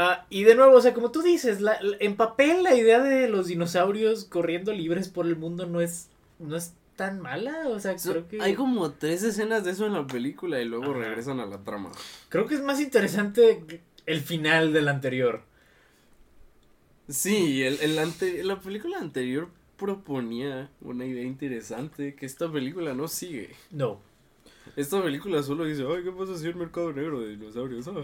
Ah, 0.00 0.26
y 0.30 0.44
de 0.44 0.54
nuevo, 0.54 0.76
o 0.76 0.80
sea, 0.80 0.94
como 0.94 1.10
tú 1.10 1.22
dices, 1.22 1.60
la- 1.60 1.82
la- 1.82 1.96
en 1.98 2.14
papel 2.14 2.62
la 2.62 2.76
idea 2.76 3.00
de 3.02 3.28
los 3.28 3.48
dinosaurios 3.48 4.24
corriendo 4.26 4.72
libres 4.72 5.08
por 5.08 5.26
el 5.26 5.34
mundo 5.34 5.66
no 5.66 5.80
es, 5.80 6.06
no 6.38 6.54
es 6.56 6.72
tan 6.98 7.20
mala. 7.20 7.68
O 7.68 7.78
sea, 7.80 7.96
So- 7.98 8.10
creo 8.10 8.28
que, 8.28 8.42
Hay 8.42 8.54
como 8.54 8.90
tres 8.90 9.22
escenas 9.22 9.64
de 9.64 9.70
eso 9.70 9.86
en 9.86 9.94
la 9.94 10.06
película 10.06 10.60
y 10.60 10.66
luego 10.66 10.90
Ajá. 10.90 10.98
regresan 11.04 11.40
a 11.40 11.46
la 11.46 11.62
trama. 11.64 11.90
creo 12.28 12.46
que 12.46 12.56
es 12.56 12.62
más 12.62 12.80
interesante 12.80 13.64
el 14.04 14.20
final 14.20 14.72
del 14.74 14.88
anterior. 14.88 15.42
Sí, 17.08 17.62
el, 17.62 17.78
el 17.80 17.98
ante- 17.98 18.44
la 18.44 18.60
película 18.60 18.98
anterior 18.98 19.48
proponía 19.78 20.70
una 20.82 21.06
idea 21.06 21.22
interesante 21.24 22.14
que 22.14 22.26
esta 22.26 22.50
película 22.52 22.92
no 22.94 23.08
sigue. 23.08 23.54
No. 23.70 24.00
Esta 24.76 25.02
película 25.02 25.42
solo 25.42 25.64
dice, 25.64 25.84
ay, 25.88 26.02
¿qué 26.04 26.12
pasa 26.12 26.36
si 26.36 26.46
el 26.46 26.56
mercado 26.56 26.92
negro 26.92 27.20
de 27.20 27.28
dinosaurios? 27.30 27.88
Ajá. 27.88 28.00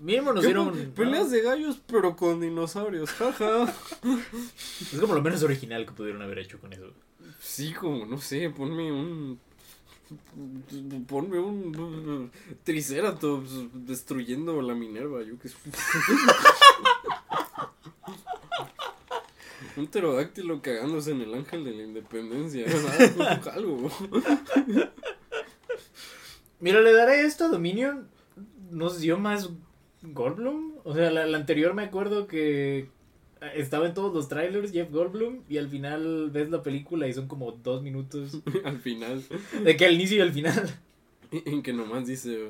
Mínimo 0.00 0.32
nos 0.32 0.40
¿Qué 0.40 0.46
dieron. 0.48 0.92
Peleas 0.96 1.30
de 1.30 1.42
gallos, 1.42 1.80
pero 1.86 2.16
con 2.16 2.40
dinosaurios, 2.40 3.10
jaja. 3.10 3.66
Es 4.92 4.98
como 5.00 5.14
lo 5.14 5.20
menos 5.22 5.42
original 5.42 5.84
que 5.84 5.92
pudieron 5.92 6.22
haber 6.22 6.38
hecho 6.38 6.58
con 6.58 6.72
eso. 6.72 6.92
Sí, 7.38 7.72
como, 7.72 8.04
no 8.06 8.18
sé, 8.18 8.50
ponme 8.50 8.92
un... 8.92 9.40
Ponme 11.06 11.38
un 11.38 12.30
Triceratops 12.64 13.50
destruyendo 13.74 14.62
la 14.62 14.74
Minerva, 14.74 15.22
yo 15.22 15.38
que. 15.38 15.50
Un 19.76 19.86
pterodáctilo 19.86 20.62
cagándose 20.62 21.10
en 21.12 21.20
el 21.20 21.34
ángel 21.34 21.62
de 21.62 21.72
la 21.72 21.82
independencia. 21.82 22.64
Algo. 23.52 23.90
Mira, 26.58 26.80
le 26.80 26.92
daré 26.92 27.20
esto 27.20 27.44
a 27.44 27.48
Dominion. 27.48 28.08
Nos 28.70 29.00
dio 29.00 29.18
más 29.18 29.50
Goldblum. 30.02 30.78
O 30.84 30.94
sea, 30.94 31.10
la 31.10 31.36
anterior 31.36 31.74
me 31.74 31.82
acuerdo 31.84 32.26
que 32.26 32.88
estaba 33.54 33.86
en 33.86 33.94
todos 33.94 34.12
los 34.14 34.28
trailers 34.28 34.72
Jeff 34.72 34.90
Goldblum. 34.90 35.42
Y 35.48 35.58
al 35.58 35.68
final 35.68 36.30
ves 36.30 36.50
la 36.50 36.62
película 36.62 37.06
y 37.08 37.12
son 37.12 37.28
como 37.28 37.52
dos 37.52 37.82
minutos. 37.82 38.38
Al 38.64 38.78
final. 38.78 39.22
De 39.64 39.76
que 39.76 39.86
al 39.86 39.94
inicio 39.94 40.18
y 40.18 40.20
al 40.20 40.32
final. 40.32 40.78
En 41.30 41.62
que 41.62 41.72
nomás 41.74 42.06
dice. 42.06 42.48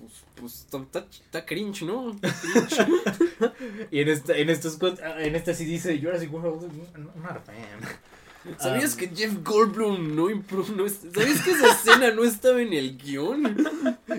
Pues, 0.00 0.24
pues, 0.34 0.66
está, 1.26 1.44
cringe, 1.46 1.82
¿no? 1.82 2.16
Cringe. 2.20 2.86
Y 3.92 4.00
en 4.00 4.08
esta, 4.08 4.36
en 4.36 4.50
estos 4.50 4.80
cuat- 4.80 5.00
en 5.18 5.36
esta 5.36 5.54
sí 5.54 5.64
dice 5.64 5.98
Jurassic 6.00 6.32
World. 6.32 6.72
Not 6.96 7.36
a 7.36 7.40
fan. 7.40 7.56
¿Sabías 8.58 8.94
Um, 8.94 8.98
que 8.98 9.08
Jeff 9.08 9.44
Goldblum 9.44 10.16
no 10.16 10.28
no 10.30 10.88
¿Sabías 10.88 11.42
que 11.42 11.50
esa 11.50 11.72
escena 11.72 12.10
no 12.10 12.24
estaba 12.24 12.62
en 12.62 12.72
el 12.72 12.96
guion? 12.96 13.56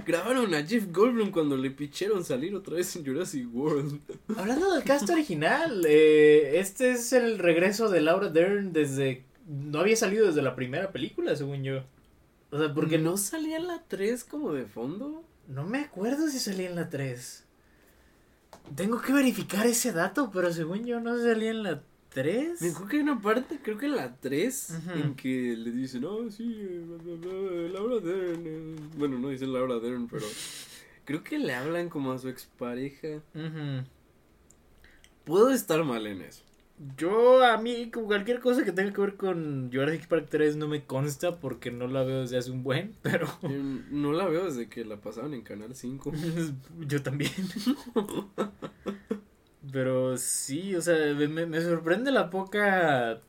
Grabaron 0.05 0.53
a 0.53 0.63
Jeff 0.63 0.91
Goldblum 0.91 1.31
cuando 1.31 1.57
le 1.57 1.71
picharon 1.71 2.23
salir 2.23 2.55
otra 2.55 2.75
vez 2.75 2.95
en 2.95 3.05
Jurassic 3.05 3.47
World. 3.53 3.99
Hablando 4.37 4.73
del 4.73 4.83
cast 4.83 5.09
original, 5.09 5.83
eh, 5.87 6.59
este 6.59 6.91
es 6.91 7.13
el 7.13 7.39
regreso 7.39 7.89
de 7.89 8.01
Laura 8.01 8.29
Dern 8.29 8.73
desde. 8.73 9.25
No 9.47 9.79
había 9.79 9.95
salido 9.95 10.27
desde 10.27 10.43
la 10.43 10.55
primera 10.55 10.91
película, 10.91 11.35
según 11.35 11.63
yo. 11.63 11.83
O 12.51 12.59
sea, 12.59 12.73
porque 12.73 12.99
no, 12.99 13.17
salía 13.17 13.59
la 13.59 13.81
3 13.87 14.23
como 14.25 14.53
de 14.53 14.65
fondo. 14.65 15.23
no 15.47 15.65
me 15.65 15.79
acuerdo 15.79 16.27
si 16.27 16.37
salía 16.37 16.69
en 16.69 16.75
la 16.75 16.89
3. 16.89 17.45
Tengo 18.75 19.01
que 19.01 19.13
verificar 19.13 19.65
ese 19.65 19.91
dato, 19.91 20.29
pero 20.31 20.53
según 20.53 20.85
yo 20.85 20.99
no 20.99 21.17
salía 21.17 21.49
en 21.49 21.63
la 21.63 21.81
3. 22.13 22.61
Me 22.61 22.69
acuerdo 22.69 22.87
que 22.89 22.97
hay 22.97 23.03
una 23.03 23.21
parte, 23.21 23.59
creo 23.63 23.77
que 23.77 23.85
en 23.87 23.95
la 23.95 24.15
3, 24.15 24.77
Ujú. 24.85 24.99
en 24.99 25.15
que 25.15 25.55
le 25.57 25.71
dicen, 25.71 26.03
oh, 26.05 26.29
sí, 26.29 26.43
bla, 26.85 26.97
bla, 26.97 27.15
bla, 27.15 27.69
Laura 27.69 27.99
Dern. 27.99 28.43
eh". 28.45 28.75
Bueno, 28.97 29.17
no 29.19 29.29
dicen 29.29 29.53
Laura 29.53 29.79
Dern, 29.79 30.07
pero 30.07 30.25
creo 31.05 31.23
que 31.23 31.39
le 31.39 31.53
hablan 31.53 31.89
como 31.89 32.11
a 32.11 32.17
su 32.19 32.27
expareja. 32.29 33.21
Ujú. 33.33 33.85
puedo 35.25 35.51
estar 35.51 35.83
mal 35.83 36.05
en 36.07 36.21
eso. 36.21 36.43
Yo, 36.97 37.43
a 37.45 37.57
mí, 37.57 37.91
con 37.91 38.05
cualquier 38.05 38.39
cosa 38.39 38.63
que 38.65 38.71
tenga 38.71 38.91
que 38.91 39.01
ver 39.01 39.15
con 39.15 39.69
Jurassic 39.71 40.07
Park 40.07 40.27
3 40.31 40.55
no 40.55 40.67
me 40.67 40.83
consta 40.83 41.39
porque 41.39 41.69
no 41.69 41.85
la 41.87 42.03
veo 42.03 42.21
desde 42.21 42.39
hace 42.39 42.49
un 42.49 42.63
buen, 42.63 42.95
pero 43.03 43.27
no 43.91 44.11
la 44.13 44.27
veo 44.27 44.45
desde 44.45 44.67
que 44.67 44.83
la 44.83 44.97
pasaban 44.99 45.33
en 45.35 45.43
Canal 45.43 45.75
5. 45.75 46.11
yo 46.87 47.01
también. 47.03 47.31
Pero 49.71 50.17
sí, 50.17 50.75
o 50.75 50.81
sea, 50.81 50.95
me, 51.13 51.27
me- 51.27 51.61
sorprende 51.61 52.11
la 52.11 52.29
poca, 52.31 53.21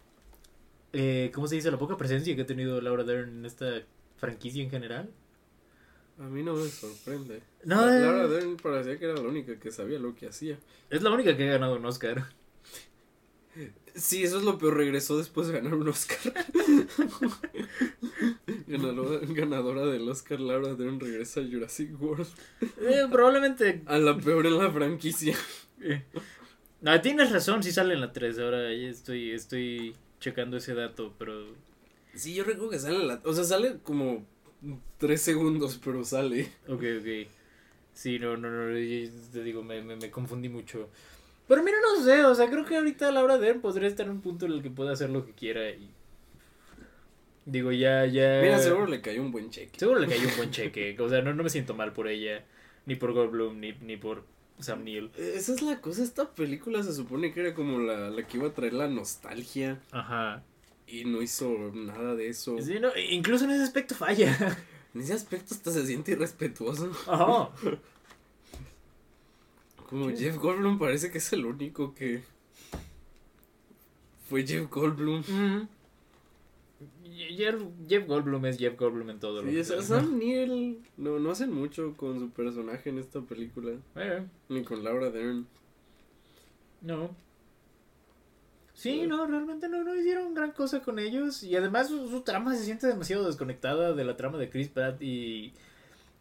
eh, 0.92 1.30
¿cómo 1.34 1.46
se 1.46 1.56
dice? 1.56 1.70
La 1.70 1.78
poca 1.78 1.96
presencia 1.96 2.34
que 2.34 2.42
ha 2.42 2.46
tenido 2.46 2.80
Laura 2.80 3.04
Dern 3.04 3.38
en 3.40 3.46
esta 3.46 3.82
franquicia 4.16 4.62
en 4.62 4.70
general. 4.70 5.10
A 6.18 6.22
mí 6.24 6.42
no 6.42 6.54
me 6.54 6.68
sorprende. 6.68 7.42
No, 7.64 7.84
La- 7.84 7.96
eh. 7.96 8.00
Laura 8.00 8.28
Dern 8.28 8.56
parecía 8.56 8.98
que 8.98 9.04
era 9.06 9.14
la 9.14 9.28
única 9.28 9.58
que 9.58 9.70
sabía 9.70 9.98
lo 9.98 10.14
que 10.14 10.28
hacía. 10.28 10.58
Es 10.88 11.02
la 11.02 11.10
única 11.10 11.36
que 11.36 11.48
ha 11.48 11.52
ganado 11.52 11.76
un 11.76 11.84
Oscar. 11.84 12.24
Sí, 13.94 14.22
eso 14.24 14.38
es 14.38 14.44
lo 14.44 14.56
peor. 14.56 14.78
Regresó 14.78 15.18
después 15.18 15.48
de 15.48 15.52
ganar 15.54 15.74
un 15.74 15.86
Oscar. 15.88 16.18
ganadora, 18.66 19.20
ganadora 19.28 19.86
del 19.86 20.08
Oscar, 20.08 20.40
Laura 20.40 20.74
Dern 20.74 21.00
regresa 21.00 21.40
a 21.40 21.44
Jurassic 21.44 22.00
World. 22.00 22.26
Eh, 22.80 23.06
probablemente 23.10 23.82
A 23.86 23.98
la 23.98 24.16
peor 24.16 24.46
en 24.46 24.58
la 24.58 24.70
franquicia. 24.70 25.36
No, 26.80 27.00
tienes 27.00 27.30
razón, 27.30 27.62
sí 27.62 27.70
sale 27.70 27.94
en 27.94 28.00
la 28.00 28.12
3. 28.12 28.38
Ahora 28.40 28.70
estoy, 28.70 29.30
estoy 29.30 29.94
checando 30.20 30.56
ese 30.56 30.74
dato, 30.74 31.14
pero. 31.18 31.54
Sí, 32.14 32.34
yo 32.34 32.44
recuerdo 32.44 32.70
que 32.70 32.78
sale 32.78 32.96
en 32.96 33.08
la... 33.08 33.20
O 33.24 33.32
sea, 33.32 33.44
sale 33.44 33.78
como 33.82 34.26
tres 34.98 35.22
segundos, 35.22 35.80
pero 35.82 36.04
sale. 36.04 36.50
Ok, 36.68 36.82
ok. 37.00 37.28
Sí, 37.94 38.18
no, 38.18 38.36
no, 38.36 38.50
no. 38.50 38.74
Te 38.74 39.42
digo, 39.42 39.62
me, 39.62 39.80
me, 39.82 39.96
me 39.96 40.10
confundí 40.10 40.48
mucho. 40.48 40.88
Pero 41.48 41.62
mira, 41.62 41.76
no 41.80 42.02
sé, 42.02 42.24
o 42.24 42.34
sea, 42.34 42.48
creo 42.48 42.64
que 42.64 42.76
ahorita 42.76 43.10
Laura 43.10 43.38
Dern 43.38 43.60
podría 43.60 43.88
estar 43.88 44.06
en 44.06 44.12
un 44.12 44.20
punto 44.20 44.46
en 44.46 44.52
el 44.52 44.62
que 44.62 44.70
pueda 44.70 44.92
hacer 44.92 45.10
lo 45.10 45.24
que 45.24 45.32
quiera 45.32 45.70
y. 45.70 45.90
Digo, 47.44 47.72
ya, 47.72 48.06
ya. 48.06 48.40
Mira, 48.40 48.58
seguro 48.58 48.86
le 48.86 49.00
cayó 49.00 49.20
un 49.20 49.32
buen 49.32 49.50
cheque. 49.50 49.78
Seguro 49.78 49.98
le 49.98 50.06
cayó 50.06 50.28
un 50.28 50.36
buen 50.36 50.50
cheque. 50.50 50.96
O 50.98 51.08
sea, 51.08 51.22
no, 51.22 51.34
no 51.34 51.42
me 51.42 51.50
siento 51.50 51.74
mal 51.74 51.92
por 51.92 52.08
ella, 52.08 52.44
ni 52.86 52.94
por 52.94 53.12
Goldblum, 53.12 53.58
ni, 53.58 53.72
ni 53.80 53.96
por 53.96 54.24
Sam 54.62 54.84
Neill. 54.84 55.10
Esa 55.16 55.54
es 55.54 55.62
la 55.62 55.80
cosa, 55.80 56.02
esta 56.02 56.30
película 56.30 56.82
se 56.82 56.94
supone 56.94 57.32
que 57.32 57.40
era 57.40 57.54
como 57.54 57.78
la, 57.78 58.10
la 58.10 58.26
que 58.26 58.38
iba 58.38 58.48
a 58.48 58.52
traer 58.52 58.74
la 58.74 58.88
nostalgia 58.88 59.80
Ajá. 59.90 60.42
y 60.86 61.04
no 61.04 61.22
hizo 61.22 61.48
nada 61.74 62.14
de 62.14 62.28
eso. 62.28 62.56
Sí, 62.60 62.78
no, 62.80 62.90
incluso 62.96 63.44
en 63.44 63.52
ese 63.52 63.64
aspecto 63.64 63.94
falla. 63.94 64.58
En 64.94 65.00
ese 65.00 65.14
aspecto 65.14 65.54
hasta 65.54 65.72
se 65.72 65.86
siente 65.86 66.12
irrespetuoso. 66.12 66.92
Ajá. 67.06 67.48
Como 69.88 70.10
Jeff 70.10 70.36
Goldblum 70.36 70.78
parece 70.78 71.10
que 71.10 71.16
es 71.16 71.32
el 71.32 71.46
único 71.46 71.94
que 71.94 72.22
fue 74.28 74.46
Jeff 74.46 74.68
Goldblum. 74.70 75.20
Mm. 75.26 75.68
Jeff 77.88 78.06
Goldblum 78.06 78.46
es 78.46 78.58
Jeff 78.58 78.76
Goldblum 78.78 79.10
en 79.10 79.20
todo 79.20 79.42
lo 79.42 79.50
Y 79.50 79.54
que 79.54 79.64
Sam 79.64 80.18
Neill 80.18 80.78
no, 80.96 81.18
no 81.18 81.30
hacen 81.30 81.52
mucho 81.52 81.94
con 81.96 82.18
su 82.18 82.30
personaje 82.30 82.90
en 82.90 82.98
esta 82.98 83.20
película. 83.20 83.72
Eh, 83.96 84.24
Ni 84.48 84.62
con 84.62 84.82
Laura 84.84 85.10
Dern. 85.10 85.46
no. 86.80 87.10
Sí, 88.74 89.06
no, 89.06 89.26
realmente 89.26 89.68
no, 89.68 89.84
no 89.84 89.94
hicieron 89.94 90.34
gran 90.34 90.52
cosa 90.52 90.80
con 90.82 90.98
ellos. 90.98 91.42
Y 91.44 91.54
además 91.54 91.88
su, 91.88 92.08
su 92.08 92.22
trama 92.22 92.56
se 92.56 92.64
siente 92.64 92.86
demasiado 92.86 93.26
desconectada 93.26 93.92
de 93.92 94.04
la 94.04 94.16
trama 94.16 94.38
de 94.38 94.48
Chris 94.50 94.68
Pratt 94.68 95.00
y... 95.02 95.52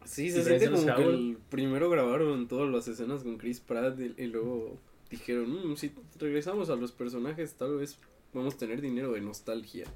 Sí, 0.04 0.26
Y 0.26 0.30
se 0.30 0.44
siente 0.44 0.70
como 0.70 0.84
que 0.84 0.90
Howard. 0.90 1.14
el 1.14 1.38
primero 1.48 1.88
grabaron 1.90 2.46
todas 2.48 2.70
las 2.70 2.86
escenas 2.88 3.22
con 3.24 3.38
Chris 3.38 3.58
Pratt 3.60 3.98
y, 3.98 4.14
y 4.22 4.26
luego 4.26 4.78
dijeron, 5.10 5.72
"Mm, 5.72 5.76
si 5.76 5.92
regresamos 6.18 6.70
a 6.70 6.76
los 6.76 6.92
personajes 6.92 7.54
tal 7.54 7.76
vez 7.78 7.98
vamos 8.34 8.54
a 8.54 8.58
tener 8.58 8.80
dinero 8.80 9.12
de 9.12 9.20
nostalgia. 9.22 9.86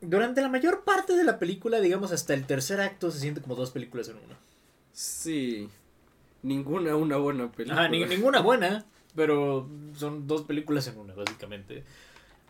Durante 0.00 0.40
la 0.40 0.48
mayor 0.48 0.84
parte 0.84 1.16
de 1.16 1.24
la 1.24 1.38
película, 1.38 1.80
digamos 1.80 2.12
hasta 2.12 2.34
el 2.34 2.46
tercer 2.46 2.80
acto, 2.80 3.10
se 3.10 3.18
siente 3.20 3.40
como 3.40 3.54
dos 3.56 3.70
películas 3.70 4.08
en 4.08 4.16
una. 4.16 4.36
Sí, 4.92 5.68
ninguna 6.42 6.94
una 6.96 7.16
buena 7.16 7.50
película. 7.50 7.80
Ajá, 7.82 7.88
ni- 7.88 8.04
ninguna 8.04 8.40
buena, 8.40 8.84
pero 9.14 9.68
son 9.96 10.26
dos 10.26 10.42
películas 10.42 10.86
en 10.88 10.98
una, 10.98 11.14
básicamente. 11.14 11.84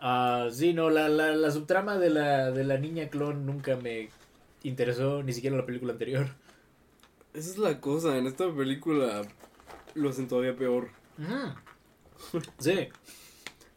Ah, 0.01 0.49
sí, 0.53 0.74
no, 0.74 0.90
la, 0.90 1.09
la, 1.09 1.34
la 1.34 1.51
subtrama 1.51 1.96
de 1.96 2.11
la, 2.11 2.51
de 2.51 2.64
la 2.64 2.78
niña 2.78 3.09
clon 3.09 3.46
nunca 3.46 3.76
me 3.76 4.11
interesó, 4.62 5.22
ni 5.22 5.32
siquiera 5.32 5.57
la 5.57 5.66
película 5.66 5.92
anterior. 5.92 6.28
Esa 7.34 7.51
es 7.51 7.59
la 7.59 7.80
cosa, 7.80 8.16
en 8.16 8.26
esta 8.26 8.53
película 8.55 9.22
lo 9.94 10.11
hacen 10.11 10.28
todavía 10.28 10.55
peor. 10.57 10.90
Sí. 12.59 12.88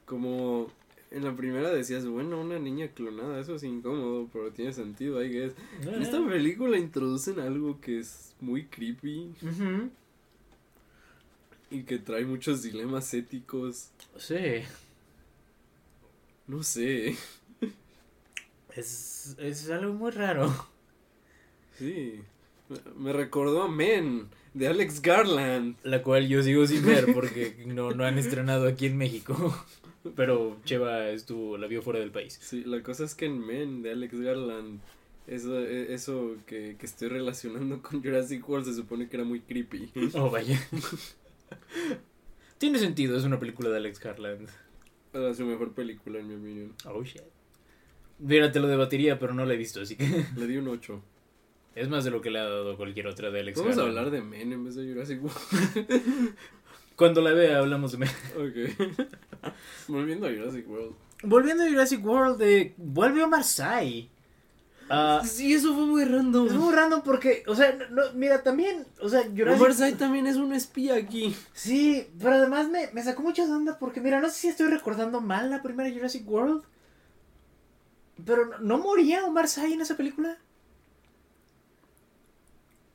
Como 0.06 0.68
en 1.12 1.26
la 1.26 1.36
primera 1.36 1.70
decías, 1.70 2.06
bueno, 2.06 2.40
una 2.40 2.58
niña 2.58 2.88
clonada, 2.88 3.40
eso 3.40 3.56
es 3.56 3.64
incómodo, 3.64 4.30
pero 4.32 4.52
tiene 4.52 4.72
sentido, 4.72 5.22
I 5.24 5.30
guess. 5.30 5.54
En 5.82 6.02
esta 6.02 6.26
película 6.26 6.78
introducen 6.78 7.40
algo 7.40 7.80
que 7.82 8.00
es 8.00 8.34
muy 8.40 8.66
creepy 8.66 9.34
y 11.70 11.84
que 11.84 12.00
trae 12.00 12.26
muchos 12.26 12.64
dilemas 12.64 13.14
éticos. 13.14 13.92
Sí. 14.18 14.64
No 16.48 16.64
sé. 16.64 17.18
Es, 18.76 19.36
es 19.38 19.70
algo 19.70 19.94
muy 19.94 20.12
raro. 20.12 20.54
Sí. 21.78 22.22
Me 22.98 23.12
recordó 23.12 23.64
a 23.64 23.68
Men 23.68 24.30
de 24.54 24.68
Alex 24.70 25.02
Garland. 25.02 25.76
La 25.84 26.04
cual 26.04 26.30
yo 26.30 26.42
sigo 26.42 26.66
sin 26.68 26.86
ver 26.86 27.14
porque 27.14 27.64
no, 27.68 27.92
no 27.92 28.06
han 28.06 28.18
estrenado 28.18 28.66
aquí 28.68 28.86
en 28.86 28.98
México. 28.98 29.54
Pero 30.16 30.58
Cheva 30.66 31.10
estuvo, 31.10 31.58
la 31.58 31.68
vio 31.68 31.82
fuera 31.82 32.00
del 32.00 32.12
país. 32.12 32.40
Sí, 32.42 32.64
la 32.66 32.82
cosa 32.82 33.04
es 33.04 33.14
que 33.16 33.26
en 33.26 33.40
Men 33.46 33.82
de 33.84 33.92
Alex 33.92 34.20
Garland, 34.20 34.80
eso, 35.28 35.60
e- 35.60 35.94
eso 35.94 36.38
que, 36.48 36.76
que 36.80 36.86
estoy 36.86 37.08
relacionando 37.10 37.82
con 37.82 38.02
Jurassic 38.02 38.48
World 38.50 38.66
se 38.66 38.74
supone 38.74 39.08
que 39.10 39.18
era 39.18 39.26
muy 39.26 39.42
creepy. 39.42 39.92
Oh, 40.16 40.30
vaya. 40.32 40.60
Tiene 42.58 42.80
sentido, 42.80 43.18
es 43.18 43.24
una 43.24 43.40
película 43.40 43.70
de 43.70 43.78
Alex 43.78 44.00
Garland. 44.00 44.50
Era 45.14 45.34
su 45.34 45.46
mejor 45.46 45.74
película, 45.74 46.20
en 46.20 46.28
mi 46.30 46.36
opinión. 46.36 46.74
Oh, 46.86 47.04
shit. 47.04 47.22
Mira, 48.20 48.52
te 48.52 48.60
lo 48.60 48.68
debatiría, 48.68 49.18
pero 49.20 49.34
no 49.34 49.46
la 49.46 49.54
he 49.54 49.58
visto, 49.58 49.82
así 49.82 49.96
que 49.96 50.06
Le 50.38 50.48
di 50.48 50.58
un 50.58 50.68
8. 50.68 51.02
es 51.76 51.90
más 51.90 52.04
de 52.06 52.12
lo 52.12 52.22
que 52.22 52.30
le 52.32 52.40
ha 52.40 52.44
dado 52.44 52.78
cualquier 52.78 53.08
otra 53.08 53.32
de 53.32 53.40
Alex 53.40 53.58
Vamos 53.60 53.74
a 53.78 53.82
Garland. 53.84 53.98
hablar 53.98 54.12
de 54.14 54.22
Men 54.22 54.54
en 54.54 54.64
vez 54.64 54.76
de 54.76 54.88
Jurassic 54.92 55.24
World. 55.24 56.36
Cuando 57.02 57.20
la 57.22 57.32
vea 57.34 57.58
hablamos 57.58 57.92
de... 57.94 57.98
me- 57.98 58.06
ok. 58.38 59.04
Volviendo 59.88 60.28
a 60.28 60.30
Jurassic 60.30 60.70
World. 60.70 60.94
Volviendo 61.24 61.64
a 61.64 61.68
Jurassic 61.68 62.06
World, 62.06 62.38
de... 62.38 62.76
vuelve 62.78 63.24
a 63.24 63.28
Marseille. 63.28 64.08
Ah, 64.88 65.24
Sí, 65.26 65.52
eso 65.52 65.74
fue 65.74 65.88
muy 65.88 66.06
random. 66.06 66.46
es 66.46 66.54
muy 66.54 66.72
random 66.72 67.02
porque, 67.02 67.44
o 67.48 67.56
sea, 67.56 67.76
no, 67.90 68.04
mira, 68.14 68.44
también, 68.44 68.86
o 69.02 69.10
sea, 69.10 69.24
Jurassic 69.24 69.60
Omar 69.62 69.74
Sy 69.74 69.94
también 69.94 70.28
es 70.28 70.36
un 70.36 70.54
espía 70.54 70.94
aquí. 70.94 71.36
Sí, 71.54 72.08
pero 72.20 72.36
además 72.36 72.70
me, 72.70 72.92
me 72.94 73.02
sacó 73.02 73.24
mucha 73.24 73.48
de 73.48 73.52
onda 73.52 73.80
porque, 73.80 74.00
mira, 74.00 74.22
no 74.22 74.30
sé 74.30 74.36
si 74.36 74.48
estoy 74.50 74.68
recordando 74.68 75.22
mal 75.22 75.50
la 75.50 75.64
primera 75.64 75.90
Jurassic 75.92 76.30
World. 76.30 76.62
Pero 78.24 78.46
no, 78.46 78.60
¿no 78.60 78.78
moría 78.78 79.26
Omar 79.26 79.48
Sy 79.48 79.74
en 79.74 79.82
esa 79.82 79.98
película. 79.98 80.38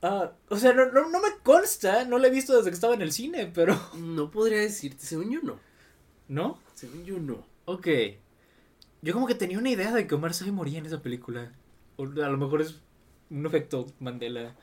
Ah, 0.02 0.32
o 0.48 0.56
sea, 0.56 0.72
no, 0.72 0.86
no, 0.92 1.08
no 1.08 1.20
me 1.20 1.28
consta, 1.42 2.04
no 2.04 2.18
la 2.18 2.28
he 2.28 2.30
visto 2.30 2.56
desde 2.56 2.70
que 2.70 2.74
estaba 2.74 2.94
en 2.94 3.02
el 3.02 3.12
cine, 3.12 3.50
pero... 3.52 3.78
No 3.96 4.30
podría 4.30 4.60
decirte, 4.60 5.04
según 5.04 5.30
yo 5.30 5.40
no. 5.42 5.58
¿No? 6.28 6.58
Según 6.74 7.04
yo 7.04 7.18
no. 7.18 7.44
Ok. 7.64 7.88
Yo 9.02 9.12
como 9.12 9.26
que 9.26 9.34
tenía 9.34 9.58
una 9.58 9.70
idea 9.70 9.92
de 9.92 10.06
que 10.06 10.14
Omar 10.14 10.34
Sy 10.34 10.50
moría 10.50 10.78
en 10.78 10.86
esa 10.86 11.02
película. 11.02 11.52
O 11.96 12.04
a 12.04 12.28
lo 12.28 12.36
mejor 12.36 12.60
es 12.60 12.80
un 13.30 13.46
efecto 13.46 13.86
Mandela. 14.00 14.54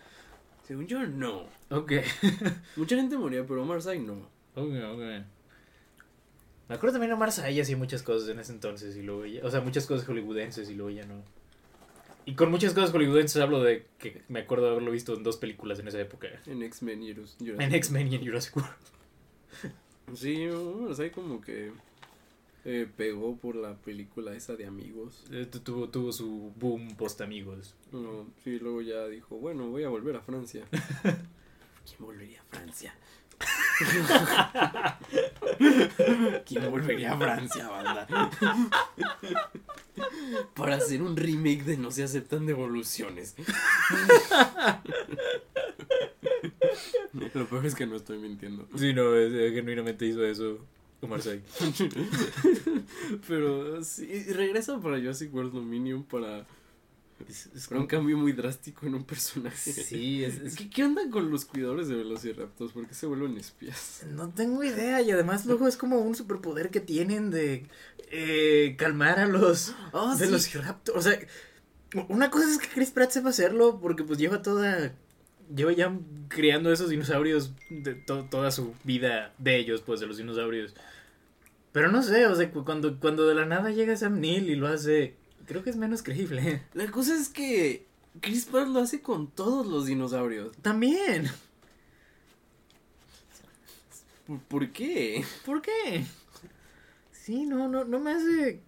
Según 0.68 0.88
yo 0.88 1.04
no. 1.04 1.46
Ok. 1.70 1.94
Mucha 2.76 2.96
gente 2.96 3.18
moría, 3.18 3.46
pero 3.46 3.64
Omar 3.64 3.82
Sy 3.82 4.00
no. 4.00 4.14
Ok, 4.56 4.72
ok. 4.94 5.26
Me 6.70 6.76
acuerdo 6.76 6.94
también 6.94 7.12
Omar 7.12 7.32
Sy 7.32 7.60
hacía 7.60 7.78
muchas 7.78 8.04
cosas 8.04 8.30
en 8.30 8.40
ese 8.40 8.52
entonces 8.52 8.96
y 8.96 9.02
luego 9.02 9.26
ya, 9.26 9.46
o 9.46 9.52
sea, 9.52 9.62
muchas 9.62 9.86
cosas 9.86 10.06
hollywoodenses 10.08 10.70
y 10.70 10.76
luego 10.76 10.92
ya 10.92 11.06
no. 11.06 11.24
Y 12.26 12.36
con 12.36 12.50
muchas 12.52 12.74
cosas 12.74 12.92
hollywoodenses 12.92 13.42
hablo 13.42 13.62
de 13.62 13.86
que 14.00 14.22
me 14.30 14.40
acuerdo 14.40 14.66
de 14.66 14.72
haberlo 14.72 14.92
visto 14.92 15.14
en 15.16 15.24
dos 15.24 15.38
películas 15.38 15.80
en 15.80 15.88
esa 15.88 16.00
época. 16.00 16.28
En 16.46 16.64
X-Men 16.64 17.04
y 17.04 17.14
Jurassic 17.14 17.42
En 17.60 17.74
X-Men 17.74 18.08
y 18.12 18.16
en 18.16 18.26
Jurassic 18.26 18.56
World. 18.58 18.72
Sí, 20.16 20.48
Omar 20.48 20.96
Sy 20.96 21.10
como 21.10 21.42
que 21.42 21.72
eh, 22.66 22.88
pegó 22.96 23.36
por 23.38 23.56
la 23.56 23.76
película 23.76 24.34
esa 24.36 24.56
de 24.56 24.66
amigos. 24.66 25.24
Eh, 25.32 25.46
tu- 25.50 25.60
tuvo, 25.60 25.90
tuvo 25.90 26.12
su 26.14 26.54
boom 26.58 26.96
post 26.96 27.22
amigos. 27.22 27.76
No, 27.92 28.28
sí, 28.44 28.60
luego 28.60 28.82
ya 28.82 29.06
dijo, 29.08 29.38
bueno, 29.38 29.68
voy 29.68 29.84
a 29.84 29.90
volver 29.90 30.16
a 30.16 30.22
Francia. 30.22 30.66
¿Quién 30.72 32.00
volvería 32.00 32.42
a 32.42 32.46
Francia? 32.46 32.96
¿Quién 36.46 36.72
volvería 36.72 37.14
a 37.14 37.18
Francia, 37.18 37.70
banda? 37.70 38.08
Para 40.56 40.76
hacer 40.78 41.02
un 41.02 41.16
remake 41.16 41.64
de 41.64 41.78
No 41.78 41.92
se 41.92 42.04
aceptan 42.04 42.46
devoluciones. 42.46 43.36
Lo 47.34 47.46
peor 47.48 47.66
es 47.66 47.76
que 47.76 47.86
no 47.86 47.96
estoy 47.96 48.18
mintiendo. 48.18 48.68
Sí, 48.76 48.94
no, 48.94 49.16
es- 49.16 49.32
eh, 49.34 49.52
genuinamente 49.54 50.06
hizo 50.06 50.26
eso 50.26 50.60
Omar 51.02 51.22
Sy. 51.22 51.42
Pero 53.28 53.84
sí, 53.84 54.24
regresa 54.34 54.80
para 54.80 54.98
Jurassic 54.98 55.34
World 55.34 55.54
Dominion 55.54 56.04
para, 56.04 56.46
para 57.70 57.82
un 57.82 57.88
cambio 57.88 58.18
muy 58.18 58.34
drástico 58.34 58.86
en 58.86 58.96
un 58.96 59.04
personaje. 59.04 59.72
Sí, 59.72 60.24
es, 60.24 60.40
es- 60.40 60.56
¿Qué, 60.56 60.70
¿Qué 60.70 60.84
onda 60.84 61.02
con 61.10 61.30
los 61.32 61.46
cuidadores 61.46 61.88
de 61.88 61.96
Velociraptors? 61.96 62.72
¿Por 62.74 62.88
qué 62.88 62.94
se 62.94 63.06
vuelven 63.08 63.38
espías? 63.38 64.04
No 64.12 64.30
tengo 64.30 64.64
idea 64.64 65.02
y 65.02 65.12
además 65.12 65.46
luego 65.46 65.68
es 65.68 65.78
como 65.78 66.00
un 66.00 66.16
superpoder 66.16 66.70
que 66.70 66.80
tienen 66.80 67.32
de 67.32 67.68
eh, 68.12 68.76
calmar 68.78 69.20
a 69.20 69.26
los 69.28 69.60
sí. 70.18 70.20
velociraptors. 70.20 70.98
O 70.98 71.02
sea, 71.02 71.20
una 72.10 72.30
cosa 72.30 72.50
es 72.50 72.58
que 72.58 72.68
Chris 72.68 72.92
Pratt 72.92 73.12
sepa 73.12 73.30
hacerlo 73.30 73.80
porque 73.82 74.04
pues 74.04 74.20
lleva 74.20 74.42
toda... 74.42 74.94
Lleva 75.54 75.74
ya 75.74 75.94
criando 76.30 76.72
esos 76.72 76.90
dinosaurios 76.90 77.52
de 77.70 77.96
to- 77.96 78.26
toda 78.32 78.50
su 78.50 78.74
vida 78.86 79.34
de 79.38 79.58
ellos, 79.58 79.82
pues 79.82 80.00
de 80.00 80.08
los 80.08 80.18
dinosaurios. 80.18 80.74
Pero 81.74 81.92
no 81.92 82.02
sé, 82.02 82.26
o 82.28 82.36
sea, 82.36 82.50
cu- 82.52 82.64
cuando, 82.64 83.00
cuando 83.00 83.28
de 83.28 83.36
la 83.36 83.46
nada 83.46 83.70
llega 83.72 83.96
Sam 83.98 84.20
Neill 84.22 84.50
y 84.50 84.56
lo 84.56 84.68
hace, 84.68 85.16
creo 85.46 85.64
que 85.64 85.70
es 85.70 85.76
menos 85.76 86.04
creíble. 86.04 86.62
La 86.74 86.90
cosa 86.92 87.16
es 87.16 87.30
que 87.30 87.86
Chris 88.22 88.46
Pratt 88.46 88.68
lo 88.68 88.80
hace 88.80 89.02
con 89.02 89.28
todos 89.28 89.66
los 89.68 89.86
dinosaurios. 89.86 90.56
También. 90.62 91.30
¿Por, 94.28 94.40
por 94.40 94.72
qué? 94.72 95.24
¿Por 95.46 95.62
qué? 95.62 96.06
Sí, 97.12 97.46
no, 97.46 97.68
no, 97.68 97.86
no 97.86 98.00
me 98.00 98.12
hace 98.12 98.62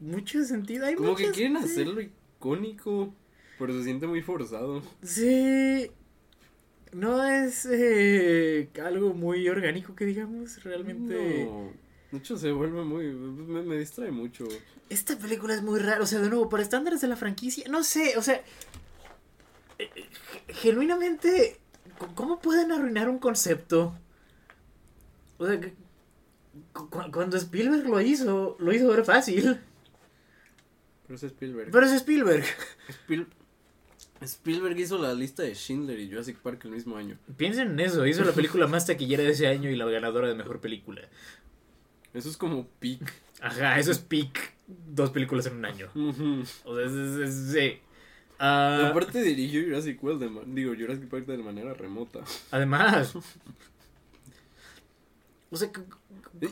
mucho 0.00 0.44
sentido. 0.44 0.86
Hay 0.86 0.94
Como 0.94 1.14
que 1.14 1.30
quieren 1.30 1.56
hacerlo 1.56 2.00
icónico, 2.00 3.14
pero 3.58 3.72
se 3.72 3.84
siente 3.84 4.06
muy 4.06 4.22
forzado. 4.22 4.82
Sí. 5.02 5.90
No 6.92 7.24
es 7.26 7.66
eh, 7.70 8.68
algo 8.84 9.14
muy 9.14 9.48
orgánico 9.48 9.94
que 9.94 10.04
digamos, 10.04 10.62
realmente. 10.62 11.46
No. 11.46 11.81
De 12.12 12.18
hecho, 12.18 12.36
se 12.36 12.52
vuelve 12.52 12.82
muy. 12.84 13.06
Me, 13.06 13.62
me 13.62 13.76
distrae 13.78 14.10
mucho. 14.10 14.46
Esta 14.90 15.18
película 15.18 15.54
es 15.54 15.62
muy 15.62 15.80
rara, 15.80 16.02
o 16.02 16.06
sea, 16.06 16.20
de 16.20 16.28
nuevo, 16.28 16.48
para 16.48 16.62
estándares 16.62 17.00
de 17.00 17.08
la 17.08 17.16
franquicia, 17.16 17.64
no 17.70 17.82
sé, 17.82 18.16
o 18.18 18.22
sea, 18.22 18.34
eh, 19.78 19.90
eh, 19.96 20.08
genuinamente, 20.48 21.58
¿cómo 22.14 22.40
pueden 22.40 22.70
arruinar 22.72 23.08
un 23.08 23.18
concepto? 23.18 23.94
O 25.38 25.46
sea, 25.46 25.58
que- 25.58 25.74
cu- 26.74 26.90
cu- 26.90 27.10
cuando 27.10 27.38
Spielberg 27.38 27.88
lo 27.88 28.00
hizo, 28.02 28.56
lo 28.60 28.72
hizo 28.74 28.88
ver 28.88 29.04
fácil, 29.06 29.58
Pero 31.06 31.16
es 31.16 31.22
Spielberg. 31.22 31.70
pero 31.70 31.86
es 31.86 31.92
Spielberg. 31.92 32.44
Spiel- 33.06 33.26
Spielberg 34.20 34.78
hizo 34.78 34.98
la 34.98 35.14
lista 35.14 35.42
de 35.42 35.54
Schindler 35.54 35.98
y 35.98 36.08
Jurassic 36.10 36.36
Park 36.38 36.60
el 36.66 36.70
mismo 36.72 36.96
año. 36.96 37.18
Piensen 37.38 37.70
en 37.72 37.80
eso, 37.80 38.06
hizo 38.06 38.22
la 38.24 38.32
película 38.32 38.66
más 38.68 38.86
taquillera 38.86 39.22
de 39.24 39.30
ese 39.30 39.48
año 39.48 39.68
y 39.70 39.74
la 39.76 39.86
ganadora 39.86 40.28
de 40.28 40.34
mejor 40.34 40.60
película. 40.60 41.00
Eso 42.14 42.28
es 42.28 42.36
como 42.36 42.66
peak. 42.78 43.00
Ajá, 43.40 43.78
eso 43.78 43.90
es 43.90 43.98
peak, 43.98 44.52
dos 44.66 45.10
películas 45.10 45.46
en 45.46 45.56
un 45.56 45.64
año. 45.64 45.88
O 46.64 46.76
sea, 46.76 46.84
es, 46.86 46.92
es- 46.92 47.28
es- 47.28 47.52
sí. 47.52 47.78
Ah, 48.38 48.88
Aparte 48.90 49.22
dirigió 49.22 49.62
Jurassic 49.62 50.02
World 50.02 50.20
de 50.22 50.54
digo 50.60 50.74
Jurassic 50.76 51.08
Park 51.08 51.26
de 51.26 51.38
manera 51.38 51.74
remota. 51.74 52.20
además. 52.50 53.14
O 55.50 55.56
sea, 55.56 55.70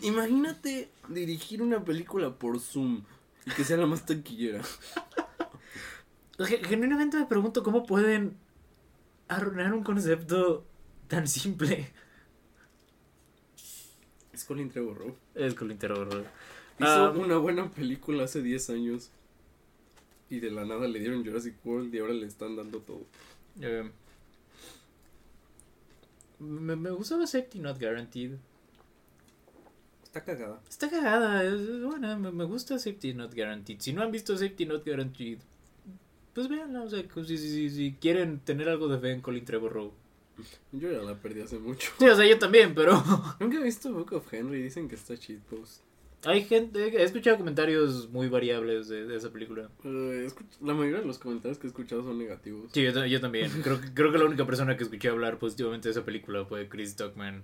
Imagínate 0.03 0.91
dirigir 1.09 1.63
una 1.63 1.83
película 1.83 2.35
por 2.35 2.61
Zoom 2.61 3.03
y 3.47 3.51
que 3.53 3.65
sea 3.65 3.79
la 3.79 3.87
más 3.87 4.05
taquillera. 4.05 4.61
ge- 6.39 6.63
genuinamente 6.65 7.17
me 7.17 7.25
pregunto 7.27 7.63
cómo 7.63 7.87
pueden 7.87 8.37
arruinar 9.29 9.73
un 9.73 9.83
concepto 9.83 10.67
tan 11.09 11.27
simple. 11.29 11.91
Es 14.41 14.45
Colin 14.47 14.71
Trevorrow. 14.71 15.15
Es 15.35 15.55
con 15.55 15.71
el 15.71 15.79
terror. 15.79 16.25
Hizo 16.79 16.89
Ah. 16.89 17.11
una 17.11 17.37
buena 17.37 17.71
película 17.71 18.25
hace 18.25 18.41
10 18.43 18.71
años 18.71 19.11
y 20.31 20.41
de 20.41 20.51
la 20.51 20.65
nada 20.65 20.89
le 20.89 20.99
dieron 20.99 21.25
Jurassic 21.25 21.55
World 21.65 21.95
y 21.95 21.99
ahora 21.99 22.15
le 22.15 22.27
están 22.27 22.57
dando 22.57 22.79
todo. 22.81 23.03
Eh, 23.61 23.91
me, 26.39 26.77
me 26.77 26.91
gustaba 26.91 27.27
Safety 27.27 27.59
Not 27.59 27.79
Guaranteed. 27.79 28.33
Está 30.05 30.25
cagada. 30.25 30.61
Está 30.69 30.89
cagada, 30.91 31.45
es, 31.45 31.61
es 31.61 31.83
buena, 31.83 32.17
me, 32.17 32.33
me 32.33 32.45
gusta 32.45 32.79
Safety 32.79 33.15
Not 33.15 33.35
Guaranteed. 33.35 33.81
Si 33.81 33.93
no 33.93 34.03
han 34.03 34.11
visto 34.11 34.37
Safety 34.37 34.65
Not 34.67 34.85
Guaranteed, 34.87 35.39
pues 36.35 36.49
véanla, 36.49 36.83
o 36.83 36.89
sea, 36.89 37.03
que 37.07 37.25
si, 37.25 37.37
si, 37.39 37.49
si, 37.51 37.71
si 37.71 37.93
quieren 38.01 38.41
tener 38.41 38.69
algo 38.69 38.89
de 38.89 38.99
fe 38.99 39.13
en 39.13 39.21
Colin 39.21 39.45
Trevorrow. 39.45 39.93
Yo 40.73 40.91
ya 40.91 40.99
la 41.03 41.15
perdí 41.21 41.41
hace 41.43 41.59
mucho. 41.59 41.91
Sí, 41.99 42.07
o 42.07 42.15
sea, 42.17 42.27
yo 42.27 42.39
también, 42.39 42.75
pero 42.75 42.93
Nunca 43.41 43.59
he 43.59 43.63
visto 43.63 43.93
Book 43.93 44.13
of 44.13 44.33
Henry, 44.33 44.63
dicen 44.63 44.89
que 44.89 44.95
está 44.97 45.17
cheat 45.17 45.41
post. 45.43 45.83
hay 46.25 46.45
gente, 46.45 46.89
he 46.89 47.03
escuchado 47.03 47.39
comentarios 47.39 48.11
muy 48.11 48.29
variables 48.29 48.89
de, 48.89 49.07
de 49.07 49.17
esa 49.17 49.31
película. 49.31 49.71
La 49.85 50.75
mayoría 50.75 51.01
de 51.01 51.07
los 51.07 51.19
comentarios 51.19 51.59
que 51.59 51.67
he 51.67 51.71
escuchado 51.71 52.03
son 52.05 52.19
negativos. 52.19 52.71
Sí, 52.73 52.83
yo, 52.83 52.93
ta- 52.93 53.07
yo 53.07 53.21
también. 53.21 53.51
Creo, 53.63 53.81
que- 53.81 53.93
creo 53.95 54.13
que 54.13 54.19
la 54.19 54.25
única 54.27 54.45
persona 54.47 54.77
que 54.77 54.85
escuché 54.85 55.09
hablar 55.09 55.39
positivamente 55.39 55.89
de 55.89 55.93
esa 55.93 56.05
película 56.05 56.45
fue 56.45 56.69
Chris 56.69 56.91
Stockman, 56.91 57.43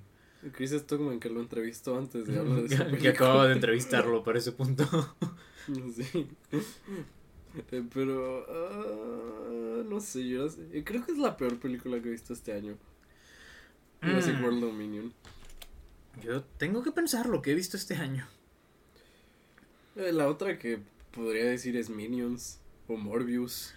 Chris 0.53 0.73
Stockman 0.73 1.19
que 1.19 1.31
lo 1.31 1.41
entrevistó 1.41 1.97
antes 1.97 2.27
de 2.27 2.39
hablar 2.39 2.63
de 2.63 2.75
esa 2.75 2.87
que 2.91 3.09
acababa 3.09 3.47
de 3.49 3.55
entrevistarlo 3.55 4.23
para 4.23 4.39
ese 4.39 4.53
punto. 4.53 4.85
Sí. 5.95 6.29
Eh, 7.73 7.83
pero 7.93 8.47
ah, 8.49 9.83
no 9.89 10.01
sé, 10.01 10.21
Jurassic- 10.21 10.69
eh, 10.73 10.83
creo 10.85 11.05
que 11.05 11.13
es 11.13 11.19
la 11.19 11.37
peor 11.37 11.59
película 11.59 12.01
que 12.01 12.09
he 12.09 12.13
visto 12.13 12.33
este 12.33 12.53
año. 12.53 12.77
Jurassic 14.03 14.39
Mm. 14.39 14.43
World 14.45 14.61
Dominion. 14.61 15.13
Yo 16.23 16.43
tengo 16.59 16.83
que 16.83 16.93
pensar 16.93 17.27
lo 17.27 17.43
que 17.43 17.53
he 17.53 17.55
visto 17.55 17.77
este 17.77 17.95
año. 17.95 18.27
Eh, 19.97 20.13
la 20.13 20.29
otra 20.29 20.59
que 20.59 20.79
podría 21.13 21.45
decir 21.47 21.77
es 21.77 21.89
Minions 21.91 22.59
o 22.89 22.97
Morbius. 22.97 23.73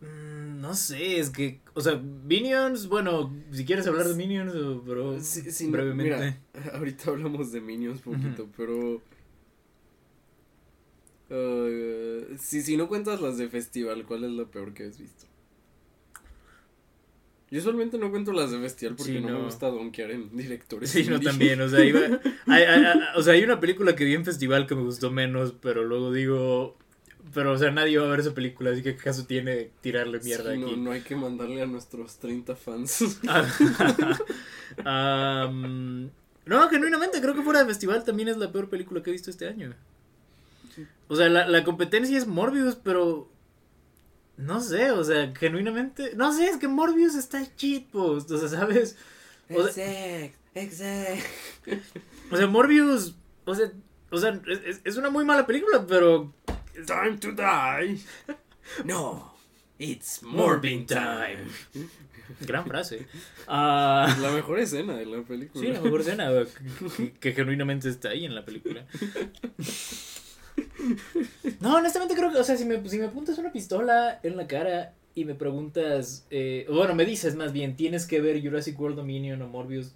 Mm, 0.00 0.60
No 0.60 0.74
sé, 0.74 1.18
es 1.20 1.30
que, 1.30 1.60
o 1.74 1.80
sea, 1.80 1.96
Minions, 1.96 2.88
bueno, 2.88 3.32
si 3.52 3.64
quieres 3.64 3.86
hablar 3.86 4.08
de 4.08 4.14
Minions, 4.14 4.52
pero 4.86 5.20
Sí, 5.20 5.50
sí, 5.50 5.66
no, 5.66 5.72
brevemente. 5.72 6.40
mira, 6.54 6.72
ahorita 6.78 7.10
hablamos 7.10 7.52
de 7.52 7.60
Minions 7.60 8.00
poquito, 8.00 8.48
pero 8.56 9.00
si, 11.28 12.62
si 12.62 12.76
no 12.76 12.88
cuentas 12.88 13.20
las 13.20 13.36
de 13.38 13.48
festival, 13.48 14.04
¿cuál 14.06 14.24
es 14.24 14.30
la 14.30 14.44
peor 14.44 14.72
que 14.74 14.84
has 14.84 14.98
visto? 14.98 15.24
Yo 17.50 17.60
usualmente 17.60 17.96
no 17.96 18.10
cuento 18.10 18.32
las 18.32 18.50
de 18.50 18.58
festival 18.58 18.96
porque 18.96 19.12
Sí, 19.14 19.20
no, 19.20 19.28
no. 19.30 19.38
me 19.38 19.44
gusta 19.44 19.68
donkear 19.68 20.10
en 20.10 20.36
directores. 20.36 20.90
Sí, 20.90 21.04
no, 21.04 21.20
también, 21.20 21.60
o 21.60 21.68
sea, 21.68 21.84
iba, 21.84 22.00
hay, 22.46 22.62
hay- 22.64 22.84
hay- 22.84 22.98
o 23.16 23.22
sea, 23.22 23.34
hay 23.34 23.44
una 23.44 23.60
película 23.60 23.94
que 23.94 24.04
vi 24.04 24.14
en 24.14 24.24
festival 24.24 24.66
que 24.66 24.74
me 24.74 24.82
gustó 24.82 25.12
menos, 25.12 25.54
pero 25.60 25.84
luego 25.84 26.12
digo, 26.12 26.76
pero, 27.32 27.52
o 27.52 27.58
sea, 27.58 27.70
nadie 27.70 27.98
va 27.98 28.06
a 28.06 28.10
ver 28.10 28.20
esa 28.20 28.34
película, 28.34 28.70
así 28.70 28.82
que 28.82 28.96
qué 28.96 29.02
caso 29.02 29.26
tiene 29.26 29.70
tirarle 29.80 30.18
mierda 30.20 30.52
Sí, 30.54 30.58
no, 30.58 30.66
aquí. 30.66 30.76
no 30.76 30.90
hay 30.90 31.00
que 31.02 31.14
mandarle 31.14 31.62
a 31.62 31.66
nuestros 31.66 32.18
30 32.18 32.56
fans. 32.56 33.20
Am, 34.84 36.10
no, 36.46 36.68
genuinamente, 36.68 37.20
creo 37.20 37.34
que 37.34 37.42
fuera 37.42 37.60
de 37.60 37.66
festival 37.66 38.04
también 38.04 38.28
es 38.28 38.36
la 38.38 38.50
peor 38.52 38.68
película 38.68 39.02
que 39.02 39.10
he 39.10 39.12
visto 39.12 39.30
este 39.30 39.46
año. 39.48 39.74
O 41.08 41.16
sea, 41.16 41.28
la, 41.28 41.46
la 41.48 41.64
competencia 41.64 42.16
es 42.18 42.26
Morbius, 42.26 42.76
pero... 42.76 43.30
No 44.36 44.60
sé, 44.60 44.90
o 44.90 45.02
sea, 45.02 45.32
genuinamente... 45.34 46.12
No 46.14 46.32
sé, 46.32 46.46
es 46.48 46.56
que 46.58 46.68
Morbius 46.68 47.14
está 47.14 47.42
cheat 47.56 47.84
post, 47.86 48.30
o 48.30 48.38
sea, 48.38 48.48
¿sabes? 48.48 48.96
O 49.48 49.66
sea, 49.68 50.24
exact, 50.26 50.36
exact. 50.54 51.26
o 52.30 52.36
sea, 52.36 52.46
Morbius... 52.46 53.14
O 53.44 53.54
sea, 53.54 53.70
o 54.10 54.18
sea 54.18 54.38
es, 54.66 54.80
es- 54.84 54.96
una 54.96 55.08
muy 55.10 55.24
mala 55.24 55.46
película, 55.46 55.86
pero... 55.86 56.34
Time 56.86 57.16
to 57.18 57.32
die. 57.32 58.00
No, 58.84 59.32
it's 59.78 60.22
Morbin 60.24 60.84
time. 60.86 61.46
Gran 62.40 62.66
frase. 62.66 63.06
Ah... 63.48 64.14
La 64.20 64.32
mejor 64.32 64.58
escena 64.58 64.96
de 64.96 65.06
la 65.06 65.22
película. 65.22 65.64
Sí, 65.64 65.72
la 65.72 65.80
mejor 65.80 66.00
escena 66.00 66.28
que- 66.96 67.12
que 67.12 67.32
genuinamente 67.32 67.88
está 67.88 68.08
ahí 68.10 68.24
en 68.26 68.34
la 68.34 68.44
película. 68.44 68.84
No, 71.60 71.76
honestamente 71.76 72.14
creo 72.14 72.30
que, 72.32 72.38
o 72.38 72.44
sea, 72.44 72.56
si 72.56 72.64
me, 72.64 72.86
si 72.88 72.98
me 72.98 73.06
apuntas 73.06 73.38
una 73.38 73.52
pistola 73.52 74.20
en 74.22 74.36
la 74.36 74.46
cara 74.46 74.94
y 75.14 75.24
me 75.24 75.34
preguntas, 75.34 76.26
eh, 76.30 76.66
bueno, 76.70 76.94
me 76.94 77.04
dices 77.04 77.34
más 77.36 77.52
bien, 77.52 77.76
tienes 77.76 78.06
que 78.06 78.20
ver 78.20 78.42
Jurassic 78.42 78.78
World 78.78 78.96
Dominion 78.96 79.40
o 79.42 79.48
Morbius. 79.48 79.92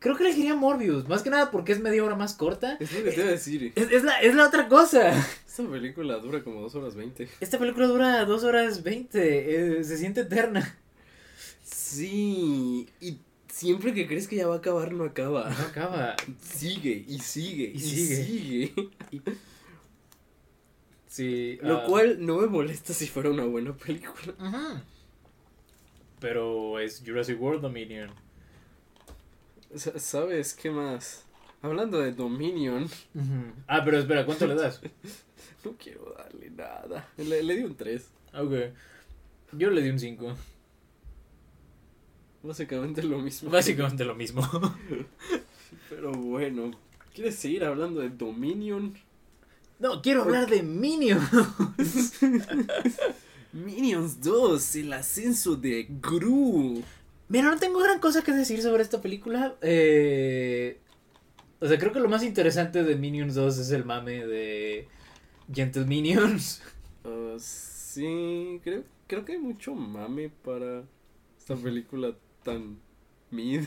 Creo 0.00 0.16
que 0.16 0.24
elegiría 0.24 0.54
Morbius, 0.56 1.08
más 1.08 1.22
que 1.22 1.30
nada 1.30 1.50
porque 1.50 1.72
es 1.72 1.80
media 1.80 2.04
hora 2.04 2.16
más 2.16 2.34
corta. 2.34 2.76
Es 2.80 2.92
lo 2.92 3.04
que 3.04 3.10
te 3.10 3.16
iba 3.20 3.28
a 3.28 3.30
decir. 3.32 3.72
Es, 3.76 3.90
es 3.92 4.02
la, 4.02 4.20
es 4.20 4.34
la 4.34 4.46
otra 4.48 4.66
cosa. 4.68 5.12
Esta 5.46 5.62
película 5.68 6.16
dura 6.18 6.42
como 6.42 6.60
2 6.62 6.74
horas 6.74 6.94
20. 6.96 7.28
Esta 7.40 7.58
película 7.58 7.86
dura 7.86 8.24
2 8.24 8.44
horas 8.44 8.82
20, 8.82 9.78
eh, 9.78 9.84
se 9.84 9.96
siente 9.98 10.22
eterna. 10.22 10.76
Sí, 11.62 12.88
y 13.00 13.18
siempre 13.48 13.94
que 13.94 14.06
crees 14.06 14.26
que 14.26 14.36
ya 14.36 14.46
va 14.48 14.54
a 14.56 14.58
acabar, 14.58 14.92
no 14.92 15.04
acaba. 15.04 15.50
No 15.50 15.64
acaba. 15.66 16.16
Sigue 16.42 17.04
y 17.06 17.18
sigue 17.20 17.72
Y 17.74 17.76
y, 17.76 17.80
sigue. 17.80 18.24
sigue. 18.24 18.72
Sí. 21.10 21.58
Lo 21.60 21.78
ah, 21.78 21.84
cual 21.86 22.24
no 22.24 22.36
me 22.36 22.46
molesta 22.46 22.94
si 22.94 23.08
fuera 23.08 23.30
una 23.30 23.44
buena 23.44 23.74
película. 23.76 24.32
Pero 26.20 26.78
es 26.78 27.02
Jurassic 27.04 27.40
World 27.40 27.62
Dominion. 27.62 28.10
Sa- 29.74 29.98
¿Sabes 29.98 30.54
qué 30.54 30.70
más? 30.70 31.24
Hablando 31.62 31.98
de 31.98 32.12
Dominion, 32.12 32.88
Ah, 33.66 33.82
pero 33.84 33.98
espera, 33.98 34.24
¿cuánto 34.24 34.46
le 34.46 34.54
das? 34.54 34.80
no 35.64 35.72
quiero 35.76 36.14
darle 36.16 36.48
nada. 36.50 37.08
Le, 37.16 37.42
le 37.42 37.56
di 37.56 37.64
un 37.64 37.74
3. 37.74 38.08
Ok. 38.34 38.52
Yo 39.52 39.68
le 39.70 39.82
di 39.82 39.90
un 39.90 39.98
5. 39.98 40.36
Básicamente 42.44 43.02
lo 43.02 43.18
mismo. 43.18 43.50
Básicamente 43.50 44.04
lo 44.04 44.14
mismo. 44.14 44.48
Pero 45.90 46.12
bueno, 46.12 46.70
¿quieres 47.12 47.34
seguir 47.34 47.64
hablando 47.64 48.00
de 48.00 48.10
Dominion? 48.10 48.94
No, 49.80 50.02
quiero 50.02 50.22
hablar 50.22 50.48
de 50.48 50.62
Minions. 50.62 51.24
Minions 53.52 54.20
2, 54.20 54.76
el 54.76 54.92
ascenso 54.92 55.56
de 55.56 55.88
Gru. 56.02 56.82
Mira, 57.30 57.50
no 57.50 57.56
tengo 57.58 57.78
gran 57.78 57.98
cosa 57.98 58.22
que 58.22 58.32
decir 58.32 58.60
sobre 58.60 58.82
esta 58.82 59.00
película. 59.00 59.56
Eh, 59.62 60.78
o 61.60 61.66
sea, 61.66 61.78
creo 61.78 61.92
que 61.92 62.00
lo 62.00 62.10
más 62.10 62.22
interesante 62.22 62.84
de 62.84 62.94
Minions 62.96 63.34
2 63.34 63.58
es 63.58 63.70
el 63.70 63.86
mame 63.86 64.26
de 64.26 64.86
Gentle 65.52 65.84
Minions. 65.86 66.62
Ah, 67.02 67.36
sí, 67.38 68.60
creo, 68.62 68.84
creo 69.06 69.24
que 69.24 69.32
hay 69.32 69.38
mucho 69.38 69.74
mame 69.74 70.28
para 70.28 70.84
esta 71.38 71.56
película 71.56 72.14
tan 72.42 72.78
mid. 73.30 73.62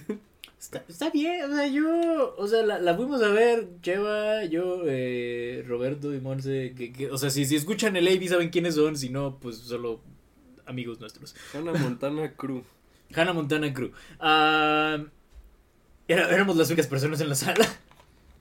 Está, 0.60 0.84
está 0.88 1.10
bien, 1.10 1.52
o 1.52 1.56
sea, 1.56 1.68
yo, 1.68 2.36
o 2.38 2.48
sea, 2.48 2.64
la, 2.66 2.80
la 2.80 2.96
fuimos 2.96 3.22
a 3.22 3.28
ver, 3.30 3.68
Cheva, 3.82 4.46
yo, 4.46 4.84
eh, 4.86 5.64
Roberto 5.68 6.14
y 6.14 6.22
Monse, 6.22 6.74
que, 6.76 6.94
que- 6.94 7.12
o 7.12 7.18
sea, 7.18 7.30
si, 7.30 7.46
si 7.46 7.56
escuchan 7.58 7.96
el 7.98 8.08
AB 8.08 8.28
saben 8.30 8.50
quiénes 8.50 8.76
son, 8.76 8.98
si 8.98 9.10
no, 9.10 9.39
pues 9.39 9.58
solo 9.58 10.00
amigos 10.66 11.02
nuestros. 11.02 11.36
Hannah 11.54 11.74
Montana 11.74 12.32
Crew. 12.34 12.64
Hannah 13.14 13.34
Montana 13.34 13.74
Crew. 13.74 13.91
Ah, 14.22 15.04
era- 16.08 16.30
éramos 16.34 16.56
las 16.56 16.68
únicas 16.70 16.88
personas 16.88 17.20
en 17.20 17.30
la 17.30 17.36
sala. 17.36 17.68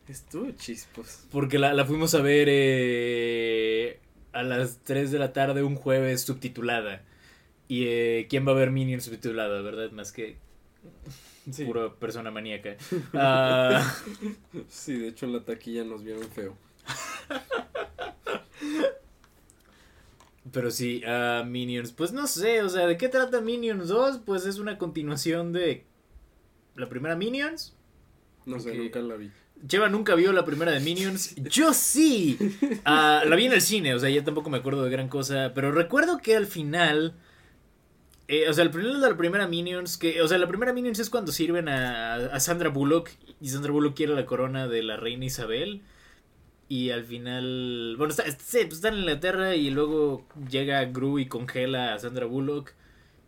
Estuvo 0.09 0.51
chispos. 0.53 1.25
Porque 1.33 1.59
la, 1.59 1.73
la 1.75 1.85
fuimos 1.85 2.15
a 2.15 2.21
ver 2.23 2.49
eh, 2.51 3.99
a 4.33 4.43
las 4.45 4.79
3 4.85 5.11
de 5.11 5.19
la 5.19 5.33
tarde 5.33 5.63
un 5.65 5.75
jueves 5.75 6.23
subtitulada. 6.23 7.03
Y 7.69 7.87
eh, 7.87 8.27
¿quién 8.31 8.47
va 8.47 8.53
a 8.53 8.57
ver 8.57 8.71
Minions 8.71 9.05
subtitulada, 9.05 9.61
verdad? 9.63 9.91
Más 9.91 10.13
que 10.13 10.37
Sí. 11.51 11.65
pura 11.65 11.93
persona 11.95 12.31
maníaca. 12.31 12.77
Ah, 13.15 13.95
Sí, 14.69 14.95
de 14.97 15.09
hecho 15.09 15.27
en 15.27 15.33
la 15.33 15.41
taquilla 15.45 15.85
nos 15.85 16.05
vieron 16.05 16.29
feo. 16.31 16.57
pero 20.53 20.71
sí, 20.71 21.03
ah, 21.07 21.45
Minions. 21.47 21.93
Pues 21.93 22.13
no 22.13 22.27
sé, 22.27 22.63
o 22.63 22.69
sea, 22.69 22.87
¿de 22.87 22.97
qué 22.97 23.09
trata 23.09 23.41
Minions 23.41 23.89
2? 23.89 24.21
Pues 24.25 24.45
es 24.47 24.59
una 24.59 24.79
continuación 24.79 25.53
de 25.53 25.85
la 26.77 26.89
primera 26.89 27.17
Minions. 27.17 27.75
No 28.45 28.59
sé, 28.61 28.75
nunca 28.75 29.01
la 29.01 29.17
vi. 29.17 29.31
Cheva 29.67 29.89
nunca 29.89 30.17
vio 30.17 30.33
la 30.33 30.45
primera 30.45 30.73
de 30.73 30.81
Minions. 30.81 31.37
Yo 31.37 31.73
sí. 31.73 32.37
Ah, 32.85 33.23
la 33.25 33.37
vi 33.37 33.47
en 33.47 33.53
el 33.53 33.61
cine, 33.63 33.95
o 33.95 33.99
sea, 33.99 34.11
ya 34.11 34.25
tampoco 34.25 34.51
me 34.51 34.59
acuerdo 34.59 34.83
de 34.83 34.91
gran 34.91 35.09
cosa. 35.09 35.53
Pero 35.55 35.71
recuerdo 35.73 36.19
que 36.19 36.37
al 36.37 36.47
final. 36.47 37.15
Eh, 38.33 38.49
o 38.49 38.53
sea, 38.55 38.65
el 38.65 38.71
final 38.73 38.99
de 38.99 39.11
la 39.11 39.17
primera 39.17 39.47
Minions. 39.47 39.99
que 39.99 40.23
O 40.23 40.27
sea, 40.27 40.39
la 40.39 40.49
primera 40.49 40.73
Minions 40.73 40.99
es 40.99 41.11
cuando 41.11 41.33
sirven 41.33 41.69
a, 41.69 42.15
a 42.15 42.41
Sandra 42.41 42.71
Bullock. 42.71 43.11
Y 43.43 43.49
Sandra 43.51 43.73
Bullock 43.73 43.95
quiere 43.95 44.15
la 44.15 44.25
corona 44.25 44.67
de 44.69 44.83
la 44.83 44.97
reina 44.97 45.27
Isabel. 45.27 45.83
Y 46.67 46.89
al 46.91 47.05
final. 47.05 47.95
Bueno, 47.99 48.11
está, 48.11 48.25
pues 48.25 48.73
están 48.73 48.95
en 48.95 49.01
Inglaterra. 49.01 49.55
Y 49.55 49.69
luego 49.69 50.27
llega 50.51 50.83
Gru 50.87 51.19
y 51.19 51.27
congela 51.27 51.93
a 51.93 51.99
Sandra 51.99 52.25
Bullock. 52.25 52.73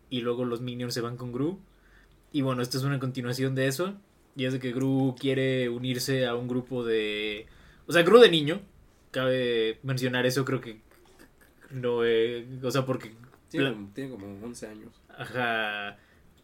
Y 0.08 0.22
luego 0.22 0.46
los 0.46 0.62
Minions 0.62 0.94
se 0.94 1.02
van 1.02 1.18
con 1.18 1.32
Gru. 1.32 1.60
Y 2.32 2.40
bueno, 2.40 2.62
esta 2.62 2.78
es 2.78 2.84
una 2.84 2.98
continuación 2.98 3.54
de 3.54 3.66
eso. 3.66 3.92
Y 4.36 4.46
es 4.46 4.54
de 4.54 4.58
que 4.58 4.72
Gru 4.72 5.16
quiere 5.20 5.68
unirse 5.68 6.26
a 6.26 6.34
un 6.34 6.48
grupo 6.48 6.82
de. 6.82 7.46
O 7.86 7.92
sea, 7.92 8.04
Gru 8.04 8.20
de 8.20 8.30
niño. 8.30 8.62
Cabe 9.10 9.80
mencionar 9.82 10.24
eso, 10.24 10.46
creo 10.46 10.62
que. 10.62 10.80
No, 11.70 12.06
eh, 12.06 12.46
o 12.62 12.70
sea, 12.70 12.86
porque. 12.86 13.12
Tiene, 13.58 13.72
como- 13.72 13.88
tiene 13.94 14.10
como 14.10 14.44
11 14.46 14.66
años. 14.66 14.92
Ajá. 15.16 15.96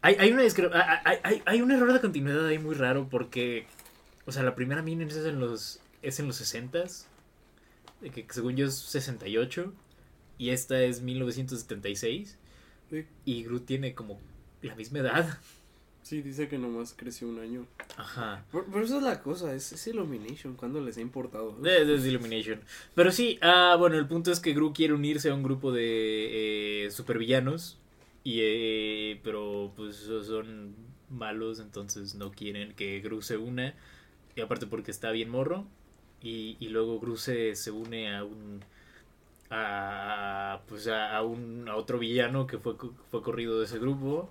Hay, 0.02 0.14
hay, 0.18 0.32
una 0.32 0.42
hay, 0.42 1.18
hay- 1.22 1.42
hay- 1.44 1.61
un 1.61 1.70
error 1.70 1.92
de 1.92 2.00
continuidad 2.00 2.46
ahí 2.46 2.58
muy 2.58 2.74
raro 2.74 3.08
porque. 3.08 3.66
O 4.26 4.32
sea, 4.32 4.42
la 4.42 4.54
primera 4.54 4.82
Minions 4.82 5.14
es 5.14 5.26
en 5.26 5.40
los. 5.40 5.80
Es 6.02 6.20
en 6.20 6.26
los 6.26 6.40
60s. 6.40 7.06
De 8.00 8.11
que 8.11 8.26
según 8.30 8.56
yo 8.56 8.66
es 8.66 8.74
68. 8.74 9.72
Y 10.38 10.50
esta 10.50 10.80
es 10.82 11.02
1976. 11.02 12.38
Sí. 12.90 13.04
Y 13.24 13.44
Gru 13.44 13.61
tiene 13.61 13.94
como 13.94 14.18
la 14.62 14.74
misma 14.74 15.00
edad. 15.00 15.38
Sí, 16.11 16.22
dice 16.22 16.48
que 16.48 16.58
nomás 16.58 16.92
creció 16.96 17.28
un 17.28 17.38
año. 17.38 17.66
Ajá. 17.96 18.44
Pero, 18.50 18.66
pero 18.72 18.84
eso 18.84 18.96
es 18.96 19.04
la 19.04 19.22
cosa, 19.22 19.54
es, 19.54 19.70
es 19.70 19.86
Illumination, 19.86 20.56
cuando 20.56 20.80
les 20.80 20.96
ha 20.96 21.00
importado? 21.00 21.52
De 21.52 21.82
Illumination. 21.82 22.61
Pero 22.96 23.12
sí, 23.12 23.38
ah, 23.42 23.76
bueno, 23.78 23.96
el 23.96 24.08
punto 24.08 24.32
es 24.32 24.40
que 24.40 24.52
Gru 24.52 24.72
quiere 24.72 24.92
unirse 24.92 25.30
a 25.30 25.34
un 25.34 25.44
grupo 25.44 25.70
de 25.70 26.86
eh, 26.86 26.90
supervillanos. 26.90 27.78
Y, 28.24 28.40
eh, 28.40 29.20
pero 29.22 29.72
pues 29.76 29.98
son 29.98 30.74
malos, 31.11 31.61
entonces 31.61 32.16
no 32.16 32.32
quieren 32.32 32.74
que 32.74 32.98
Gru 32.98 33.22
se 33.22 33.36
una. 33.36 33.76
Y 34.34 34.40
aparte 34.40 34.66
porque 34.66 34.90
está 34.90 35.12
bien 35.12 35.30
morro. 35.30 35.64
Y, 36.20 36.56
y 36.58 36.70
luego 36.70 36.98
Gru 36.98 37.16
se, 37.18 37.54
se 37.54 37.70
une 37.70 38.12
a 38.12 38.24
un. 38.24 38.64
A, 39.48 40.62
pues 40.66 40.88
a, 40.88 41.16
a 41.16 41.22
un 41.22 41.68
a 41.68 41.76
otro 41.76 42.00
villano 42.00 42.48
que 42.48 42.58
fue, 42.58 42.74
fue 43.12 43.22
corrido 43.22 43.61
de 43.61 43.66
ese 43.66 43.78
grupo. 43.78 44.28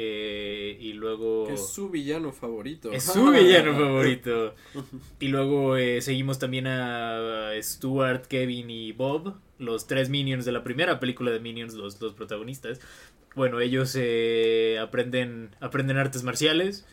Eh, 0.00 0.76
y 0.78 0.92
luego. 0.92 1.48
Que 1.48 1.54
es 1.54 1.72
su 1.72 1.90
villano 1.90 2.30
favorito. 2.30 2.92
Es 2.92 3.02
su 3.02 3.32
villano 3.32 3.72
favorito. 3.76 4.54
Y 5.18 5.26
luego 5.26 5.76
eh, 5.76 6.00
seguimos 6.02 6.38
también 6.38 6.68
a 6.68 7.50
Stuart, 7.60 8.26
Kevin 8.26 8.70
y 8.70 8.92
Bob, 8.92 9.34
los 9.58 9.88
tres 9.88 10.08
Minions 10.08 10.44
de 10.44 10.52
la 10.52 10.62
primera 10.62 11.00
película 11.00 11.32
de 11.32 11.40
Minions, 11.40 11.74
los, 11.74 12.00
los 12.00 12.14
protagonistas. 12.14 12.80
Bueno, 13.34 13.58
ellos 13.58 13.96
eh, 13.98 14.78
aprenden, 14.80 15.50
aprenden 15.58 15.96
artes 15.96 16.22
marciales. 16.22 16.86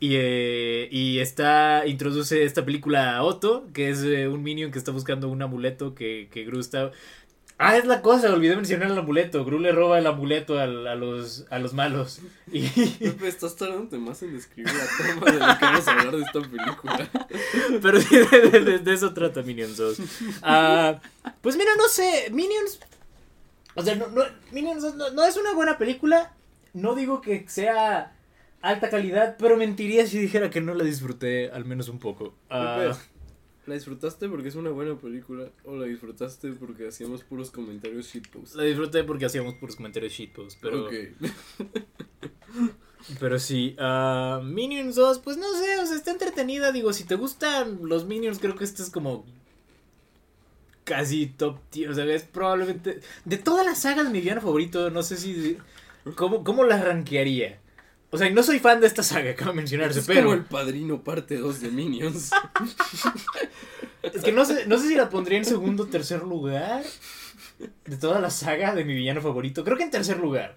Y, 0.00 0.14
eh, 0.14 0.88
y 0.90 1.20
está, 1.20 1.86
introduce 1.86 2.42
esta 2.42 2.64
película 2.64 3.16
a 3.16 3.22
Otto, 3.22 3.68
que 3.72 3.90
es 3.90 4.02
eh, 4.02 4.26
un 4.26 4.42
Minion 4.42 4.72
que 4.72 4.78
está 4.78 4.90
buscando 4.90 5.28
un 5.28 5.42
amuleto 5.42 5.94
que, 5.94 6.28
que 6.32 6.44
Gru 6.44 6.58
está... 6.58 6.90
Ah, 7.60 7.76
es 7.76 7.84
la 7.86 8.02
cosa, 8.02 8.32
olvidé 8.32 8.54
mencionar 8.54 8.88
el 8.90 8.98
amuleto. 8.98 9.44
Gru 9.44 9.58
le 9.58 9.72
roba 9.72 9.98
el 9.98 10.06
amuleto 10.06 10.60
al- 10.60 10.86
a, 10.86 10.94
los, 10.94 11.44
a 11.50 11.58
los 11.58 11.74
malos. 11.74 12.20
Y, 12.52 12.68
Pepe, 12.68 13.26
estás 13.26 13.56
tardando 13.56 13.98
más 13.98 14.22
en 14.22 14.32
describir 14.34 14.72
la 14.72 14.86
trama 14.96 15.26
de 15.26 15.38
lo 15.40 15.58
que 15.58 15.64
vamos 15.64 15.88
a 15.88 15.90
hablar 15.90 16.16
de 16.16 16.22
esta 16.22 16.40
película. 16.40 17.10
Pero 17.82 18.00
sí, 18.00 18.16
de, 18.16 18.40
de- 18.50 18.60
de- 18.60 18.78
de 18.78 18.94
eso 18.94 19.12
trata 19.12 19.42
Minions 19.42 19.76
2. 19.76 19.98
Ah, 20.42 21.00
pues 21.40 21.56
mira, 21.56 21.70
no 21.76 21.88
sé, 21.88 22.28
Minions... 22.30 22.78
O 23.74 23.82
sea, 23.82 23.96
no, 23.96 24.06
no- 24.08 24.24
Minions 24.52 24.82
2 24.82 24.94
no, 24.94 25.10
no 25.10 25.24
es 25.24 25.36
una 25.36 25.52
buena 25.52 25.78
película. 25.78 26.32
No 26.74 26.94
digo 26.94 27.20
que 27.20 27.44
sea 27.48 28.12
alta 28.62 28.88
calidad, 28.88 29.36
pero 29.38 29.56
mentiría 29.56 30.06
si 30.06 30.18
dijera 30.18 30.48
que 30.50 30.60
no 30.60 30.74
la 30.74 30.84
disfruté 30.84 31.50
al 31.50 31.64
menos 31.64 31.88
un 31.88 31.98
poco. 31.98 32.34
Ah, 32.50 32.76
Pepe, 32.78 32.94
¿La 33.68 33.74
disfrutaste 33.74 34.30
porque 34.30 34.48
es 34.48 34.54
una 34.54 34.70
buena 34.70 34.96
película 34.96 35.50
o 35.66 35.76
la 35.76 35.84
disfrutaste 35.84 36.52
porque 36.52 36.88
hacíamos 36.88 37.22
puros 37.22 37.50
comentarios 37.50 38.06
shitpost? 38.06 38.54
la 38.54 38.62
disfruté 38.62 39.04
porque 39.04 39.26
hacíamos 39.26 39.56
puros 39.56 39.76
comentarios 39.76 40.14
shitpost, 40.14 40.58
pero... 40.62 40.86
Ok. 40.86 40.94
Pero 43.20 43.38
sí, 43.38 43.76
ah, 43.78 44.40
Minions 44.44 44.96
2, 44.96 45.20
pues 45.20 45.36
no 45.36 45.46
sé, 45.54 45.78
o 45.78 45.86
sea, 45.86 45.96
está 45.96 46.10
entretenida. 46.10 46.72
Digo, 46.72 46.92
si 46.92 47.04
te 47.04 47.14
gustan 47.14 47.78
los 47.82 48.04
Minions, 48.06 48.38
creo 48.38 48.56
que 48.56 48.64
este 48.64 48.82
es 48.82 48.90
como 48.90 49.24
casi 50.84 51.26
top 51.26 51.58
tier. 51.70 51.90
O 51.90 51.94
sea, 51.94 52.04
es 52.06 52.24
probablemente. 52.24 53.00
De 53.24 53.38
todas 53.38 53.64
las 53.64 53.80
sagas, 53.80 54.10
mi 54.10 54.20
villano 54.20 54.40
favorito, 54.40 54.90
no 54.90 55.02
sé 55.02 55.16
si. 55.16 55.56
¿Cómo, 56.16 56.42
cómo 56.42 56.64
la 56.64 56.82
rankearía? 56.82 57.60
O 58.10 58.16
sea, 58.16 58.30
no 58.30 58.42
soy 58.42 58.58
fan 58.58 58.80
de 58.80 58.86
esta 58.86 59.02
saga, 59.02 59.30
acaba 59.32 59.50
de 59.50 59.56
mencionarse, 59.58 60.00
es 60.00 60.06
pero. 60.06 60.22
como 60.24 60.34
el 60.34 60.44
padrino 60.44 61.02
parte 61.04 61.36
2 61.36 61.60
de 61.60 61.70
Minions. 61.70 62.30
Es 64.02 64.22
que 64.22 64.32
no 64.32 64.44
sé, 64.44 64.64
no 64.66 64.78
sé 64.78 64.88
si 64.88 64.94
la 64.94 65.10
pondría 65.10 65.38
en 65.38 65.44
segundo 65.44 65.82
o 65.82 65.86
tercer 65.86 66.22
lugar. 66.22 66.82
De 67.84 67.96
toda 67.96 68.20
la 68.20 68.30
saga 68.30 68.74
de 68.74 68.84
mi 68.84 68.94
villano 68.94 69.20
favorito. 69.20 69.64
Creo 69.64 69.76
que 69.76 69.82
en 69.82 69.90
tercer 69.90 70.18
lugar. 70.18 70.56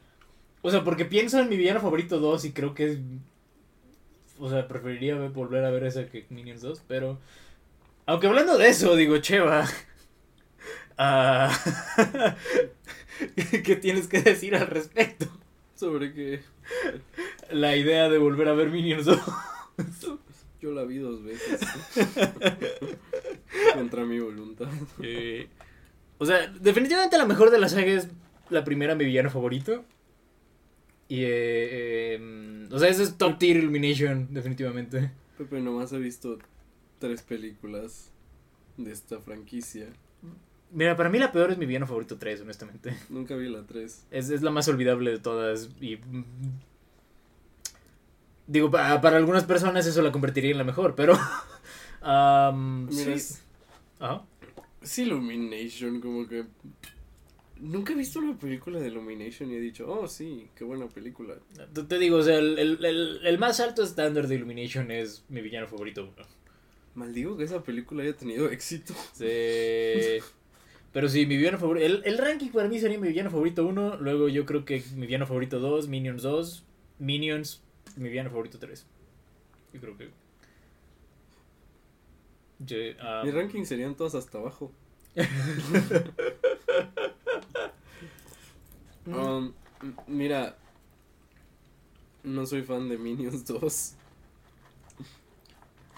O 0.62 0.70
sea, 0.70 0.84
porque 0.84 1.06
pienso 1.06 1.40
en 1.40 1.50
mi 1.50 1.58
villano 1.58 1.82
favorito 1.82 2.20
2 2.20 2.46
y 2.46 2.52
creo 2.54 2.74
que 2.76 2.92
es. 2.92 3.00
O 4.40 4.50
sea, 4.50 4.68
preferiría 4.68 5.16
ver- 5.16 5.32
volver 5.32 5.66
a 5.66 5.72
ver 5.72 5.84
esa 5.86 6.06
que 6.08 6.28
Minions 6.30 6.62
2, 6.62 6.84
pero. 6.88 7.20
Aunque 8.06 8.28
hablando 8.28 8.58
de 8.58 8.70
eso, 8.70 8.96
digo, 8.96 9.18
Cheva. 9.18 9.68
ah, 10.98 11.52
¿Qué 13.64 13.76
tienes 13.76 14.08
que 14.08 14.22
decir 14.22 14.56
al 14.56 14.68
respecto? 14.68 15.26
Sobre 15.76 16.14
que 16.14 16.42
La 17.54 17.76
idea 17.76 18.10
de 18.10 18.18
volver 18.18 18.48
a 18.48 18.54
ver 18.54 18.70
Minions 18.70 19.06
2. 19.06 19.20
yo 20.62 20.72
la 20.72 20.84
vi 20.84 20.98
dos 20.98 21.24
veces. 21.24 21.62
Contra 23.74 24.06
mi 24.06 24.20
voluntad. 24.20 24.68
Eh, 25.02 25.48
o 26.18 26.26
sea, 26.26 26.48
definitivamente 26.48 27.18
la 27.18 27.26
mejor 27.26 27.50
de 27.50 27.60
la 27.60 27.68
saga 27.68 27.88
es 27.88 28.10
la 28.50 28.64
primera 28.64 28.96
mi 28.96 29.06
villano 29.06 29.30
favorito. 29.30 29.84
Y, 31.08 31.24
eh, 31.24 32.16
eh, 32.20 32.68
o 32.72 32.80
sea, 32.80 32.90
eso 32.90 33.04
es 33.04 33.18
top 33.18 33.38
tier 33.38 33.58
Illumination, 33.58 34.28
definitivamente. 34.32 35.12
Pepe 35.38 35.60
nomás 35.60 35.92
he 35.92 35.98
visto 35.98 36.38
tres 37.00 37.22
películas 37.22 38.12
de 38.78 38.92
esta 38.92 39.20
franquicia. 39.20 39.88
Mira, 40.72 40.96
para 40.96 41.10
mí 41.10 41.20
la 41.20 41.32
peor 41.32 41.52
es 41.52 41.58
mi 41.58 41.66
villano 41.66 41.86
favorito 41.86 42.18
3, 42.18 42.42
honestamente. 42.42 42.96
Nunca 43.10 43.36
vi 43.36 43.50
la 43.50 43.64
3. 43.66 44.08
Es, 44.12 44.30
es 44.30 44.42
la 44.42 44.52
más 44.52 44.68
olvidable 44.70 45.12
de 45.12 45.20
todas 45.20 45.70
y... 45.82 46.00
Digo, 48.52 48.70
pa- 48.70 49.00
para 49.00 49.16
algunas 49.18 49.46
personas 49.46 49.86
eso 49.88 50.02
la 50.02 50.12
convertiría 50.12 50.52
en 50.52 50.58
la 50.58 50.64
mejor, 50.66 50.94
pero... 50.96 51.14
Mira, 52.04 53.18
sí. 53.18 53.36
Ajá. 54.00 54.24
es 54.82 55.00
Illumination, 55.00 56.02
como 56.02 56.28
que... 56.28 56.46
Nunca 57.60 57.94
he 57.94 57.96
visto 57.96 58.18
una 58.20 58.38
película 58.38 58.80
de 58.80 58.88
Illumination 58.88 59.52
y 59.52 59.56
he 59.56 59.60
dicho, 59.60 59.86
oh 59.88 60.08
sí, 60.08 60.48
qué 60.56 60.64
buena 60.64 60.88
película. 60.88 61.36
Te, 61.74 61.84
te 61.84 62.00
digo, 62.00 62.18
o 62.18 62.24
sea, 62.24 62.40
el, 62.40 62.58
el- 62.58 62.84
el- 62.84 63.20
el 63.24 63.38
más 63.38 63.60
alto 63.60 63.84
estándar 63.84 64.28
de 64.28 64.36
Illumination 64.36 64.90
es 64.90 65.24
mi 65.30 65.42
villano 65.42 65.68
favorito. 65.68 66.02
uno. 66.04 66.28
Maldigo 66.96 67.38
que 67.38 67.44
esa 67.44 67.64
película 67.64 68.04
haya 68.04 68.16
tenido 68.18 68.50
éxito. 68.50 68.94
Sí. 69.14 70.22
Pero 70.92 71.08
sí, 71.08 71.26
mi 71.28 71.38
villano 71.38 71.60
favorito. 71.60 71.86
El, 71.86 72.02
el 72.04 72.18
ranking 72.18 72.50
para 72.50 72.68
mí 72.68 72.80
sería 72.80 72.98
mi 73.00 73.08
villano 73.08 73.30
favorito 73.30 73.66
1. 73.66 73.98
Luego 73.98 74.28
yo 74.28 74.46
creo 74.48 74.66
que 74.66 74.84
mi 74.96 75.06
villano 75.06 75.28
favorito 75.28 75.60
2, 75.60 75.88
Minions 75.88 76.24
2, 76.24 76.66
Minions, 76.98 77.62
mi 77.98 78.10
villano 78.10 78.30
favorito 78.30 78.60
3. 78.60 78.86
Yo 79.74 79.80
creo 79.80 79.98
que. 79.98 80.10
Sí, 82.66 82.96
ah, 83.00 83.22
Mi 83.26 83.32
ranking 83.32 83.64
serían 83.66 83.96
todas 83.96 84.16
hasta 84.16 84.38
abajo. 84.38 84.72
Um, 89.06 89.54
mira, 90.08 90.56
no 92.24 92.46
soy 92.46 92.62
fan 92.62 92.88
de 92.88 92.98
Minions 92.98 93.46
2. 93.48 93.96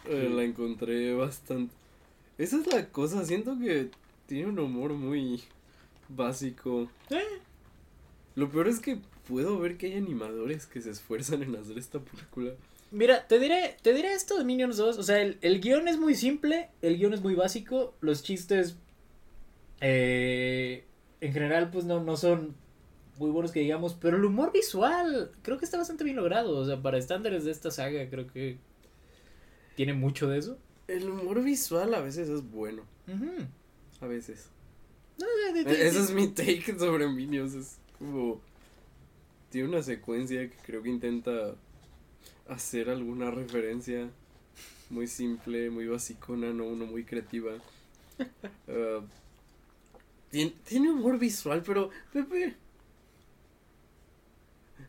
Eh. 0.05 0.29
La 0.33 0.43
encontré 0.43 1.13
bastante. 1.13 1.73
Esa 2.37 2.57
es 2.57 2.67
la 2.67 2.89
cosa, 2.89 3.25
siento 3.25 3.57
que 3.59 3.91
tiene 4.25 4.47
un 4.47 4.59
humor 4.59 4.93
muy 4.93 5.43
básico. 6.09 6.89
Eh. 7.09 7.41
Lo 8.35 8.49
peor 8.49 8.67
es 8.67 8.79
que 8.79 8.99
puedo 9.27 9.59
ver 9.59 9.77
que 9.77 9.87
hay 9.87 9.97
animadores 9.97 10.65
que 10.65 10.81
se 10.81 10.89
esfuerzan 10.91 11.43
en 11.43 11.55
hacer 11.55 11.77
esta 11.77 11.99
película. 11.99 12.53
Mira, 12.91 13.27
te 13.27 13.39
diré, 13.39 13.75
te 13.81 13.93
diré 13.93 14.13
esto 14.13 14.37
de 14.37 14.43
Minions 14.45 14.77
2. 14.77 14.97
O 14.99 15.03
sea, 15.03 15.19
el, 15.21 15.37
el 15.41 15.59
guion 15.61 15.87
es 15.87 15.97
muy 15.97 16.13
simple, 16.15 16.69
el 16.81 16.97
guion 16.97 17.13
es 17.13 17.21
muy 17.21 17.33
básico. 17.33 17.95
Los 18.01 18.21
chistes, 18.21 18.75
eh, 19.81 20.85
en 21.21 21.33
general, 21.33 21.71
pues 21.71 21.85
no, 21.85 22.03
no 22.03 22.17
son 22.17 22.55
muy 23.17 23.31
buenos 23.31 23.51
que 23.51 23.61
digamos. 23.61 23.95
Pero 23.95 24.17
el 24.17 24.25
humor 24.25 24.51
visual, 24.51 25.31
creo 25.41 25.57
que 25.57 25.65
está 25.65 25.77
bastante 25.77 26.03
bien 26.03 26.17
logrado. 26.17 26.55
O 26.57 26.65
sea, 26.65 26.81
para 26.81 26.97
estándares 26.97 27.45
de 27.45 27.51
esta 27.51 27.71
saga, 27.71 28.07
creo 28.09 28.27
que 28.27 28.57
tiene 29.75 29.93
mucho 29.93 30.27
de 30.29 30.37
eso. 30.39 30.57
El 30.87 31.09
humor 31.09 31.41
visual 31.43 31.93
a 31.95 32.01
veces 32.01 32.29
es 32.29 32.43
bueno. 32.49 32.83
A 34.01 34.05
veces. 34.07 34.49
No, 35.17 35.25
de- 35.53 35.63
de- 35.63 35.71
E- 35.71 35.87
Ese 35.87 35.99
es 35.99 36.11
mi 36.11 36.27
take 36.27 36.75
sobre 36.77 37.07
Minions. 37.07 37.53
Es 37.55 37.77
como. 37.97 38.41
Tiene 39.53 39.69
una 39.69 39.83
secuencia 39.83 40.49
que 40.49 40.55
creo 40.65 40.81
que 40.81 40.89
intenta 40.89 41.53
hacer 42.49 42.89
alguna 42.89 43.29
referencia 43.29 44.09
muy 44.89 45.05
simple, 45.05 45.69
muy 45.69 45.85
basicona, 45.85 46.51
no, 46.51 46.71
no 46.75 46.85
muy 46.87 47.03
creativa. 47.05 47.51
Ah, 48.67 49.01
tien- 50.31 50.55
tiene 50.63 50.89
humor 50.89 51.19
visual, 51.19 51.61
pero 51.63 51.91
Pepe. 52.11 52.55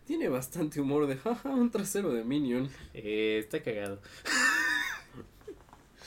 Tiene 0.06 0.28
bastante 0.30 0.80
humor 0.80 1.06
de 1.06 1.16
jaja, 1.16 1.50
un 1.50 1.70
trasero 1.70 2.10
de 2.14 2.24
Minion. 2.24 2.70
Eh, 2.94 3.38
está 3.44 3.62
cagado. 3.62 4.00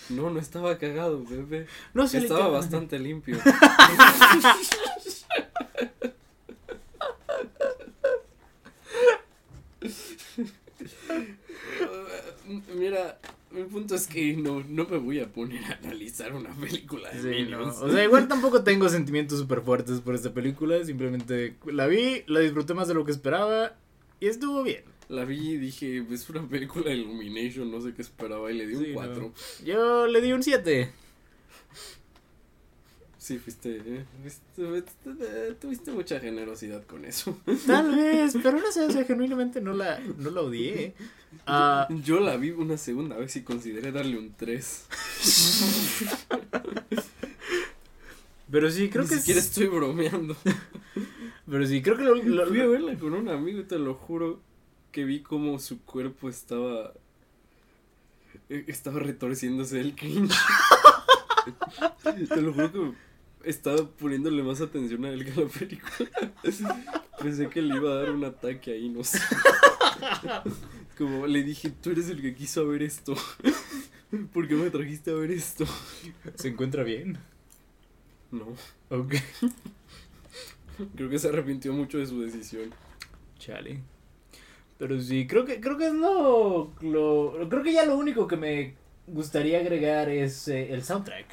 No, 0.09 0.29
no 0.31 0.39
estaba 0.39 0.77
cagado, 0.79 1.23
Pepe. 1.23 1.67
No 1.93 2.07
sé, 2.07 2.19
Estaba 2.19 2.47
bastante 2.47 2.97
limpio. 2.97 3.37
Mira, 12.89 13.19
mi 13.51 13.63
punto 13.63 13.95
es 13.95 14.07
que 14.07 14.33
no, 14.33 14.63
no 14.67 14.85
me 14.85 14.97
voy 14.97 15.19
a 15.19 15.27
poner 15.31 15.63
a 15.65 15.77
analizar 15.83 16.33
una 16.33 16.49
película 16.55 17.09
de 17.11 17.21
Sí, 17.21 17.49
no. 17.49 17.57
Minions. 17.59 17.77
O 17.81 17.91
sea, 17.91 18.03
igual 18.03 18.27
tampoco 18.29 18.63
tengo 18.63 18.87
sentimientos 18.89 19.39
súper 19.39 19.61
fuertes 19.61 19.99
por 20.01 20.15
esta 20.15 20.33
película. 20.33 20.83
Simplemente 20.85 21.55
la 21.65 21.87
vi, 21.87 22.23
la 22.27 22.39
disfruté 22.39 22.73
más 22.73 22.87
de 22.87 22.93
lo 22.93 23.03
que 23.05 23.11
esperaba 23.11 23.75
y 24.19 24.27
estuvo 24.27 24.63
bien. 24.63 24.83
La 25.09 25.23
vi 25.23 25.51
y 25.51 25.57
dije, 25.57 26.05
es 26.11 26.29
una 26.29 26.47
película 26.47 26.89
de 26.89 26.97
Illumination, 26.97 27.71
no 27.71 27.79
sé 27.81 27.93
qué 27.93 28.01
esperaba, 28.01 28.51
y 28.51 28.57
le 28.57 28.67
di 28.67 28.75
un 28.75 28.83
Sí, 28.85 28.91
4. 28.93 29.15
no. 29.15 29.33
Yo 29.65 30.07
le 30.07 30.19
di 30.21 30.33
un 30.33 30.43
7. 30.43 30.91
Sí, 33.27 33.39
fuiste, 33.39 33.81
eh, 33.85 34.05
fuiste- 34.23 34.65
fuiste- 35.03 35.55
tuviste 35.59 35.91
mucha 35.91 36.17
generosidad 36.17 36.85
con 36.85 37.03
eso. 37.03 37.37
Tal 37.65 37.93
vez, 37.97 38.37
pero 38.41 38.57
no 38.57 38.71
sé, 38.71 38.85
o 38.85 38.89
sea, 38.91 39.03
genuinamente 39.03 39.59
no 39.59 39.73
la, 39.73 39.99
no 39.99 40.29
la 40.29 40.39
odié. 40.41 40.93
Ah, 41.45 41.89
Yo 42.05 42.21
la 42.21 42.37
vi 42.37 42.51
una 42.51 42.77
segunda 42.77 43.17
vez 43.17 43.35
y 43.35 43.41
consideré 43.41 43.91
darle 43.91 44.17
un 44.17 44.33
3. 44.33 44.85
pero 48.49 48.71
sí, 48.71 48.89
creo 48.89 49.03
Ni 49.03 49.09
que 49.09 49.15
siquiera 49.17 49.39
es- 49.41 49.47
estoy 49.47 49.67
bromeando. 49.67 50.35
Pero 51.49 51.65
sí, 51.65 51.81
creo 51.81 51.95
que 51.97 52.03
lo, 52.03 52.15
lo- 52.15 52.47
Fui 52.47 52.59
a 52.61 52.67
verla 52.67 52.97
con 52.99 53.13
un 53.13 53.27
amigo 53.29 53.59
y 53.61 53.63
te 53.63 53.77
lo 53.79 53.93
juro 53.93 54.39
que 54.91 55.03
vi 55.05 55.21
como 55.21 55.59
su 55.59 55.81
cuerpo 55.81 56.29
estaba. 56.29 56.93
eh, 58.49 58.63
Estaba 58.67 58.99
retorciéndose 58.99 59.77
del 59.77 59.95
cringe. 59.95 60.33
te 62.29 62.41
lo 62.41 62.53
juro 62.53 62.71
que 62.71 63.06
estaba 63.49 63.85
poniéndole 63.89 64.43
más 64.43 64.61
atención 64.61 65.05
a 65.05 65.09
él 65.09 65.25
que 65.25 65.31
a 65.39 65.43
la 65.43 65.49
película. 65.49 66.09
Pensé 67.21 67.49
que 67.49 67.61
le 67.61 67.75
iba 67.75 67.91
a 67.91 67.95
dar 67.95 68.11
un 68.11 68.23
ataque 68.25 68.71
ahí, 68.73 68.89
no 68.89 69.03
sé. 69.03 69.19
Como 70.97 71.27
le 71.27 71.43
dije, 71.43 71.69
tú 71.69 71.91
eres 71.91 72.09
el 72.09 72.21
que 72.21 72.35
quiso 72.35 72.67
ver 72.67 72.83
esto. 72.83 73.15
¿Por 74.33 74.47
qué 74.47 74.55
me 74.55 74.69
trajiste 74.69 75.11
a 75.11 75.15
ver 75.15 75.31
esto? 75.31 75.65
se 76.35 76.49
encuentra 76.49 76.83
bien. 76.83 77.17
No, 78.31 78.47
Ok. 78.89 79.15
creo 80.95 81.09
que 81.09 81.19
se 81.19 81.29
arrepintió 81.29 81.73
mucho 81.73 81.97
de 81.97 82.05
su 82.07 82.21
decisión. 82.21 82.73
Chale. 83.39 83.81
Pero 84.77 84.99
sí, 85.01 85.25
creo 85.27 85.45
que, 85.45 85.59
creo 85.59 85.77
que 85.77 85.87
es 85.87 85.93
lo, 85.93 86.73
lo. 86.81 87.47
Creo 87.49 87.63
que 87.63 87.73
ya 87.73 87.85
lo 87.85 87.97
único 87.97 88.27
que 88.27 88.37
me 88.37 88.75
gustaría 89.07 89.59
agregar 89.59 90.09
es 90.09 90.47
eh, 90.47 90.71
el 90.73 90.83
soundtrack. 90.83 91.25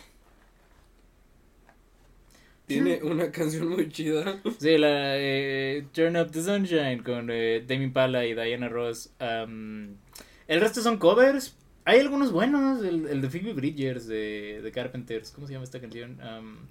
Tiene 2.66 3.00
una 3.02 3.30
canción 3.30 3.68
muy 3.68 3.88
chida. 3.90 4.40
Sí, 4.58 4.78
la 4.78 5.18
eh, 5.18 5.86
Turn 5.92 6.16
Up 6.16 6.30
the 6.30 6.42
Sunshine 6.42 7.02
con 7.02 7.28
eh, 7.30 7.62
Demi 7.66 7.84
Impala 7.84 8.24
y 8.24 8.34
Diana 8.34 8.68
Ross. 8.68 9.10
El 9.20 10.60
resto 10.60 10.80
son 10.82 10.98
covers. 10.98 11.56
Hay 11.84 12.00
algunos 12.00 12.32
buenos. 12.32 12.82
El, 12.84 13.06
el 13.08 13.20
de 13.20 13.28
Phoebe 13.28 13.52
Bridgers 13.52 14.06
de, 14.06 14.60
de 14.62 14.72
Carpenters. 14.72 15.30
¿Cómo 15.32 15.46
se 15.46 15.52
llama 15.52 15.64
esta 15.64 15.80
canción? 15.80 16.20
Am, 16.20 16.66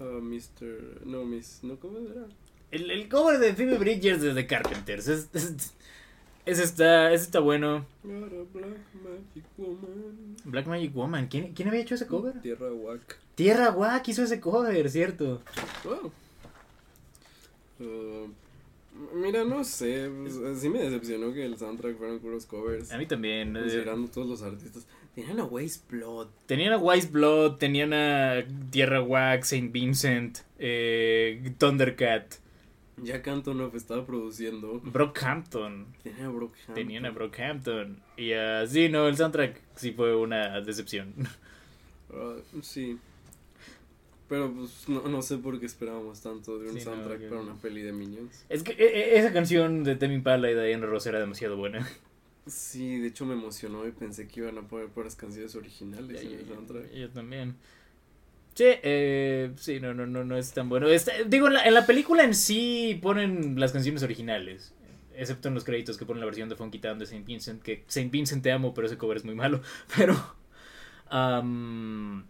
Ah, 0.00 0.18
Mr. 0.20 1.06
No, 1.06 1.24
Miss. 1.24 1.60
No, 1.62 1.76
¿cómo 1.78 1.98
era? 1.98 2.26
el, 2.72 2.90
el 2.90 3.08
cover 3.08 3.38
de 3.38 3.54
Phoebe 3.54 3.78
Bridgers 3.78 4.20
de 4.22 4.34
The 4.34 4.46
Carpenters. 4.48 5.06
Es, 5.06 5.28
es- 5.32 5.74
ese 6.46 6.62
está, 6.64 7.12
ese 7.12 7.24
está 7.24 7.40
bueno. 7.40 7.86
Black 8.02 8.16
magic 8.54 9.44
woman. 9.56 10.36
Black 10.44 10.66
Magic 10.66 10.94
Woman. 10.94 11.26
¿Quién, 11.28 11.52
quién 11.54 11.68
había 11.68 11.80
hecho 11.80 11.94
ese 11.94 12.06
cover? 12.06 12.40
Tierra 12.40 12.72
Wack. 12.72 13.18
Tierra 13.34 13.70
Wack 13.70 14.08
hizo 14.08 14.22
ese 14.22 14.40
cover, 14.40 14.90
¿cierto? 14.90 15.40
Wow. 15.84 16.12
Uh, 17.80 18.28
mira, 19.16 19.44
no 19.44 19.64
sé. 19.64 20.10
pues, 20.22 20.38
sí 20.60 20.68
me 20.68 20.80
decepcionó 20.80 21.32
que 21.32 21.44
el 21.44 21.56
soundtrack 21.58 21.96
fueran 21.96 22.18
puros 22.20 22.46
covers. 22.46 22.92
A 22.92 22.98
mí 22.98 23.06
también. 23.06 23.56
eh, 23.56 23.60
Considerando 23.60 24.08
todos 24.08 24.28
los 24.28 24.42
artistas. 24.42 24.86
Tenían 25.14 25.40
a 25.40 25.44
Waste 25.44 25.84
Blood. 25.90 26.28
Tenían 26.46 26.72
a 26.72 26.76
Wise 26.78 27.08
Blood, 27.08 27.56
tenían 27.56 27.92
a 27.92 28.44
Tierra 28.70 29.00
Wack, 29.00 29.44
Saint 29.44 29.72
Vincent, 29.72 30.38
eh, 30.58 31.52
Thundercat, 31.58 32.34
Jack 33.02 33.28
Antonoff 33.28 33.74
estaba 33.74 34.06
produciendo. 34.06 34.80
Brockhampton. 34.80 35.86
Tenía 36.02 36.28
Brockhampton. 36.28 36.74
Tenían 36.74 37.06
a 37.06 37.10
Brockhampton. 37.10 38.02
Y 38.16 38.32
a. 38.32 38.66
Sí, 38.66 38.88
no, 38.88 39.08
el 39.08 39.16
soundtrack 39.16 39.60
sí 39.76 39.92
fue 39.92 40.14
una 40.14 40.60
decepción. 40.60 41.14
Ah, 42.12 42.36
sí. 42.62 42.98
Pero 44.28 44.52
pues 44.52 44.88
no, 44.88 45.02
no 45.02 45.20
sé 45.20 45.38
por 45.38 45.58
qué 45.60 45.66
esperábamos 45.66 46.20
tanto 46.22 46.58
de 46.58 46.68
un 46.70 46.74
Sí, 46.74 46.80
soundtrack 46.80 47.28
para 47.28 47.40
una 47.40 47.54
peli 47.56 47.82
de 47.82 47.92
Minions. 47.92 48.46
Es 48.48 48.62
que 48.62 48.72
eh, 48.72 48.76
eh, 48.78 49.18
esa 49.18 49.32
canción 49.32 49.84
de 49.84 49.96
Temi 49.96 50.14
Impala 50.14 50.50
y 50.50 50.54
Diana 50.54 50.86
Ross 50.86 51.06
era 51.06 51.18
demasiado 51.18 51.56
buena. 51.56 51.86
Sí, 52.46 52.98
de 52.98 53.08
hecho 53.08 53.24
me 53.24 53.32
emocionó 53.34 53.86
y 53.86 53.90
pensé 53.90 54.28
que 54.28 54.40
iban 54.40 54.58
a 54.58 54.62
poner 54.62 54.88
puras 54.88 55.16
canciones 55.16 55.54
originales 55.56 56.22
en 56.22 56.32
el 56.32 56.46
soundtrack. 56.46 56.92
Yo 56.92 57.10
también. 57.10 57.56
Sí, 58.54 58.64
eh, 58.66 59.52
sí, 59.56 59.80
no, 59.80 59.94
no, 59.94 60.06
no, 60.06 60.22
no 60.24 60.36
es 60.36 60.52
tan 60.52 60.68
bueno. 60.68 60.88
Está- 60.88 61.12
digo, 61.26 61.48
en 61.48 61.54
la, 61.54 61.64
en 61.64 61.74
la 61.74 61.86
película 61.86 62.22
en 62.24 62.34
sí 62.34 62.98
ponen 63.02 63.58
las 63.58 63.72
canciones 63.72 64.02
originales. 64.02 64.74
excepto 65.16 65.48
en 65.48 65.54
los 65.54 65.64
créditos 65.64 65.96
que 65.96 66.06
ponen 66.06 66.20
la 66.20 66.26
versión 66.26 66.48
de 66.48 66.56
Funky 66.56 66.78
Town 66.80 66.98
de 66.98 67.06
Saint 67.06 67.26
Vincent, 67.26 67.62
que 67.62 67.84
Saint 67.88 68.10
Vincent 68.12 68.42
te 68.42 68.52
amo, 68.52 68.74
pero 68.74 68.86
ese 68.86 68.98
cover 68.98 69.16
es 69.16 69.24
muy 69.24 69.34
malo. 69.34 69.60
Pero. 69.96 70.14
am, 71.10 72.26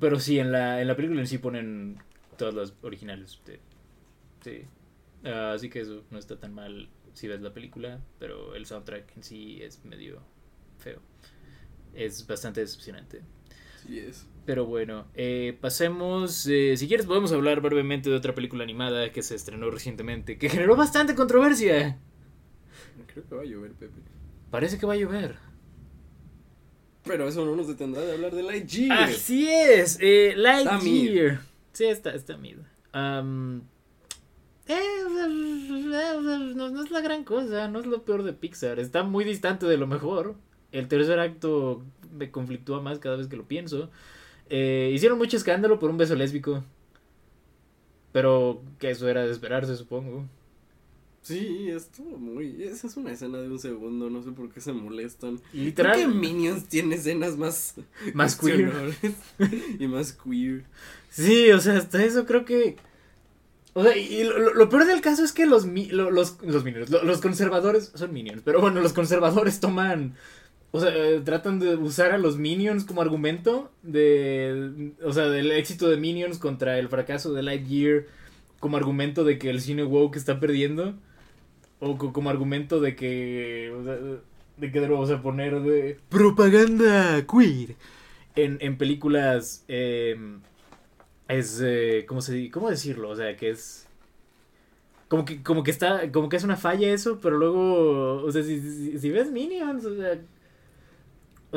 pero 0.00 0.18
sí, 0.20 0.38
en 0.38 0.52
la, 0.52 0.80
en 0.80 0.88
la 0.88 0.96
película 0.96 1.20
en 1.20 1.26
sí 1.26 1.38
ponen 1.38 1.98
todas 2.38 2.54
las 2.54 2.74
originales. 2.82 3.40
de- 3.46 3.60
sí. 4.44 4.64
Ah, 5.24 5.52
así 5.54 5.70
que 5.70 5.80
eso 5.80 6.04
no 6.10 6.18
está 6.18 6.38
tan 6.38 6.54
mal 6.54 6.88
si 7.14 7.28
ves 7.28 7.40
la 7.42 7.52
película, 7.54 8.00
pero 8.18 8.54
el 8.56 8.66
soundtrack 8.66 9.16
en 9.16 9.22
sí 9.24 9.60
es 9.62 9.84
medio 9.84 10.22
feo. 10.78 11.00
Es 11.94 12.26
bastante 12.26 12.60
decepcionante. 12.60 13.22
Sí 13.86 13.98
es. 14.00 14.26
Pero 14.46 14.64
bueno, 14.64 15.06
eh, 15.14 15.58
pasemos. 15.60 16.46
eh, 16.46 16.76
si 16.76 16.86
quieres, 16.86 17.04
podemos 17.06 17.32
hablar 17.32 17.60
brevemente 17.60 18.08
de 18.08 18.16
otra 18.16 18.34
película 18.34 18.62
animada 18.62 19.10
que 19.10 19.22
se 19.22 19.34
estrenó 19.34 19.70
recientemente, 19.70 20.38
que 20.38 20.48
generó 20.48 20.76
bastante 20.76 21.16
controversia. 21.16 21.98
Creo 23.12 23.26
que 23.28 23.34
va 23.34 23.42
a 23.42 23.44
llover, 23.44 23.72
Pepe. 23.72 24.00
Parece 24.50 24.78
que 24.78 24.86
va 24.86 24.92
a 24.94 24.96
llover. 24.96 25.34
Pero 27.04 27.28
eso 27.28 27.44
no 27.44 27.56
nos 27.56 27.66
detendrá 27.68 28.02
de 28.02 28.12
hablar 28.12 28.34
de 28.34 28.42
Lightyear. 28.44 29.10
Así 29.10 29.48
es, 29.48 29.98
eh, 30.00 30.28
Está 30.30 30.40
Lightyear. 30.40 31.40
Sí, 31.72 31.84
está, 31.84 32.14
está 32.14 32.36
mid. 32.36 32.58
Eh, 34.68 34.82
no, 36.54 36.70
no 36.70 36.82
es 36.84 36.90
la 36.90 37.00
gran 37.00 37.24
cosa, 37.24 37.68
no 37.68 37.80
es 37.80 37.86
lo 37.86 38.04
peor 38.04 38.22
de 38.22 38.32
Pixar. 38.32 38.78
Está 38.78 39.02
muy 39.02 39.24
distante 39.24 39.66
de 39.66 39.76
lo 39.76 39.86
mejor. 39.86 40.36
El 40.72 40.88
tercer 40.88 41.18
acto 41.18 41.84
me 42.12 42.30
conflictúa 42.30 42.80
más 42.80 42.98
cada 42.98 43.16
vez 43.16 43.28
que 43.28 43.36
lo 43.36 43.46
pienso. 43.46 43.90
Eh, 44.48 44.90
hicieron 44.94 45.18
mucho 45.18 45.36
escándalo 45.36 45.78
por 45.78 45.90
un 45.90 45.96
beso 45.98 46.14
lésbico. 46.14 46.64
Pero 48.12 48.62
que 48.78 48.90
eso 48.90 49.08
era 49.08 49.24
de 49.24 49.32
esperarse, 49.32 49.76
supongo. 49.76 50.24
Sí, 51.22 51.68
estuvo 51.70 52.16
muy. 52.18 52.62
Esa 52.62 52.86
es 52.86 52.96
una 52.96 53.12
escena 53.12 53.38
de 53.38 53.50
un 53.50 53.58
segundo, 53.58 54.08
no 54.08 54.22
sé 54.22 54.30
por 54.30 54.48
qué 54.50 54.60
se 54.60 54.72
molestan. 54.72 55.40
Literal. 55.52 55.94
Creo 55.94 56.08
que 56.08 56.14
Minions 56.14 56.68
tiene 56.68 56.94
escenas 56.94 57.36
más. 57.36 57.74
Más 58.14 58.36
queer. 58.36 58.72
y 59.78 59.86
más 59.88 60.12
queer. 60.12 60.64
Sí, 61.10 61.50
o 61.50 61.60
sea, 61.60 61.78
hasta 61.78 62.02
eso 62.04 62.24
creo 62.26 62.44
que. 62.44 62.76
O 63.74 63.82
sea, 63.82 63.94
y 63.96 64.22
lo, 64.24 64.38
lo- 64.38 64.54
lo 64.54 64.68
peor 64.70 64.86
del 64.86 65.00
caso 65.02 65.22
es 65.24 65.32
que 65.32 65.44
los, 65.44 65.66
mi- 65.66 65.90
lo- 65.90 66.10
los, 66.10 66.40
los 66.42 66.64
minions, 66.64 66.88
lo- 66.90 67.02
los 67.02 67.20
conservadores 67.20 67.90
son 67.94 68.12
minions, 68.12 68.40
pero 68.44 68.60
bueno, 68.60 68.80
los 68.80 68.92
conservadores 68.94 69.60
toman. 69.60 70.14
O 70.72 70.80
sea, 70.80 70.90
eh, 70.94 71.20
tratan 71.24 71.58
de 71.58 71.76
usar 71.76 72.12
a 72.12 72.18
los 72.18 72.36
minions 72.36 72.84
como 72.84 73.00
argumento 73.00 73.70
de. 73.82 74.92
O 75.02 75.12
sea, 75.12 75.28
del 75.28 75.50
éxito 75.52 75.88
de 75.88 75.96
minions 75.96 76.38
contra 76.38 76.78
el 76.78 76.88
fracaso 76.88 77.32
de 77.32 77.42
Lightyear, 77.42 78.04
como 78.60 78.76
argumento 78.76 79.24
de 79.24 79.38
que 79.38 79.48
el 79.50 79.60
cine 79.60 79.84
woke 79.84 80.16
está 80.16 80.38
perdiendo. 80.40 80.94
O 81.80 81.96
co- 81.98 82.12
como 82.12 82.30
argumento 82.30 82.80
de 82.80 82.94
que. 82.96 83.72
o 83.74 83.84
sea, 83.84 83.96
de 84.58 84.72
que 84.72 84.80
debemos 84.80 85.10
a 85.10 85.22
poner 85.22 85.60
de. 85.60 85.98
Propaganda 86.08 87.24
queer. 87.26 87.76
En, 88.34 88.58
en 88.60 88.76
películas. 88.76 89.64
em, 89.68 90.40
es 91.28 91.60
eh, 91.64 92.04
¿cómo 92.06 92.20
se 92.20 92.50
cómo 92.50 92.70
decirlo? 92.70 93.08
O 93.10 93.16
sea, 93.16 93.34
que 93.36 93.50
es 93.50 93.86
como 95.08 95.24
que 95.24 95.42
como 95.42 95.62
que 95.62 95.70
está 95.70 96.10
como 96.12 96.28
que 96.28 96.36
es 96.36 96.44
una 96.44 96.56
falla 96.56 96.88
eso, 96.92 97.18
pero 97.20 97.36
luego, 97.38 98.22
o 98.24 98.30
sea, 98.32 98.42
si, 98.42 98.60
si, 98.60 98.98
si 98.98 99.10
ves 99.10 99.30
Minions, 99.32 99.84
o 99.84 99.96
sea, 99.96 100.20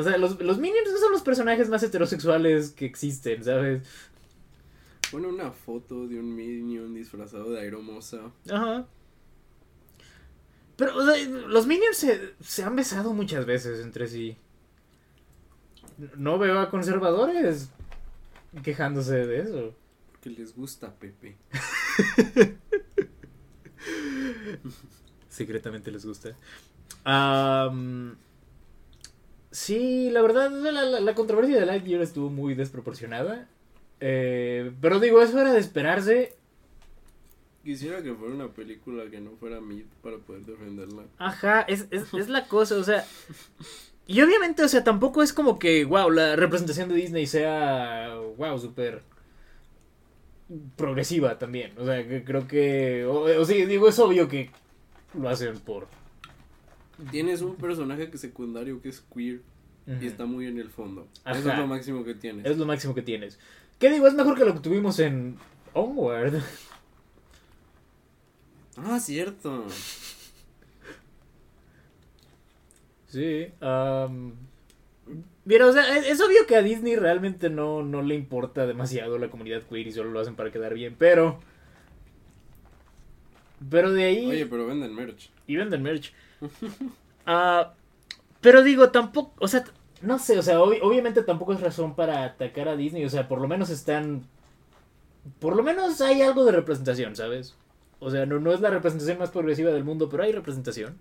o 0.00 0.02
sea, 0.02 0.18
los, 0.18 0.40
los 0.40 0.58
Minions 0.58 0.90
no 0.90 0.98
son 0.98 1.12
los 1.12 1.22
personajes 1.22 1.68
más 1.68 1.82
heterosexuales 1.82 2.70
que 2.70 2.86
existen, 2.86 3.44
¿sabes? 3.44 3.82
Pone 5.10 5.26
una 5.26 5.50
foto 5.50 6.06
de 6.06 6.18
un 6.18 6.34
Minion 6.34 6.94
disfrazado 6.94 7.50
de 7.50 7.60
aeromosa. 7.60 8.32
Ajá. 8.50 8.86
Pero, 10.76 10.96
o 10.96 11.04
sea, 11.04 11.28
los 11.28 11.66
Minions 11.66 11.96
se, 11.96 12.34
se 12.40 12.62
han 12.64 12.76
besado 12.76 13.12
muchas 13.12 13.44
veces 13.44 13.84
entre 13.84 14.06
sí. 14.06 14.36
No 16.16 16.38
veo 16.38 16.58
a 16.60 16.70
conservadores 16.70 17.70
quejándose 18.62 19.26
de 19.26 19.40
eso. 19.40 19.74
Porque 20.12 20.30
les 20.30 20.54
gusta 20.54 20.94
Pepe. 20.94 21.36
Secretamente 25.28 25.90
les 25.90 26.04
gusta. 26.04 26.36
Am, 27.04 28.16
sí, 29.50 30.10
la 30.10 30.22
verdad, 30.22 30.50
la, 30.50 30.70
la- 30.72 31.00
la 31.00 31.14
controversia 31.14 31.58
de 31.58 31.66
Lightyear 31.66 32.02
estuvo 32.02 32.30
muy 32.30 32.54
desproporcionada. 32.54 33.48
Eh, 34.00 34.72
pero 34.80 34.98
digo, 35.00 35.20
eso 35.22 35.38
era 35.40 35.52
de 35.52 35.60
esperarse. 35.60 36.34
Quisiera 37.62 38.02
que 38.02 38.14
fuera 38.14 38.34
una 38.34 38.48
película 38.48 39.04
que 39.10 39.20
no 39.20 39.32
fuera 39.38 39.60
mid 39.60 39.84
para 40.02 40.16
poder 40.16 40.42
defenderla. 40.46 41.02
Ajá, 41.18 41.60
es, 41.62 41.86
es, 41.90 42.12
es 42.14 42.28
la 42.30 42.46
cosa, 42.48 42.76
o 42.76 42.84
sea. 42.84 43.04
Y 44.06 44.22
obviamente, 44.22 44.64
o 44.64 44.68
sea, 44.68 44.82
tampoco 44.82 45.22
es 45.22 45.32
como 45.34 45.58
que, 45.58 45.84
wow, 45.84 46.10
la 46.10 46.36
representación 46.36 46.88
de 46.88 46.94
Disney 46.96 47.26
sea, 47.26 48.14
wow, 48.38 48.58
súper 48.58 49.02
progresiva 50.76 51.38
también. 51.38 51.72
O 51.78 51.84
sea, 51.84 52.06
que 52.06 52.24
creo 52.24 52.48
que, 52.48 53.04
o, 53.04 53.22
o 53.40 53.44
sí, 53.44 53.66
digo, 53.66 53.88
es 53.88 53.98
obvio 53.98 54.28
que 54.28 54.50
lo 55.14 55.28
hacen 55.28 55.58
por... 55.60 55.86
Tienes 57.10 57.40
un 57.42 57.56
personaje 57.56 58.10
que 58.10 58.18
secundario 58.18 58.80
que 58.82 58.88
es 58.88 59.00
queer 59.00 59.40
y 60.00 60.06
está 60.06 60.26
muy 60.26 60.46
en 60.46 60.58
el 60.58 60.68
fondo. 60.68 61.08
Ajá. 61.24 61.38
Eso 61.38 61.50
es 61.50 61.58
lo 61.58 61.66
máximo 61.66 62.04
que 62.04 62.14
tienes. 62.14 62.46
Es 62.46 62.58
lo 62.58 62.66
máximo 62.66 62.94
que 62.94 63.02
tienes. 63.02 63.38
¿Qué 63.78 63.90
digo? 63.90 64.06
Es 64.06 64.14
mejor 64.14 64.36
que 64.36 64.44
lo 64.44 64.54
que 64.54 64.60
tuvimos 64.60 64.98
en 65.00 65.36
Onward. 65.72 66.42
Ah, 68.82 68.98
cierto. 68.98 69.66
Sí. 73.08 73.48
mira, 75.44 75.66
o 75.66 75.72
sea, 75.72 75.98
es, 75.98 76.06
es 76.06 76.20
obvio 76.20 76.46
que 76.46 76.56
a 76.56 76.62
Disney 76.62 76.96
realmente 76.96 77.50
no, 77.50 77.82
no 77.82 78.00
le 78.00 78.14
importa 78.14 78.66
demasiado 78.66 79.18
la 79.18 79.28
comunidad 79.28 79.62
queer 79.64 79.88
y 79.88 79.92
solo 79.92 80.10
lo 80.10 80.20
hacen 80.20 80.36
para 80.36 80.50
quedar 80.50 80.72
bien, 80.74 80.94
pero... 80.96 81.40
Pero 83.68 83.92
de 83.92 84.04
ahí... 84.04 84.26
Oye, 84.26 84.46
pero 84.46 84.66
venden 84.66 84.94
merch. 84.94 85.30
Y 85.46 85.56
venden 85.56 85.82
merch. 85.82 86.14
Ah, 87.26 87.74
pero 88.40 88.62
digo, 88.62 88.90
tampoco, 88.90 89.34
o 89.40 89.48
sea, 89.48 89.64
no 90.02 90.18
sé, 90.18 90.38
o 90.38 90.42
sea, 90.42 90.60
obvi- 90.60 90.80
obviamente 90.82 91.22
tampoco 91.22 91.52
es 91.52 91.60
razón 91.60 91.94
para 91.96 92.24
atacar 92.24 92.68
a 92.68 92.76
Disney, 92.76 93.04
o 93.04 93.10
sea, 93.10 93.28
por 93.28 93.40
lo 93.40 93.48
menos 93.48 93.70
están, 93.70 94.24
por 95.38 95.56
lo 95.56 95.62
menos 95.62 96.00
hay 96.00 96.22
algo 96.22 96.44
de 96.44 96.52
representación, 96.52 97.16
¿sabes? 97.16 97.54
O 97.98 98.10
sea, 98.10 98.24
no, 98.26 98.38
no 98.38 98.52
es 98.52 98.60
la 98.60 98.70
representación 98.70 99.18
más 99.18 99.30
progresiva 99.30 99.70
del 99.70 99.84
mundo, 99.84 100.08
pero 100.08 100.22
hay 100.22 100.32
representación. 100.32 100.96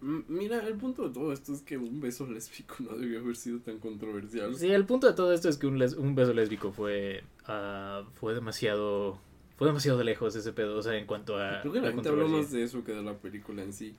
Mira, 0.00 0.66
el 0.66 0.74
punto 0.74 1.08
de 1.08 1.14
todo 1.14 1.32
esto 1.32 1.54
es 1.54 1.62
que 1.62 1.78
un 1.78 2.00
beso 2.00 2.26
lésbico 2.26 2.74
no 2.80 2.94
debió 2.96 3.20
haber 3.20 3.36
sido 3.36 3.60
tan 3.60 3.78
controversial. 3.78 4.54
Sí, 4.54 4.70
el 4.70 4.84
punto 4.84 5.06
de 5.06 5.14
todo 5.14 5.32
esto 5.32 5.48
es 5.48 5.56
que 5.56 5.66
un, 5.66 5.78
les- 5.78 5.94
un 5.94 6.14
beso 6.14 6.34
lésbico 6.34 6.72
fue, 6.72 7.24
ah, 7.46 8.02
fue 8.14 8.34
demasiado, 8.34 9.18
fue 9.56 9.66
demasiado 9.66 9.96
de 9.98 10.04
lejos 10.04 10.36
ese 10.36 10.52
pedo, 10.52 10.76
o 10.78 10.82
sea, 10.82 10.96
en 10.96 11.06
cuanto 11.06 11.38
a... 11.38 11.60
Creo 11.62 11.72
que 11.72 11.80
la 11.80 11.86
la 11.86 11.92
gente 11.92 12.08
habló 12.10 12.28
más 12.28 12.50
de 12.50 12.62
eso 12.64 12.84
que 12.84 12.92
de 12.92 13.02
la 13.02 13.14
película 13.14 13.62
en 13.62 13.72
sí. 13.72 13.94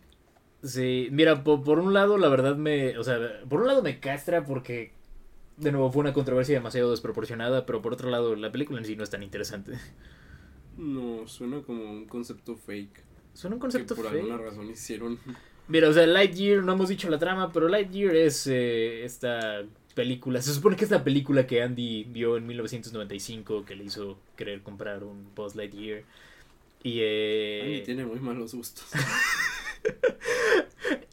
Sí, 0.66 1.10
mira, 1.12 1.44
po- 1.44 1.64
por, 1.64 1.80
un 1.80 1.94
lado, 1.94 2.18
la 2.18 2.28
verdad 2.30 2.56
me. 2.56 2.98
O 2.98 3.04
sea, 3.04 3.20
por 3.48 3.62
un 3.62 3.68
lado 3.68 3.82
me 3.84 4.00
castra 4.00 4.44
porque. 4.44 4.92
De 5.58 5.72
nuevo, 5.72 5.90
fue 5.92 6.02
una 6.02 6.12
controversia 6.12 6.56
demasiado 6.56 6.92
desproporcionada, 6.92 7.66
pero 7.66 7.82
por 7.82 7.94
otro 7.94 8.10
lado, 8.10 8.36
la 8.36 8.52
película 8.52 8.80
en 8.80 8.86
sí 8.86 8.96
no 8.98 9.04
es 9.04 9.10
tan 9.10 9.24
interesante. 9.24 9.74
No, 10.78 11.26
suena 11.28 11.62
como 11.62 11.84
un 11.90 12.06
concepto 12.08 12.58
fake. 12.58 13.04
Suena 13.34 13.56
un 13.56 13.60
Que 13.60 13.64
concepto 13.64 13.96
por 13.96 14.10
feo. 14.10 14.20
alguna 14.20 14.38
razón 14.38 14.70
hicieron. 14.70 15.18
Mira, 15.70 15.88
o 15.90 15.94
sea, 15.94 16.06
Lightyear, 16.08 16.64
no 16.64 16.74
hemos 16.74 16.90
dicho 16.90 17.10
la 17.10 17.18
trama, 17.20 17.52
pero 17.54 17.70
Lightyear 17.70 18.16
es 18.16 18.46
eh, 18.48 19.06
esta 19.06 19.64
película. 19.94 20.42
Se 20.42 20.54
supone 20.54 20.76
que 20.76 20.84
esta 20.84 21.04
película 21.04 21.48
que 21.48 21.62
Andy 21.64 22.04
vio 22.04 22.36
en 22.38 22.46
1995 22.48 23.64
que 23.66 23.76
le 23.76 23.86
hizo 23.86 24.18
querer 24.36 24.62
comprar 24.62 25.04
un 25.06 25.34
Buzz 25.36 25.56
Lightyear. 25.56 26.04
Y, 26.84 27.00
eh, 27.00 27.62
Andy 27.64 27.82
tiene 27.84 28.06
muy 28.06 28.20
malos 28.20 28.54
gustos. 28.54 28.86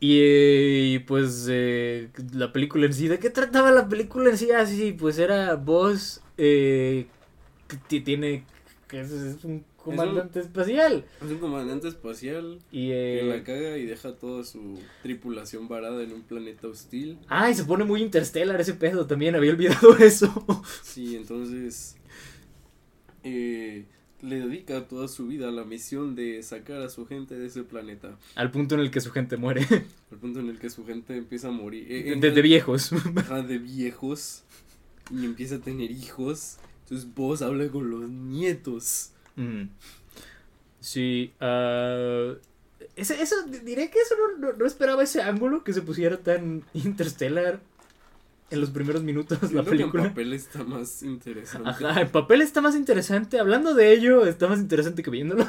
Y, 0.02 0.18
eh, 0.18 0.90
y, 0.94 0.98
pues 0.98 1.46
eh, 1.48 2.10
la 2.34 2.52
película 2.52 2.86
en 2.86 2.92
sí, 2.92 3.06
¿de 3.06 3.20
qué 3.20 3.30
trataba 3.30 3.70
la 3.70 3.88
película 3.88 4.30
en 4.30 4.36
sí? 4.36 4.50
Ah, 4.50 4.66
sí, 4.66 4.76
sí, 4.76 4.92
pues 4.92 5.16
era 5.16 5.54
Buzz 5.54 6.20
eh, 6.36 7.06
que 7.68 7.76
ti- 7.88 8.00
tiene 8.00 8.44
que 8.88 9.00
es, 9.00 9.12
es 9.12 9.44
un 9.44 9.64
comandante 9.76 10.40
espacial 10.40 11.04
Es 11.24 11.30
un 11.30 11.38
comandante 11.38 11.86
espacial 11.86 12.58
y 12.72 12.88
que 12.88 13.20
eh, 13.20 13.24
la 13.28 13.44
caga 13.44 13.78
y 13.78 13.86
deja 13.86 14.12
toda 14.16 14.42
su 14.42 14.80
tripulación 15.04 15.68
varada 15.68 16.02
en 16.02 16.12
un 16.12 16.22
planeta 16.22 16.66
hostil. 16.66 17.16
ah, 17.28 17.48
y 17.48 17.54
se 17.54 17.64
pone 17.64 17.84
muy 17.84 18.02
interstellar 18.02 18.60
ese 18.60 18.74
pedo 18.74 19.06
también, 19.06 19.36
había 19.36 19.52
olvidado 19.52 19.96
eso. 20.00 20.44
Sí, 20.82 21.14
entonces 21.14 21.94
eh, 23.24 23.84
le 24.22 24.36
dedica 24.40 24.86
toda 24.86 25.08
su 25.08 25.26
vida 25.26 25.48
a 25.48 25.50
la 25.50 25.64
misión 25.64 26.14
de 26.14 26.42
sacar 26.42 26.80
a 26.82 26.88
su 26.88 27.06
gente 27.06 27.36
de 27.38 27.46
ese 27.48 27.64
planeta. 27.64 28.16
Al 28.36 28.50
punto 28.50 28.76
en 28.76 28.80
el 28.82 28.90
que 28.90 29.00
su 29.00 29.10
gente 29.10 29.36
muere 29.36 29.66
Al 30.12 30.18
punto 30.18 30.40
en 30.40 30.48
el 30.48 30.58
que 30.58 30.70
su 30.70 30.86
gente 30.86 31.16
empieza 31.16 31.48
a 31.48 31.50
morir. 31.50 31.86
eh, 31.90 32.16
de, 32.18 32.42
viejos. 32.42 32.92
Ajá, 33.16 33.42
de 33.42 33.58
viejos 33.58 34.42
y 35.10 35.24
empieza 35.24 35.56
a 35.56 35.58
tener 35.58 35.90
hijos. 35.90 36.56
Entonces 36.84 37.12
vos 37.14 37.42
habla 37.42 37.68
con 37.68 37.90
los 37.90 38.08
nietos. 38.08 39.10
Mm. 39.36 39.64
Sí, 40.80 41.32
ah, 41.40 42.34
Ese, 42.96 43.22
eso, 43.22 43.36
diré 43.64 43.90
que 43.90 43.98
eso 44.00 44.14
no, 44.16 44.38
no- 44.38 44.52
no 44.56 44.66
esperaba 44.66 45.02
ese 45.02 45.22
ángulo 45.22 45.64
que 45.64 45.72
se 45.72 45.82
pusiera 45.82 46.18
tan 46.18 46.62
interstellar 46.74 47.60
en 48.52 48.60
los 48.60 48.70
primeros 48.70 49.02
minutos 49.02 49.40
de 49.40 49.46
la 49.46 49.62
Siento 49.64 49.70
que 49.70 49.76
en 49.82 49.90
película. 49.90 50.02
papel 50.04 50.32
está 50.32 50.62
más 50.62 51.02
interesante. 51.02 51.68
Ajá, 51.68 52.00
en 52.02 52.10
papel 52.10 52.42
está 52.42 52.60
más 52.60 52.76
interesante. 52.76 53.38
Hablando 53.40 53.74
de 53.74 53.92
ello, 53.92 54.26
está 54.26 54.46
más 54.46 54.60
interesante 54.60 55.02
que 55.02 55.10
viéndolo. 55.10 55.46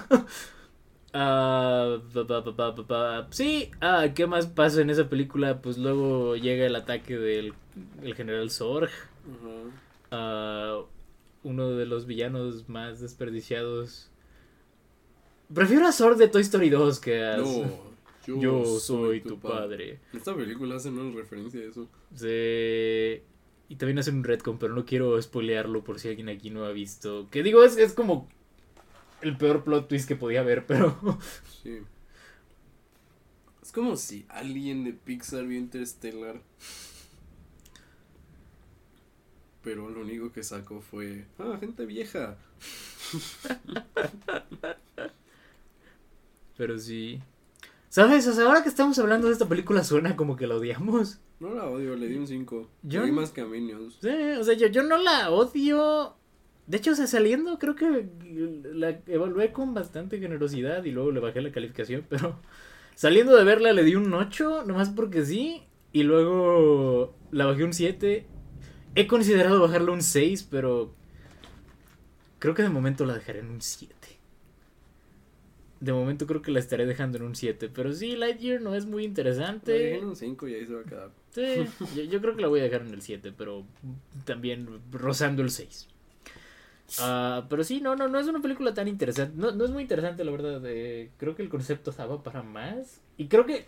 Pa, 1.11 2.01
pa, 2.27 2.55
pa, 2.75 2.87
pa. 2.87 3.27
Sí, 3.29 3.69
ah, 3.81 4.07
¿qué 4.15 4.25
más 4.25 4.47
pasa 4.47 4.81
en 4.81 4.89
esa 4.89 5.09
película? 5.09 5.61
Pues 5.61 5.77
luego 5.77 6.35
llega 6.35 6.65
el 6.65 6.75
ataque 6.75 7.17
del 7.17 7.53
el 8.01 8.15
general 8.15 8.49
Sorg. 8.49 8.89
Ajá. 8.89 10.09
ah, 10.11 10.81
uno 11.43 11.69
de 11.71 11.85
los 11.85 12.07
villanos 12.07 12.67
más 12.67 12.99
desperdiciados. 12.99 14.09
Prefiero 15.53 15.85
a 15.85 15.91
Sorg 15.91 16.17
de 16.17 16.29
Toy 16.29 16.41
Story 16.41 16.69
2 16.69 16.99
que 16.99 17.23
a... 17.23 17.37
No, 17.37 17.92
yo, 18.25 18.39
Yo 18.39 18.65
soy 18.65 19.21
tu 19.21 19.39
padre. 19.39 19.99
Esta 20.13 20.35
película 20.35 20.75
hace 20.75 20.89
una 20.89 21.15
referencia 21.15 21.61
a 21.61 21.63
eso. 21.63 21.87
Sí. 22.15 23.23
Y 23.69 23.75
también 23.75 23.99
hacen 23.99 24.17
un 24.17 24.23
retcon, 24.23 24.59
pero 24.59 24.75
no 24.75 24.85
quiero 24.85 25.19
spoilearlo 25.21 25.83
por 25.83 25.99
si 25.99 26.09
alguien 26.09 26.29
aquí 26.29 26.49
no 26.49 26.65
ha 26.65 26.71
visto. 26.71 27.27
Que 27.31 27.43
digo, 27.43 27.63
es, 27.63 27.77
es 27.77 27.93
como 27.93 28.27
el 29.21 29.37
peor 29.37 29.63
plot 29.63 29.87
twist 29.87 30.07
que 30.07 30.15
podía 30.15 30.41
haber, 30.41 30.65
pero... 30.67 31.19
Sí. 31.63 31.79
Es 33.61 33.71
como 33.71 33.95
si 33.95 34.25
alguien 34.29 34.83
de 34.83 34.93
Pixar 34.93 35.45
vio 35.45 35.57
Interstellar. 35.57 36.41
Pero 39.63 39.89
lo 39.89 40.01
único 40.01 40.31
que 40.33 40.43
sacó 40.43 40.81
fue. 40.81 41.23
Ah, 41.39 41.55
gente 41.57 41.85
vieja. 41.85 42.37
Pero 46.57 46.77
sí. 46.77 47.21
¿Sabes? 47.93 48.25
O 48.25 48.33
sea, 48.33 48.45
ahora 48.45 48.63
que 48.63 48.69
estamos 48.69 48.97
hablando 48.97 49.27
de 49.27 49.33
esta 49.33 49.47
película 49.47 49.83
suena 49.83 50.15
como 50.15 50.35
que 50.35 50.47
la 50.47 50.55
odiamos. 50.55 51.19
No 51.39 51.53
la 51.53 51.65
odio, 51.65 51.95
le 51.95 52.07
di 52.07 52.15
un 52.15 52.25
5. 52.25 52.69
Yo 52.81 53.01
Le 53.01 53.05
di 53.05 53.11
más 53.11 53.29
que 53.29 53.41
a 53.41 53.45
Minions. 53.45 53.99
Sí, 54.01 54.09
o 54.39 54.43
sea, 54.43 54.55
yo, 54.55 54.65
yo 54.65 54.81
no 54.81 54.97
la 54.97 55.29
odio. 55.29 56.15
De 56.65 56.77
hecho, 56.77 56.93
o 56.93 56.95
sea, 56.95 57.05
saliendo 57.05 57.59
creo 57.59 57.75
que 57.75 58.09
la 58.73 58.99
evalué 59.05 59.51
con 59.51 59.75
bastante 59.75 60.17
generosidad 60.17 60.83
y 60.85 60.89
luego 60.89 61.11
le 61.11 61.19
bajé 61.19 61.41
la 61.41 61.51
calificación, 61.51 62.03
pero 62.09 62.39
saliendo 62.95 63.35
de 63.35 63.43
verla 63.43 63.73
le 63.73 63.83
di 63.83 63.93
un 63.93 64.11
8, 64.11 64.63
nomás 64.65 64.89
porque 64.89 65.23
sí, 65.23 65.61
y 65.91 66.01
luego 66.01 67.13
la 67.29 67.45
bajé 67.45 67.63
un 67.63 67.73
7. 67.73 68.25
He 68.95 69.05
considerado 69.05 69.61
bajarla 69.61 69.91
un 69.91 70.01
6, 70.01 70.47
pero 70.49 70.95
creo 72.39 72.55
que 72.55 72.63
de 72.63 72.69
momento 72.69 73.05
la 73.05 73.13
dejaré 73.13 73.41
en 73.41 73.51
un 73.51 73.61
7. 73.61 74.02
De 75.83 75.91
momento 75.91 76.25
creo 76.25 76.41
que 76.41 76.51
la 76.51 76.59
estaré 76.59 76.85
dejando 76.85 77.17
en 77.17 77.23
un 77.25 77.35
7, 77.35 77.67
pero 77.67 77.91
sí, 77.91 78.15
Lightyear 78.15 78.61
no 78.61 78.73
es 78.73 78.85
muy 78.85 79.03
interesante. 79.03 79.97
en 79.97 80.05
un 80.05 80.15
5 80.15 80.47
y 80.47 80.53
ahí 80.53 80.65
se 80.65 80.73
va 80.73 80.81
a 80.81 80.83
quedar. 80.85 81.09
Sí, 81.31 81.65
yo, 81.95 82.03
yo 82.03 82.21
creo 82.21 82.35
que 82.35 82.41
la 82.41 82.47
voy 82.47 82.61
a 82.61 82.63
dejar 82.63 82.81
en 82.83 82.93
el 82.93 83.01
7, 83.01 83.33
pero 83.37 83.65
también 84.23 84.67
rozando 84.91 85.41
el 85.41 85.49
6. 85.49 85.89
Ah, 86.99 87.45
pero 87.49 87.63
sí, 87.63 87.81
no, 87.81 87.95
no, 87.95 88.07
no 88.07 88.19
es 88.19 88.27
una 88.27 88.41
película 88.41 88.73
tan 88.73 88.87
interesante. 88.87 89.35
No, 89.37 89.51
no 89.51 89.65
es 89.65 89.71
muy 89.71 89.81
interesante, 89.81 90.23
la 90.23 90.31
verdad. 90.31 90.61
eh, 90.65 91.09
creo 91.17 91.35
que 91.35 91.41
el 91.41 91.49
concepto 91.49 91.91
daba 91.91 92.23
para 92.23 92.43
más. 92.43 93.01
Y 93.17 93.27
creo 93.27 93.45
que. 93.45 93.65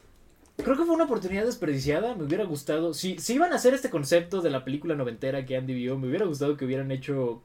Creo 0.58 0.78
que 0.78 0.86
fue 0.86 0.96
una 0.96 1.04
oportunidad 1.04 1.44
desperdiciada. 1.46 2.16
Me 2.16 2.24
hubiera 2.24 2.46
gustado. 2.46 2.94
Si, 2.94 3.18
si 3.20 3.34
iban 3.34 3.52
a 3.52 3.56
hacer 3.56 3.74
este 3.74 3.90
concepto 3.90 4.42
de 4.42 4.50
la 4.52 4.64
película 4.64 4.96
noventera 4.96 5.46
que 5.46 5.58
Andy 5.58 5.74
vio, 5.74 5.98
me 5.98 6.08
hubiera 6.08 6.26
gustado 6.26 6.56
que 6.56 6.64
hubieran 6.66 6.92
hecho. 6.92 7.42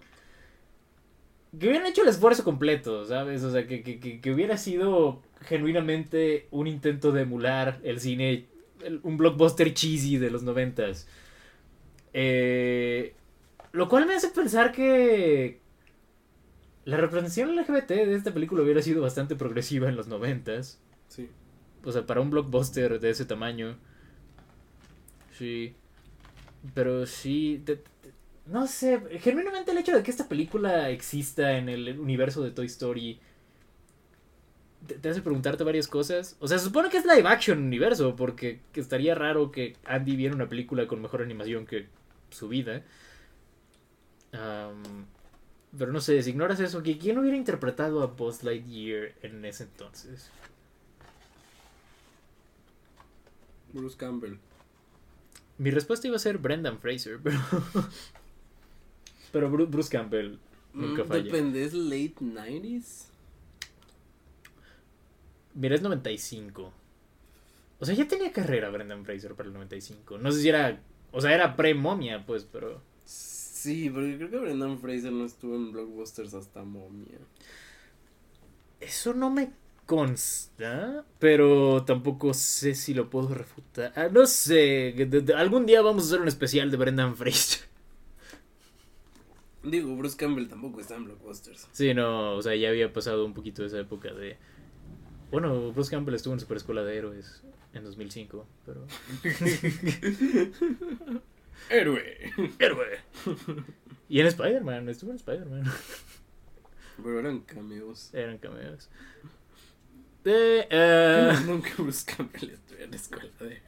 Que 1.58 1.66
hubieran 1.68 1.86
hecho 1.86 2.02
el 2.02 2.08
esfuerzo 2.08 2.44
completo, 2.44 3.04
¿sabes? 3.06 3.42
O 3.42 3.50
sea, 3.50 3.66
que, 3.66 3.82
que, 3.82 4.20
que, 4.20 4.32
hubiera 4.32 4.56
sido 4.56 5.20
genuinamente 5.42 6.46
un 6.52 6.66
intento 6.68 7.10
de 7.12 7.22
emular 7.22 7.80
el 7.82 7.98
cine 8.00 8.46
el- 8.84 9.00
un 9.02 9.16
blockbuster 9.16 9.74
cheesy 9.74 10.16
de 10.18 10.30
los 10.30 10.42
noventas. 10.42 11.08
Eh, 12.12 13.14
lo 13.72 13.88
cual 13.88 14.06
me 14.06 14.14
hace 14.14 14.28
pensar 14.28 14.72
que 14.72 15.60
la 16.84 16.96
representación 16.96 17.54
LGBT 17.56 17.88
de 18.06 18.14
esta 18.14 18.32
película 18.32 18.62
hubiera 18.62 18.82
sido 18.82 19.02
bastante 19.02 19.36
progresiva 19.36 19.88
en 19.88 19.96
los 19.96 20.06
noventas. 20.08 20.80
Sí. 21.08 21.28
O 21.84 21.92
sea, 21.92 22.06
para 22.06 22.20
un 22.20 22.30
blockbuster 22.30 23.00
de 23.00 23.10
ese 23.10 23.24
tamaño. 23.24 23.76
Sí. 25.32 25.74
Pero 26.74 27.06
sí. 27.06 27.62
te- 27.64 27.82
no 28.50 28.66
sé. 28.66 29.00
Genuinamente 29.20 29.70
el 29.72 29.78
hecho 29.78 29.94
de 29.96 30.02
que 30.02 30.10
esta 30.10 30.28
película 30.28 30.90
exista 30.90 31.56
en 31.56 31.68
el 31.68 31.98
universo 31.98 32.42
de 32.42 32.50
Toy 32.50 32.66
Story. 32.66 33.20
Te, 34.86 34.94
te 34.94 35.08
hace 35.10 35.22
preguntarte 35.22 35.64
varias 35.64 35.88
cosas. 35.88 36.36
O 36.40 36.48
sea, 36.48 36.58
se 36.58 36.64
supone 36.66 36.88
que 36.88 36.96
es 36.98 37.04
live 37.04 37.28
action 37.28 37.58
universo. 37.62 38.16
Porque 38.16 38.60
que 38.72 38.80
estaría 38.80 39.14
raro 39.14 39.50
que 39.52 39.76
Andy 39.84 40.16
viera 40.16 40.34
una 40.34 40.48
película 40.48 40.86
con 40.86 41.00
mejor 41.02 41.22
animación 41.22 41.66
que 41.66 41.86
su 42.30 42.48
vida. 42.48 42.82
Am, 44.32 45.06
pero 45.76 45.92
no 45.92 46.00
sé, 46.00 46.22
si 46.22 46.30
ignoras 46.30 46.60
eso, 46.60 46.82
¿qui- 46.82 46.98
¿quién 47.00 47.18
hubiera 47.18 47.36
interpretado 47.36 48.02
a 48.02 48.06
Buzz 48.06 48.42
Lightyear 48.42 49.12
en 49.22 49.44
ese 49.44 49.64
entonces? 49.64 50.30
Bruce 53.72 53.96
Campbell. 53.96 54.34
Mi 55.58 55.70
respuesta 55.70 56.06
iba 56.06 56.16
a 56.16 56.20
ser 56.20 56.38
Brendan 56.38 56.78
Fraser, 56.80 57.18
pero. 57.22 57.38
pero 59.32 59.50
Bru- 59.50 59.68
Bruce 59.68 59.90
Campbell 59.90 60.38
nunca 60.72 61.04
Mm, 61.04 61.06
falla. 61.06 61.22
Depende, 61.24 61.64
¿es 61.64 61.74
late 61.74 62.14
90s? 62.20 63.06
Mira, 65.54 65.74
es 65.74 65.82
95. 65.82 66.72
O 67.80 67.84
sea, 67.86 67.94
ya 67.94 68.06
tenía 68.06 68.32
carrera 68.32 68.68
Brendan 68.70 69.04
Fraser 69.04 69.34
para 69.34 69.48
el 69.48 69.54
95. 69.54 70.18
No 70.18 70.30
sé 70.32 70.42
si 70.42 70.48
era. 70.48 70.80
O 71.12 71.20
sea, 71.20 71.34
era 71.34 71.56
pre-momia, 71.56 72.24
pues, 72.24 72.44
pero. 72.44 72.80
Sí, 73.04 73.90
porque 73.90 74.16
creo 74.16 74.30
que 74.30 74.38
Brendan 74.38 74.78
Fraser 74.78 75.12
no 75.12 75.24
estuvo 75.26 75.56
en 75.56 75.72
blockbusters 75.72 76.34
hasta 76.34 76.62
Momia. 76.62 77.18
Eso 78.80 79.12
no 79.12 79.28
me 79.30 79.50
consta, 79.86 81.04
pero 81.18 81.84
tampoco 81.84 82.32
sé 82.32 82.74
si 82.74 82.94
lo 82.94 83.10
puedo 83.10 83.34
refutar. 83.34 83.92
Ah, 83.96 84.08
no 84.10 84.24
sé, 84.26 84.94
algún 85.36 85.66
día 85.66 85.82
vamos 85.82 86.04
a 86.04 86.06
hacer 86.06 86.20
un 86.20 86.28
especial 86.28 86.70
de 86.70 86.76
Brendan 86.76 87.16
Fraser. 87.16 87.68
Digo, 89.62 89.94
Bruce 89.96 90.16
Campbell 90.16 90.48
tampoco 90.48 90.80
está 90.80 90.96
en 90.96 91.04
blockbusters. 91.04 91.68
Sí, 91.72 91.92
no, 91.92 92.34
o 92.34 92.42
sea, 92.42 92.56
ya 92.56 92.70
había 92.70 92.92
pasado 92.92 93.26
un 93.26 93.34
poquito 93.34 93.64
esa 93.64 93.78
época 93.78 94.12
de... 94.12 94.36
Bueno, 95.30 95.72
Bruce 95.72 95.90
Campbell 95.90 96.14
estuvo 96.14 96.34
en 96.34 96.40
Super 96.40 96.56
Escuela 96.56 96.82
de 96.82 96.96
Héroes 96.96 97.42
en 97.74 97.84
2005, 97.84 98.46
pero... 98.64 98.86
Héroe. 101.68 102.32
¡Héroe! 102.58 103.00
Y 104.08 104.20
en 104.20 104.26
Spider-Man, 104.26 104.88
estuvo 104.88 105.10
en 105.10 105.16
Spider-Man. 105.16 105.64
Pero 107.02 107.20
eran 107.20 107.40
cameos. 107.40 108.12
Eran 108.14 108.38
cameos. 108.38 108.88
Eh, 110.24 111.32
Nunca 111.46 111.70
Bruce 111.78 112.04
Campbell 112.04 112.50
estuvo 112.50 112.78
en 112.78 112.90
la 112.90 112.96
escuela 112.96 113.30
de 113.40 113.62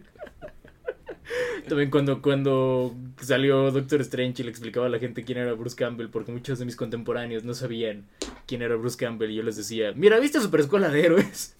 también 1.68 1.90
cuando, 1.90 2.22
cuando 2.22 2.94
salió 3.20 3.70
Doctor 3.70 4.00
Strange 4.00 4.42
y 4.42 4.44
le 4.44 4.50
explicaba 4.50 4.86
a 4.86 4.88
la 4.88 4.98
gente 4.98 5.24
quién 5.24 5.38
era 5.38 5.52
Bruce 5.52 5.76
Campbell, 5.76 6.08
porque 6.08 6.32
muchos 6.32 6.58
de 6.58 6.64
mis 6.64 6.76
contemporáneos 6.76 7.44
no 7.44 7.54
sabían 7.54 8.06
quién 8.46 8.62
era 8.62 8.76
Bruce 8.76 8.96
Campbell, 8.96 9.30
y 9.30 9.36
yo 9.36 9.42
les 9.42 9.56
decía, 9.56 9.92
mira, 9.94 10.18
¿viste 10.20 10.40
Super 10.40 10.60
Escuela 10.60 10.88
de 10.88 11.04
Héroes? 11.04 11.56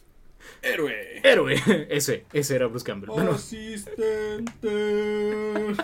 Héroe. 0.62 0.94
¡Héroe! 1.23 1.57
Ese, 1.90 2.24
ese 2.32 2.57
era 2.57 2.66
Bruce 2.66 2.85
Campbell. 2.85 3.11
Bueno, 3.11 3.32
Asistente. 3.32 4.69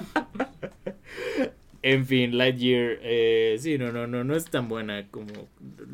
En 1.80 2.06
fin, 2.06 2.36
Lightyear, 2.36 2.98
eh, 3.02 3.56
sí, 3.60 3.78
no, 3.78 3.92
no, 3.92 4.06
no, 4.06 4.24
no 4.24 4.34
es 4.34 4.46
tan 4.46 4.68
buena 4.68 5.06
como... 5.10 5.48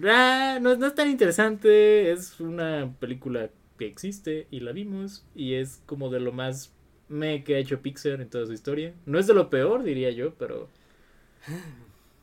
Ah, 0.04 0.58
no, 0.60 0.76
no 0.76 0.86
es 0.86 0.94
tan 0.94 1.10
interesante, 1.10 2.10
es 2.10 2.40
una 2.40 2.90
película 2.98 3.50
que 3.78 3.86
existe 3.86 4.46
y 4.50 4.60
la 4.60 4.72
vimos 4.72 5.26
y 5.34 5.54
es 5.54 5.82
como 5.84 6.08
de 6.08 6.20
lo 6.20 6.32
más 6.32 6.73
me 7.08 7.44
que 7.44 7.56
ha 7.56 7.58
hecho 7.58 7.80
Pixar 7.80 8.20
en 8.20 8.28
toda 8.28 8.46
su 8.46 8.52
historia. 8.52 8.94
No 9.06 9.18
es 9.18 9.26
de 9.26 9.34
lo 9.34 9.50
peor, 9.50 9.82
diría 9.82 10.10
yo, 10.10 10.34
pero... 10.34 10.68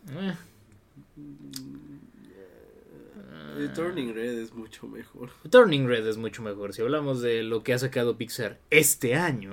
Eh, 0.09 0.33
The 3.57 3.67
Turning 3.69 4.13
Red 4.13 4.39
es 4.39 4.53
mucho 4.53 4.87
mejor. 4.87 5.29
Turning 5.49 5.87
Red 5.87 6.07
es 6.07 6.17
mucho 6.17 6.41
mejor. 6.41 6.73
Si 6.73 6.81
hablamos 6.81 7.21
de 7.21 7.43
lo 7.43 7.63
que 7.63 7.73
ha 7.73 7.79
sacado 7.79 8.17
Pixar 8.17 8.59
este 8.69 9.15
año, 9.15 9.51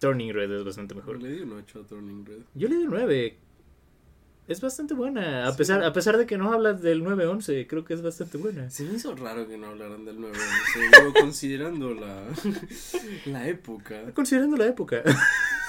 Turning 0.00 0.32
Red 0.34 0.50
es 0.52 0.64
bastante 0.64 0.94
mejor. 0.94 1.22
Le 1.22 1.30
di 1.30 1.40
un 1.40 1.52
8 1.52 1.80
a 1.80 1.86
Turning 1.86 2.26
Red. 2.26 2.40
Yo 2.54 2.68
le 2.68 2.76
di 2.76 2.82
un 2.84 2.90
9. 2.90 3.36
Es 4.48 4.60
bastante 4.60 4.94
buena. 4.94 5.48
A 5.48 5.56
pesar, 5.56 5.82
a 5.82 5.92
pesar 5.92 6.16
de 6.18 6.26
que 6.26 6.38
no 6.38 6.52
hablas 6.52 6.80
del 6.80 7.02
9-11, 7.02 7.66
creo 7.66 7.84
que 7.84 7.94
es 7.94 8.02
bastante 8.02 8.38
buena. 8.38 8.70
Se 8.70 8.84
me 8.84 8.94
hizo 8.94 9.14
raro 9.16 9.48
que 9.48 9.58
no 9.58 9.66
hablaran 9.68 10.04
del 10.04 10.20
9 10.20 10.38
Pero 10.92 11.12
considerando 11.12 11.94
la, 11.94 12.24
la 13.26 13.48
época. 13.48 14.12
Considerando 14.14 14.56
la 14.56 14.66
época. 14.66 15.02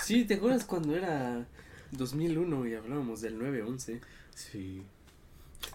Sí, 0.04 0.24
¿te 0.24 0.36
acuerdas 0.36 0.64
cuando 0.64 0.96
era 0.96 1.46
2001 1.92 2.68
y 2.68 2.76
hablábamos 2.76 3.20
del 3.20 3.38
9-11? 3.38 4.00
Sí. 4.34 4.82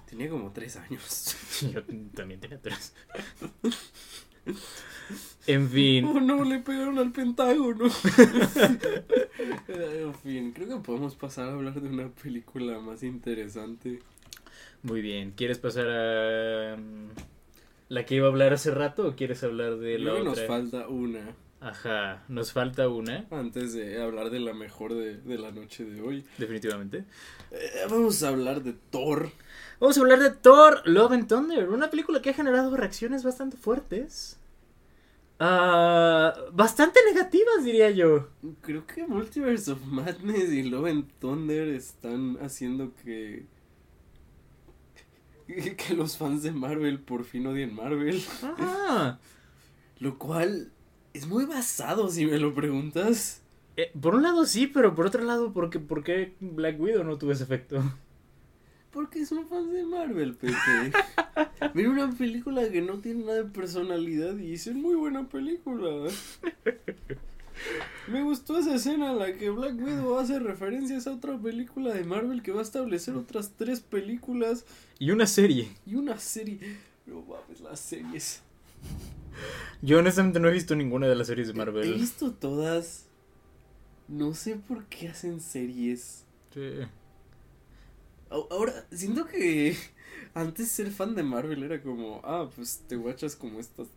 Tenía 0.08 0.30
como 0.30 0.52
3 0.52 0.76
años. 0.76 1.36
Yo 1.70 1.84
también 2.14 2.40
tenía 2.40 2.58
tres. 2.58 2.94
En 5.46 5.68
fin. 5.68 6.04
Oh 6.04 6.20
no, 6.20 6.44
le 6.44 6.60
pegaron 6.60 6.98
al 6.98 7.10
Pentágono. 7.12 7.86
en 9.68 10.14
fin, 10.22 10.52
creo 10.52 10.68
que 10.68 10.76
podemos 10.84 11.16
pasar 11.16 11.48
a 11.48 11.52
hablar 11.52 11.80
de 11.80 11.88
una 11.88 12.08
película 12.10 12.78
más 12.78 13.02
interesante. 13.02 14.00
Muy 14.82 15.00
bien. 15.00 15.32
¿Quieres 15.32 15.58
pasar 15.58 15.86
a 15.88 16.76
mm, 16.76 17.10
la 17.88 18.04
que 18.06 18.16
iba 18.16 18.26
a 18.26 18.30
hablar 18.30 18.52
hace 18.52 18.70
rato 18.70 19.06
o 19.08 19.16
quieres 19.16 19.42
hablar 19.44 19.76
de 19.78 19.98
la 19.98 20.12
Creo 20.12 20.14
que 20.14 20.20
otra? 20.20 20.30
nos 20.30 20.44
falta 20.44 20.88
una 20.88 21.36
Ajá, 21.60 22.24
nos 22.28 22.52
falta 22.52 22.88
una, 22.88 23.26
antes 23.30 23.72
de 23.72 24.02
hablar 24.02 24.30
de 24.30 24.40
la 24.40 24.52
mejor 24.52 24.94
de, 24.94 25.18
de 25.18 25.38
la 25.38 25.52
noche 25.52 25.84
de 25.84 26.00
hoy. 26.02 26.24
definitivamente. 26.36 27.04
Eh, 27.52 27.86
vamos 27.88 28.20
a 28.24 28.28
hablar 28.28 28.62
de 28.64 28.72
Thor. 28.90 29.30
Vamos 29.82 29.98
a 29.98 30.00
hablar 30.00 30.20
de 30.20 30.30
Thor 30.30 30.80
Love 30.84 31.10
and 31.10 31.26
Thunder, 31.26 31.68
una 31.68 31.90
película 31.90 32.22
que 32.22 32.30
ha 32.30 32.34
generado 32.34 32.76
reacciones 32.76 33.24
bastante 33.24 33.56
fuertes. 33.56 34.38
Ah, 35.40 36.32
bastante 36.52 37.00
negativas, 37.12 37.64
diría 37.64 37.90
yo. 37.90 38.28
Creo 38.60 38.86
que 38.86 39.04
Multiverse 39.04 39.72
of 39.72 39.84
Madness 39.86 40.52
y 40.52 40.62
Love 40.62 40.86
and 40.86 41.10
Thunder 41.18 41.66
están 41.70 42.38
haciendo 42.40 42.92
que. 43.02 43.46
que 45.48 45.94
los 45.94 46.16
fans 46.16 46.44
de 46.44 46.52
Marvel 46.52 47.00
por 47.00 47.24
fin 47.24 47.48
odien 47.48 47.74
Marvel. 47.74 48.22
Ajá. 48.40 49.18
Lo 49.98 50.16
cual 50.16 50.70
es 51.12 51.26
muy 51.26 51.44
basado, 51.44 52.08
si 52.08 52.24
me 52.24 52.38
lo 52.38 52.54
preguntas. 52.54 53.42
Eh, 53.76 53.90
por 54.00 54.14
un 54.14 54.22
lado 54.22 54.46
sí, 54.46 54.68
pero 54.68 54.94
por 54.94 55.06
otro 55.06 55.24
lado, 55.24 55.52
¿por 55.52 55.70
qué, 55.70 55.80
por 55.80 56.04
qué 56.04 56.36
Black 56.38 56.80
Widow 56.80 57.02
no 57.02 57.18
tuvo 57.18 57.32
ese 57.32 57.42
efecto? 57.42 57.82
Porque 58.92 59.24
son 59.24 59.46
fans 59.48 59.72
de 59.72 59.84
Marvel, 59.84 60.34
Pepe. 60.34 60.54
Mira 61.74 61.90
una 61.90 62.10
película 62.12 62.68
que 62.70 62.82
no 62.82 62.98
tiene 63.00 63.24
nada 63.24 63.42
de 63.42 63.44
personalidad 63.44 64.36
y 64.36 64.52
es 64.52 64.66
muy 64.74 64.94
buena 64.94 65.26
película. 65.28 65.88
Me 68.08 68.22
gustó 68.22 68.58
esa 68.58 68.74
escena 68.74 69.12
en 69.12 69.18
la 69.18 69.32
que 69.34 69.48
Black 69.50 69.80
Widow 69.80 70.18
hace 70.18 70.38
referencias 70.38 71.06
a 71.06 71.12
otra 71.12 71.38
película 71.38 71.94
de 71.94 72.04
Marvel 72.04 72.42
que 72.42 72.52
va 72.52 72.58
a 72.60 72.64
establecer 72.64 73.14
otras 73.14 73.52
tres 73.56 73.80
películas 73.80 74.64
Y 74.98 75.10
una 75.10 75.26
serie. 75.26 75.68
y 75.86 75.94
una 75.94 76.18
serie. 76.18 76.58
No 77.06 77.22
mames, 77.22 77.60
las 77.60 77.80
series. 77.80 78.42
Yo 79.80 79.98
honestamente 80.00 80.40
no 80.40 80.48
he 80.48 80.52
visto 80.52 80.74
ninguna 80.76 81.06
de 81.08 81.14
las 81.14 81.28
series 81.28 81.48
de 81.48 81.54
He 81.54 81.56
Marvel. 81.56 81.94
visto 81.94 82.32
todas. 82.32 83.06
No 84.08 84.34
sé 84.34 84.56
por 84.56 84.84
qué 84.86 85.08
hacen 85.08 85.40
series. 85.40 86.24
Sí. 86.52 86.70
Ahora, 88.50 88.86
siento 88.90 89.26
que 89.26 89.76
antes 90.34 90.70
ser 90.70 90.90
fan 90.90 91.14
de 91.14 91.22
Marvel 91.22 91.62
era 91.62 91.82
como, 91.82 92.20
ah, 92.24 92.48
pues 92.54 92.82
te 92.88 92.96
guachas 92.96 93.36
como 93.36 93.60
estas 93.60 93.88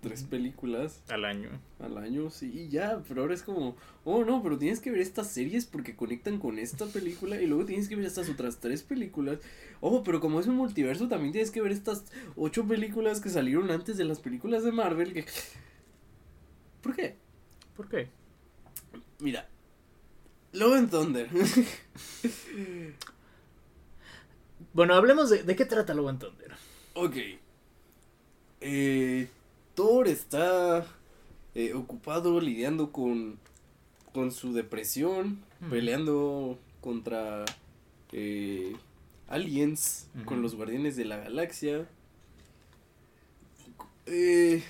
tres 0.00 0.22
películas 0.22 1.02
Al 1.08 1.26
año. 1.26 1.50
al 1.78 1.98
año, 1.98 2.30
sí, 2.30 2.50
y 2.54 2.68
ya, 2.70 3.02
pero 3.06 3.20
ahora 3.20 3.34
es 3.34 3.42
como, 3.42 3.76
oh 4.04 4.24
no, 4.24 4.42
pero 4.42 4.56
tienes 4.56 4.80
que 4.80 4.90
ver 4.90 5.00
estas 5.00 5.30
series 5.30 5.66
porque 5.66 5.94
conectan 5.94 6.38
con 6.38 6.58
esta 6.58 6.86
película 6.92 7.40
y 7.40 7.46
luego 7.46 7.66
tienes 7.66 7.88
que 7.88 7.96
ver 7.96 8.06
estas 8.06 8.28
otras 8.28 8.58
tres 8.60 8.82
películas. 8.82 9.38
Oh, 9.80 10.02
pero 10.02 10.20
como 10.20 10.40
es 10.40 10.46
un 10.46 10.56
multiverso, 10.56 11.08
también 11.08 11.32
tienes 11.32 11.50
que 11.50 11.60
ver 11.60 11.72
estas 11.72 12.04
ocho 12.36 12.66
películas 12.66 13.20
que 13.20 13.28
salieron 13.28 13.70
antes 13.70 13.96
de 13.96 14.04
las 14.04 14.20
películas 14.20 14.62
de 14.64 14.72
Marvel. 14.72 15.12
Que... 15.12 15.24
¿Por 16.82 16.94
qué? 16.96 17.16
¿Por 17.76 17.88
qué? 17.88 18.08
Mira, 19.18 19.48
Love 20.52 20.74
and 20.78 20.90
Thunder. 20.90 21.28
Bueno, 24.72 24.94
hablemos 24.94 25.30
de, 25.30 25.42
de 25.42 25.56
qué 25.56 25.64
trata 25.64 25.94
Love 25.94 26.08
and 26.08 26.20
Thunder. 26.20 26.52
Ok. 26.94 27.16
Eh, 28.60 29.28
Thor 29.74 30.08
está 30.08 30.86
eh, 31.54 31.74
ocupado 31.74 32.40
lidiando 32.40 32.92
con, 32.92 33.38
con 34.12 34.32
su 34.32 34.52
depresión, 34.52 35.42
peleando 35.70 36.58
contra 36.80 37.44
eh, 38.12 38.76
aliens, 39.28 40.08
con 40.24 40.42
los 40.42 40.54
guardianes 40.54 40.96
de 40.96 41.04
la 41.04 41.16
galaxia. 41.18 41.88
Eh, 44.06 44.62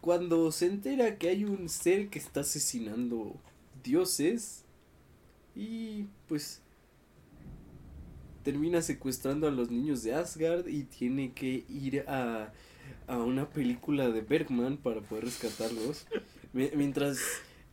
cuando 0.00 0.52
se 0.52 0.66
entera 0.66 1.18
que 1.18 1.28
hay 1.28 1.44
un 1.44 1.68
ser 1.68 2.08
que 2.08 2.18
está 2.18 2.40
asesinando 2.40 3.34
dioses 3.82 4.64
y 5.54 6.06
pues 6.28 6.62
termina 8.46 8.80
secuestrando 8.80 9.48
a 9.48 9.50
los 9.50 9.72
niños 9.72 10.04
de 10.04 10.14
Asgard 10.14 10.68
y 10.68 10.84
tiene 10.84 11.32
que 11.32 11.64
ir 11.68 12.04
a, 12.06 12.52
a 13.08 13.18
una 13.18 13.48
película 13.50 14.08
de 14.08 14.20
Bergman 14.20 14.76
para 14.76 15.00
poder 15.00 15.24
rescatarlos. 15.24 16.06
Mi- 16.52 16.70
Mientras 16.76 17.18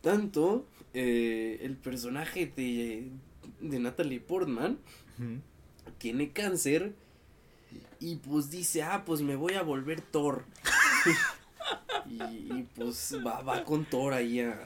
tanto, 0.00 0.66
eh, 0.92 1.60
el 1.62 1.76
personaje 1.76 2.52
de, 2.56 3.08
de 3.60 3.78
Natalie 3.78 4.18
Portman 4.18 4.78
tiene 5.98 6.32
cáncer 6.32 6.92
y 8.00 8.16
pues 8.16 8.50
dice, 8.50 8.82
ah, 8.82 9.04
pues 9.06 9.22
me 9.22 9.36
voy 9.36 9.54
a 9.54 9.62
volver 9.62 10.00
Thor. 10.00 10.44
y, 12.10 12.20
y, 12.22 12.68
pues 12.74 13.14
va, 13.24 13.42
va 13.42 13.62
con 13.62 13.84
Thor 13.84 14.12
ahí 14.12 14.40
a, 14.40 14.58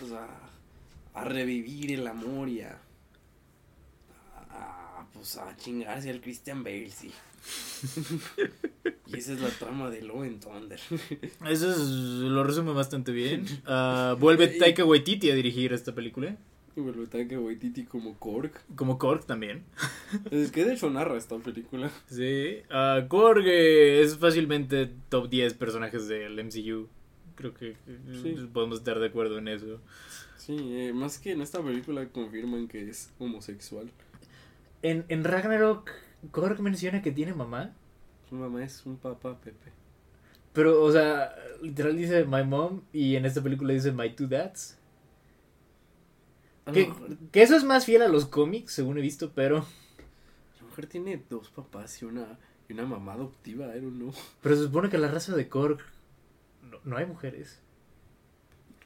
pues 0.00 0.10
a, 0.10 0.26
a 1.14 1.24
revivir 1.24 1.92
el 1.92 2.08
amor 2.08 2.48
y 2.48 2.62
a, 2.62 2.81
pues 5.22 5.36
a 5.38 5.56
chingarse 5.56 6.10
al 6.10 6.20
Christian 6.20 6.64
Bale, 6.64 6.90
sí. 6.90 7.12
y 9.06 9.16
esa 9.16 9.34
es 9.34 9.40
la 9.40 9.50
trama 9.50 9.88
de 9.88 10.02
Love 10.02 10.22
and 10.22 10.40
Thunder. 10.40 10.80
Eso 11.48 11.70
es- 11.70 11.78
lo 11.78 12.42
resume 12.42 12.72
bastante 12.72 13.12
bien. 13.12 13.44
Ah, 13.66 14.16
vuelve 14.18 14.48
Taika 14.48 14.84
Waititi 14.84 15.30
a 15.30 15.34
dirigir 15.36 15.72
esta 15.72 15.94
película. 15.94 16.36
y 16.74 16.80
vuelve 16.80 17.06
Taika 17.06 17.38
Waititi 17.38 17.84
como 17.84 18.18
Korg. 18.18 18.50
Como 18.74 18.98
Korg 18.98 19.24
también. 19.26 19.62
Es 20.32 20.50
que 20.50 20.64
de 20.64 20.74
hecho 20.74 20.90
narra 20.90 21.16
esta 21.16 21.38
película. 21.38 21.88
Sí. 22.10 22.56
Ah, 22.68 23.04
Korg 23.06 23.44
eh, 23.46 24.02
es 24.02 24.16
fácilmente 24.18 24.90
top 25.08 25.28
10 25.28 25.54
personajes 25.54 26.08
del 26.08 26.36
MCU. 26.42 26.88
Creo 27.36 27.54
que 27.54 27.70
eh, 27.70 27.76
Sí. 28.22 28.34
podemos 28.52 28.78
estar 28.78 28.98
de 28.98 29.06
acuerdo 29.06 29.38
en 29.38 29.46
eso. 29.46 29.80
Sí, 30.36 30.56
eh, 30.58 30.92
más 30.92 31.18
que 31.18 31.30
en 31.30 31.42
esta 31.42 31.62
película 31.62 32.08
confirman 32.08 32.66
que 32.66 32.88
es 32.90 33.10
homosexual. 33.20 33.88
En, 34.82 35.04
en 35.08 35.24
Ragnarok, 35.24 35.90
Korg 36.30 36.60
menciona 36.60 37.02
que 37.02 37.12
tiene 37.12 37.34
mamá. 37.34 37.74
Su 38.28 38.34
mamá 38.34 38.64
es 38.64 38.84
un 38.84 38.96
papá, 38.96 39.38
Pepe. 39.40 39.72
Pero, 40.52 40.82
o 40.82 40.92
sea, 40.92 41.34
literal 41.62 41.96
dice 41.96 42.24
my 42.24 42.44
mom 42.44 42.82
y 42.92 43.16
en 43.16 43.24
esta 43.24 43.42
película 43.42 43.72
dice 43.72 43.92
my 43.92 44.14
two 44.14 44.26
dads. 44.26 44.78
Que, 46.72 46.92
eso 47.32 47.56
es 47.56 47.64
más 47.64 47.86
fiel 47.86 48.02
a 48.02 48.08
los 48.08 48.26
cómics, 48.26 48.72
según 48.72 48.98
he 48.98 49.00
visto, 49.00 49.32
pero... 49.32 49.58
a 49.58 50.60
lo 50.60 50.68
mejor 50.68 50.86
tiene 50.86 51.22
dos 51.28 51.48
papás 51.50 52.00
y 52.02 52.04
una, 52.04 52.38
y 52.68 52.72
una 52.72 52.84
mamá 52.86 53.14
adoptiva, 53.14 53.74
I 53.76 53.80
don't 53.80 53.96
know. 53.96 54.12
Pero 54.42 54.56
se 54.56 54.62
supone 54.64 54.88
que 54.88 54.98
la 54.98 55.08
raza 55.08 55.34
de 55.34 55.48
Korg 55.48 55.78
no, 56.62 56.78
no 56.84 56.96
hay 56.96 57.06
mujeres. 57.06 57.58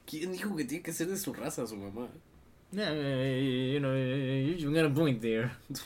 ¿Quién 0.06 0.32
dijo 0.32 0.56
que 0.56 0.64
tiene 0.64 0.82
que 0.82 0.92
ser 0.92 1.08
de 1.08 1.18
su 1.18 1.34
raza 1.34 1.66
su 1.66 1.76
mamá? 1.76 2.08
Eh, 2.74 3.70
you 3.74 3.80
know, 3.80 3.94
you 3.94 4.72
got 4.74 4.84
a 4.84 4.90
point 4.94 5.20
there. 5.20 5.50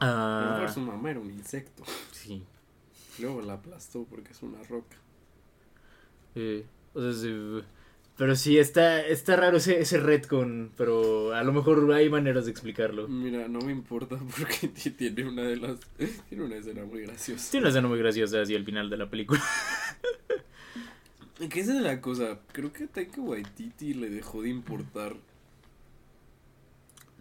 Mejor 0.00 0.70
su 0.72 0.80
mamá 0.80 1.10
era 1.10 1.20
un 1.20 1.30
insecto. 1.30 1.82
sí. 2.12 2.42
Luego 3.18 3.42
la 3.42 3.54
aplastó 3.54 4.04
porque 4.08 4.30
es 4.30 4.42
una 4.42 4.62
roca. 4.62 4.96
Eh, 6.36 6.64
o 6.94 7.00
sea, 7.02 7.12
sí, 7.12 7.60
pero 8.16 8.36
sí, 8.36 8.58
está, 8.58 9.04
está 9.04 9.34
raro 9.34 9.56
ese, 9.56 9.80
ese 9.80 9.98
retcon, 9.98 10.70
pero 10.76 11.34
a 11.34 11.42
lo 11.42 11.52
mejor 11.52 11.92
hay 11.92 12.08
maneras 12.10 12.44
de 12.44 12.52
explicarlo. 12.52 13.08
Mira, 13.08 13.48
no 13.48 13.58
me 13.60 13.72
importa 13.72 14.16
porque 14.38 14.68
ti- 14.68 14.92
tiene 14.92 15.24
una 15.26 15.42
de 15.42 15.56
las... 15.56 15.80
Tiene 16.28 16.44
una 16.44 16.56
escena 16.56 16.84
muy 16.84 17.02
graciosa. 17.02 17.50
Tiene 17.50 17.64
una 17.64 17.70
escena 17.70 17.88
muy 17.88 17.98
graciosa 17.98 18.40
hacia 18.42 18.56
el 18.56 18.64
final 18.64 18.88
de 18.88 18.96
la 18.98 19.10
película. 19.10 19.42
¿Qué 21.46 21.60
es 21.60 21.68
la 21.68 22.00
cosa? 22.00 22.40
Creo 22.52 22.72
que 22.72 22.88
Taika 22.88 23.20
Waititi 23.20 23.94
le 23.94 24.10
dejó 24.10 24.42
de 24.42 24.48
importar 24.48 25.14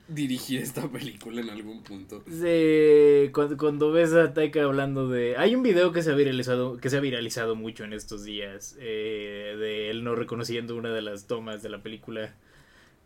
dirigir 0.08 0.62
esta 0.62 0.88
película 0.90 1.42
en 1.42 1.52
algún 1.52 1.84
punto. 1.84 2.24
Sí, 2.28 3.30
cuando, 3.32 3.58
cuando 3.58 3.92
ves 3.92 4.14
a 4.14 4.34
Taika 4.34 4.64
hablando 4.64 5.08
de... 5.08 5.38
Hay 5.38 5.54
un 5.54 5.62
video 5.62 5.92
que 5.92 6.02
se 6.02 6.12
ha 6.12 6.16
viralizado, 6.16 6.78
que 6.78 6.90
se 6.90 6.98
ha 6.98 7.00
viralizado 7.00 7.56
mucho 7.56 7.84
en 7.84 7.94
estos 7.94 8.24
días, 8.24 8.76
eh, 8.80 9.56
de 9.60 9.92
él 9.92 10.04
no 10.04 10.16
reconociendo 10.16 10.76
una 10.76 10.92
de 10.92 11.04
las 11.04 11.28
tomas 11.28 11.62
de 11.62 11.70
la 11.70 11.84
película, 11.84 12.34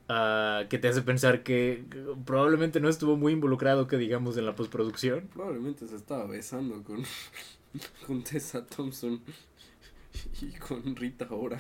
ah, 0.07 0.63
que 0.69 0.77
te 0.77 0.87
hace 0.87 1.01
pensar 1.01 1.43
que 1.43 1.83
probablemente 2.25 2.79
no 2.79 2.87
estuvo 2.87 3.17
muy 3.17 3.33
involucrado, 3.33 3.87
que 3.87 3.97
digamos, 3.97 4.37
en 4.37 4.45
la 4.45 4.55
postproducción. 4.55 5.27
Probablemente 5.33 5.87
se 5.87 5.95
estaba 5.97 6.25
besando 6.25 6.81
con, 6.83 7.03
con 8.07 8.23
Tessa 8.23 8.65
Thompson 8.65 9.21
y 10.41 10.51
con 10.53 10.95
Rita 10.95 11.27
Ora 11.29 11.59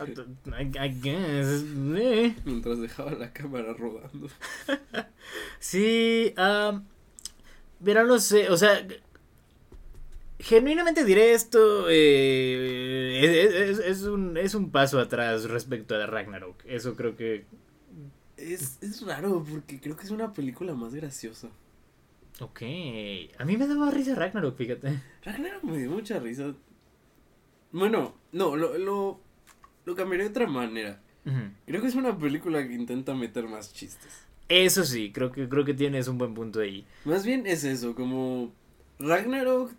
I, 0.00 0.62
I 0.78 1.00
guess, 1.00 1.64
eh. 1.96 2.34
mientras 2.44 2.80
dejaba 2.80 3.12
la 3.12 3.32
cámara 3.32 3.72
rodando. 3.72 4.28
Sí, 5.60 6.32
ah, 6.36 6.82
mira, 7.78 8.02
no 8.02 8.18
sé, 8.18 8.48
o 8.50 8.56
sea, 8.56 8.84
Genuinamente 10.38 11.04
diré 11.04 11.34
esto, 11.34 11.86
eh, 11.90 13.20
es, 13.22 13.78
es- 13.78 13.86
es 13.86 14.02
un, 14.04 14.38
es 14.38 14.54
un 14.54 14.70
paso 14.70 14.98
atrás 14.98 15.44
respecto 15.44 15.94
a 15.94 16.06
Ragnarok. 16.06 16.64
Eso 16.64 16.96
creo 16.96 17.14
que... 17.14 17.44
Es, 18.38 18.78
es 18.80 19.02
raro 19.02 19.44
porque 19.48 19.78
creo 19.78 19.96
que 19.96 20.04
es 20.04 20.10
una 20.10 20.32
película 20.32 20.72
más 20.74 20.94
graciosa. 20.94 21.48
Ok, 22.40 22.62
a 23.38 23.44
mí 23.44 23.58
me 23.58 23.66
daba 23.66 23.90
risa 23.90 24.14
Ragnarok, 24.14 24.56
fíjate. 24.56 25.02
Ragnarok 25.24 25.62
me 25.62 25.76
dio 25.76 25.90
mucha 25.90 26.18
risa. 26.18 26.54
Bueno, 27.72 28.14
no, 28.32 28.56
lo, 28.56 28.76
lo, 28.78 29.20
lo 29.84 29.94
cambiaré 29.94 30.24
de 30.24 30.30
otra 30.30 30.46
manera. 30.46 31.00
Creo 31.66 31.80
que 31.80 31.86
es 31.88 31.94
una 31.94 32.18
película 32.18 32.66
que 32.66 32.74
intenta 32.74 33.14
meter 33.14 33.46
más 33.46 33.72
chistes. 33.72 34.10
Eso 34.48 34.84
sí, 34.84 35.12
creo 35.12 35.30
que, 35.30 35.48
creo 35.48 35.64
que 35.64 35.74
tienes 35.74 36.08
un 36.08 36.18
buen 36.18 36.34
punto 36.34 36.60
ahí. 36.60 36.84
Más 37.04 37.24
bien 37.24 37.46
es 37.46 37.62
eso, 37.62 37.94
como 37.94 38.52
Ragnarok 38.98 39.72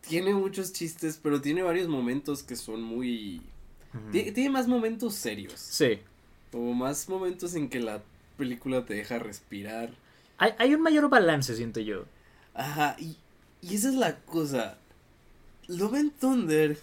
tiene 0.00 0.32
muchos 0.32 0.72
chistes, 0.72 1.20
pero 1.22 1.40
tiene 1.40 1.62
varios 1.62 1.88
momentos 1.88 2.42
que 2.42 2.56
son 2.56 2.82
muy... 2.82 3.42
Tiene 4.10 4.50
más 4.50 4.66
momentos 4.66 5.14
serios. 5.14 5.60
Sí. 5.60 5.98
O 6.52 6.72
más 6.72 7.08
momentos 7.08 7.54
en 7.54 7.68
que 7.68 7.80
la 7.80 8.02
película 8.38 8.84
te 8.84 8.94
deja 8.94 9.18
respirar. 9.18 9.90
Hay, 10.38 10.52
hay 10.58 10.74
un 10.74 10.80
mayor 10.80 11.08
balance, 11.08 11.54
siento 11.54 11.80
yo. 11.80 12.04
Ajá, 12.54 12.96
y, 12.98 13.16
y 13.60 13.74
esa 13.74 13.88
es 13.88 13.94
la 13.94 14.16
cosa. 14.20 14.78
Love 15.68 15.94
and 15.94 16.12
Thunder, 16.18 16.78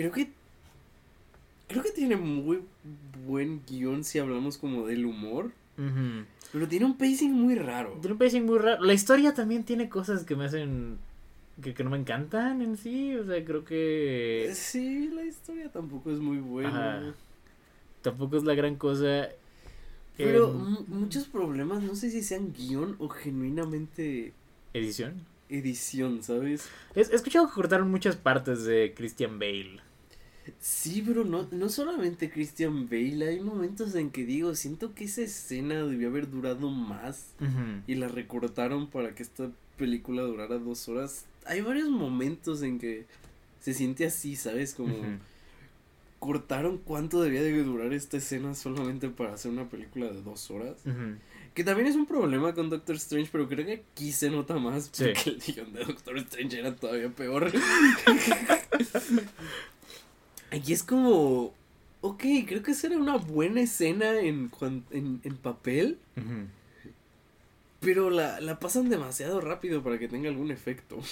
creo 0.00 0.12
que. 0.12 0.30
Creo 1.68 1.82
que 1.82 1.90
tiene 1.90 2.16
muy 2.16 2.62
buen 3.26 3.62
guion 3.68 4.02
si 4.02 4.18
hablamos 4.18 4.58
como 4.58 4.86
del 4.86 5.06
humor. 5.06 5.52
Pero 6.52 6.68
tiene 6.68 6.84
un 6.84 6.98
pacing 6.98 7.32
muy 7.32 7.54
raro. 7.54 7.92
Tiene 8.00 8.12
un 8.12 8.18
pacing 8.18 8.44
muy 8.44 8.58
raro. 8.58 8.82
La 8.82 8.92
historia 8.92 9.32
también 9.34 9.64
tiene 9.64 9.88
cosas 9.88 10.24
que 10.24 10.36
me 10.36 10.44
hacen. 10.44 10.98
Que, 11.62 11.74
que 11.74 11.84
no 11.84 11.90
me 11.90 11.98
encantan 11.98 12.60
en 12.60 12.76
sí. 12.76 13.14
O 13.14 13.24
sea, 13.24 13.44
creo 13.44 13.64
que. 13.64 14.50
Sí, 14.54 15.08
la 15.14 15.24
historia 15.24 15.70
tampoco 15.70 16.10
es 16.10 16.18
muy 16.18 16.38
buena. 16.38 16.98
Ajá. 16.98 17.14
Tampoco 18.02 18.36
es 18.36 18.44
la 18.44 18.54
gran 18.54 18.76
cosa. 18.76 19.28
Pero 20.16 20.52
muchos 20.88 21.24
problemas, 21.26 21.82
no 21.82 21.94
sé 21.94 22.10
si 22.10 22.22
sean 22.22 22.52
guion 22.52 22.96
o 22.98 23.08
genuinamente 23.08 24.34
edición. 24.74 25.24
edición, 25.48 26.22
¿sabes? 26.22 26.68
He 26.94 27.00
escuchado 27.00 27.48
que 27.48 27.54
cortaron 27.54 27.90
muchas 27.90 28.16
partes 28.16 28.64
de 28.64 28.92
Christian 28.94 29.38
Bale. 29.38 29.80
Sí, 30.60 31.02
pero 31.06 31.24
no, 31.24 31.48
no 31.50 31.68
solamente 31.70 32.30
Christian 32.30 32.86
Bale, 32.88 33.28
hay 33.28 33.40
momentos 33.40 33.94
en 33.94 34.10
que 34.10 34.26
digo, 34.26 34.54
siento 34.54 34.94
que 34.94 35.04
esa 35.04 35.22
escena 35.22 35.82
debió 35.86 36.08
haber 36.08 36.30
durado 36.30 36.68
más 36.68 37.28
y 37.86 37.94
la 37.94 38.08
recortaron 38.08 38.88
para 38.88 39.14
que 39.14 39.22
esta 39.22 39.50
película 39.78 40.22
durara 40.22 40.58
dos 40.58 40.86
horas. 40.88 41.24
Hay 41.46 41.62
varios 41.62 41.88
momentos 41.88 42.62
en 42.62 42.78
que 42.78 43.06
se 43.62 43.72
siente 43.72 44.04
así, 44.04 44.36
¿sabes? 44.36 44.74
Como 44.74 44.94
cortaron 46.18 46.76
cuánto 46.76 47.22
debía 47.22 47.42
de 47.42 47.62
durar 47.64 47.94
esta 47.94 48.18
escena 48.18 48.54
solamente 48.54 49.08
para 49.08 49.32
hacer 49.32 49.50
una 49.50 49.70
película 49.70 50.08
de 50.12 50.20
dos 50.20 50.50
horas. 50.50 50.76
Que 51.54 51.64
también 51.64 51.88
es 51.88 51.96
un 51.96 52.04
problema 52.04 52.54
con 52.54 52.68
Doctor 52.68 52.96
Strange, 52.96 53.30
pero 53.32 53.48
creo 53.48 53.64
que 53.64 53.82
aquí 53.94 54.12
se 54.12 54.28
nota 54.30 54.58
más 54.58 54.90
Sí. 54.92 55.04
porque 55.14 55.30
el 55.30 55.38
guion 55.40 55.72
de 55.72 55.84
Doctor 55.86 56.18
Strange 56.18 56.58
era 56.60 56.76
todavía 56.76 57.08
peor. 57.08 57.50
aquí 60.50 60.72
es 60.72 60.82
como, 60.82 61.54
ok, 62.00 62.22
creo 62.46 62.62
que 62.62 62.72
esa 62.72 62.88
era 62.88 62.98
una 62.98 63.16
buena 63.16 63.60
escena 63.60 64.18
en, 64.20 64.50
en, 64.90 65.20
en 65.22 65.36
papel, 65.36 65.98
pero 67.80 68.10
la, 68.10 68.40
la 68.40 68.58
pasan 68.58 68.88
demasiado 68.90 69.40
rápido 69.40 69.82
para 69.82 69.98
que 69.98 70.08
tenga 70.08 70.28
algún 70.28 70.50
efecto. 70.50 70.98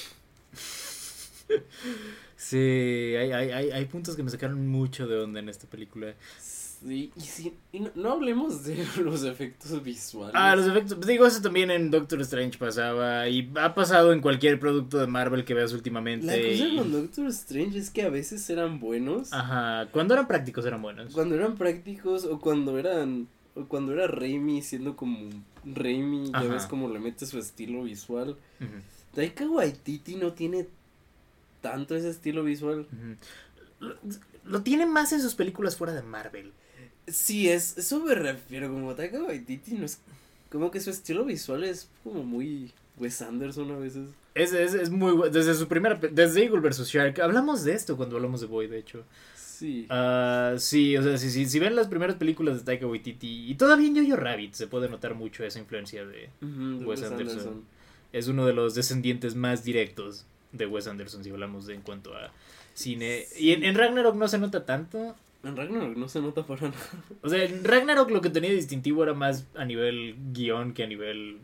Sí, 2.36 2.56
hay, 2.56 3.32
hay, 3.32 3.50
hay, 3.50 3.70
hay 3.70 3.84
puntos 3.86 4.14
que 4.16 4.22
me 4.22 4.30
sacaron 4.30 4.68
mucho 4.68 5.06
de 5.08 5.18
onda 5.18 5.40
en 5.40 5.48
esta 5.48 5.66
película. 5.66 6.14
Sí, 6.80 7.10
y, 7.16 7.20
sí, 7.20 7.54
y 7.72 7.80
no, 7.80 7.90
no 7.96 8.12
hablemos 8.12 8.64
de 8.64 8.86
los 9.02 9.24
efectos 9.24 9.82
visuales. 9.82 10.34
Ah, 10.36 10.54
los 10.54 10.66
efectos. 10.66 11.00
Digo, 11.06 11.26
eso 11.26 11.40
también 11.42 11.70
en 11.70 11.90
Doctor 11.90 12.20
Strange 12.20 12.56
pasaba. 12.58 13.28
Y 13.28 13.50
ha 13.60 13.74
pasado 13.74 14.12
en 14.12 14.20
cualquier 14.20 14.60
producto 14.60 14.98
de 14.98 15.06
Marvel 15.08 15.44
que 15.44 15.54
veas 15.54 15.72
últimamente. 15.72 16.26
La 16.26 16.34
cosa 16.34 16.68
y- 16.68 16.76
con 16.76 16.92
Doctor 16.92 17.26
Strange 17.28 17.78
es 17.78 17.90
que 17.90 18.02
a 18.02 18.10
veces 18.10 18.48
eran 18.50 18.78
buenos. 18.78 19.32
Ajá. 19.32 19.88
Cuando 19.90 20.14
eran 20.14 20.28
prácticos 20.28 20.64
eran 20.66 20.80
buenos. 20.82 21.12
Cuando 21.12 21.34
eran 21.34 21.56
prácticos 21.56 22.24
o 22.24 22.38
cuando 22.38 22.78
eran 22.78 23.26
o 23.54 23.64
cuando 23.64 23.92
era 23.92 24.06
Raimi 24.06 24.62
siendo 24.62 24.94
como 24.94 25.30
Raimi, 25.64 26.30
ya 26.30 26.42
ves 26.42 26.66
cómo 26.66 26.88
le 26.88 27.00
mete 27.00 27.26
su 27.26 27.38
estilo 27.40 27.82
visual. 27.82 28.36
Ujú, 28.60 28.70
Taika 29.14 29.48
Waititi 29.48 30.14
no 30.14 30.32
tiene 30.32 30.68
tanto 31.60 31.96
ese 31.96 32.10
estilo 32.10 32.44
visual. 32.44 32.86
lo 34.44 34.62
tiene 34.62 34.86
más 34.86 35.12
en 35.12 35.20
sus 35.20 35.34
películas 35.34 35.76
fuera 35.76 35.92
de 35.92 36.02
Marvel. 36.02 36.52
Sí, 37.12 37.48
es 37.48 37.78
eso 37.78 38.00
me 38.00 38.14
refiero 38.14 38.68
como 38.72 38.94
Taika 38.94 39.22
Waititi 39.22 39.72
no 39.72 39.86
es 39.86 39.98
como 40.50 40.70
que 40.70 40.80
su 40.80 40.90
estilo 40.90 41.24
visual 41.24 41.64
es 41.64 41.88
como 42.02 42.22
muy 42.22 42.72
Wes 42.98 43.22
Anderson 43.22 43.70
a 43.70 43.76
veces. 43.76 44.08
Es, 44.34 44.52
es, 44.52 44.74
es 44.74 44.90
muy 44.90 45.30
Desde 45.30 45.54
su 45.54 45.68
primera. 45.68 45.96
Desde 45.96 46.44
Eagle 46.44 46.60
vs. 46.60 46.88
Shark. 46.88 47.20
Hablamos 47.20 47.64
de 47.64 47.74
esto 47.74 47.96
cuando 47.96 48.16
hablamos 48.16 48.40
de 48.40 48.46
Boy, 48.46 48.66
de 48.66 48.78
hecho. 48.78 49.04
Sí. 49.34 49.86
Ah, 49.90 50.54
sí, 50.58 50.96
o 50.96 51.02
sea, 51.02 51.18
si, 51.18 51.30
si, 51.30 51.46
si 51.46 51.58
ven 51.58 51.74
las 51.74 51.88
primeras 51.88 52.16
películas 52.16 52.58
de 52.58 52.64
Taika 52.64 52.86
Waititi. 52.86 53.50
Y 53.50 53.54
todavía 53.56 53.88
en 53.88 53.96
Jojo 53.96 54.16
Rabbit 54.16 54.54
se 54.54 54.68
puede 54.68 54.88
notar 54.88 55.14
mucho 55.14 55.44
esa 55.44 55.58
influencia 55.58 56.06
de. 56.06 56.30
Wes 56.40 57.02
Anderson. 57.02 57.38
Anderson. 57.38 57.64
es 58.12 58.28
uno 58.28 58.46
de 58.46 58.52
los 58.52 58.74
descendientes 58.74 59.34
más 59.34 59.64
directos 59.64 60.24
de 60.52 60.66
Wes 60.66 60.86
Anderson 60.86 61.24
si 61.24 61.30
hablamos 61.30 61.66
de 61.66 61.74
en 61.74 61.82
cuanto 61.82 62.14
a 62.14 62.32
cine. 62.74 63.26
Y 63.38 63.50
en, 63.50 63.64
en 63.64 63.74
Ragnarok 63.74 64.14
no 64.14 64.28
se 64.28 64.38
nota 64.38 64.64
tanto. 64.64 65.16
En 65.44 65.56
Ragnarok 65.56 65.96
no 65.96 66.08
se 66.08 66.20
nota 66.20 66.46
para 66.46 66.68
nada. 66.68 66.76
O 67.22 67.28
sea, 67.28 67.44
en 67.44 67.64
Ragnarok 67.64 68.10
lo 68.10 68.20
que 68.20 68.30
tenía 68.30 68.50
distintivo 68.50 69.02
era 69.02 69.14
más 69.14 69.46
a 69.54 69.64
nivel 69.64 70.16
guion 70.32 70.72
que 70.74 70.82
a 70.82 70.86
nivel 70.86 71.38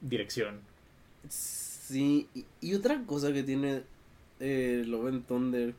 dirección. 0.00 0.60
Sí, 1.28 2.28
y, 2.34 2.44
y 2.60 2.74
otra 2.74 3.02
cosa 3.06 3.32
que 3.32 3.42
tiene 3.42 3.82
eh, 4.40 4.84
Love 4.86 5.08
and 5.08 5.26
Thunder. 5.26 5.74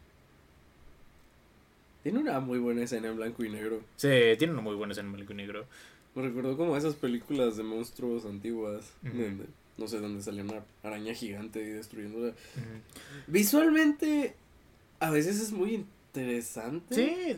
Tiene 2.04 2.20
una 2.20 2.40
muy 2.40 2.60
buena 2.60 2.84
escena 2.84 3.08
en 3.08 3.16
blanco 3.16 3.44
y 3.44 3.50
negro. 3.50 3.82
Sí, 3.96 4.10
tiene 4.38 4.54
una 4.54 4.62
muy 4.62 4.76
buena 4.76 4.94
escena 4.94 5.10
en 5.10 5.16
blanco 5.16 5.34
y 5.34 5.36
negro. 5.36 5.66
Me 6.14 6.22
recordó 6.24 6.56
como 6.56 6.78
esas 6.78 6.96
películas 6.96 7.58
de 7.58 7.64
monstruos 7.64 8.26
antiguas. 8.26 8.94
Donde, 9.02 9.46
no 9.78 9.88
sé, 9.88 10.00
donde 10.00 10.22
salía 10.22 10.44
una 10.44 10.64
araña 10.84 11.14
gigante 11.14 11.62
y 11.62 11.70
destruyéndola. 11.70 12.30
Ujú. 12.30 13.24
Visualmente, 13.28 14.36
a 15.00 15.10
veces 15.10 15.42
es 15.42 15.52
muy 15.52 15.86
interesante. 16.16 16.96
Sí, 16.96 17.36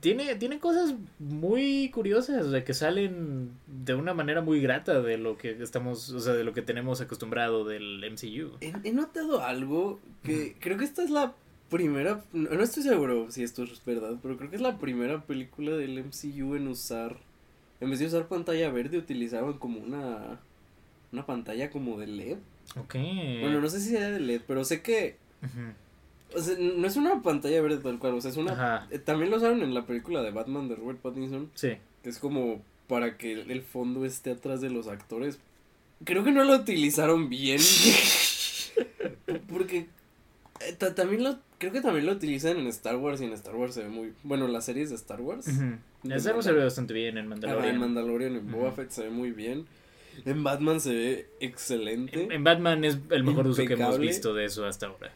tiene, 0.00 0.34
tiene 0.36 0.58
cosas 0.58 0.94
muy 1.18 1.90
curiosas, 1.90 2.46
o 2.46 2.50
sea, 2.50 2.64
que 2.64 2.74
salen 2.74 3.50
de 3.66 3.94
una 3.94 4.14
manera 4.14 4.40
muy 4.40 4.60
grata 4.60 5.00
de 5.00 5.18
lo 5.18 5.36
que 5.36 5.62
estamos, 5.62 6.10
o 6.10 6.20
sea, 6.20 6.34
de 6.34 6.44
lo 6.44 6.52
que 6.52 6.62
tenemos 6.62 7.00
acostumbrado 7.00 7.64
del 7.64 8.04
MCU. 8.10 8.56
He, 8.60 8.72
he 8.84 8.92
notado 8.92 9.42
algo 9.42 10.00
que 10.22 10.56
creo 10.60 10.76
que 10.78 10.84
esta 10.84 11.02
es 11.02 11.10
la 11.10 11.34
primera. 11.70 12.22
No, 12.32 12.50
no 12.50 12.62
estoy 12.62 12.82
seguro 12.82 13.30
si 13.30 13.42
esto 13.42 13.62
es 13.64 13.82
verdad, 13.84 14.18
pero 14.22 14.36
creo 14.36 14.50
que 14.50 14.56
es 14.56 14.62
la 14.62 14.78
primera 14.78 15.22
película 15.22 15.72
del 15.76 16.04
MCU 16.04 16.54
en 16.56 16.68
usar. 16.68 17.16
En 17.80 17.88
vez 17.88 17.98
de 17.98 18.06
usar 18.06 18.28
pantalla 18.28 18.70
verde, 18.70 18.98
utilizaban 18.98 19.54
como 19.54 19.80
una. 19.80 20.40
Una 21.12 21.26
pantalla 21.26 21.70
como 21.70 21.98
de 21.98 22.06
LED. 22.06 22.38
Ok. 22.76 22.94
Bueno, 23.40 23.60
no 23.60 23.68
sé 23.68 23.80
si 23.80 23.96
era 23.96 24.10
de 24.10 24.20
LED, 24.20 24.42
pero 24.46 24.64
sé 24.64 24.82
que. 24.82 25.16
Ujú. 25.42 25.72
O 26.34 26.40
sea, 26.40 26.56
no 26.58 26.86
es 26.86 26.96
una 26.96 27.22
pantalla 27.22 27.60
verde 27.62 27.78
tal 27.78 27.98
cual, 27.98 28.14
o 28.14 28.20
sea, 28.20 28.30
es 28.30 28.36
una. 28.36 28.52
Ajá. 28.52 28.88
eh, 28.90 28.98
También 28.98 29.30
lo 29.30 29.36
usaron 29.38 29.62
en 29.62 29.74
la 29.74 29.84
película 29.86 30.22
de 30.22 30.30
Batman 30.30 30.68
de 30.68 30.76
Robert 30.76 30.98
Pattinson, 31.00 31.50
Sí. 31.54 31.72
que 32.02 32.08
es 32.10 32.18
como 32.18 32.62
para 32.86 33.16
que 33.16 33.32
el 33.32 33.62
fondo 33.62 34.04
esté 34.04 34.30
atrás 34.32 34.60
de 34.60 34.70
los 34.70 34.86
actores. 34.88 35.38
Creo 36.04 36.24
que 36.24 36.32
no 36.32 36.44
lo 36.44 36.54
utilizaron 36.56 37.28
bien. 37.28 37.60
Porque 39.48 39.86
eh, 40.60 40.72
ta- 40.78 40.94
también 40.94 41.22
lo 41.24 41.38
creo 41.58 41.72
que 41.72 41.80
también 41.80 42.06
lo 42.06 42.12
utilizan 42.12 42.56
en 42.58 42.66
Star 42.68 42.96
Wars 42.96 43.20
y 43.20 43.24
en 43.24 43.32
Star 43.32 43.54
Wars 43.54 43.74
se 43.74 43.82
ve 43.82 43.88
muy 43.88 44.12
bueno 44.22 44.48
las 44.48 44.64
series 44.64 44.88
de 44.90 44.96
Star 44.96 45.20
Wars. 45.20 45.46
El 45.48 46.12
Star 46.12 46.42
se 46.42 46.52
ve 46.52 46.64
bastante 46.64 46.94
bien 46.94 47.18
en 47.18 47.26
Mandalorian. 47.28 47.74
en 47.74 47.80
Mandalorian 47.80 48.36
en 48.36 48.50
Boba. 48.50 48.72
Fett 48.72 48.90
se 48.90 49.02
ve 49.04 49.10
muy 49.10 49.30
bien. 49.32 49.66
En 50.24 50.42
Batman 50.42 50.80
se 50.80 50.92
ve 50.92 51.26
excelente. 51.40 52.22
En, 52.24 52.32
en 52.32 52.44
Batman 52.44 52.84
es 52.84 52.98
el 53.10 53.24
mejor 53.24 53.46
uso 53.46 53.64
que 53.64 53.74
hemos 53.74 53.98
visto 53.98 54.34
de 54.34 54.44
eso 54.46 54.64
hasta 54.66 54.86
ahora. 54.86 55.12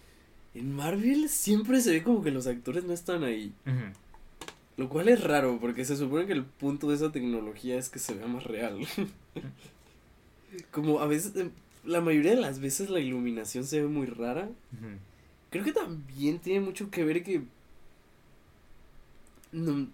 En 0.55 0.73
Marvel 0.75 1.29
siempre 1.29 1.81
se 1.81 1.91
ve 1.91 2.03
como 2.03 2.23
que 2.23 2.31
los 2.31 2.47
actores 2.47 2.85
no 2.85 2.93
están 2.93 3.25
ahí. 3.25 3.53
Lo 4.77 4.89
cual 4.89 5.09
es 5.09 5.23
raro, 5.23 5.59
porque 5.61 5.85
se 5.85 5.97
supone 5.97 6.27
que 6.27 6.33
el 6.33 6.45
punto 6.45 6.89
de 6.89 6.97
esa 6.97 7.13
tecnología 7.13 7.77
es 7.79 7.89
que 7.89 7.99
se 7.99 8.15
vea 8.15 8.27
más 8.27 8.45
real. 8.45 8.79
Como 10.71 11.01
a 11.01 11.07
veces, 11.07 11.35
eh, 11.37 11.51
la 11.85 12.01
mayoría 12.01 12.31
de 12.35 12.41
las 12.41 12.61
veces 12.61 12.89
la 12.91 13.01
iluminación 13.01 13.65
se 13.65 13.83
ve 13.83 13.89
muy 13.89 14.07
rara. 14.07 14.49
Creo 15.51 15.65
que 15.65 15.73
también 15.73 16.39
tiene 16.39 16.61
mucho 16.61 16.91
que 16.91 17.05
ver 17.05 17.23
que... 17.25 17.43
No, 19.53 19.87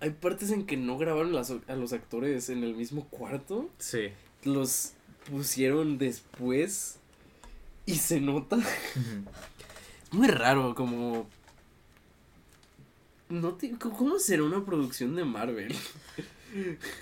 hay 0.00 0.10
partes 0.10 0.50
en 0.50 0.66
que 0.66 0.76
no 0.76 0.96
grabaron 0.98 1.32
las- 1.32 1.52
a 1.68 1.74
los 1.76 1.92
actores 1.92 2.48
en 2.50 2.62
el 2.64 2.74
mismo 2.74 3.04
cuarto. 3.08 3.68
Sí. 3.78 4.08
Los 4.44 4.92
pusieron 5.28 5.98
después. 5.98 6.96
Y 7.86 7.96
se 7.96 8.20
nota. 8.20 8.58
Muy 10.12 10.28
raro, 10.28 10.74
como. 10.74 11.28
No 13.28 13.52
te- 13.54 13.72
¿Cómo 13.78 14.18
será 14.18 14.42
una 14.42 14.64
producción 14.64 15.14
de 15.14 15.24
Marvel? 15.24 15.74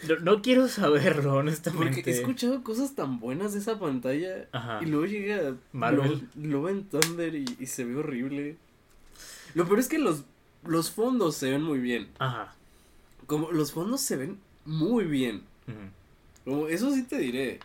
No, 0.06 0.16
no 0.20 0.42
quiero 0.42 0.68
saberlo, 0.68 1.22
Porque 1.22 1.38
honestamente. 1.38 2.10
he 2.10 2.14
escuchado 2.20 2.62
cosas 2.62 2.94
tan 2.94 3.18
buenas 3.18 3.54
de 3.54 3.60
esa 3.60 3.78
pantalla. 3.78 4.46
Ajá. 4.52 4.80
Y 4.82 4.86
luego 4.86 5.06
llega 5.06 5.54
Marvel. 5.72 6.28
Lo, 6.36 6.66
and 6.66 6.90
Thunder 6.90 7.34
y, 7.34 7.46
y 7.58 7.64
se 7.66 7.84
ve 7.86 7.96
horrible. 7.96 8.56
Lo 9.54 9.64
peor 9.66 9.78
es 9.78 9.88
que 9.88 9.98
los, 9.98 10.24
los 10.66 10.90
fondos 10.90 11.34
se 11.36 11.48
ven 11.50 11.62
muy 11.62 11.78
bien. 11.78 12.08
Ajá. 12.18 12.54
Como 13.26 13.50
los 13.50 13.72
fondos 13.72 14.02
se 14.02 14.16
ven 14.16 14.38
muy 14.66 15.04
bien. 15.06 15.36
Ujú. 15.66 15.78
Como, 16.44 16.68
eso 16.68 16.92
sí 16.92 17.04
te 17.04 17.16
diré. 17.16 17.60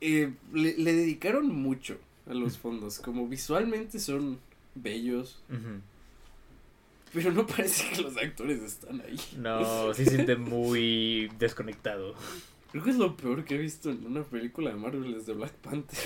Eh, 0.00 0.32
le, 0.52 0.76
le 0.76 0.92
dedicaron 0.92 1.48
mucho 1.48 1.98
a 2.28 2.34
los 2.34 2.58
fondos. 2.58 2.98
Como 2.98 3.26
visualmente 3.28 3.98
son 3.98 4.38
bellos. 4.74 5.42
Pero 7.12 7.32
no 7.32 7.46
parece 7.46 7.88
que 7.90 8.02
los 8.02 8.16
actores 8.16 8.62
están 8.62 9.00
ahí. 9.00 9.18
No, 9.36 9.94
sí 9.94 10.04
se 10.04 10.10
siente 10.10 10.36
muy 10.36 11.30
desconectado. 11.38 12.14
Creo 12.70 12.84
que 12.84 12.90
es 12.90 12.96
lo 12.96 13.16
peor 13.16 13.44
que 13.44 13.54
he 13.54 13.58
visto 13.58 13.90
en 13.90 14.04
una 14.04 14.22
película 14.22 14.70
de 14.70 14.76
Marvel 14.76 15.14
desde 15.14 15.32
Black 15.32 15.52
Panther. 15.54 15.98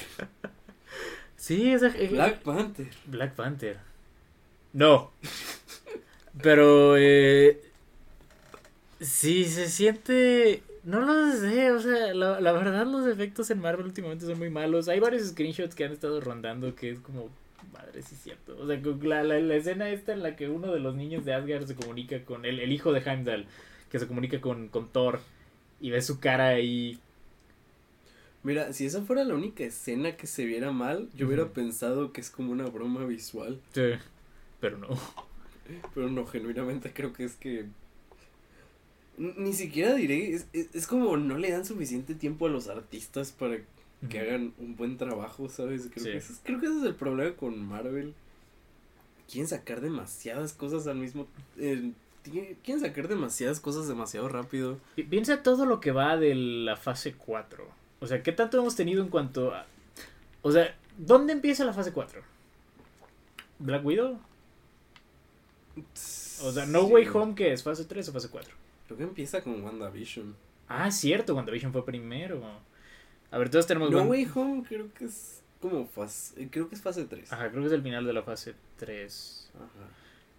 Sí, 1.37 1.73
esa. 1.73 1.89
eh, 1.89 2.09
Black 2.09 2.43
Panther. 2.43 2.89
Black 3.07 3.35
Panther. 3.35 3.81
No. 4.73 5.11
Pero, 6.41 6.97
eh, 6.97 7.61
sí, 9.01 9.45
se 9.47 9.69
siente... 9.69 10.63
No 10.85 11.01
lo 11.01 11.33
sé, 11.33 11.71
o 11.71 11.81
sea, 11.81 12.13
la, 12.13 12.41
la 12.41 12.53
verdad 12.53 12.87
los 12.87 13.07
efectos 13.07 13.51
en 13.51 13.61
Marvel 13.61 13.87
últimamente 13.87 14.27
son 14.27 14.39
muy 14.39 14.51
malos. 14.51 14.89
Hay 14.89 15.01
varios 15.01 15.29
screenshots 15.29 15.75
que 15.75 15.85
han 15.85 15.93
estado 15.93 16.21
rondando 16.21 16.75
que 16.75 16.91
es 16.91 17.01
como... 17.01 17.31
Madre, 17.73 18.03
sí 18.03 18.15
es 18.15 18.23
cierto. 18.23 18.57
O 18.59 18.67
sea, 18.67 18.81
la, 19.03 19.23
la, 19.23 19.41
la 19.41 19.55
escena 19.55 19.89
esta 19.91 20.13
en 20.13 20.23
la 20.23 20.35
que 20.35 20.49
uno 20.49 20.73
de 20.73 20.81
los 20.81 20.95
niños 20.95 21.25
de 21.25 21.35
Asgard 21.35 21.67
se 21.67 21.77
comunica 21.77 22.25
con... 22.25 22.45
El, 22.45 22.59
el 22.59 22.73
hijo 22.73 22.93
de 22.93 23.01
Heimdall, 23.01 23.47
que 23.91 23.99
se 23.99 24.09
comunica 24.09 24.41
con, 24.41 24.69
con 24.69 24.89
Thor. 24.89 25.21
Y 25.81 25.91
ve 25.91 26.03
su 26.03 26.19
cara 26.21 26.49
ahí... 26.49 26.99
Mira, 28.45 28.73
si 28.73 28.87
esa 28.87 29.03
fuera 29.03 29.23
la 29.23 29.35
única 29.35 29.63
escena 29.63 30.17
que 30.17 30.27
se 30.27 30.45
viera 30.45 30.73
mal, 30.73 31.09
yo 31.15 31.29
hubiera 31.29 31.47
pensado 31.51 32.13
que 32.13 32.21
es 32.21 32.29
como 32.29 32.51
una 32.51 32.67
broma 32.67 33.05
visual. 33.05 33.61
Sí, 33.73 33.93
pero 34.59 34.79
no. 34.79 34.89
Pero 35.95 36.09
no, 36.09 36.27
genuinamente 36.27 36.93
creo 36.93 37.13
que 37.13 37.23
es 37.25 37.37
que. 37.37 37.67
Ni 39.19 39.53
siquiera 39.53 39.95
diré. 39.95 40.33
Es, 40.35 40.47
es, 40.53 40.75
es 40.75 40.87
como 40.87 41.17
no 41.17 41.37
le 41.39 41.51
dan 41.51 41.65
suficiente 41.65 42.15
tiempo 42.15 42.47
a 42.47 42.51
los 42.51 42.69
artistas 42.69 43.33
para 43.33 43.59
que 44.09 44.19
hagan 44.21 44.53
un 44.59 44.75
buen 44.77 44.97
trabajo, 44.97 45.49
¿sabes? 45.49 45.89
Creo, 45.93 46.05
Sí. 46.05 46.11
que 46.13 46.17
ese 46.19 46.33
es, 46.33 46.41
creo 46.43 46.59
que 46.61 46.67
ese 46.67 46.79
es 46.79 46.85
el 46.85 46.95
problema 46.95 47.37
con 47.37 47.59
Marvel. 47.67 48.15
Quieren 49.31 49.49
sacar 49.49 49.81
demasiadas 49.81 50.53
cosas 50.53 50.87
al 50.87 50.97
mismo. 50.97 51.27
eh, 51.59 51.93
quieren 52.65 52.81
sacar 52.81 53.09
demasiadas 53.09 53.59
cosas 53.61 53.89
demasiado 53.89 54.29
rápido. 54.29 54.79
Pi- 54.97 55.03
Piensa 55.05 55.43
todo 55.43 55.67
lo 55.67 55.81
que 55.81 55.91
va 55.93 56.17
de 56.17 56.35
la 56.35 56.77
fase 56.77 57.15
4. 57.15 57.67
O 58.01 58.07
sea, 58.07 58.23
¿qué 58.23 58.33
tanto 58.33 58.59
hemos 58.59 58.75
tenido 58.77 59.03
en 59.03 59.09
cuanto 59.09 59.53
a... 59.55 59.67
O 60.43 60.51
sea, 60.53 60.75
¿dónde 60.99 61.33
empieza 61.33 61.65
la 61.65 61.73
fase 61.73 61.93
4? 61.93 62.23
¿Black 63.61 63.85
Widow? 63.85 64.19
O 66.43 66.53
sea, 66.53 66.67
No 66.67 66.87
Sí. 66.87 66.93
Way 66.93 67.09
Home, 67.15 67.35
¿qué 67.35 67.53
es? 67.53 67.63
¿Fase 67.63 67.85
3 67.85 68.09
o 68.09 68.13
fase 68.13 68.29
4? 68.29 68.55
Creo 68.95 68.97
que 68.99 69.05
empieza 69.05 69.43
con 69.43 69.63
WandaVision. 69.63 70.35
Ah, 70.69 70.91
cierto, 70.91 71.35
WandaVision 71.35 71.73
fue 71.73 71.85
primero. 71.85 72.43
A 73.31 73.39
ver, 73.39 73.49
todos 73.51 73.67
tenemos... 73.67 73.91
No 73.91 73.99
Wan- 73.99 74.09
Way 74.09 74.29
Home 74.35 74.63
creo 74.69 74.93
que 74.95 75.05
es 75.07 75.43
como 75.61 75.87
fase. 75.87 76.49
Creo 76.51 76.69
que 76.69 76.75
es 76.75 76.83
fase 76.83 77.05
3. 77.05 77.33
Ajá, 77.33 77.51
creo 77.51 77.63
que 77.63 77.67
es 77.69 77.73
el 77.73 77.83
final 77.83 78.05
de 78.05 78.13
la 78.13 78.23
fase 78.23 78.55
3. 78.77 79.51
Ajá. 79.55 79.69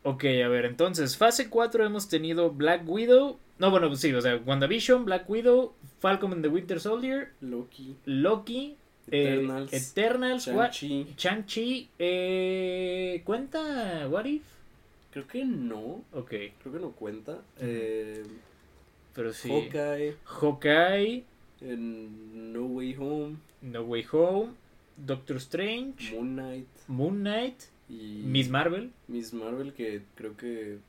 Ok, 0.06 0.26
a 0.44 0.48
ver, 0.50 0.66
entonces, 0.66 1.16
fase 1.18 1.50
4 1.50 1.86
hemos 1.86 2.10
tenido 2.10 2.52
Black 2.52 2.84
Widow. 2.88 3.40
No, 3.58 3.72
bueno, 3.72 3.96
sí, 3.96 4.14
o 4.14 4.22
sea, 4.22 4.36
WandaVision, 4.36 5.06
Black 5.06 5.30
Widow, 5.30 5.74
Falcon 6.00 6.34
and 6.34 6.42
the 6.44 6.50
Winter 6.50 6.80
Soldier, 6.80 7.32
Loki, 7.40 7.96
Loki, 8.06 8.76
eh, 9.12 9.34
Eternals, 9.36 9.72
Eternals, 9.74 10.48
What- 10.48 10.72
Shang-Chi. 10.74 11.14
Shang-Chi, 11.18 11.90
eh, 12.00 13.22
¿cuenta 13.26 14.08
What 14.10 14.26
If? 14.26 14.44
Creo 15.14 15.28
que 15.28 15.46
no. 15.46 16.04
Ok, 16.12 16.30
Creo 16.62 16.74
que 16.74 16.80
no 16.80 16.92
cuenta. 16.92 17.42
Eh, 17.60 18.24
pero 19.14 19.32
sí. 19.32 19.48
Hawkeye, 19.50 20.16
Hawkeye, 20.26 21.24
en 21.62 22.52
No 22.54 22.66
Way 22.66 22.96
Home, 23.00 23.36
No 23.62 23.82
Way 23.84 24.06
Home, 24.12 24.52
Doctor 24.98 25.38
Strange, 25.38 26.12
Moon 26.16 26.34
Knight 26.36 26.68
Moon 26.88 27.20
Knight, 27.20 27.62
y 27.90 28.24
Miss 28.26 28.50
Marvel. 28.50 28.92
Miss 29.08 29.34
Marvel, 29.34 29.74
que 29.74 30.02
creo 30.16 30.36
que 30.36 30.80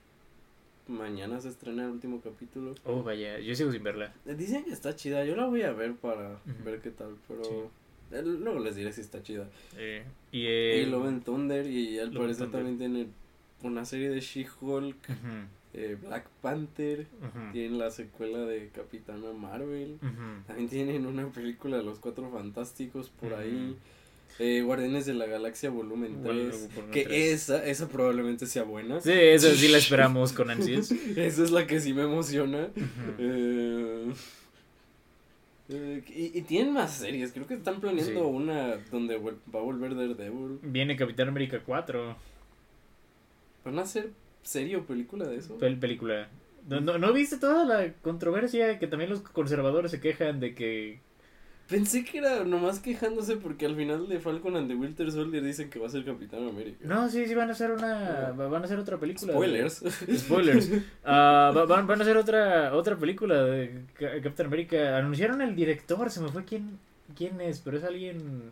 mañana 0.89 1.41
se 1.41 1.49
estrena 1.49 1.85
el 1.85 1.91
último 1.91 2.21
capítulo. 2.23 2.75
Oh, 2.85 3.03
vaya, 3.03 3.39
yo 3.41 3.55
sigo 3.55 3.73
sin 3.73 3.83
verla. 3.83 4.15
Dicen 4.25 4.65
que 4.65 4.71
está 4.73 4.97
chida, 4.97 5.25
yo 5.25 5.37
la 5.37 5.47
voy 5.47 5.63
a 5.63 5.73
ver 5.73 5.95
para 5.95 6.39
ver 6.65 6.81
qué 6.81 6.91
tal, 6.91 7.17
pero 7.29 7.43
Sí. 7.45 8.17
luego 8.23 8.59
les 8.61 8.77
diré 8.77 8.93
si 8.93 9.01
está 9.03 9.23
chida. 9.23 9.49
Eh, 9.77 10.05
y 10.33 10.47
eh, 10.47 10.83
y 10.83 10.91
Love 10.91 11.07
and 11.09 11.25
Thunder, 11.25 11.67
y 11.67 11.99
al 11.99 12.13
Love 12.13 12.23
parecer 12.25 12.51
también 12.51 12.79
tiene 12.79 13.07
una 13.65 13.85
serie 13.85 14.11
de 14.11 14.21
She-Hulk, 14.21 14.97
eh, 15.75 15.97
Black 16.07 16.27
Panther, 16.41 17.07
tienen 17.53 17.79
la 17.79 17.91
secuela 17.91 18.39
de 18.41 18.69
Capitana 18.75 19.33
Marvel. 19.33 19.99
También 20.47 20.69
tienen 20.69 21.07
una 21.07 21.27
película 21.29 21.77
de 21.79 21.83
los 21.83 21.99
Cuatro 21.99 22.31
Fantásticos 22.31 23.11
por 23.11 23.35
ahí. 23.35 23.77
Eh, 24.41 24.63
Guardianes 24.63 25.07
de 25.07 25.15
la 25.15 25.27
Galaxia 25.27 25.71
volumen 25.71 26.21
Bueno, 26.25 26.49
3. 26.51 26.69
volumen 26.75 26.91
que 26.91 27.33
esa, 27.33 27.65
esa 27.65 27.89
probablemente 27.89 28.47
sea 28.47 28.65
buena. 28.65 29.01
Sí, 29.01 29.13
eso 29.13 29.49
sí 29.55 29.69
la 29.69 29.79
esperamos 29.79 30.33
con 30.33 30.51
ansias. 30.51 30.91
esa 31.17 31.45
es 31.45 31.53
la 31.53 31.69
que 31.69 31.81
sí 31.81 31.93
me 31.95 32.03
emociona. 32.03 32.69
Eh, 33.19 34.13
eh, 35.69 36.03
y, 36.09 36.39
y 36.39 36.43
tienen 36.43 36.73
más 36.75 36.95
series. 36.95 37.33
Creo 37.33 37.47
que 37.47 37.55
están 37.55 37.81
planeando 37.81 38.13
Sí. 38.23 38.27
una 38.27 38.77
donde 38.91 39.17
va 39.19 39.31
a 39.61 39.63
volver 39.63 39.95
Daredevil. 39.95 40.59
Viene 40.63 40.97
Capitán 40.97 41.29
América 41.29 41.61
4, 41.65 42.17
¿Van 43.65 43.79
a 43.79 43.83
hacer 43.83 44.11
serie 44.43 44.77
o 44.77 44.85
película 44.85 45.27
de 45.27 45.37
eso? 45.37 45.59
pel- 45.59 45.79
película. 45.81 46.29
¿No, 46.69 46.81
no, 46.81 46.99
¿No 46.99 47.13
viste 47.13 47.37
toda 47.39 47.65
la 47.65 47.93
controversia 48.03 48.79
que 48.79 48.87
también 48.87 49.11
los 49.11 49.21
conservadores 49.21 49.91
se 49.91 50.01
quejan 50.01 50.41
de 50.41 50.55
que... 50.55 51.01
Pensé 51.69 52.05
que 52.05 52.19
era 52.19 52.45
nomás 52.45 52.79
quejándose 52.79 53.37
porque 53.37 53.65
al 53.65 53.75
final 53.75 54.07
de 54.07 54.21
Falcon 54.21 54.55
and 54.57 54.69
the 54.69 54.75
Winter 54.75 55.11
Soldier 55.11 55.43
dicen 55.43 55.71
que 55.71 55.79
va 55.79 55.87
a 55.87 55.91
ser 55.91 56.05
Capitán 56.05 56.47
América. 56.47 56.79
No, 56.83 57.09
sí, 57.09 57.25
sí 57.27 57.35
van 57.35 57.49
a 57.49 57.53
hacer 57.53 57.71
una... 57.71 58.33
Van 58.37 58.61
a 58.63 58.65
hacer 58.67 58.79
otra 58.79 58.99
película. 58.99 59.33
de- 59.33 59.39
Spoilers. 59.39 59.83
Spoilers. 60.19 60.71
Ah, 61.05 61.53
va- 61.57 61.65
van, 61.65 61.87
van 61.87 62.01
a 62.01 62.03
hacer 62.03 62.19
otra 62.19 62.75
otra 62.75 62.97
película 62.99 63.45
de 63.45 63.83
Ca- 63.95 64.21
Capitán 64.23 64.47
América. 64.47 64.99
Anunciaron 64.99 65.41
el 65.41 65.57
director, 65.57 66.11
se 66.11 66.21
me 66.21 66.29
fue 66.29 66.45
quién 66.45 66.79
quién 67.17 67.41
es, 67.41 67.61
pero 67.61 67.79
es 67.79 67.85
alguien 67.85 68.51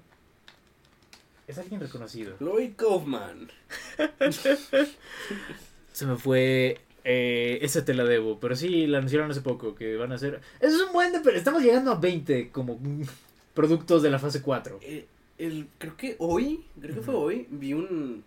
es 1.52 1.58
alguien 1.58 1.80
reconocido. 1.80 2.36
Lloyd 2.40 2.72
Kaufman. 2.76 3.48
Se 5.92 6.06
me 6.06 6.16
fue 6.16 6.80
eh, 7.04 7.58
esa 7.62 7.84
te 7.84 7.94
la 7.94 8.04
debo, 8.04 8.38
pero 8.38 8.54
sí 8.54 8.86
la 8.86 8.98
anunciaron 8.98 9.30
hace 9.30 9.40
poco 9.40 9.74
que 9.74 9.96
van 9.96 10.12
a 10.12 10.16
hacer. 10.16 10.40
Eso 10.60 10.76
es 10.76 10.82
un 10.82 10.92
buen 10.92 11.12
de 11.12 11.20
pero 11.20 11.36
estamos 11.36 11.62
llegando 11.62 11.90
a 11.90 11.96
20 11.96 12.50
como 12.50 12.78
productos 13.54 14.02
de 14.02 14.10
la 14.10 14.18
fase 14.18 14.40
4. 14.40 14.78
Eh, 14.82 15.06
el, 15.38 15.68
creo 15.78 15.96
que 15.96 16.16
hoy, 16.18 16.64
creo 16.80 16.94
que 16.94 17.02
fue 17.02 17.14
hoy, 17.14 17.46
vi 17.50 17.72
un. 17.72 18.24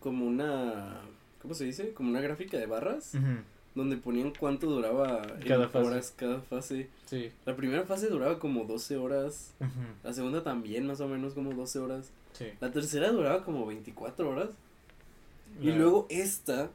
Como 0.00 0.26
una. 0.26 1.00
¿Cómo 1.40 1.54
se 1.54 1.64
dice? 1.64 1.92
Como 1.92 2.10
una 2.10 2.20
gráfica 2.20 2.58
de 2.58 2.66
barras. 2.66 3.14
Ujú, 3.14 3.40
Donde 3.76 3.96
ponían 3.98 4.32
cuánto 4.36 4.66
duraba 4.66 5.22
en 5.38 5.46
Cada 5.46 5.68
fase. 5.68 5.86
horas 5.86 6.14
cada 6.16 6.40
fase. 6.40 6.88
Sí. 7.04 7.30
La 7.44 7.54
primera 7.54 7.84
fase 7.84 8.08
duraba 8.08 8.38
como 8.40 8.64
12 8.64 8.96
horas. 8.96 9.52
La 10.02 10.12
segunda 10.12 10.42
también, 10.42 10.86
más 10.88 11.00
o 11.00 11.06
menos 11.06 11.34
como 11.34 11.52
12 11.52 11.78
horas. 11.78 12.10
sí. 12.32 12.46
La 12.60 12.72
tercera 12.72 13.12
duraba 13.12 13.44
como 13.44 13.64
24 13.66 14.28
horas. 14.30 14.48
Y 15.62 15.70
luego 15.72 16.06
esta, 16.10 16.70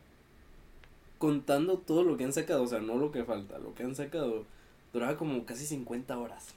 contando 1.18 1.78
todo 1.80 2.04
lo 2.04 2.18
que 2.18 2.24
han 2.24 2.34
sacado, 2.34 2.64
o 2.64 2.68
sea, 2.68 2.80
no 2.80 2.98
lo 2.98 3.12
que 3.12 3.24
falta, 3.26 3.58
lo 3.60 3.74
que 3.76 3.84
han 3.84 3.96
sacado, 3.96 4.46
duraba 4.94 5.18
como 5.18 5.44
casi 5.46 5.66
50 5.66 6.18
horas. 6.18 6.48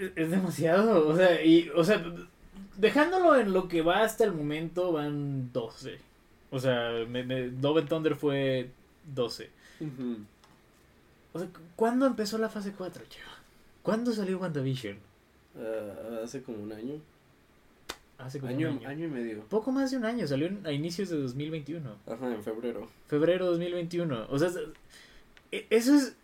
Es- 0.00 0.12
Es 0.16 0.30
demasiado, 0.30 1.08
o 1.08 1.16
sea, 1.16 1.44
y, 1.44 1.68
o 1.74 1.84
sea, 1.84 2.02
dejándolo 2.76 3.36
en 3.36 3.52
lo 3.52 3.68
que 3.68 3.82
va 3.82 4.02
hasta 4.02 4.24
el 4.24 4.32
momento, 4.32 4.92
van 4.92 5.52
12. 5.52 5.98
O 6.54 6.60
sea, 6.60 7.04
me, 7.08 7.24
me- 7.24 7.48
Love 7.48 7.78
and 7.78 7.88
Thunder 7.88 8.14
fue 8.14 8.70
12. 9.14 9.50
Ujú. 9.80 10.18
O 11.32 11.38
sea, 11.40 11.48
cu- 11.48 11.60
¿cuándo 11.76 12.06
empezó 12.06 12.38
la 12.38 12.48
fase 12.48 12.72
4, 12.72 13.04
chico? 13.08 13.24
¿Cuándo 13.82 14.12
salió 14.12 14.38
WandaVision? 14.38 14.96
Ah, 15.58 16.20
hace 16.24 16.42
como 16.42 16.62
un 16.62 16.72
año. 16.72 16.94
Hace 18.18 18.38
como 18.38 18.52
Año, 18.52 18.70
un 18.70 18.78
año. 18.78 18.88
año 18.88 19.04
y 19.06 19.10
medio. 19.10 19.40
Poco 19.48 19.72
más 19.72 19.90
de 19.90 19.96
un 19.96 20.04
año, 20.04 20.26
salió 20.28 20.48
a 20.64 20.70
inicios 20.72 21.08
de 21.10 21.16
2021. 21.20 21.96
Ajá, 22.06 22.32
en 22.32 22.42
febrero. 22.44 22.88
Febrero 23.08 23.46
2021. 23.46 24.26
O 24.30 24.38
sea, 24.38 24.50
e- 25.50 25.66
eso 25.70 25.94
es... 25.94 26.14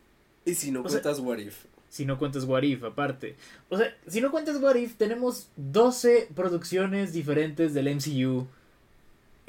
Y 0.45 0.55
si 0.55 0.71
no 0.71 0.81
O 0.83 0.89
sea- 0.89 1.03
cuentas 1.03 1.21
What 1.21 1.39
If. 1.39 1.65
Si 1.89 2.05
no 2.07 2.17
cuentas 2.19 2.45
What 2.45 2.63
If, 2.63 2.85
aparte. 2.85 3.35
O 3.69 3.77
sea, 3.77 3.93
si 4.07 4.21
no 4.21 4.31
cuentas 4.31 4.63
What 4.63 4.77
If, 4.77 4.95
tenemos 4.95 5.49
12 5.57 6.29
producciones 6.37 7.13
diferentes 7.13 7.75
del 7.75 7.89
MCU 7.89 8.47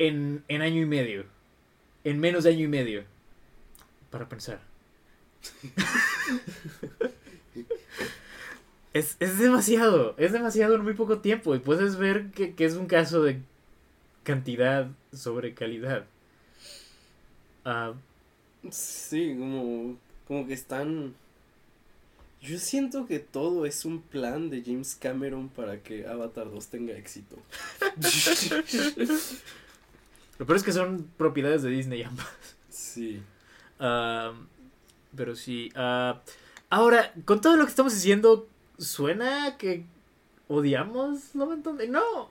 en, 0.07 0.43
en 0.47 0.61
año 0.61 0.81
y 0.81 0.85
medio. 0.85 1.25
En 2.03 2.19
menos 2.19 2.43
de 2.43 2.51
año 2.51 2.65
y 2.65 2.67
medio. 2.67 3.03
Para 4.09 4.27
pensar. 4.27 4.59
es, 8.93 9.15
es 9.19 9.39
demasiado. 9.39 10.15
Es 10.17 10.31
demasiado 10.31 10.75
en 10.75 10.83
muy 10.83 10.93
poco 10.93 11.19
tiempo. 11.19 11.55
Y 11.55 11.59
puedes 11.59 11.97
ver 11.97 12.31
que, 12.31 12.55
que 12.55 12.65
es 12.65 12.75
un 12.75 12.87
caso 12.87 13.23
de 13.23 13.41
cantidad 14.23 14.89
sobre 15.13 15.53
calidad. 15.53 16.05
Ah, 17.65 17.93
Sí, 18.69 19.35
como, 19.37 19.97
como 20.27 20.47
que 20.47 20.53
están... 20.53 21.15
Yo 22.41 22.57
siento 22.57 23.05
que 23.05 23.19
todo 23.19 23.65
es 23.65 23.85
un 23.85 24.01
plan 24.01 24.49
de 24.49 24.63
James 24.63 24.95
Cameron 24.95 25.49
para 25.49 25.81
que 25.83 26.07
Avatar 26.07 26.49
2 26.51 26.67
tenga 26.67 26.97
éxito. 26.97 27.37
lo 30.41 30.47
peor 30.47 30.57
es 30.57 30.63
que 30.63 30.71
son 30.71 31.07
propiedades 31.17 31.61
de 31.61 31.69
Disney 31.69 32.01
ambas. 32.09 32.25
Sí. 32.69 33.21
Pero 35.15 35.35
sí. 35.35 35.71
ah, 35.75 36.21
ahora, 36.71 37.13
con 37.25 37.41
todo 37.41 37.57
lo 37.57 37.65
que 37.65 37.69
estamos 37.69 37.93
diciendo, 37.93 38.47
¿suena 38.79 39.57
que 39.59 39.85
odiamos 40.47 41.35
Love 41.35 41.51
and 41.51 41.63
Thunder? 41.63 41.89
No. 41.89 42.29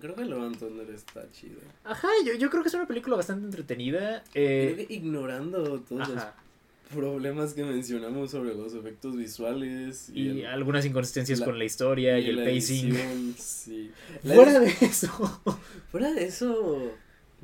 Creo 0.00 0.14
que 0.14 0.24
Love 0.24 0.42
and 0.44 0.58
Thunder 0.58 0.90
está 0.90 1.22
chido. 1.32 1.58
Ajá, 1.84 2.08
yo, 2.24 2.34
yo 2.34 2.50
creo 2.50 2.62
que 2.62 2.68
es 2.68 2.74
una 2.74 2.86
película 2.86 3.16
bastante 3.16 3.46
entretenida. 3.46 4.22
Creo 4.32 4.70
Eh, 4.78 4.86
que 4.86 4.94
ignorando 4.94 5.80
todos 5.80 6.08
los 6.08 6.22
problemas 6.92 7.54
que 7.54 7.64
mencionamos 7.64 8.30
sobre 8.30 8.54
los 8.54 8.74
efectos 8.74 9.16
visuales 9.16 10.10
y, 10.14 10.20
Y 10.22 10.40
el- 10.42 10.46
algunas 10.46 10.84
inconsistencias 10.84 11.40
la- 11.40 11.46
con 11.46 11.58
la 11.58 11.64
historia 11.64 12.18
y, 12.20 12.28
el 12.28 12.36
pacing. 12.44 12.90
edición, 12.94 13.34
sí. 13.38 13.90
La 14.22 14.34
Fuera 14.34 14.60
de 14.60 14.68
eso. 14.82 15.40
Fuera 15.90 16.12
de 16.12 16.24
eso, 16.26 16.92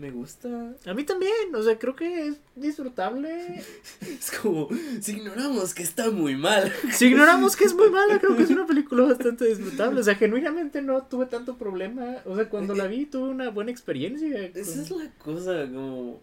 me 0.01 0.11
gusta. 0.11 0.49
A 0.87 0.95
mí 0.95 1.05
también, 1.05 1.55
o 1.55 1.63
sea, 1.63 1.79
creo 1.79 1.95
que 1.95 2.29
es 2.29 2.41
disfrutable. 2.57 3.63
Es 4.01 4.31
como, 4.31 4.69
si 5.01 5.13
ignoramos 5.13 5.75
que 5.75 5.83
está 5.83 6.11
muy 6.11 6.37
mal. 6.37 6.73
Si 6.93 7.07
ignoramos 7.07 7.55
que 7.55 7.65
es 7.65 7.75
muy 7.75 7.91
mala, 7.91 8.19
creo 8.19 8.37
que 8.37 8.45
es 8.45 8.51
una 8.51 8.67
película 8.71 9.05
bastante 9.05 9.45
disfrutable. 9.45 10.01
O 10.01 10.03
sea, 10.03 10.15
genuinamente 10.15 10.81
no 10.81 11.03
tuve 11.03 11.27
tanto 11.27 11.57
problema. 11.57 12.17
O 12.25 12.35
sea, 12.35 12.49
cuando 12.49 12.75
la 12.75 12.87
vi 12.87 13.07
tuve 13.07 13.29
una 13.29 13.51
buena 13.51 13.71
experiencia. 13.71 14.47
Esa 14.55 14.83
es 14.83 14.91
la 14.91 15.11
cosa, 15.19 15.67
como... 15.71 16.23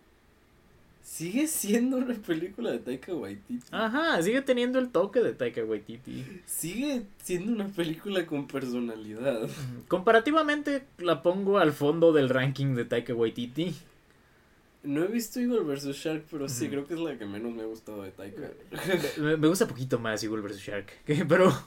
Sigue 1.07 1.47
siendo 1.47 1.97
una 1.97 2.13
película 2.15 2.69
de 2.69 2.79
Taika 2.79 3.15
Waititi. 3.15 3.65
Ajá, 3.71 4.21
sigue 4.21 4.41
teniendo 4.41 4.77
el 4.77 4.89
toque 4.89 5.21
de 5.21 5.33
Taika 5.33 5.63
Waititi. 5.63 6.41
Sigue 6.45 7.03
siendo 7.23 7.53
una 7.53 7.69
película 7.69 8.25
con 8.25 8.45
personalidad. 8.45 9.49
Comparativamente 9.87 10.85
la 10.97 11.23
pongo 11.23 11.59
al 11.59 11.71
fondo 11.71 12.11
del 12.11 12.27
ranking 12.27 12.75
de 12.75 12.83
Taika 12.83 13.15
Waititi. 13.15 13.73
No 14.83 15.05
he 15.05 15.07
visto 15.07 15.39
Eagle 15.39 15.61
vs. 15.61 15.95
Shark, 15.95 16.25
pero 16.29 16.49
sí, 16.49 16.67
creo 16.67 16.85
que 16.85 16.95
es 16.95 16.99
la 16.99 17.17
que 17.17 17.25
menos 17.25 17.53
me 17.53 17.63
ha 17.63 17.67
gustado 17.67 18.03
de 18.03 18.11
Taika. 18.11 18.51
Me, 19.17 19.37
me 19.37 19.47
gusta 19.47 19.65
poquito 19.65 19.97
más 19.99 20.21
Eagle 20.23 20.41
vs. 20.41 20.59
Shark. 20.59 20.91
Pero, 21.05 21.57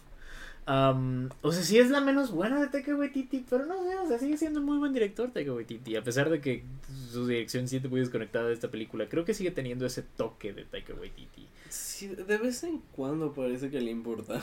am, 0.70 1.30
o 1.42 1.50
sea, 1.50 1.62
sí 1.64 1.78
es 1.78 1.90
la 1.90 2.00
menos 2.00 2.30
buena 2.30 2.60
de 2.60 2.68
Taika 2.68 2.94
Waititi. 2.94 3.44
Pero 3.48 3.66
no 3.66 3.82
sé, 3.82 3.96
o 3.96 4.06
sea, 4.06 4.18
sigue 4.18 4.36
siendo 4.36 4.60
muy 4.60 4.78
buen 4.78 4.92
director 4.92 5.30
Taika 5.32 5.52
Waititi. 5.52 5.96
A 5.96 6.04
pesar 6.04 6.30
de 6.30 6.40
que 6.40 6.62
su 7.10 7.26
dirección 7.26 7.66
siente 7.66 7.88
muy 7.88 8.00
desconectada 8.00 8.46
de 8.46 8.54
esta 8.54 8.70
película, 8.70 9.08
creo 9.08 9.24
que 9.24 9.34
sigue 9.34 9.50
teniendo 9.50 9.84
ese 9.84 10.02
toque 10.02 10.52
de 10.52 10.64
Taika 10.64 10.94
Waititi. 10.94 11.48
Sí, 11.68 12.08
de 12.08 12.38
vez 12.38 12.62
en 12.64 12.80
cuando 12.92 13.32
parece 13.32 13.70
que 13.70 13.80
le 13.80 13.90
importa. 13.90 14.40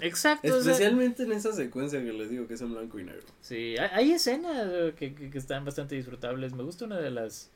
Exacto. 0.00 0.48
o 0.48 0.62
sea, 0.62 0.72
Especialmente 0.72 1.24
en 1.24 1.32
esa 1.32 1.52
secuencia 1.52 2.02
que 2.02 2.12
les 2.12 2.30
digo 2.30 2.46
que 2.46 2.54
es 2.54 2.60
en 2.60 2.72
blanco 2.72 2.98
y 2.98 3.04
negro. 3.04 3.26
Sí, 3.40 3.76
hay, 3.78 3.88
hay 3.92 4.12
escenas 4.12 4.68
eh, 4.70 4.94
que, 4.96 5.14
que, 5.14 5.30
que 5.30 5.38
están 5.38 5.64
bastante 5.64 5.94
disfrutables. 5.94 6.54
Me 6.54 6.62
gusta 6.62 6.84
una 6.84 6.98
de 6.98 7.10
las. 7.10 7.50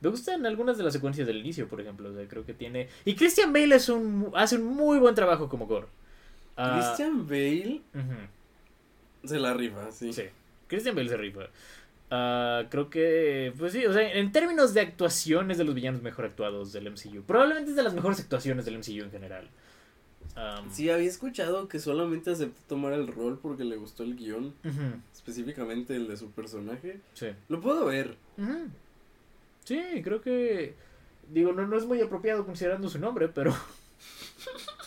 Me 0.00 0.10
gustan 0.10 0.46
algunas 0.46 0.78
de 0.78 0.84
las 0.84 0.92
secuencias 0.92 1.26
del 1.26 1.38
inicio, 1.38 1.68
por 1.68 1.80
ejemplo. 1.80 2.08
o 2.08 2.14
sea, 2.14 2.26
creo 2.28 2.46
que 2.46 2.54
tiene. 2.54 2.88
Y 3.04 3.14
Christian 3.16 3.52
Bale 3.52 3.74
es 3.74 3.88
un, 3.88 4.30
hace 4.34 4.56
un 4.56 4.64
muy 4.64 4.98
buen 4.98 5.14
trabajo 5.14 5.48
como 5.48 5.66
Gore. 5.66 5.88
Ah, 6.60 6.74
Christian 6.74 7.26
Bale 7.26 7.80
se 9.24 9.38
la 9.38 9.54
rifa, 9.54 9.90
sí. 9.92 10.12
Sí, 10.12 10.24
Christian 10.66 10.94
Bale 10.96 11.08
se 11.08 11.16
rifa. 11.16 11.42
Ah, 12.10 12.64
creo 12.68 12.90
que, 12.90 13.52
pues 13.58 13.72
sí, 13.72 13.86
o 13.86 13.92
sea, 13.92 14.12
en 14.12 14.32
términos 14.32 14.74
de 14.74 14.80
actuación 14.80 15.50
es 15.50 15.58
de 15.58 15.64
los 15.64 15.74
villanos 15.74 16.02
mejor 16.02 16.24
actuados 16.24 16.72
del 16.72 16.90
MCU. 16.90 17.22
Probablemente 17.22 17.70
es 17.70 17.76
de 17.76 17.82
las 17.82 17.94
mejores 17.94 18.18
actuaciones 18.20 18.64
del 18.64 18.78
MCU 18.78 19.04
en 19.04 19.10
general. 19.10 19.48
Sí, 20.70 20.88
había 20.88 21.08
escuchado 21.08 21.66
que 21.66 21.80
solamente 21.80 22.30
aceptó 22.30 22.60
tomar 22.68 22.92
el 22.92 23.08
rol 23.08 23.40
porque 23.42 23.64
le 23.64 23.76
gustó 23.76 24.04
el 24.04 24.14
guion, 24.14 24.54
específicamente 25.12 25.96
el 25.96 26.06
de 26.06 26.16
su 26.16 26.30
personaje. 26.30 27.00
sí. 27.14 27.28
Lo 27.48 27.60
puedo 27.60 27.84
ver. 27.86 28.16
Sí, 29.64 29.82
creo 30.02 30.20
que. 30.20 30.74
Digo, 31.30 31.52
no, 31.52 31.66
no 31.66 31.76
es 31.76 31.84
muy 31.84 32.00
apropiado 32.00 32.46
considerando 32.46 32.88
su 32.88 32.98
nombre, 32.98 33.28
pero. 33.28 33.54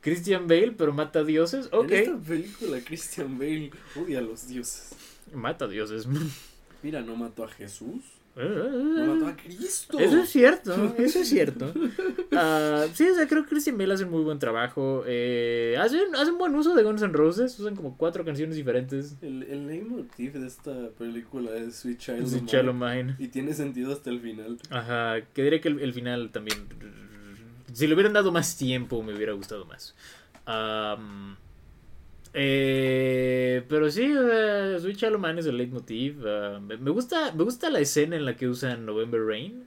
Christian 0.00 0.46
Bale, 0.48 0.72
pero 0.72 0.92
mata 0.92 1.22
dioses. 1.24 1.68
Ok. 1.72 1.90
En 1.90 1.98
esta 1.98 2.18
película, 2.18 2.78
Christian 2.80 3.38
Bale 3.38 3.70
odia 3.96 4.18
a 4.18 4.22
los 4.22 4.48
dioses. 4.48 4.90
Mata 5.34 5.68
dioses. 5.68 6.06
Mira, 6.82 7.02
no 7.02 7.14
mató 7.14 7.44
a 7.44 7.48
Jesús, 7.48 8.02
no 8.34 8.42
Eso 8.42 9.14
mató 9.14 9.26
a 9.26 9.36
Cristo. 9.36 9.98
es 9.98 10.30
cierto, 10.30 10.94
eso 10.98 11.18
es 11.20 11.28
cierto. 11.28 11.72
Ah, 12.32 12.86
sí, 12.94 13.06
o 13.06 13.14
sea, 13.14 13.28
creo 13.28 13.42
que 13.44 13.50
Christian 13.50 13.76
Bale 13.76 13.92
hace 13.92 14.04
un 14.04 14.10
muy 14.10 14.22
buen 14.22 14.38
trabajo. 14.38 15.04
Eh, 15.06 15.76
hacen, 15.78 16.14
hacen 16.14 16.38
buen 16.38 16.54
uso 16.54 16.74
de 16.74 16.82
Guns 16.82 17.02
N' 17.02 17.12
Roses, 17.12 17.58
usan 17.60 17.76
como 17.76 17.96
cuatro 17.98 18.24
canciones 18.24 18.56
diferentes. 18.56 19.16
El, 19.20 19.42
el 19.42 19.66
leitmotiv 19.66 20.32
de 20.32 20.46
esta 20.46 20.88
película 20.98 21.54
es 21.56 21.76
Sweet 21.76 21.98
Child, 21.98 22.26
Sweet 22.28 22.46
Child 22.46 22.68
O' 22.68 22.72
Mine, 22.72 22.94
Mine. 23.04 23.16
Y 23.18 23.28
tiene 23.28 23.52
sentido 23.52 23.92
hasta 23.92 24.08
el 24.10 24.20
final. 24.20 24.58
Ajá, 24.70 25.20
que 25.34 25.42
diré 25.42 25.60
que 25.60 25.68
el, 25.68 25.80
el 25.80 25.92
final 25.92 26.30
también. 26.30 26.58
Si 27.72 27.86
le 27.86 27.94
hubieran 27.94 28.12
dado 28.12 28.32
más 28.32 28.56
tiempo, 28.56 29.02
me 29.02 29.14
hubiera 29.14 29.32
gustado 29.32 29.64
más. 29.64 29.94
Eh, 32.32 33.64
pero 33.68 33.90
sí, 33.90 34.12
o 34.16 34.78
sea, 34.80 34.92
Child 34.94 35.14
O' 35.14 35.18
Mine 35.18 35.40
es 35.40 35.46
el 35.46 35.56
leitmotiv. 35.56 36.24
ah, 36.26 36.60
me, 36.60 36.76
me 36.76 36.90
gusta, 36.90 37.32
me 37.32 37.42
gusta 37.44 37.70
la 37.70 37.80
escena 37.80 38.16
en 38.16 38.24
la 38.24 38.36
que 38.36 38.48
usan 38.48 38.86
November 38.86 39.20
Rain. 39.24 39.64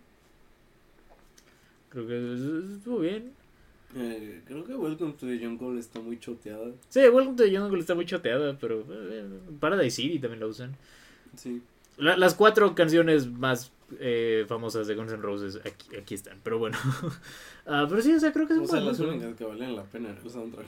Creo 1.90 2.08
que 2.08 2.74
estuvo 2.76 3.00
bien. 3.00 3.34
Eh, 3.96 4.42
creo 4.48 4.64
que 4.66 4.74
Welcome 4.74 5.14
to 5.14 5.28
the 5.28 5.38
Jungle 5.38 5.80
está 5.80 6.00
muy 6.00 6.20
choteada. 6.20 6.72
Sí, 6.90 7.02
Welcome 7.02 7.36
to 7.38 7.44
the 7.44 7.56
Jungle 7.58 7.80
está 7.80 7.94
muy 7.96 8.06
choteada, 8.06 8.58
pero 8.60 8.84
eh, 8.90 9.26
Paradise 9.60 9.98
City 9.98 10.18
también 10.20 10.40
la 10.40 10.48
usan. 10.48 10.76
Sí. 11.36 11.62
La- 11.98 12.18
las 12.18 12.34
cuatro 12.34 12.74
canciones 12.74 13.28
más 13.28 13.72
eh, 14.00 14.46
famosas 14.48 14.88
de 14.88 14.96
Guns 14.96 15.12
N' 15.12 15.22
Roses 15.22 15.60
aquí, 15.66 15.96
aquí 15.96 16.16
están, 16.16 16.40
pero 16.44 16.60
bueno. 16.60 16.78
Ah, 17.66 17.86
pero 17.88 18.02
sí, 18.02 18.14
o 18.14 18.20
sea, 18.20 18.34
creo 18.34 18.46
que 18.46 18.54
es 18.54 18.60
un 18.60 18.66
O 18.66 18.68
sea, 18.68 18.82
las 18.82 19.00
únicas 19.00 19.38
que 19.38 19.46
valen 19.46 19.74
la 19.74 19.84
pena 19.84 20.10
el 20.10 20.30
soundtrack. 20.30 20.68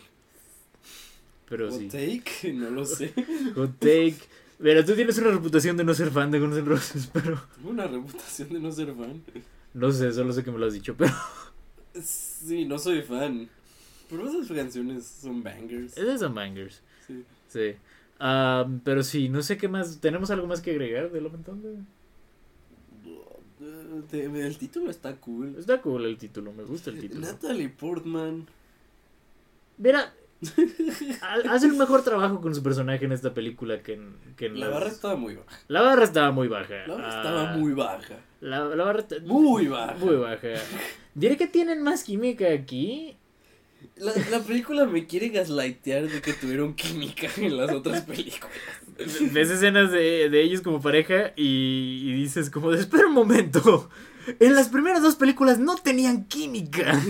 Pero 1.49 1.67
o 1.67 1.71
sí. 1.71 1.89
Take, 1.89 2.53
no 2.53 2.69
lo 2.69 2.85
sé. 2.85 3.13
Hot 3.53 3.77
take. 3.79 4.15
Mira, 4.59 4.85
tú 4.85 4.95
tienes 4.95 5.17
una 5.17 5.31
reputación 5.31 5.75
de 5.75 5.83
no 5.83 5.93
ser 5.93 6.09
fan 6.09 6.31
de 6.31 6.39
Guns 6.39 6.55
N' 6.55 6.65
Roses, 6.65 7.09
pero 7.13 7.41
una 7.65 7.85
reputación 7.85 8.47
de 8.49 8.59
no 8.59 8.71
ser 8.71 8.93
fan. 8.95 9.21
no 9.73 9.91
sé, 9.91 10.13
solo 10.13 10.31
sé 10.31 10.41
que 10.43 10.51
me 10.51 10.57
lo 10.57 10.67
has 10.67 10.73
dicho, 10.73 10.95
pero 10.97 11.11
Sí, 12.01 12.65
no 12.65 12.79
soy 12.79 13.01
fan. 13.01 13.49
Pero 14.09 14.29
esas 14.29 14.55
canciones 14.55 15.05
son 15.05 15.43
bangers. 15.43 15.97
es 15.97 16.19
de 16.19 16.27
bangers. 16.27 16.81
Sí. 17.05 17.23
Sí. 17.49 17.75
Ah, 18.19 18.65
pero 18.83 19.03
sí, 19.03 19.29
no 19.29 19.41
sé 19.41 19.57
qué 19.57 19.67
más. 19.67 19.99
¿Tenemos 19.99 20.31
algo 20.31 20.47
más 20.47 20.61
que 20.61 20.71
agregar 20.71 21.11
de 21.11 21.21
lo 21.21 21.29
Thunder? 21.29 21.75
El 24.11 24.57
título 24.57 24.89
está 24.91 25.15
cool. 25.17 25.55
Está 25.57 25.81
cool 25.81 26.05
el 26.05 26.17
título, 26.17 26.51
me 26.53 26.63
gusta 26.63 26.89
el 26.89 26.99
título. 26.99 27.21
Natalie 27.21 27.69
Portman. 27.69 28.47
Mira, 29.77 30.13
ha- 31.21 31.53
hace 31.53 31.67
un 31.67 31.77
mejor 31.77 32.03
trabajo 32.03 32.39
con 32.41 32.53
su 32.55 32.61
personaje 32.63 33.05
en 33.05 33.11
esta 33.11 33.33
película 33.33 33.81
que 33.81 33.93
en, 33.93 34.15
que 34.37 34.47
en 34.47 34.59
La 34.59 34.67
las- 34.67 34.75
barra 34.75 34.89
estaba 34.89 35.15
muy 35.15 35.35
baja. 35.35 35.59
La 35.67 35.81
barra 35.81 36.03
estaba 36.03 36.31
muy 36.31 36.47
baja. 36.47 36.75
La 36.87 36.93
barra 36.95 37.07
Ah, 37.07 37.17
estaba 37.21 37.57
muy 37.57 37.73
baja. 37.73 38.15
La, 38.41 38.65
la 38.65 38.83
barra 38.83 39.05
Muy 39.23 39.67
baja. 39.67 39.95
Muy 39.95 40.15
baja. 40.15 40.47
Diré 41.13 41.37
que 41.37 41.47
tienen 41.47 41.81
más 41.81 42.03
química 42.03 42.51
aquí. 42.51 43.15
La, 43.97 44.11
la 44.31 44.39
película 44.39 44.85
me 44.85 45.05
quiere 45.07 45.29
gaslightear 45.29 46.07
de 46.09 46.21
que 46.21 46.33
tuvieron 46.33 46.73
química 46.75 47.27
en 47.37 47.55
las 47.57 47.71
otras 47.71 48.01
películas. 48.01 48.51
Ves 49.33 49.49
escenas 49.49 49.91
de, 49.91 50.29
de 50.29 50.41
ellos 50.41 50.61
como 50.61 50.81
pareja 50.81 51.33
y, 51.35 52.01
y 52.05 52.13
dices 52.13 52.49
como, 52.49 52.71
espera 52.73 53.07
un 53.07 53.13
momento. 53.13 53.89
En 54.39 54.55
las 54.55 54.69
primeras 54.69 55.01
dos 55.03 55.15
películas 55.15 55.59
no 55.59 55.75
tenían 55.75 56.25
química. 56.25 56.99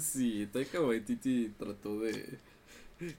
Sí, 0.00 0.48
Taika 0.52 0.80
Waititi 0.80 1.52
trató 1.58 2.00
de, 2.00 2.38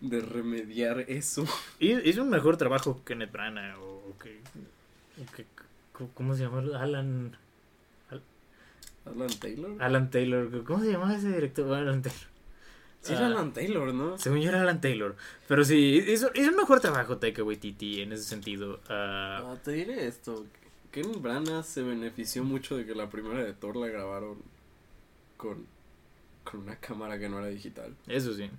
de 0.01 0.21
remediar 0.21 1.01
eso. 1.07 1.45
Hizo 1.79 2.21
un 2.23 2.29
mejor 2.29 2.57
trabajo 2.57 2.97
que 3.03 3.13
Kenneth 3.13 3.31
Branagh 3.31 3.77
o 3.79 4.15
que, 4.21 4.39
o 5.21 5.31
que- 5.35 5.45
¿Cómo 6.15 6.35
se 6.35 6.43
llama? 6.43 6.63
Alan... 6.79 7.37
Al- 8.09 8.21
Alan 9.05 9.29
Taylor. 9.39 9.71
Alan 9.83 10.09
Taylor. 10.09 10.63
¿Cómo 10.63 10.83
se 10.83 10.91
llamaba 10.91 11.15
ese 11.15 11.29
director? 11.29 11.71
Alan 11.73 12.01
Taylor. 12.01 12.32
Sí, 13.03 13.13
era 13.13 13.27
Alan 13.27 13.53
Taylor, 13.53 13.93
¿no? 13.93 14.17
Según 14.17 14.39
yo 14.39 14.49
era 14.49 14.61
Alan 14.61 14.81
Taylor. 14.81 15.15
Pero 15.47 15.63
sí, 15.65 16.03
hizo, 16.07 16.31
hizo 16.33 16.49
un 16.49 16.55
mejor 16.55 16.79
trabajo 16.79 17.17
Taika 17.17 17.43
Waititi 17.43 18.01
en 18.01 18.13
ese 18.13 18.23
sentido. 18.23 18.79
Ah, 18.89 19.41
Ah, 19.43 19.57
te 19.63 19.71
diré 19.73 20.07
esto. 20.07 20.45
Ken 20.91 21.21
Branagh 21.21 21.63
se 21.65 21.81
benefició 21.83 22.43
mucho 22.43 22.77
de 22.77 22.85
que 22.85 22.95
la 22.95 23.09
primera 23.09 23.43
de 23.43 23.53
Thor 23.53 23.75
la 23.75 23.87
grabaron 23.87 24.37
con, 25.37 25.65
con 26.43 26.61
una 26.61 26.77
cámara 26.77 27.19
que 27.19 27.27
no 27.29 27.39
era 27.39 27.47
digital. 27.47 27.93
eso 28.07 28.33
sí. 28.33 28.49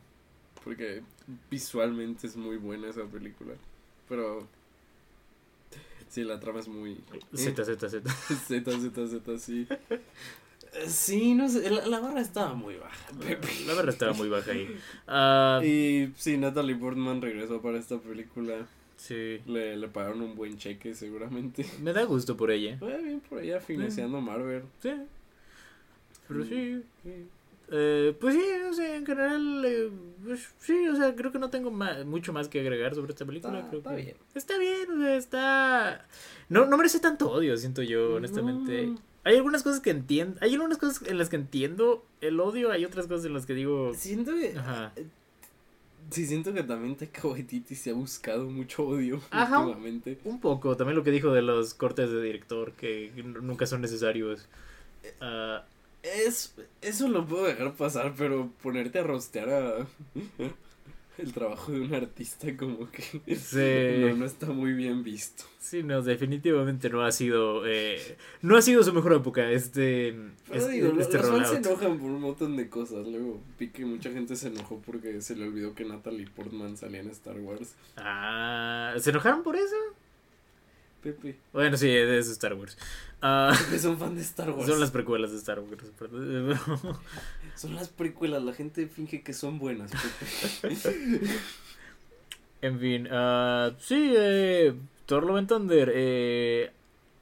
Porque 0.63 1.03
visualmente 1.51 2.27
es 2.27 2.37
muy 2.37 2.57
buena 2.57 2.89
esa 2.91 3.05
película. 3.05 3.55
Pero. 4.09 4.47
Sí, 6.09 6.23
la 6.23 6.39
trama 6.39 6.61
es 6.61 6.69
muy. 6.69 7.01
Z, 7.35 7.65
Z, 7.65 7.89
Z. 7.89 8.11
Z, 8.47 8.71
Z, 8.71 9.09
Z, 9.09 9.39
sí. 9.39 9.67
Eh, 10.75 10.89
Sí, 10.89 11.35
no 11.35 11.49
sé. 11.49 11.71
La, 11.71 11.87
la 11.87 12.01
barra 12.01 12.21
estaba 12.21 12.55
muy 12.55 12.75
baja. 12.77 13.07
Pepe. 13.19 13.49
La 13.67 13.75
verdad 13.75 13.91
estaba 13.93 14.13
muy 14.13 14.29
baja 14.29 14.51
ahí. 14.53 14.69
Ah, 15.07 15.61
Y 15.65 16.13
sí, 16.17 16.37
Natalie 16.37 16.77
Portman 16.77 17.21
regresó 17.23 17.61
para 17.63 17.79
esta 17.79 17.99
película. 17.99 18.67
sí. 18.97 19.41
Le, 19.47 19.77
le 19.77 19.89
pagaron 19.89 20.21
un 20.23 20.35
buen 20.35 20.57
cheque, 20.59 20.95
seguramente. 20.95 21.65
Me 21.83 21.93
da 21.93 22.05
gusto 22.05 22.37
por 22.37 22.51
ella. 22.51 22.77
Fue 22.79 23.01
bien 23.03 23.21
por 23.21 23.39
allá 23.39 23.61
financiando 23.61 24.21
Marvel. 24.21 24.63
Sí. 24.83 24.93
Pero 26.29 26.45
sí. 26.45 26.83
Sí. 27.03 27.27
Eh, 27.71 28.15
pues 28.21 28.35
sí, 28.35 28.43
o 28.71 28.75
sea, 28.75 28.95
en 28.97 29.07
general, 29.07 29.65
eh, 29.65 29.91
pues 30.25 30.49
sí, 30.59 30.87
o 30.89 30.95
sea, 30.97 31.15
creo 31.17 31.33
que 31.33 31.39
no 31.39 31.49
tengo 31.49 31.71
mucho 32.05 32.33
más 32.33 32.49
que 32.49 32.61
agregar 32.61 32.95
sobre 32.95 33.13
esta 33.13 33.25
película. 33.25 33.59
Está- 33.61 33.69
creo 33.71 33.79
está 33.81 33.97
que 33.97 34.03
bien. 34.03 34.17
Está 34.35 34.59
bien, 34.59 34.91
o 34.93 34.99
sea, 35.01 35.17
está... 35.17 36.07
No, 36.51 36.67
no 36.67 36.77
merece 36.77 37.01
tanto 37.01 37.31
odio, 37.31 37.57
siento 37.57 37.83
yo, 37.83 38.17
honestamente. 38.17 38.87
No. 38.89 38.99
Hay 39.25 39.37
algunas 39.37 39.63
cosas 39.63 39.81
que 39.81 39.91
entiendo, 39.91 40.39
hay 40.43 40.53
algunas 40.55 40.79
cosas 40.79 41.07
en 41.09 41.17
las 41.19 41.29
que 41.31 41.37
entiendo 41.37 42.05
el 42.21 42.39
odio, 42.41 42.71
hay 42.71 42.85
otras 42.85 43.07
cosas 43.07 43.27
en 43.27 43.35
las 43.35 43.47
que 43.47 43.55
digo... 43.55 43.93
Siento 43.95 44.33
que. 44.35 44.55
Ajá. 44.57 44.93
Sí, 46.11 46.27
siento 46.27 46.53
que 46.53 46.63
también 46.63 46.97
Taika 46.97 47.27
Waititi 47.27 47.75
se 47.75 47.91
ha 47.91 47.95
buscado 47.95 48.45
mucho 48.45 48.87
odio 48.87 49.21
Ajá. 49.31 49.61
últimamente. 49.61 50.19
Un 50.25 50.39
poco, 50.41 50.77
también 50.77 50.97
lo 50.97 51.03
que 51.03 51.11
dijo 51.11 51.33
de 51.33 51.41
los 51.43 51.73
cortes 51.73 52.11
de 52.11 52.21
director, 52.23 52.73
que 52.73 53.11
nunca 53.25 53.67
son 53.67 53.81
necesarios. 53.81 54.47
Ah, 55.21 55.65
Es, 56.03 56.55
eso 56.83 57.09
lo 57.09 57.27
puedo 57.27 57.45
dejar 57.45 57.73
pasar, 57.75 58.13
pero 58.17 58.51
ponerte 58.63 58.99
a 58.99 59.03
rostear 59.05 59.49
a 59.49 59.87
el 61.19 61.33
trabajo 61.33 61.71
de 61.73 61.81
un 61.81 61.95
artista 61.95 62.57
como 62.57 62.91
que 62.91 63.03
Sí. 63.37 64.01
no, 64.01 64.17
no 64.17 64.25
está 64.27 64.47
muy 64.47 64.73
bien 64.73 65.03
visto. 65.05 65.45
sí, 65.61 65.83
no, 65.83 66.03
definitivamente 66.03 66.91
no 66.91 67.03
ha 67.05 67.13
sido... 67.13 67.67
eh, 67.67 68.17
no 68.43 68.57
ha 68.57 68.63
sido 68.63 68.83
su 68.83 68.93
mejor 68.93 69.15
época 69.15 69.51
este... 69.51 70.15
Pero 70.49 70.61
este, 70.61 70.73
digo, 70.73 71.01
este 71.01 71.19
los 71.19 71.29
fans 71.29 71.49
se 71.49 71.57
enojan 71.57 71.99
por 71.99 72.11
un 72.11 72.21
montón 72.21 72.57
de 72.57 72.69
cosas. 72.69 73.07
Luego 73.07 73.41
vi 73.59 73.69
que 73.69 73.85
mucha 73.85 74.11
gente 74.13 74.37
se 74.37 74.49
enojó 74.49 74.81
porque 74.85 75.21
se 75.21 75.37
le 75.37 75.47
olvidó 75.49 75.75
que 75.75 75.85
Natalie 75.85 76.27
Portman 76.35 76.77
salía 76.77 77.01
en 77.01 77.11
Star 77.11 77.39
Wars. 77.41 77.75
Ah, 77.97 78.95
¿Se 78.99 79.11
enojaron 79.11 79.43
por 79.43 79.57
eso? 79.57 79.77
Pepe, 81.03 81.37
Bueno, 81.53 81.77
sí, 81.77 81.91
es 81.91 82.29
Star 82.29 82.55
Wars. 82.55 82.79
Ah, 83.27 83.55
son 83.81 83.97
fan 83.99 84.15
de 84.15 84.21
Star 84.23 84.51
Wars. 84.51 84.67
son 84.67 84.81
las 84.81 84.91
precuelas 84.91 85.31
de 85.33 85.39
Star 85.39 85.59
Wars. 85.61 85.83
Son 87.57 87.75
las 87.75 87.89
precuelas, 87.89 88.43
la 88.43 88.53
gente 88.53 88.87
finge 88.87 89.23
que 89.23 89.33
son 89.33 89.59
buenas. 89.59 89.91
En 92.63 92.79
fin, 92.81 93.09
ah, 93.11 93.73
sí, 93.79 94.13
eh, 94.17 94.75
Thor 95.07 95.25
Love 95.25 95.37
and 95.39 95.49
Thunder. 95.49 95.93
Eh, 95.95 96.71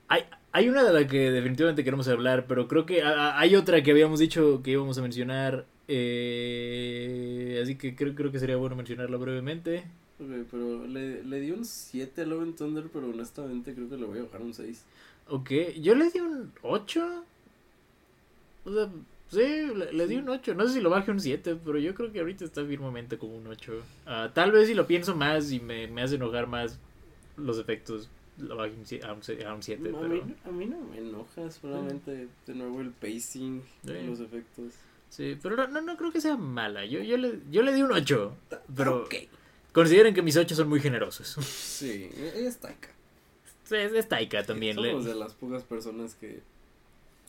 hay, 0.08 0.22
hay 0.52 0.68
una 0.68 0.84
de 0.84 0.92
la 0.92 1.06
que 1.08 1.30
definitivamente 1.32 1.82
queremos 1.82 2.06
hablar, 2.08 2.46
pero 2.46 2.68
creo 2.68 2.86
que 2.86 3.02
ah, 3.02 3.38
hay 3.38 3.56
otra 3.56 3.82
que 3.82 3.90
habíamos 3.90 4.20
dicho 4.20 4.62
que 4.62 4.72
íbamos 4.72 4.98
a 4.98 5.02
mencionar. 5.02 5.66
eh, 5.88 7.60
así 7.62 7.74
que 7.76 7.96
creo, 7.96 8.14
creo 8.14 8.30
que 8.32 8.38
sería 8.38 8.56
bueno 8.56 8.76
mencionarla 8.76 9.16
brevemente. 9.16 9.84
Ok, 10.20 10.46
pero 10.50 10.86
le, 10.86 11.24
le 11.24 11.40
di 11.40 11.50
un 11.50 11.64
7 11.64 12.22
a 12.22 12.26
Love 12.26 12.42
and 12.42 12.56
Thunder, 12.56 12.84
pero 12.92 13.08
honestamente 13.10 13.74
creo 13.74 13.88
que 13.88 13.96
le 13.96 14.04
voy 14.06 14.20
a 14.20 14.22
bajar 14.24 14.42
un 14.42 14.54
6. 14.54 14.84
Ok, 15.28 15.50
yo 15.80 15.94
le 15.94 16.10
di 16.10 16.20
un 16.20 16.52
8. 16.62 17.24
O 18.64 18.72
sea, 18.72 18.88
sí, 19.30 19.38
le, 19.74 19.92
le 19.92 20.06
di 20.06 20.16
un 20.16 20.28
8. 20.28 20.54
No 20.54 20.66
sé 20.66 20.74
si 20.74 20.80
lo 20.80 20.90
baje 20.90 21.10
un 21.10 21.20
7, 21.20 21.56
pero 21.64 21.78
yo 21.78 21.94
creo 21.94 22.12
que 22.12 22.20
ahorita 22.20 22.44
está 22.44 22.64
firmemente 22.64 23.18
como 23.18 23.36
un 23.36 23.46
8. 23.46 23.72
Ah, 24.06 24.30
tal 24.34 24.52
vez 24.52 24.68
si 24.68 24.74
lo 24.74 24.86
pienso 24.86 25.14
más 25.16 25.50
y 25.52 25.60
me, 25.60 25.86
me 25.88 26.02
hace 26.02 26.16
enojar 26.16 26.46
más 26.46 26.78
los 27.36 27.58
efectos, 27.58 28.08
lo 28.38 28.56
baje 28.56 28.72
a 29.04 29.12
un, 29.12 29.22
se- 29.22 29.44
a 29.44 29.54
un 29.54 29.62
7. 29.62 29.88
a, 29.88 29.92
Pero, 29.92 30.08
mí, 30.08 30.34
a 30.44 30.48
mí 30.50 30.66
no 30.66 30.78
me 30.80 30.98
enoja, 30.98 31.50
solamente 31.50 32.28
de 32.46 32.54
nuevo 32.54 32.80
el 32.80 32.90
pacing, 32.90 33.62
Sí. 33.86 33.92
los 34.06 34.20
efectos. 34.20 34.72
sí, 35.08 35.38
pero 35.42 35.56
no, 35.56 35.66
no, 35.68 35.80
no 35.80 35.96
creo 35.96 36.12
que 36.12 36.20
sea 36.20 36.36
mala. 36.36 36.84
Yo, 36.84 37.00
yo, 37.00 37.16
le, 37.16 37.38
yo 37.50 37.62
le 37.62 37.72
di 37.72 37.82
un 37.82 37.92
8. 37.92 38.36
Pero 38.76 39.04
Ok. 39.04 39.14
consideren 39.72 40.14
que 40.14 40.22
mis 40.22 40.36
8 40.36 40.54
son 40.54 40.68
muy 40.68 40.80
generosos. 40.80 41.28
Sí, 41.46 42.10
ella 42.16 42.48
está 42.48 42.68
acá. 42.68 42.88
Es, 43.72 43.92
es 43.92 44.08
Taika 44.08 44.44
también. 44.44 44.80
le- 44.80 44.90
Somos 44.90 45.04
de 45.06 45.14
las 45.14 45.34
pocas 45.34 45.62
personas 45.62 46.14
que 46.14 46.40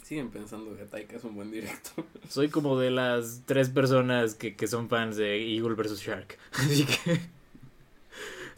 siguen 0.04 0.30
pensando 0.30 0.76
que 0.78 0.84
Taika 0.86 1.16
es 1.18 1.24
un 1.24 1.36
buen 1.36 1.52
director. 1.52 2.06
Soy 2.30 2.50
como 2.50 2.78
de 2.80 2.92
las 2.92 3.42
tres 3.46 3.70
personas 3.70 4.36
que, 4.36 4.56
que 4.56 4.68
son 4.68 4.90
fans 4.90 5.16
de 5.16 5.56
Eagle 5.56 5.76
vs. 5.76 6.00
Shark. 6.02 6.38
Así 6.54 6.86
que. 6.86 7.20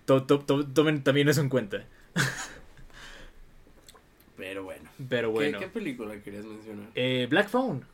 to- 0.06 0.24
to- 0.24 0.40
to- 0.40 0.66
tomen 0.68 1.03
también 1.03 1.30
eso 1.30 1.41
en 1.41 1.49
cuenta. 1.49 1.86
Pero 4.38 4.64
bueno. 4.64 4.90
Pero 5.10 5.32
bueno. 5.32 5.60
¿Qué, 5.60 5.66
qué 5.66 5.72
película 5.72 6.22
querías 6.22 6.45
mencionar? 6.45 6.88
Eh, 6.95 7.28
Black 7.30 7.49
Phone. 7.49 7.86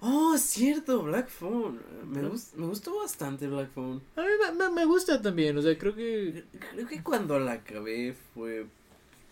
Oh, 0.00 0.36
cierto, 0.36 1.02
Black 1.04 1.28
Phone. 1.28 1.80
Me, 2.06 2.20
¿No? 2.22 2.32
gust- 2.32 2.54
me 2.54 2.66
gustó 2.66 2.96
bastante 2.98 3.46
Black 3.46 3.70
Phone. 3.70 4.02
A 4.16 4.22
mí 4.22 4.28
me, 4.44 4.52
me- 4.64 4.70
me 4.74 4.84
gusta 4.84 5.22
también. 5.22 5.56
O 5.56 5.62
sea, 5.62 5.78
creo 5.78 5.94
que. 5.94 6.44
Creo 6.72 6.86
que 6.88 7.02
cuando 7.02 7.38
la 7.38 7.52
acabé 7.52 8.14
fue... 8.34 8.66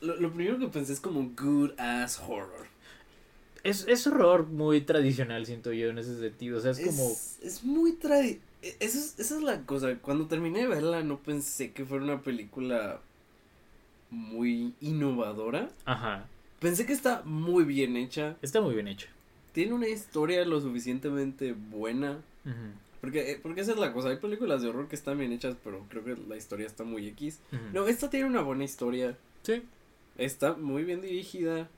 Lo, 0.05 0.17
lo 0.17 0.33
primero 0.33 0.59
que 0.59 0.69
pensé 0.69 0.93
es 0.93 1.01
como 1.01 1.31
good 1.41 1.71
ass 1.79 2.21
horror. 2.21 2.67
Es, 3.63 3.87
es 3.89 4.07
horror 4.07 4.47
muy 4.47 4.83
tradicional, 4.83 5.47
siento 5.47 5.73
yo, 5.73 5.89
en 5.89 5.99
ese 5.99 6.19
sentido. 6.19 6.59
O 6.59 6.61
sea, 6.61 6.73
es, 6.73 6.81
como. 6.81 7.11
Es 7.43 7.65
muy 7.65 7.93
tradi... 7.93 8.41
e- 8.63 8.77
Eso 8.81 8.99
es, 8.99 9.19
esa 9.19 9.37
es 9.37 9.43
la 9.43 9.63
cosa. 9.63 9.97
Cuando 9.97 10.27
terminé 10.27 10.61
de 10.61 10.67
verla 10.69 11.03
no 11.03 11.19
pensé 11.19 11.73
que 11.73 11.85
fuera 11.87 12.05
una 12.05 12.21
película 12.21 13.01
muy 14.11 14.75
innovadora. 14.81 15.71
Ajá. 15.85 16.27
Pensé 16.61 16.87
que 16.87 16.93
está 16.93 17.23
muy 17.25 17.65
bien 17.65 17.97
hecha. 17.97 18.37
Está 18.43 18.61
muy 18.61 18.75
bien 18.75 18.89
hecho. 18.89 19.09
Tiene 19.53 19.73
una 19.73 19.89
historia 19.89 20.45
lo 20.45 20.61
suficientemente 20.61 21.53
buena. 21.53 22.19
Porque, 23.01 23.33
eh, 23.33 23.41
porque 23.43 23.61
esa 23.63 23.73
es 23.73 23.79
la 23.79 23.93
cosa. 23.93 24.09
Hay 24.09 24.17
películas 24.17 24.63
de 24.63 24.69
horror 24.69 24.89
que 24.89 24.97
están 24.97 25.19
bien 25.19 25.33
hechas, 25.33 25.57
pero 25.63 25.85
creo 25.89 26.05
que 26.05 26.17
la 26.29 26.37
historia 26.37 26.67
está 26.67 26.85
muy 26.85 27.07
X. 27.09 27.39
No, 27.73 27.87
esta 27.87 28.11
tiene 28.11 28.27
una 28.27 28.41
buena 28.43 28.65
historia. 28.65 29.17
Sí, 29.43 29.63
Está 30.17 30.55
muy 30.55 30.85
bien 30.85 31.01
dirigida. 31.01 31.69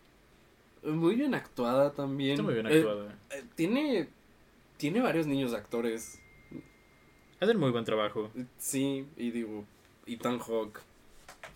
Muy 0.82 1.14
bien 1.16 1.34
actuada 1.34 1.92
también. 1.92 2.32
está 2.32 2.42
muy 2.42 2.54
bien 2.54 2.66
Eh, 2.66 2.76
actuado. 2.78 3.08
eh, 3.30 3.44
tiene. 3.54 4.08
Tiene 4.76 5.00
varios 5.00 5.26
niños 5.26 5.54
actores. 5.54 6.20
Hacen 7.40 7.58
muy 7.58 7.70
buen 7.70 7.84
trabajo. 7.84 8.30
Eh, 8.36 8.44
Sí, 8.58 9.06
y 9.16 9.30
digo. 9.30 9.64
Ethan 10.06 10.38
Hawke. 10.38 10.80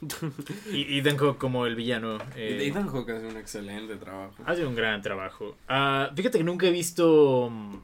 Y 0.73 0.99
Ethan 0.99 1.17
Hawke 1.19 1.39
como 1.39 1.67
el 1.67 1.75
villano. 1.77 2.19
eh, 2.35 2.67
Ethan 2.67 2.89
Hawke 2.89 3.11
hace 3.11 3.27
un 3.27 3.37
excelente 3.37 3.97
trabajo. 3.97 4.43
Hace 4.47 4.65
un 4.65 4.75
gran 4.75 5.03
trabajo. 5.03 5.57
Ah, 5.69 6.11
fíjate 6.17 6.39
que 6.39 6.45
nunca 6.45 6.67
he 6.67 6.71
visto. 6.73 7.49
mm, 7.51 7.77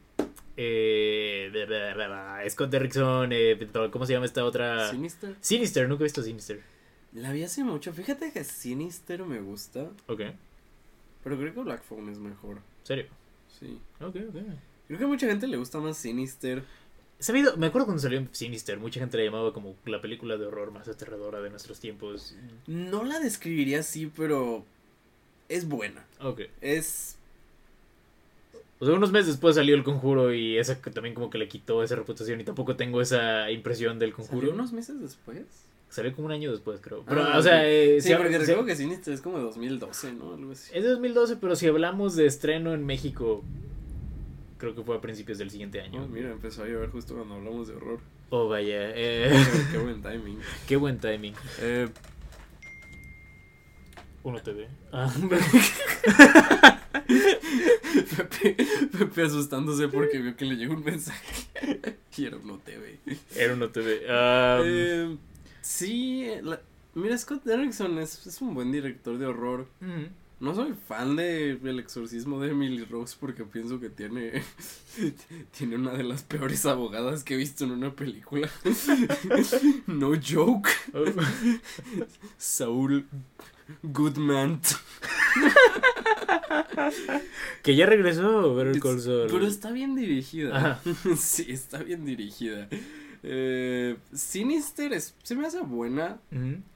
Eh, 0.58 1.50
bla, 1.52 1.66
bla, 1.66 1.94
bla, 1.94 2.06
bla, 2.08 2.50
Scott 2.50 2.70
Derrickson. 2.70 3.28
eh, 3.32 3.68
¿Cómo 3.92 4.06
se 4.06 4.14
llama 4.14 4.24
esta 4.24 4.42
otra? 4.44 4.90
Sinister. 4.90 5.34
Sinister, 5.40 5.86
nunca 5.86 6.02
he 6.02 6.06
visto 6.06 6.22
Sinister. 6.22 6.62
La 7.16 7.32
vi 7.32 7.42
hace 7.42 7.64
mucho. 7.64 7.92
Fíjate 7.92 8.30
que 8.30 8.44
Sinister 8.44 9.24
me 9.24 9.40
gusta. 9.40 9.88
Ok, 10.06 10.20
Pero 11.24 11.38
creo 11.38 11.54
que 11.54 11.60
Black 11.62 11.82
Phone 11.82 12.10
es 12.10 12.18
mejor. 12.18 12.58
serio. 12.82 13.06
Sí. 13.58 13.78
Ok, 14.00 14.16
ok. 14.28 14.36
Creo 14.86 14.98
que 14.98 15.04
a 15.04 15.08
mucha 15.08 15.26
gente 15.26 15.46
le 15.48 15.56
gusta 15.56 15.78
más 15.78 15.96
Sinister. 15.96 16.62
Sabido, 17.18 17.56
me 17.56 17.66
acuerdo 17.66 17.86
cuando 17.86 18.02
salió 18.02 18.22
Sinister, 18.32 18.78
mucha 18.78 19.00
gente 19.00 19.16
la 19.16 19.24
llamaba 19.24 19.54
como 19.54 19.74
la 19.86 20.02
película 20.02 20.36
de 20.36 20.44
horror 20.44 20.70
más 20.70 20.86
aterradora 20.88 21.40
de 21.40 21.48
nuestros 21.48 21.80
tiempos. 21.80 22.36
No 22.66 23.02
la 23.02 23.18
describiría 23.18 23.80
así, 23.80 24.12
pero. 24.14 24.64
Es 25.48 25.66
buena. 25.66 26.04
Ok. 26.20 26.42
Es. 26.60 27.16
O 28.78 28.84
sea, 28.84 28.94
unos 28.94 29.10
meses 29.10 29.28
después 29.28 29.56
salió 29.56 29.74
El 29.74 29.84
Conjuro 29.84 30.34
y 30.34 30.58
esa 30.58 30.78
también 30.82 31.14
como 31.14 31.30
que 31.30 31.38
le 31.38 31.48
quitó 31.48 31.82
esa 31.82 31.96
reputación 31.96 32.38
y 32.42 32.44
tampoco 32.44 32.76
tengo 32.76 33.00
esa 33.00 33.50
impresión 33.50 33.98
del 33.98 34.12
Conjuro. 34.12 34.40
¿Salió 34.40 34.52
unos 34.54 34.72
meses 34.72 35.00
después? 35.00 35.65
Salió 35.88 36.12
como 36.14 36.26
un 36.26 36.32
año 36.32 36.50
después, 36.50 36.80
creo. 36.80 37.04
Pero, 37.08 37.22
Ah, 37.22 37.38
o 37.38 37.42
sea, 37.42 37.66
eh, 37.66 38.00
Sí, 38.00 38.08
si- 38.08 38.14
porque 38.14 38.32
si- 38.32 38.38
recuerdo 38.38 38.64
que 38.66 38.76
Sinister 38.76 39.14
es 39.14 39.20
como 39.20 39.38
de 39.38 39.44
2012, 39.44 40.12
¿no? 40.12 40.34
Algo 40.34 40.52
así. 40.52 40.70
Es 40.74 40.82
de 40.82 40.90
2012, 40.90 41.36
pero 41.36 41.56
si 41.56 41.66
hablamos 41.68 42.16
de 42.16 42.26
estreno 42.26 42.74
en 42.74 42.84
México, 42.84 43.42
creo 44.58 44.74
que 44.74 44.82
fue 44.82 44.96
a 44.96 45.00
principios 45.00 45.38
del 45.38 45.50
siguiente 45.50 45.80
año. 45.80 46.02
Oh, 46.04 46.08
mira, 46.08 46.30
empezó 46.32 46.64
a 46.64 46.66
llover 46.66 46.90
justo 46.90 47.14
cuando 47.14 47.36
hablamos 47.36 47.68
de 47.68 47.74
horror. 47.76 48.00
Oh, 48.30 48.48
vaya. 48.48 48.90
eh, 48.94 49.30
qué, 49.32 49.62
qué 49.72 49.78
buen 49.78 50.02
timing. 50.02 50.38
qué 50.68 50.76
buen 50.76 50.98
timing. 50.98 51.34
Eh, 51.60 51.88
Uno 54.24 54.42
TV. 54.42 54.66
Ah, 54.92 55.08
Pepe, 58.16 58.56
Pepe 58.98 59.22
asustándose 59.22 59.88
porque 59.88 60.18
vio 60.18 60.36
que 60.36 60.44
le 60.44 60.56
llegó 60.56 60.74
un 60.74 60.84
mensaje. 60.84 61.46
y 62.16 62.24
era 62.24 62.36
un 62.36 62.50
OTV. 62.50 62.98
Era 63.36 63.54
un 63.54 63.62
OTV. 63.62 63.86
Um, 64.08 64.66
Eh, 64.66 65.16
sí, 65.66 66.26
la- 66.42 66.60
mira, 66.94 67.16
Scott 67.18 67.44
Derrickson 67.44 67.98
es, 67.98 68.26
es 68.26 68.40
un 68.40 68.54
buen 68.54 68.70
director 68.72 69.18
de 69.18 69.26
horror. 69.26 69.66
No 70.38 70.54
soy 70.54 70.74
fan 70.86 71.16
de 71.16 71.52
El 71.52 71.78
exorcismo 71.78 72.38
de 72.40 72.50
Emily 72.50 72.84
Rose 72.84 73.16
porque 73.18 73.44
pienso 73.44 73.80
que 73.80 73.88
tiene 73.88 74.42
tiene 75.58 75.76
una 75.76 75.92
de 75.94 76.02
las 76.04 76.22
peores 76.24 76.66
abogadas 76.66 77.24
que 77.24 77.34
he 77.34 77.36
visto 77.38 77.64
en 77.64 77.70
una 77.70 77.94
película. 77.94 78.48
no 79.86 80.12
joke. 80.14 80.68
Saul 82.38 83.06
Goodman. 83.82 84.60
Que 87.62 87.74
ya 87.74 87.86
regresó 87.86 88.54
Better 88.54 88.78
Call 88.78 89.00
Saul. 89.00 89.28
Pero 89.30 89.46
está 89.46 89.70
bien 89.72 89.94
dirigida. 89.94 90.80
Sí, 91.16 91.46
está 91.48 91.78
bien 91.82 92.04
dirigida. 92.04 92.68
Eh, 93.22 93.96
Sinister 94.12 94.92
es- 94.92 95.14
se 95.22 95.34
me 95.34 95.46
hace 95.46 95.60
buena. 95.60 96.18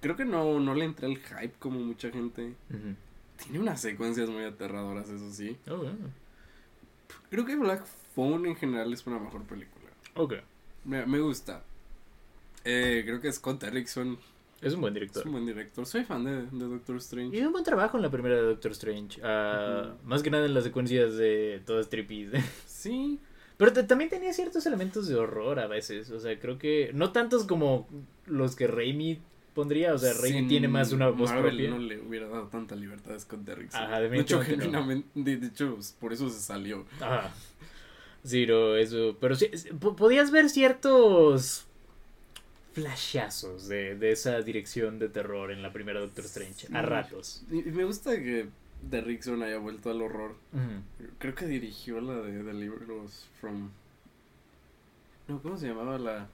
Creo 0.00 0.16
que 0.16 0.24
no, 0.24 0.60
no 0.60 0.74
le 0.74 0.84
entra 0.84 1.06
el 1.08 1.18
hype 1.18 1.54
como 1.58 1.78
mucha 1.80 2.10
gente. 2.10 2.54
Tiene 3.42 3.58
unas 3.58 3.80
secuencias 3.80 4.28
muy 4.28 4.44
aterradoras, 4.44 5.08
eso 5.08 5.30
sí. 5.32 5.56
Oh. 5.70 5.84
Creo 7.30 7.44
que 7.44 7.56
Black 7.56 7.84
Phone 8.14 8.46
en 8.46 8.56
general 8.56 8.92
es 8.92 9.06
una 9.06 9.18
mejor 9.18 9.42
película. 9.44 9.86
Ok. 10.14 10.34
Me, 10.84 11.06
me 11.06 11.20
gusta. 11.20 11.62
Eh, 12.64 13.02
creo 13.06 13.20
que 13.20 13.32
Scott 13.32 13.60
Derrickson 13.62 14.18
Es 14.60 14.74
un 14.74 14.82
buen 14.82 14.92
es 14.94 15.00
director. 15.00 15.26
un 15.26 15.32
buen 15.32 15.46
director. 15.46 15.86
Soy 15.86 16.04
fan 16.04 16.24
de, 16.24 16.42
de 16.46 16.64
Doctor 16.66 16.96
Strange. 16.96 17.36
Hizo 17.36 17.46
un 17.46 17.52
buen 17.52 17.64
trabajo 17.64 17.96
en 17.96 18.02
la 18.02 18.10
primera 18.10 18.34
de 18.36 18.42
Doctor 18.42 18.72
Strange. 18.72 19.20
Ah, 19.24 19.94
Más 20.04 20.22
que 20.22 20.30
nada 20.30 20.44
en 20.46 20.52
las 20.54 20.64
secuencias 20.64 21.16
de 21.16 21.62
todas 21.64 21.88
trippy. 21.88 22.30
Sí. 22.66 23.18
Pero 23.60 23.86
también 23.86 24.08
tenía 24.08 24.32
ciertos 24.32 24.64
elementos 24.64 25.06
de 25.06 25.16
horror 25.16 25.60
a 25.60 25.66
veces. 25.66 26.10
O 26.10 26.18
sea, 26.18 26.38
creo 26.40 26.58
que. 26.58 26.92
No 26.94 27.12
tantos 27.12 27.44
como 27.44 27.86
los 28.24 28.56
que 28.56 28.66
Raimi 28.66 29.20
pondría. 29.54 29.92
O 29.92 29.98
sea, 29.98 30.14
Raimi 30.14 30.48
tiene 30.48 30.66
más 30.66 30.92
una 30.92 31.10
voz 31.10 31.28
Marvel 31.28 31.56
propia. 31.56 31.68
no 31.68 31.78
le 31.78 32.00
hubiera 32.00 32.26
dado 32.26 32.46
tanta 32.46 32.74
libertad 32.74 33.16
a 33.16 33.20
Scott 33.20 33.40
Derrickson. 33.40 33.82
Ajá, 33.82 34.00
de 34.00 34.18
hecho, 34.18 34.42
no. 34.42 35.02
de, 35.14 35.32
hecho, 35.46 35.76
por 35.98 36.14
eso 36.14 36.30
se 36.30 36.40
salió. 36.40 36.86
Ajá. 37.02 37.34
Sí, 38.24 38.46
no, 38.46 38.76
eso. 38.76 39.18
Pero 39.20 39.34
sí, 39.34 39.50
podías 39.78 40.30
ver 40.30 40.48
ciertos 40.48 41.66
flashazos 42.72 43.68
de, 43.68 43.94
de 43.94 44.12
esa 44.12 44.40
dirección 44.40 44.98
de 44.98 45.10
terror 45.10 45.50
en 45.50 45.60
la 45.60 45.70
primera 45.70 46.00
Doctor 46.00 46.24
Strange. 46.24 46.66
A 46.72 46.80
ratos. 46.80 47.42
Y 47.50 47.56
me 47.56 47.84
gusta 47.84 48.16
que 48.16 48.48
Derrickson 48.88 49.42
haya 49.42 49.58
vuelto 49.58 49.90
al 49.90 50.02
horror. 50.02 50.34
Creo 51.18 51.34
que 51.34 51.46
dirigió 51.46 52.00
la 52.00 52.14
de 52.14 52.42
Deliver 52.42 52.90
Us 52.90 53.26
from. 53.40 53.70
No, 55.28 55.40
¿cómo 55.42 55.56
se 55.56 55.68
llamaba 55.68 55.98
la? 55.98 56.28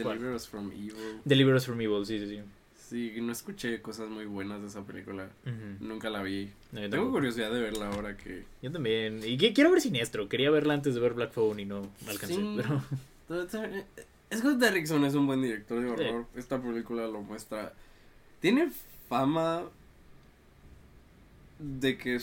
¿Cuál? 0.00 0.18
Deliver 0.18 0.34
Us 0.36 0.48
from 0.48 0.70
Evil. 0.72 1.20
Deliver 1.24 1.54
Us 1.54 1.66
from 1.66 1.80
Evil, 1.80 2.06
sí, 2.06 2.18
sí, 2.18 2.28
sí. 2.28 2.40
Sí, 2.88 3.20
no 3.20 3.32
escuché 3.32 3.82
cosas 3.82 4.08
muy 4.08 4.24
buenas 4.24 4.62
de 4.62 4.68
esa 4.68 4.82
película. 4.82 5.28
Nunca 5.80 6.08
la 6.08 6.22
vi. 6.22 6.50
No, 6.72 6.88
Tengo 6.88 7.10
curiosidad 7.10 7.50
de 7.52 7.60
verla 7.60 7.88
ahora 7.88 8.16
que. 8.16 8.44
Yo 8.62 8.72
también. 8.72 9.20
Y 9.22 9.36
que- 9.36 9.52
quiero 9.52 9.70
ver 9.70 9.80
Siniestro. 9.80 10.28
Quería 10.28 10.50
verla 10.50 10.74
antes 10.74 10.94
de 10.94 11.00
ver 11.00 11.12
Black 11.12 11.32
Phone 11.32 11.60
y 11.60 11.64
no 11.66 11.82
alcancé. 12.06 12.34
Sí. 12.36 12.56
Pero... 12.56 12.82
Scott 14.34 14.58
Derrickson 14.58 15.04
es 15.04 15.14
un 15.14 15.26
buen 15.26 15.42
director 15.42 15.80
de 15.80 15.90
horror. 15.90 16.26
Esta 16.34 16.60
película 16.60 17.06
lo 17.06 17.20
muestra. 17.22 17.72
Tiene 18.40 18.70
fama 19.08 19.64
de 21.58 21.98
que 21.98 22.20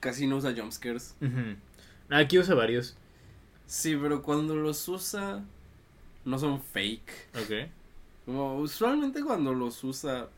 casi 0.00 0.26
no 0.26 0.36
usa 0.36 0.54
jumpscares. 0.56 1.14
Ujú. 1.20 1.56
Aquí 2.10 2.38
usa 2.38 2.54
varios. 2.54 2.96
Sí, 3.66 3.96
pero 4.00 4.22
cuando 4.22 4.56
los 4.56 4.88
usa 4.88 5.44
no 6.24 6.38
son 6.38 6.62
fake. 6.62 7.10
Ok. 7.34 7.70
Como 8.24 8.58
usualmente 8.58 9.22
cuando 9.22 9.54
los 9.54 9.82
usa 9.84 10.28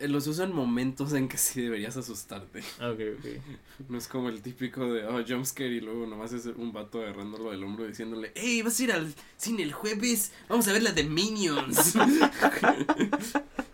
eh, 0.00 0.08
los 0.08 0.26
usa 0.26 0.46
en 0.46 0.54
momentos 0.54 1.12
en 1.12 1.28
que 1.28 1.36
sí 1.36 1.60
deberías 1.60 1.94
asustarte. 1.96 2.60
Ok, 2.80 3.18
ok. 3.18 3.26
No 3.88 3.98
es 3.98 4.08
como 4.08 4.28
el 4.28 4.40
típico 4.40 4.92
de 4.92 5.06
oh 5.06 5.22
jumpscare 5.26 5.70
y 5.70 5.80
luego 5.80 6.06
nomás 6.06 6.32
es 6.32 6.46
un 6.46 6.72
vato 6.72 7.02
agarrándolo 7.02 7.50
del 7.50 7.62
hombro 7.62 7.86
diciéndole, 7.86 8.32
hey, 8.34 8.62
vas 8.62 8.80
a 8.80 8.82
ir 8.82 8.92
al 8.92 9.14
cine 9.36 9.62
el 9.62 9.72
jueves, 9.72 10.32
vamos 10.48 10.68
a 10.68 10.72
ver 10.72 10.82
la 10.82 10.92
de 10.92 11.04
Minions. 11.04 11.94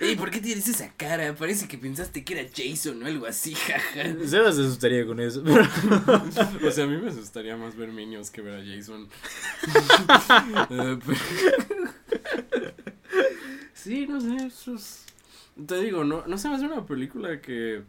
Ey, 0.00 0.16
¿por 0.16 0.30
qué 0.30 0.40
tienes 0.40 0.68
esa 0.68 0.90
cara? 0.96 1.34
Parece 1.34 1.66
que 1.68 1.78
pensaste 1.78 2.24
que 2.24 2.38
era 2.40 2.50
Jason 2.54 3.02
o 3.02 3.06
algo 3.06 3.26
así, 3.26 3.54
jaja. 3.54 4.02
Sebas 4.26 4.56
se 4.56 4.62
asustaría 4.62 5.06
con 5.06 5.20
eso. 5.20 5.42
pero- 5.44 5.64
O 6.68 6.70
sea, 6.70 6.84
a 6.84 6.86
mí 6.86 6.96
me 6.96 7.08
asustaría 7.10 7.56
más 7.56 7.76
ver 7.76 7.90
Minions 7.90 8.30
que 8.30 8.42
ver 8.42 8.60
a 8.60 8.64
Jason. 8.64 9.08
Sí, 13.74 14.06
no 14.06 14.20
sé, 14.20 14.36
eso 14.46 14.74
es- 14.74 15.04
Te 15.66 15.80
digo, 15.80 16.04
no, 16.04 16.24
no 16.26 16.38
se 16.38 16.48
me 16.48 16.56
hace 16.56 16.66
una 16.66 16.84
película 16.86 17.40
que 17.40 17.82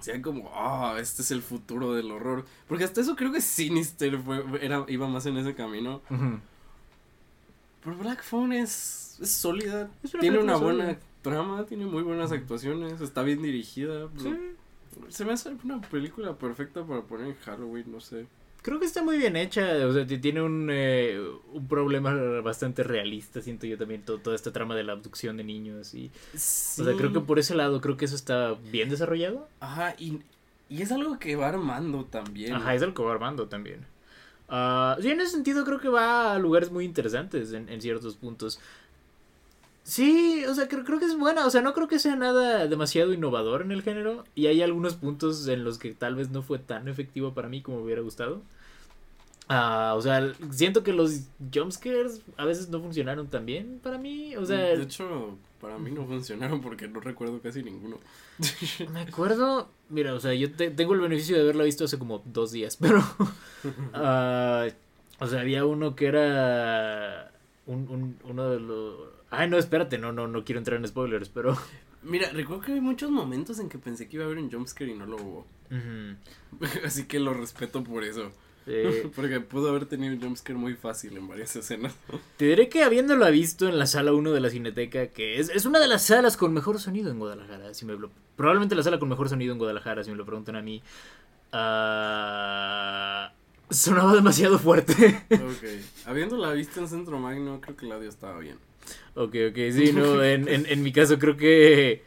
sea 0.00 0.20
como, 0.20 0.50
ah, 0.54 0.96
este 1.00 1.22
es 1.22 1.30
el 1.30 1.42
futuro 1.42 1.94
del 1.94 2.10
horror. 2.10 2.44
Porque 2.66 2.84
hasta 2.84 3.00
eso 3.00 3.14
creo 3.16 3.30
que 3.32 3.40
Sinister 3.40 4.18
fue, 4.18 4.42
era, 4.60 4.84
iba 4.88 5.06
más 5.08 5.26
en 5.26 5.36
ese 5.36 5.54
camino. 5.54 6.02
Ujú. 6.10 6.40
Pero 7.84 7.96
Black 7.98 8.22
Phone 8.24 8.52
es, 8.52 9.01
es 9.20 9.30
sólida. 9.30 9.90
Es 10.02 10.14
una 10.14 10.20
tiene 10.20 10.38
una 10.38 10.56
buena 10.56 10.84
sólida. 10.84 11.00
trama, 11.22 11.66
tiene 11.66 11.86
muy 11.86 12.02
buenas 12.02 12.32
actuaciones, 12.32 13.00
está 13.00 13.22
bien 13.22 13.42
dirigida. 13.42 14.08
Sí. 14.18 14.34
Se 15.08 15.24
me 15.24 15.32
hace 15.32 15.50
una 15.64 15.80
película 15.80 16.36
perfecta 16.36 16.84
para 16.84 17.02
poner 17.02 17.28
en 17.28 17.34
Halloween, 17.36 17.90
no 17.90 18.00
sé. 18.00 18.26
Creo 18.62 18.78
que 18.78 18.86
está 18.86 19.02
muy 19.02 19.18
bien 19.18 19.34
hecha, 19.36 19.86
o 19.88 19.92
sea, 19.92 20.06
tiene 20.06 20.40
un, 20.40 20.68
eh, 20.70 21.20
un 21.52 21.66
problema 21.66 22.14
bastante 22.42 22.84
realista, 22.84 23.40
siento 23.40 23.66
yo 23.66 23.76
también, 23.76 24.02
to- 24.02 24.18
toda 24.18 24.36
esta 24.36 24.52
trama 24.52 24.76
de 24.76 24.84
la 24.84 24.92
abducción 24.92 25.36
de 25.36 25.42
niños 25.42 25.94
y... 25.94 26.12
O 26.32 26.38
sea, 26.38 26.94
creo 26.96 27.12
que 27.12 27.18
por 27.18 27.40
ese 27.40 27.56
lado, 27.56 27.80
creo 27.80 27.96
que 27.96 28.04
eso 28.04 28.14
está 28.14 28.54
bien 28.70 28.88
desarrollado. 28.88 29.48
Ajá, 29.58 29.96
y, 29.98 30.20
y 30.68 30.82
es 30.82 30.92
algo 30.92 31.18
que 31.18 31.34
va 31.34 31.48
armando 31.48 32.04
también. 32.04 32.54
Ajá, 32.54 32.72
es 32.76 32.82
algo 32.82 32.94
que 32.94 33.02
va 33.02 33.12
armando 33.12 33.48
también. 33.48 33.84
Ah, 34.48 34.96
sí, 35.00 35.10
en 35.10 35.20
ese 35.20 35.30
sentido 35.32 35.64
creo 35.64 35.80
que 35.80 35.88
va 35.88 36.34
a 36.34 36.38
lugares 36.38 36.70
muy 36.70 36.84
interesantes 36.84 37.52
en, 37.52 37.68
en 37.68 37.80
ciertos 37.80 38.14
puntos. 38.14 38.60
Sí, 39.84 40.44
o 40.48 40.54
sea, 40.54 40.68
creo, 40.68 40.84
creo 40.84 40.98
que 41.00 41.06
es 41.06 41.18
buena, 41.18 41.44
o 41.46 41.50
sea, 41.50 41.60
no 41.60 41.74
creo 41.74 41.88
que 41.88 41.98
sea 41.98 42.14
nada 42.14 42.68
demasiado 42.68 43.12
innovador 43.12 43.62
en 43.62 43.72
el 43.72 43.82
género 43.82 44.24
y 44.36 44.46
hay 44.46 44.62
algunos 44.62 44.94
puntos 44.94 45.48
en 45.48 45.64
los 45.64 45.78
que 45.78 45.92
tal 45.92 46.14
vez 46.14 46.30
no 46.30 46.42
fue 46.42 46.58
tan 46.60 46.86
efectivo 46.88 47.34
para 47.34 47.48
mí 47.48 47.62
como 47.62 47.78
me 47.78 47.84
hubiera 47.84 48.00
gustado. 48.02 48.42
Ah, 49.48 49.94
o 49.96 50.00
sea, 50.00 50.32
siento 50.50 50.82
que 50.82 50.92
los 50.92 51.22
jumpscares 51.52 52.22
a 52.36 52.44
veces 52.44 52.68
no 52.70 52.80
funcionaron 52.80 53.26
tan 53.28 53.44
bien 53.44 53.80
para 53.82 53.98
mí, 53.98 54.34
o 54.36 54.46
sea, 54.46 54.58
de 54.58 54.82
hecho, 54.84 55.36
para 55.60 55.78
mí 55.78 55.90
no 55.90 56.06
funcionaron 56.06 56.60
porque 56.62 56.88
no 56.88 57.00
recuerdo 57.00 57.40
casi 57.42 57.62
ninguno. 57.62 57.98
Me 58.92 59.00
acuerdo, 59.00 59.68
mira, 59.90 60.14
o 60.14 60.20
sea, 60.20 60.32
yo 60.32 60.52
te- 60.52 60.70
tengo 60.70 60.94
el 60.94 61.00
beneficio 61.00 61.36
de 61.36 61.42
haberla 61.42 61.64
visto 61.64 61.84
hace 61.84 61.98
como 61.98 62.22
dos 62.24 62.52
días, 62.52 62.76
pero, 62.80 63.02
ah, 63.92 64.68
o 65.18 65.26
sea, 65.26 65.40
había 65.40 65.66
uno 65.66 65.94
que 65.96 66.06
era 66.06 67.32
un, 67.66 67.88
un- 67.88 68.16
uno 68.24 68.48
de 68.50 68.60
los... 68.60 68.94
Ay, 69.34 69.48
no, 69.48 69.56
espérate, 69.56 69.96
no, 69.96 70.12
no, 70.12 70.28
no 70.28 70.44
quiero 70.44 70.58
entrar 70.58 70.78
en 70.78 70.86
spoilers, 70.86 71.28
pero... 71.30 71.56
Mira, 72.02 72.28
recuerdo 72.30 72.62
que 72.64 72.72
hay 72.72 72.80
muchos 72.80 73.10
momentos 73.10 73.58
en 73.60 73.68
que 73.68 73.78
pensé 73.78 74.08
que 74.08 74.16
iba 74.16 74.24
a 74.24 74.26
haber 74.26 74.38
un 74.38 74.50
jumpscare 74.50 74.90
y 74.90 74.94
no 74.94 75.06
lo 75.06 75.16
hubo. 75.16 75.46
Así 76.84 77.04
que 77.06 77.18
lo 77.18 77.32
respeto 77.32 77.82
por 77.82 78.04
eso. 78.04 78.30
Porque 79.16 79.40
pudo 79.40 79.70
haber 79.70 79.86
tenido 79.86 80.12
un 80.14 80.20
jumpscare 80.20 80.58
muy 80.58 80.74
fácil 80.74 81.16
en 81.16 81.26
varias 81.28 81.56
escenas. 81.56 81.94
te 82.36 82.44
diré 82.44 82.68
que 82.68 82.82
habiéndola 82.84 83.30
visto 83.30 83.68
en 83.68 83.78
la 83.78 83.86
sala 83.86 84.12
1 84.12 84.32
de 84.32 84.40
la 84.40 84.50
Cineteca, 84.50 85.06
que 85.08 85.40
es, 85.40 85.48
es 85.48 85.64
una 85.64 85.80
de 85.80 85.88
las 85.88 86.06
salas 86.06 86.36
con 86.36 86.52
mejor 86.52 86.78
sonido 86.78 87.10
en 87.10 87.18
Guadalajara, 87.18 87.72
si 87.74 87.84
me 87.86 87.94
lo- 87.94 88.10
probablemente 88.36 88.74
la 88.74 88.82
sala 88.82 88.98
con 88.98 89.08
mejor 89.08 89.28
sonido 89.28 89.52
en 89.52 89.58
Guadalajara, 89.58 90.04
si 90.04 90.10
me 90.10 90.16
lo 90.16 90.24
preguntan 90.26 90.56
a 90.56 90.62
mí, 90.62 90.82
ah, 91.52 93.32
sonaba 93.70 94.14
demasiado 94.14 94.58
fuerte. 94.58 95.24
Ok. 95.30 96.06
Habiéndola 96.06 96.52
visto 96.52 96.80
en 96.80 96.88
Centro 96.88 97.18
Magno, 97.18 97.60
creo 97.60 97.76
que 97.76 97.86
el 97.86 97.92
audio 97.92 98.08
estaba 98.08 98.38
bien. 98.38 98.58
Ok, 99.14 99.34
ok, 99.50 99.56
sí, 99.72 99.92
no, 99.94 100.22
en, 100.22 100.48
en, 100.48 100.66
en 100.66 100.82
mi 100.82 100.92
caso 100.92 101.18
creo 101.18 101.36
que 101.36 102.02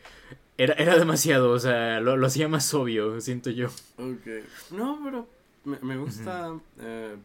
era, 0.57 0.73
era 0.75 0.97
demasiado, 0.97 1.51
o 1.51 1.59
sea, 1.59 1.99
lo, 1.99 2.17
lo 2.17 2.27
hacía 2.27 2.47
más 2.47 2.73
obvio, 2.73 3.19
siento 3.21 3.49
yo. 3.51 3.67
Ok. 3.97 4.27
No, 4.71 4.99
pero 5.03 5.27
me, 5.65 5.77
me 5.81 5.97
gusta. 5.97 6.53
eh, 6.79 7.15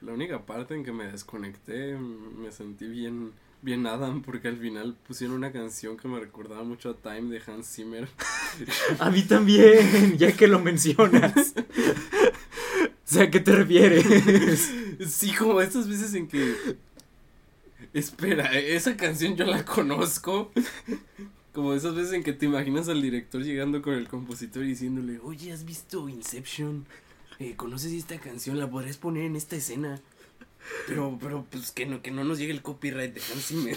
la 0.00 0.12
única 0.12 0.44
parte 0.46 0.74
en 0.74 0.84
que 0.84 0.92
me 0.92 1.10
desconecté, 1.10 1.96
me 1.96 2.50
sentí 2.52 2.86
bien. 2.86 3.32
Bien 3.62 3.86
Adam, 3.86 4.22
porque 4.22 4.48
al 4.48 4.56
final 4.56 4.96
pusieron 5.06 5.36
una 5.36 5.52
canción 5.52 5.98
que 5.98 6.08
me 6.08 6.18
recordaba 6.18 6.64
mucho 6.64 6.88
a 6.88 6.94
Time 6.94 7.30
de 7.30 7.42
Hans 7.46 7.66
Zimmer. 7.70 8.08
A 8.98 9.10
mí 9.10 9.20
también, 9.20 10.16
ya 10.16 10.32
que 10.32 10.48
lo 10.48 10.60
mencionas. 10.60 11.52
O 12.82 13.12
sea, 13.12 13.24
¿a 13.24 13.30
qué 13.30 13.40
te 13.40 13.52
refieres? 13.52 14.72
Sí, 15.08 15.34
como 15.34 15.60
estas 15.60 15.88
veces 15.88 16.14
en 16.14 16.28
que. 16.28 16.54
Espera, 17.92 18.58
esa 18.58 18.96
canción 18.96 19.36
yo 19.36 19.44
la 19.44 19.64
conozco. 19.64 20.52
Como 21.52 21.74
esas 21.74 21.94
veces 21.96 22.12
en 22.12 22.22
que 22.22 22.32
te 22.32 22.46
imaginas 22.46 22.88
al 22.88 23.02
director 23.02 23.42
llegando 23.42 23.82
con 23.82 23.94
el 23.94 24.06
compositor 24.06 24.62
y 24.62 24.68
diciéndole, 24.68 25.18
oye, 25.22 25.52
¿has 25.52 25.64
visto 25.64 26.08
Inception? 26.08 26.86
Eh, 27.40 27.54
¿Conoces 27.56 27.92
esta 27.92 28.18
canción? 28.18 28.58
¿La 28.58 28.70
podrías 28.70 28.96
poner 28.98 29.24
en 29.24 29.34
esta 29.34 29.56
escena? 29.56 30.00
Pero, 30.86 31.18
pero, 31.20 31.46
pues 31.50 31.72
que 31.72 31.86
no, 31.86 32.02
que 32.02 32.10
no 32.10 32.22
nos 32.22 32.38
llegue 32.38 32.52
el 32.52 32.62
copyright 32.62 33.14
de 33.14 33.20
Hans 33.20 33.46
Zimmer. 33.46 33.76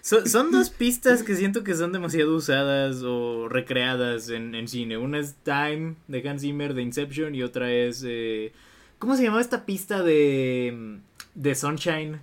Son, 0.00 0.28
son 0.28 0.50
dos 0.50 0.70
pistas 0.70 1.22
que 1.22 1.36
siento 1.36 1.62
que 1.62 1.74
son 1.74 1.92
demasiado 1.92 2.34
usadas 2.34 3.02
o 3.04 3.48
recreadas 3.48 4.30
en, 4.30 4.54
en 4.54 4.68
cine. 4.68 4.96
Una 4.96 5.18
es 5.20 5.36
Time 5.44 5.94
de 6.08 6.28
Hans 6.28 6.42
Zimmer 6.42 6.74
de 6.74 6.82
Inception 6.82 7.34
y 7.34 7.42
otra 7.42 7.72
es... 7.72 8.02
eh, 8.04 8.52
¿Cómo 8.98 9.16
se 9.16 9.24
llamaba 9.24 9.42
esta 9.42 9.66
pista 9.66 10.02
de, 10.02 10.98
de 11.34 11.54
Sunshine? 11.54 12.20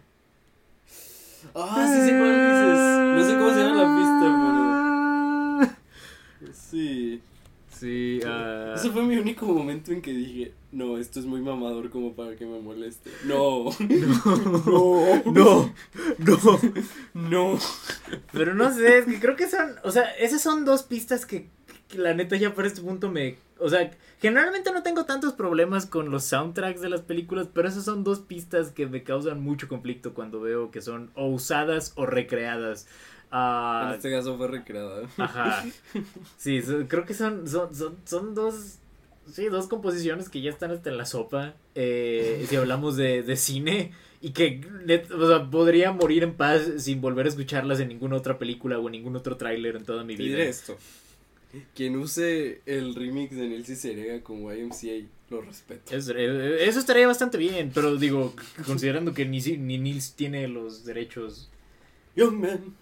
Ah, 1.56 1.88
sí 1.88 2.02
sé 2.02 2.18
cuál 2.18 2.34
dices. 2.34 2.80
No 3.14 3.24
sé 3.26 3.38
cómo 3.38 3.54
se 3.54 3.60
llama 3.64 3.84
la 3.84 3.88
pista, 3.98 5.76
pero. 6.42 6.54
Sí. 6.54 7.22
Sí, 7.84 8.22
ah, 8.26 8.74
Ese 8.78 8.92
fue 8.92 9.04
mi 9.04 9.18
único 9.18 9.46
momento 9.46 9.92
en 9.92 10.02
que 10.02 10.14
dije, 10.14 10.54
no, 10.72 10.98
esto 10.98 11.20
es 11.20 11.26
muy 11.26 11.42
mamador 11.42 11.90
como 11.90 12.14
para 12.14 12.36
que 12.38 12.46
me 12.46 12.60
moleste. 12.60 13.10
No. 13.26 13.66
no, 14.66 15.22
no, 15.26 15.74
no. 16.18 16.60
No. 17.14 17.60
Pero 18.32 18.56
no 18.56 18.74
sé, 18.74 19.00
es 19.00 19.06
que 19.06 19.20
creo 19.20 19.36
que 19.36 19.50
son, 19.50 19.76
o 19.84 19.92
sea, 19.92 20.04
esas 20.16 20.42
son 20.42 20.64
dos 20.64 20.84
pistas 20.84 21.26
que 21.26 21.50
la 21.96 22.14
neta 22.14 22.36
ya 22.38 22.54
por 22.54 22.66
este 22.66 22.82
punto 22.82 23.10
me, 23.12 23.36
o 23.60 23.70
sea, 23.70 23.92
generalmente 24.22 24.72
no 24.72 24.82
tengo 24.84 25.06
tantos 25.06 25.34
problemas 25.34 25.86
con 25.86 26.10
los 26.10 26.24
soundtracks 26.24 26.82
de 26.82 26.90
las 26.90 27.02
películas, 27.02 27.48
pero 27.54 27.68
esas 27.68 27.86
son 27.86 28.04
dos 28.04 28.20
pistas 28.20 28.72
que 28.72 28.88
me 28.88 29.04
causan 29.04 29.42
mucho 29.42 29.68
conflicto 29.68 30.14
cuando 30.14 30.42
veo 30.42 30.72
que 30.72 30.82
son 30.82 31.12
o 31.16 31.28
usadas 31.28 31.94
o 31.96 32.06
recreadas. 32.06 32.88
Ah, 33.32 33.88
En 33.90 33.96
este 33.96 34.12
caso 34.12 34.38
fue 34.38 34.48
recreada. 34.48 35.08
Ajá. 35.18 35.64
Sí, 36.38 36.62
so- 36.62 36.88
creo 36.88 37.06
que 37.06 37.14
son, 37.14 37.48
son, 37.48 37.74
son, 37.76 37.96
son 38.06 38.36
dos, 38.36 38.78
sí, 39.32 39.46
dos 39.46 39.68
composiciones 39.68 40.30
que 40.30 40.42
ya 40.42 40.50
están 40.52 40.72
hasta 40.72 40.90
en 40.90 40.98
la 40.98 41.06
sopa. 41.06 41.54
Eh, 41.76 42.46
si 42.48 42.56
hablamos 42.56 42.96
de, 42.96 43.24
de 43.24 43.36
cine 43.36 43.92
y 44.22 44.32
que 44.32 44.62
o 45.18 45.28
sea, 45.28 45.50
podría 45.50 45.92
morir 45.92 46.24
en 46.24 46.34
paz 46.36 46.62
sin 46.78 47.02
volver 47.02 47.26
a 47.26 47.30
escucharlas 47.30 47.80
en 47.80 47.88
ninguna 47.90 48.16
otra 48.18 48.38
película 48.38 48.78
o 48.80 48.86
en 48.88 48.94
ningún 48.94 49.16
otro 49.16 49.36
tráiler 49.38 49.76
en 49.76 49.84
toda 49.86 50.04
mi 50.04 50.16
vida. 50.16 50.38
diré 50.38 50.50
esto. 50.50 50.78
Quien 51.76 51.96
use 51.98 52.62
el 52.66 52.96
remix 52.96 53.36
de 53.36 53.48
Nelsi 53.48 53.76
Serega 53.76 54.22
como 54.24 54.52
YMCA, 54.52 55.08
lo 55.30 55.42
respeto. 55.42 55.96
Es- 55.96 56.10
eh, 56.10 56.66
eso 56.66 56.80
estaría 56.80 57.06
bastante 57.08 57.38
bien, 57.38 57.72
pero 57.74 57.96
digo, 57.98 58.34
considerando 58.66 59.14
que 59.14 59.26
ni, 59.26 59.40
si- 59.42 59.58
ni 59.58 59.78
Nils 59.78 60.14
tiene 60.16 60.48
los 60.48 60.84
derechos. 60.86 61.52
Young 62.16 62.40
man, 62.40 62.76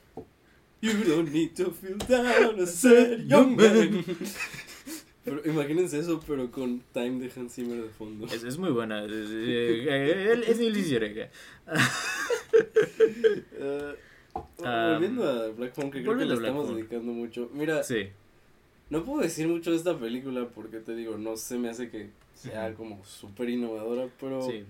you 0.82 0.92
don't 1.08 1.32
need 1.32 1.52
to 1.56 1.72
feel 1.72 1.98
down, 1.98 2.60
I 2.62 2.66
said, 2.66 3.20
young 3.28 3.56
man. 3.58 4.04
Pero 5.24 5.42
imagínense 5.46 6.00
eso, 6.00 6.20
pero 6.26 6.50
con 6.50 6.82
Time 6.94 7.20
de 7.20 7.32
Hans 7.36 7.54
Zimmer 7.54 7.82
de 7.84 7.90
fondo. 7.90 8.26
Es, 8.26 8.44
es 8.44 8.58
muy 8.58 8.72
buena. 8.72 9.04
Es, 9.06 9.12
eh, 9.12 9.86
eh, 9.88 10.30
él- 10.34 10.44
es 10.48 10.58
Nils. 10.60 10.90
Eh, 13.64 13.96
Ah, 14.64 14.92
volviendo 14.94 15.28
a 15.30 15.50
Black 15.50 15.74
Phone, 15.74 15.92
que 15.92 16.02
creo 16.02 16.18
que 16.18 16.24
le 16.26 16.34
estamos 16.36 16.74
dedicando 16.74 17.12
mucho. 17.12 17.50
Mira, 17.54 17.84
Sí. 17.84 18.08
No 18.92 19.04
puedo 19.04 19.22
decir 19.24 19.48
mucho 19.48 19.72
de 19.72 19.78
esta 19.78 19.98
película 19.98 20.48
porque 20.54 20.78
te 20.80 20.94
digo, 20.96 21.18
no 21.18 21.36
se 21.38 21.58
me 21.58 21.70
hace 21.70 21.90
que 21.90 22.10
sea 22.36 22.74
como 22.76 23.04
súper 23.04 23.50
innovadora, 23.50 24.08
pero 24.20 24.46
Sí. 24.48 24.64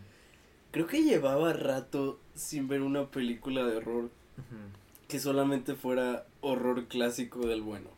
creo 0.71 0.87
que 0.87 1.03
llevaba 1.03 1.51
rato 1.53 2.19
sin 2.35 2.67
ver 2.69 2.81
una 2.81 3.07
película 3.07 3.65
de 3.65 3.75
horror 3.77 4.09
que 5.09 5.19
solamente 5.19 5.75
fuera 5.75 6.25
horror 6.39 6.85
clásico 6.85 7.45
del 7.45 7.61
bueno. 7.61 7.89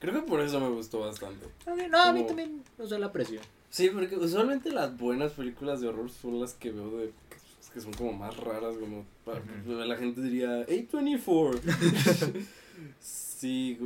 Creo 0.00 0.14
que 0.14 0.22
por 0.22 0.40
eso 0.40 0.60
me 0.60 0.68
gustó 0.68 1.00
bastante. 1.00 1.46
No, 1.90 1.98
a 2.02 2.12
mí 2.12 2.26
también, 2.26 2.62
o 2.78 2.86
sea, 2.86 2.98
la 2.98 3.06
aprecio. 3.06 3.40
Sí, 3.70 3.88
porque 3.90 4.16
usualmente 4.16 4.70
las 4.70 4.96
buenas 4.98 5.32
películas 5.32 5.80
de 5.80 5.88
horror 5.88 6.10
son 6.10 6.40
las 6.40 6.54
que 6.54 6.70
veo 6.72 6.90
de 6.98 7.12
que 7.72 7.80
son 7.80 7.92
como 7.92 8.12
más 8.12 8.36
raras, 8.36 8.74
como 8.78 9.04
para, 9.24 9.40
la 9.86 9.96
gente 9.96 10.20
diría 10.22 10.66
A24. 10.66 11.60
sí, 13.00 13.78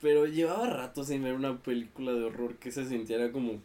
pero 0.00 0.26
llevaba 0.26 0.66
rato 0.68 1.04
sin 1.04 1.22
ver 1.22 1.34
una 1.34 1.56
película 1.58 2.12
de 2.12 2.24
horror 2.24 2.56
que 2.56 2.70
se 2.70 2.86
sintiera 2.88 3.30
como 3.32 3.60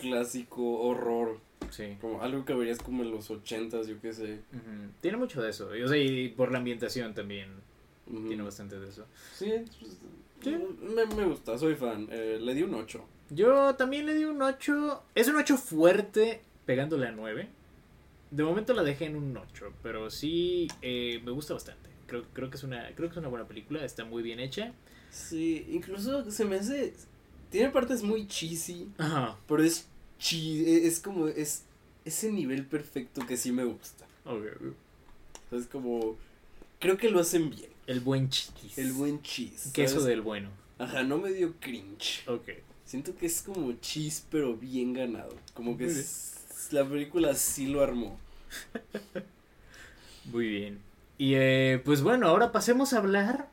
clásico 0.00 0.62
horror, 0.80 1.40
Sí. 1.70 1.96
como 2.00 2.22
algo 2.22 2.44
que 2.44 2.54
verías 2.54 2.78
como 2.78 3.02
en 3.02 3.10
los 3.10 3.30
ochentas, 3.30 3.86
yo 3.86 4.00
qué 4.00 4.12
sé. 4.12 4.40
Tiene 5.00 5.16
mucho 5.16 5.42
de 5.42 5.50
eso. 5.50 5.74
y, 5.76 5.82
O 5.82 5.88
sea, 5.88 5.98
y 5.98 6.28
por 6.28 6.52
la 6.52 6.58
ambientación 6.58 7.14
también 7.14 7.48
tiene 8.26 8.42
bastante 8.42 8.78
de 8.78 8.88
eso. 8.88 9.06
Sí, 9.34 9.52
pues, 9.80 9.98
Sí. 10.42 10.56
Me, 10.94 11.04
me 11.16 11.24
gusta, 11.24 11.58
soy 11.58 11.74
fan. 11.74 12.06
Eh, 12.12 12.38
le 12.40 12.54
di 12.54 12.62
un 12.62 12.72
8. 12.72 13.04
Yo 13.30 13.74
también 13.74 14.06
le 14.06 14.14
di 14.14 14.24
un 14.24 14.40
8. 14.40 15.02
Es 15.16 15.26
un 15.26 15.34
8 15.34 15.56
fuerte, 15.56 16.42
pegándole 16.64 17.08
a 17.08 17.10
9. 17.10 17.48
De 18.30 18.44
momento 18.44 18.72
la 18.72 18.84
dejé 18.84 19.06
en 19.06 19.16
un 19.16 19.36
8, 19.36 19.72
pero 19.82 20.10
sí 20.10 20.68
eh, 20.80 21.20
me 21.24 21.32
gusta 21.32 21.54
bastante. 21.54 21.90
Creo, 22.06 22.22
creo, 22.32 22.50
que 22.50 22.56
es 22.56 22.62
una, 22.62 22.86
creo 22.94 23.08
que 23.08 23.14
es 23.14 23.16
una 23.16 23.28
buena 23.28 23.48
película, 23.48 23.84
está 23.84 24.04
muy 24.04 24.22
bien 24.22 24.38
hecha. 24.38 24.72
Sí, 25.10 25.66
incluso 25.70 26.30
se 26.30 26.44
me 26.44 26.56
hace. 26.56 26.92
Tiene 27.50 27.70
partes 27.70 28.02
muy 28.02 28.26
cheesy, 28.26 28.88
Ajá. 28.98 29.36
pero 29.48 29.62
es 29.62 29.86
chi 30.18 30.64
e, 30.66 30.86
es 30.86 31.00
como. 31.00 31.28
Es 31.28 31.62
ese 32.04 32.30
nivel 32.32 32.64
perfecto 32.66 33.26
que 33.26 33.36
sí 33.36 33.52
me 33.52 33.64
gusta. 33.64 34.06
Ok. 34.24 34.44
Es 35.52 35.66
como. 35.66 36.16
Creo 36.78 36.96
que 36.96 37.10
lo 37.10 37.20
hacen 37.20 37.50
bien. 37.50 37.70
El 37.86 38.00
buen 38.00 38.28
chiquis. 38.28 38.76
El 38.78 38.92
buen 38.92 39.22
cheese. 39.22 39.70
Queso 39.72 39.94
¿sabes? 39.94 40.06
del 40.06 40.20
bueno. 40.20 40.50
Ajá, 40.78 41.02
no 41.02 41.18
me 41.18 41.32
dio 41.32 41.54
cringe. 41.58 42.22
Ok. 42.28 42.48
Siento 42.84 43.16
que 43.16 43.26
es 43.26 43.42
como 43.42 43.72
cheese, 43.80 44.24
pero 44.30 44.54
bien 44.56 44.92
ganado. 44.92 45.34
Como 45.54 45.76
que 45.76 45.86
es- 45.86 46.34
la 46.70 46.86
película 46.86 47.34
sí 47.34 47.66
lo 47.66 47.82
armó. 47.82 48.18
Muy 50.26 50.48
bien. 50.48 50.78
Y 51.16 51.34
eh, 51.34 51.80
pues 51.84 52.02
bueno, 52.02 52.28
ahora 52.28 52.52
pasemos 52.52 52.92
a 52.92 52.98
hablar 52.98 53.48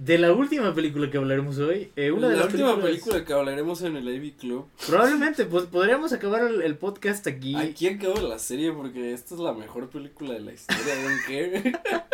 de 0.00 0.16
la 0.16 0.32
última 0.32 0.72
película 0.74 1.10
que 1.10 1.18
hablaremos 1.18 1.58
hoy. 1.58 1.90
Eh, 1.96 2.12
una 2.12 2.28
de 2.28 2.36
la 2.36 2.44
las 2.44 2.52
última 2.54 2.80
película 2.80 3.24
que 3.24 3.32
hablaremos 3.32 3.82
en 3.82 3.96
el 3.96 4.06
AV 4.06 4.36
Club. 4.38 4.66
Probablemente, 4.86 5.44
pues 5.44 5.64
podríamos 5.66 6.12
acabar 6.12 6.42
el, 6.42 6.62
el 6.62 6.76
podcast 6.76 7.26
aquí. 7.26 7.56
Aquí 7.56 7.88
acaba 7.88 8.20
la 8.22 8.38
serie 8.38 8.70
porque 8.72 9.12
esta 9.12 9.34
es 9.34 9.40
la 9.40 9.52
mejor 9.54 9.90
película 9.90 10.34
de 10.34 10.40
la 10.40 10.52
historia. 10.52 10.94
Don't 11.02 11.20
care. 11.26 11.72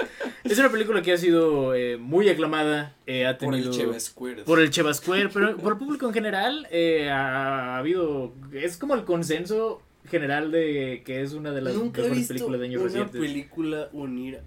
Es 0.45 0.59
una 0.59 0.71
película 0.71 1.01
que 1.01 1.11
ha 1.13 1.17
sido 1.17 1.75
eh, 1.75 1.97
muy 1.97 2.29
aclamada. 2.29 2.95
eh, 3.07 3.27
ha 3.27 3.39
Por 3.39 3.55
el 3.55 3.63
tenido. 3.65 3.73
Cheva 3.81 3.99
Square. 3.99 4.43
por 4.45 4.61
el 4.61 4.69
Cheva 4.71 4.93
Square, 4.93 5.31
pero 5.33 5.57
por 5.57 5.73
el 5.73 5.79
público 5.79 6.07
en 6.07 6.13
general 6.13 6.67
eh, 6.71 7.09
ha, 7.11 7.77
ha 7.77 7.79
habido. 7.79 8.35
Es 8.53 8.77
como 8.77 8.95
el 8.95 9.05
consenso 9.05 9.81
general 10.07 10.51
de 10.53 11.03
que 11.07 11.23
es 11.23 11.33
una 11.33 11.51
de 11.53 11.63
las 11.63 11.75
Nunca 11.75 12.01
he 12.01 12.05
mejores 12.05 12.19
visto 12.19 12.35
películas 12.35 12.61
de 12.61 12.67
años 12.67 12.83
una 12.83 12.91
recientes. 12.91 13.21
película 13.23 13.89
unir 13.95 14.41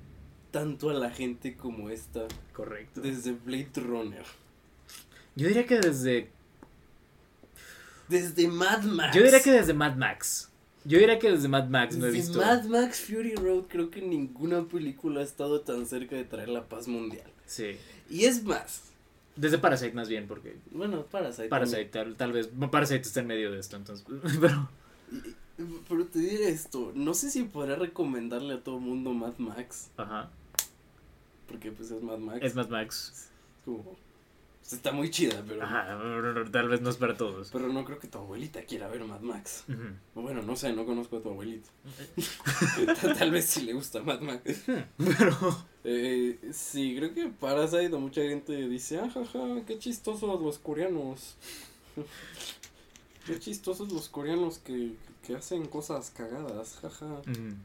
tanto 0.57 0.89
a 0.89 0.93
la 0.93 1.11
gente 1.11 1.55
como 1.55 1.91
esta 1.91 2.27
Correcto. 2.51 3.01
desde 3.01 3.33
Blade 3.33 3.69
Runner. 3.75 4.23
Yo 5.35 5.47
diría 5.47 5.67
que 5.67 5.79
desde. 5.79 6.29
Desde 8.07 8.47
Mad 8.47 8.83
Max. 8.83 9.15
Yo 9.15 9.21
diría 9.21 9.41
que 9.41 9.51
desde 9.51 9.73
Mad 9.73 9.95
Max. 9.95 10.49
Yo 10.83 10.97
diría 10.97 11.19
que 11.19 11.29
desde 11.29 11.47
Mad 11.47 11.67
Max 11.67 11.95
no 11.95 12.05
he 12.05 12.11
Desde 12.11 12.21
visto. 12.21 12.39
Mad 12.39 12.63
Max 12.63 13.01
Fury 13.01 13.35
Road 13.35 13.65
creo 13.67 13.91
que 13.91 14.01
ninguna 14.01 14.63
película 14.65 15.19
ha 15.19 15.23
estado 15.23 15.61
tan 15.61 15.85
cerca 15.85 16.15
de 16.15 16.23
traer 16.23 16.49
la 16.49 16.67
paz 16.67 16.87
mundial. 16.87 17.29
Sí. 17.45 17.77
Y 18.09 18.25
es 18.25 18.43
más, 18.43 18.83
Desde 19.35 19.59
Parasite 19.59 19.93
más 19.93 20.09
bien, 20.09 20.27
porque. 20.27 20.57
bueno, 20.71 21.03
Parasite. 21.05 21.49
Parasite, 21.49 21.85
tal, 21.85 22.15
tal 22.15 22.31
vez. 22.31 22.49
Parasite 22.71 23.01
está 23.01 23.19
en 23.19 23.27
medio 23.27 23.51
de 23.51 23.59
esto, 23.59 23.75
entonces. 23.75 24.07
Pero. 24.41 24.69
Pero 25.89 26.05
te 26.05 26.19
diré 26.19 26.49
esto, 26.49 26.91
no 26.95 27.13
sé 27.15 27.31
si 27.31 27.43
podré 27.43 27.75
recomendarle 27.75 28.53
a 28.55 28.63
todo 28.63 28.79
mundo 28.79 29.11
Mad 29.13 29.37
Max, 29.39 29.89
Ajá. 29.97 30.29
Porque 31.47 31.71
pues 31.71 31.91
es 31.91 32.01
Mad 32.01 32.17
Max. 32.19 32.39
Es 32.41 32.55
Mad 32.55 32.69
Max. 32.69 33.29
como, 33.65 33.83
pues, 33.83 34.73
está 34.73 34.91
muy 34.91 35.09
chida, 35.09 35.43
pero, 35.47 35.63
Ajá. 35.63 35.97
Tal 36.51 36.67
vez 36.67 36.81
no 36.81 36.89
es 36.89 36.97
para 36.97 37.15
todos. 37.15 37.49
pero 37.51 37.69
no 37.69 37.85
creo 37.85 37.99
que 37.99 38.07
tu 38.07 38.17
abuelita 38.17 38.61
quiera 38.63 38.87
ver 38.89 39.03
Mad 39.05 39.21
Max. 39.21 39.63
O 40.13 40.21
Bueno, 40.21 40.41
no 40.41 40.55
sé, 40.55 40.73
no 40.73 40.85
conozco 40.85 41.17
a 41.17 41.21
tu 41.21 41.29
abuelita. 41.29 41.69
Tal 43.17 43.31
vez 43.31 43.45
sí 43.45 43.61
le 43.61 43.73
gusta 43.73 44.01
Mad 44.03 44.19
Max. 44.21 44.41
Pero. 44.97 45.65
Eh, 45.89 46.37
sí, 46.51 46.95
creo 46.97 47.13
que 47.13 47.27
Parasite 47.27 47.93
o 47.93 47.99
mucha 47.99 48.21
gente 48.21 48.67
dice, 48.67 48.99
ah, 48.99 49.09
jaja, 49.09 49.39
qué 49.65 49.79
chistosos 49.79 50.41
los 50.41 50.57
coreanos. 50.59 51.35
qué 53.25 53.39
chistosos 53.39 53.89
los 53.93 54.09
coreanos 54.09 54.57
que, 54.59 54.95
que 55.25 55.35
hacen 55.35 55.65
cosas 55.67 56.11
cagadas, 56.11 56.77
jaja. 56.81 57.05
Ujú. 57.05 57.55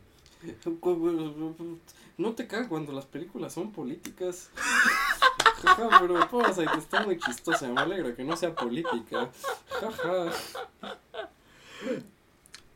No 2.19 2.33
te 2.35 2.47
cago 2.47 2.69
cuando 2.69 2.93
las 2.93 3.07
películas 3.07 3.53
son 3.53 3.73
políticas. 3.73 4.51
Jaja, 5.63 6.01
pero 6.01 6.29
Parasite 6.29 6.79
está 6.79 7.05
muy 7.05 7.19
chistosa, 7.19 7.69
me 7.69 7.81
alegra 7.81 8.15
que 8.15 8.25
no 8.25 8.37
sea 8.37 8.55
política. 8.55 9.31
Jaja. 9.69 10.33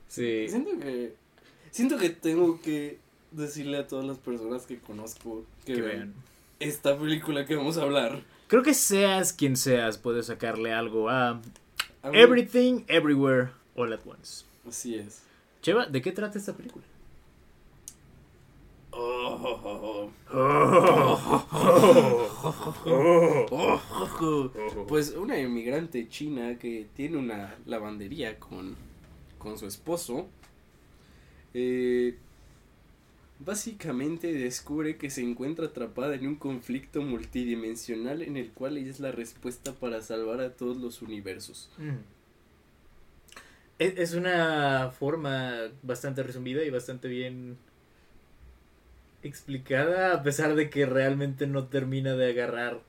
Sí. 0.08 0.48
Siento 0.48 0.78
que. 0.78 1.14
Siento 1.70 1.98
que 1.98 2.10
tengo 2.10 2.60
que 2.60 2.98
decirle 3.32 3.78
a 3.78 3.86
todas 3.86 4.06
las 4.06 4.18
personas 4.18 4.66
que 4.66 4.78
conozco 4.78 5.44
que, 5.64 5.74
Que 5.74 5.82
vean. 5.82 6.14
esta 6.58 6.96
película 6.96 7.44
que 7.44 7.56
vamos 7.56 7.76
a 7.76 7.82
hablar. 7.82 8.22
Creo 8.48 8.62
que 8.62 8.72
seas 8.74 9.32
quien 9.32 9.56
seas, 9.56 9.98
puedes 9.98 10.26
sacarle 10.26 10.72
algo 10.72 11.10
a 11.10 11.42
Everything, 12.04 12.84
Everywhere, 12.86 13.50
All 13.74 13.92
at 13.92 14.00
Once. 14.06 14.44
Así 14.66 14.94
es. 14.94 15.22
Cheva, 15.60 15.86
¿de 15.86 16.00
qué 16.00 16.12
trata 16.12 16.38
esta 16.38 16.54
película? 16.54 16.84
Pues 24.88 25.10
una 25.10 25.38
inmigrante 25.38 26.08
china 26.08 26.58
que 26.58 26.86
tiene 26.94 27.16
una 27.18 27.56
lavandería 27.66 28.38
con, 28.38 28.76
con 29.38 29.58
su 29.58 29.66
esposo. 29.66 30.28
eh, 31.54 32.16
básicamente 33.38 34.32
descubre 34.32 34.96
que 34.96 35.10
se 35.10 35.22
encuentra 35.22 35.66
atrapada 35.66 36.14
en 36.14 36.26
un 36.26 36.36
conflicto 36.36 37.02
multidimensional 37.02 38.22
en 38.22 38.36
el 38.36 38.50
cual 38.52 38.78
ella 38.78 38.90
es 38.90 39.00
la 39.00 39.12
respuesta 39.12 39.72
para 39.74 40.00
salvar 40.02 40.40
a 40.40 40.54
todos 40.54 40.78
los 40.78 41.02
universos. 41.02 41.70
Mm. 41.78 41.96
Es, 43.78 43.98
es 43.98 44.14
una 44.14 44.90
forma 44.90 45.54
bastante 45.82 46.22
resumida 46.22 46.64
y 46.64 46.70
bastante 46.70 47.08
bien 47.08 47.58
explicada, 49.26 50.14
a 50.14 50.22
pesar 50.22 50.54
de 50.54 50.70
que 50.70 50.86
realmente 50.86 51.46
no 51.46 51.66
termina 51.68 52.14
de 52.14 52.30
agarrar 52.30 52.80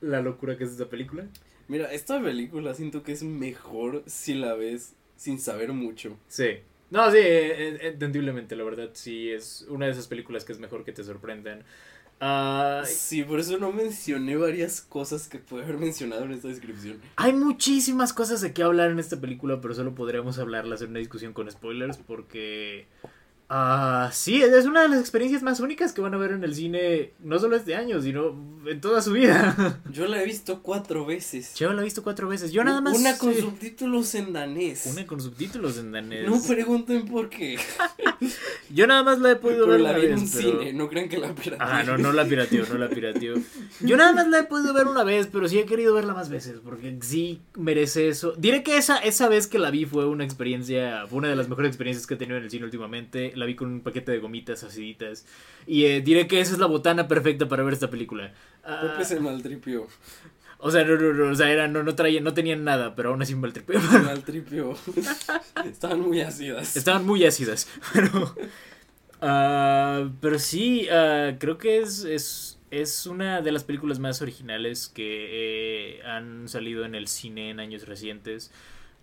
la 0.00 0.20
locura 0.20 0.56
que 0.56 0.64
es 0.64 0.70
esta 0.70 0.88
película. 0.88 1.26
Mira, 1.68 1.92
esta 1.92 2.20
película 2.22 2.74
siento 2.74 3.02
que 3.02 3.12
es 3.12 3.22
mejor 3.22 4.02
si 4.06 4.34
la 4.34 4.54
ves 4.54 4.94
sin 5.16 5.38
saber 5.38 5.72
mucho. 5.72 6.16
Sí. 6.28 6.58
No, 6.90 7.10
sí, 7.10 7.18
eh, 7.18 7.68
eh, 7.74 7.78
entendiblemente, 7.82 8.56
la 8.56 8.64
verdad, 8.64 8.90
sí, 8.94 9.30
es 9.30 9.66
una 9.68 9.86
de 9.86 9.92
esas 9.92 10.06
películas 10.06 10.44
que 10.44 10.52
es 10.52 10.58
mejor 10.58 10.84
que 10.84 10.92
te 10.92 11.04
sorprendan. 11.04 11.62
Ah, 12.20 12.82
Sí, 12.86 13.22
por 13.22 13.38
eso 13.38 13.58
no 13.58 13.70
mencioné 13.70 14.36
varias 14.36 14.80
cosas 14.80 15.28
que 15.28 15.38
pude 15.38 15.62
haber 15.62 15.76
mencionado 15.78 16.24
en 16.24 16.32
esta 16.32 16.48
descripción. 16.48 17.00
hay 17.16 17.32
muchísimas 17.32 18.12
cosas 18.12 18.40
de 18.40 18.52
qué 18.52 18.62
hablar 18.62 18.90
en 18.90 18.98
esta 18.98 19.20
película, 19.20 19.60
pero 19.60 19.74
solo 19.74 19.94
podríamos 19.94 20.38
hablarlas 20.38 20.82
en 20.82 20.90
una 20.90 20.98
discusión 20.98 21.32
con 21.32 21.50
spoilers 21.50 21.98
porque... 21.98 22.86
Ah, 23.50 24.10
sí, 24.12 24.42
es 24.42 24.66
una 24.66 24.82
de 24.82 24.88
las 24.90 25.00
experiencias 25.00 25.42
más 25.42 25.60
únicas 25.60 25.94
que 25.94 26.02
van 26.02 26.12
a 26.12 26.18
ver 26.18 26.32
en 26.32 26.44
el 26.44 26.54
cine, 26.54 27.12
no 27.20 27.38
solo 27.38 27.56
este 27.56 27.74
año, 27.74 28.00
sino 28.02 28.36
en 28.66 28.80
toda 28.82 29.00
su 29.00 29.12
vida. 29.12 29.80
Yo 29.90 30.06
la 30.06 30.20
he 30.22 30.26
visto 30.26 30.60
cuatro 30.62 31.06
veces. 31.06 31.54
Yo 31.54 31.72
la 31.72 31.80
he 31.80 31.84
visto 31.84 32.02
cuatro 32.02 32.28
veces, 32.28 32.52
yo 32.52 32.62
nada 32.62 32.82
más... 32.82 32.98
Una 32.98 33.16
con 33.16 33.30
eh, 33.30 33.40
subtítulos 33.40 34.14
en 34.14 34.34
danés. 34.34 34.84
una 34.84 35.06
con 35.06 35.20
subtítulos 35.22 35.78
en 35.78 35.92
danés. 35.92 36.28
No 36.28 36.42
pregunten 36.46 37.06
por 37.06 37.30
qué. 37.30 37.58
Yo 38.70 38.86
nada 38.86 39.02
más 39.02 39.18
la 39.20 39.30
he 39.30 39.36
podido 39.36 39.64
Pero 39.64 39.72
ver 39.72 39.80
la 39.80 39.90
una 39.90 39.98
vi 39.98 40.06
en 40.08 40.20
vez, 40.20 40.30
pero- 40.36 40.58
cine, 40.58 40.72
no 40.74 40.88
crean 40.90 41.08
que 41.08 41.16
la 41.18 41.34
pirateé. 41.34 41.56
Ah, 41.60 41.82
no, 41.84 41.96
no 41.96 42.12
la 42.12 42.26
pirateó, 42.26 42.66
no 42.66 42.76
la 42.76 42.88
pirateó. 42.90 43.34
Yo 43.80 43.96
nada 43.96 44.12
más 44.12 44.28
la 44.28 44.40
he 44.40 44.42
podido 44.44 44.74
ver 44.74 44.86
una 44.88 45.04
vez, 45.04 45.28
pero 45.32 45.48
sí 45.48 45.58
he 45.58 45.64
querido 45.64 45.94
verla 45.94 46.12
más 46.12 46.28
veces, 46.28 46.56
porque 46.62 46.98
sí 47.00 47.40
merece 47.56 48.08
eso. 48.08 48.34
Diré 48.36 48.62
que 48.62 48.76
esa, 48.76 48.98
esa 48.98 49.28
vez 49.28 49.46
que 49.46 49.58
la 49.58 49.70
vi 49.70 49.86
fue 49.86 50.06
una 50.06 50.24
experiencia, 50.24 51.06
fue 51.06 51.18
una 51.18 51.28
de 51.28 51.36
las 51.36 51.48
mejores 51.48 51.68
experiencias 51.70 52.06
que 52.06 52.14
he 52.14 52.16
tenido 52.18 52.36
en 52.36 52.44
el 52.44 52.50
cine 52.50 52.64
últimamente. 52.66 53.32
La 53.38 53.46
vi 53.46 53.54
con 53.54 53.68
un 53.68 53.80
paquete 53.80 54.12
de 54.12 54.18
gomitas 54.18 54.64
aciditas. 54.64 55.26
Y 55.66 55.84
eh, 55.84 56.00
diré 56.00 56.26
que 56.26 56.40
esa 56.40 56.52
es 56.52 56.58
la 56.58 56.66
botana 56.66 57.08
perfecta 57.08 57.48
para 57.48 57.62
ver 57.62 57.74
esta 57.74 57.90
película. 57.90 58.32
Ah, 58.64 58.80
Pepe 58.82 59.04
se 59.04 59.20
maltripió. 59.20 59.86
o 60.58 60.70
sea, 60.70 60.84
no, 60.84 60.96
no, 60.96 61.12
no, 61.12 61.32
o 61.32 61.34
sea, 61.34 61.50
era, 61.50 61.68
no, 61.68 61.82
no, 61.82 61.94
traía, 61.94 62.20
no 62.20 62.34
tenían 62.34 62.64
nada, 62.64 62.94
pero 62.94 63.10
aún 63.10 63.22
así. 63.22 63.32
Se 63.32 63.38
maltripió. 63.38 64.76
Estaban 65.64 66.00
muy 66.00 66.20
ácidas. 66.20 66.76
Estaban 66.76 67.06
muy 67.06 67.24
ácidas, 67.24 67.68
pero... 67.92 68.34
ah, 69.20 70.10
pero 70.20 70.38
sí, 70.38 70.88
ah, 70.90 71.36
creo 71.38 71.58
que 71.58 71.78
es, 71.78 72.04
es, 72.04 72.58
es 72.70 73.06
una 73.06 73.40
de 73.40 73.52
las 73.52 73.64
películas 73.64 73.98
más 73.98 74.20
originales 74.20 74.88
que 74.88 75.98
eh, 75.98 76.02
han 76.04 76.48
salido 76.48 76.84
en 76.84 76.94
el 76.94 77.08
cine 77.08 77.50
en 77.50 77.60
años 77.60 77.86
recientes. 77.86 78.50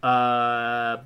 Ah, 0.02 1.06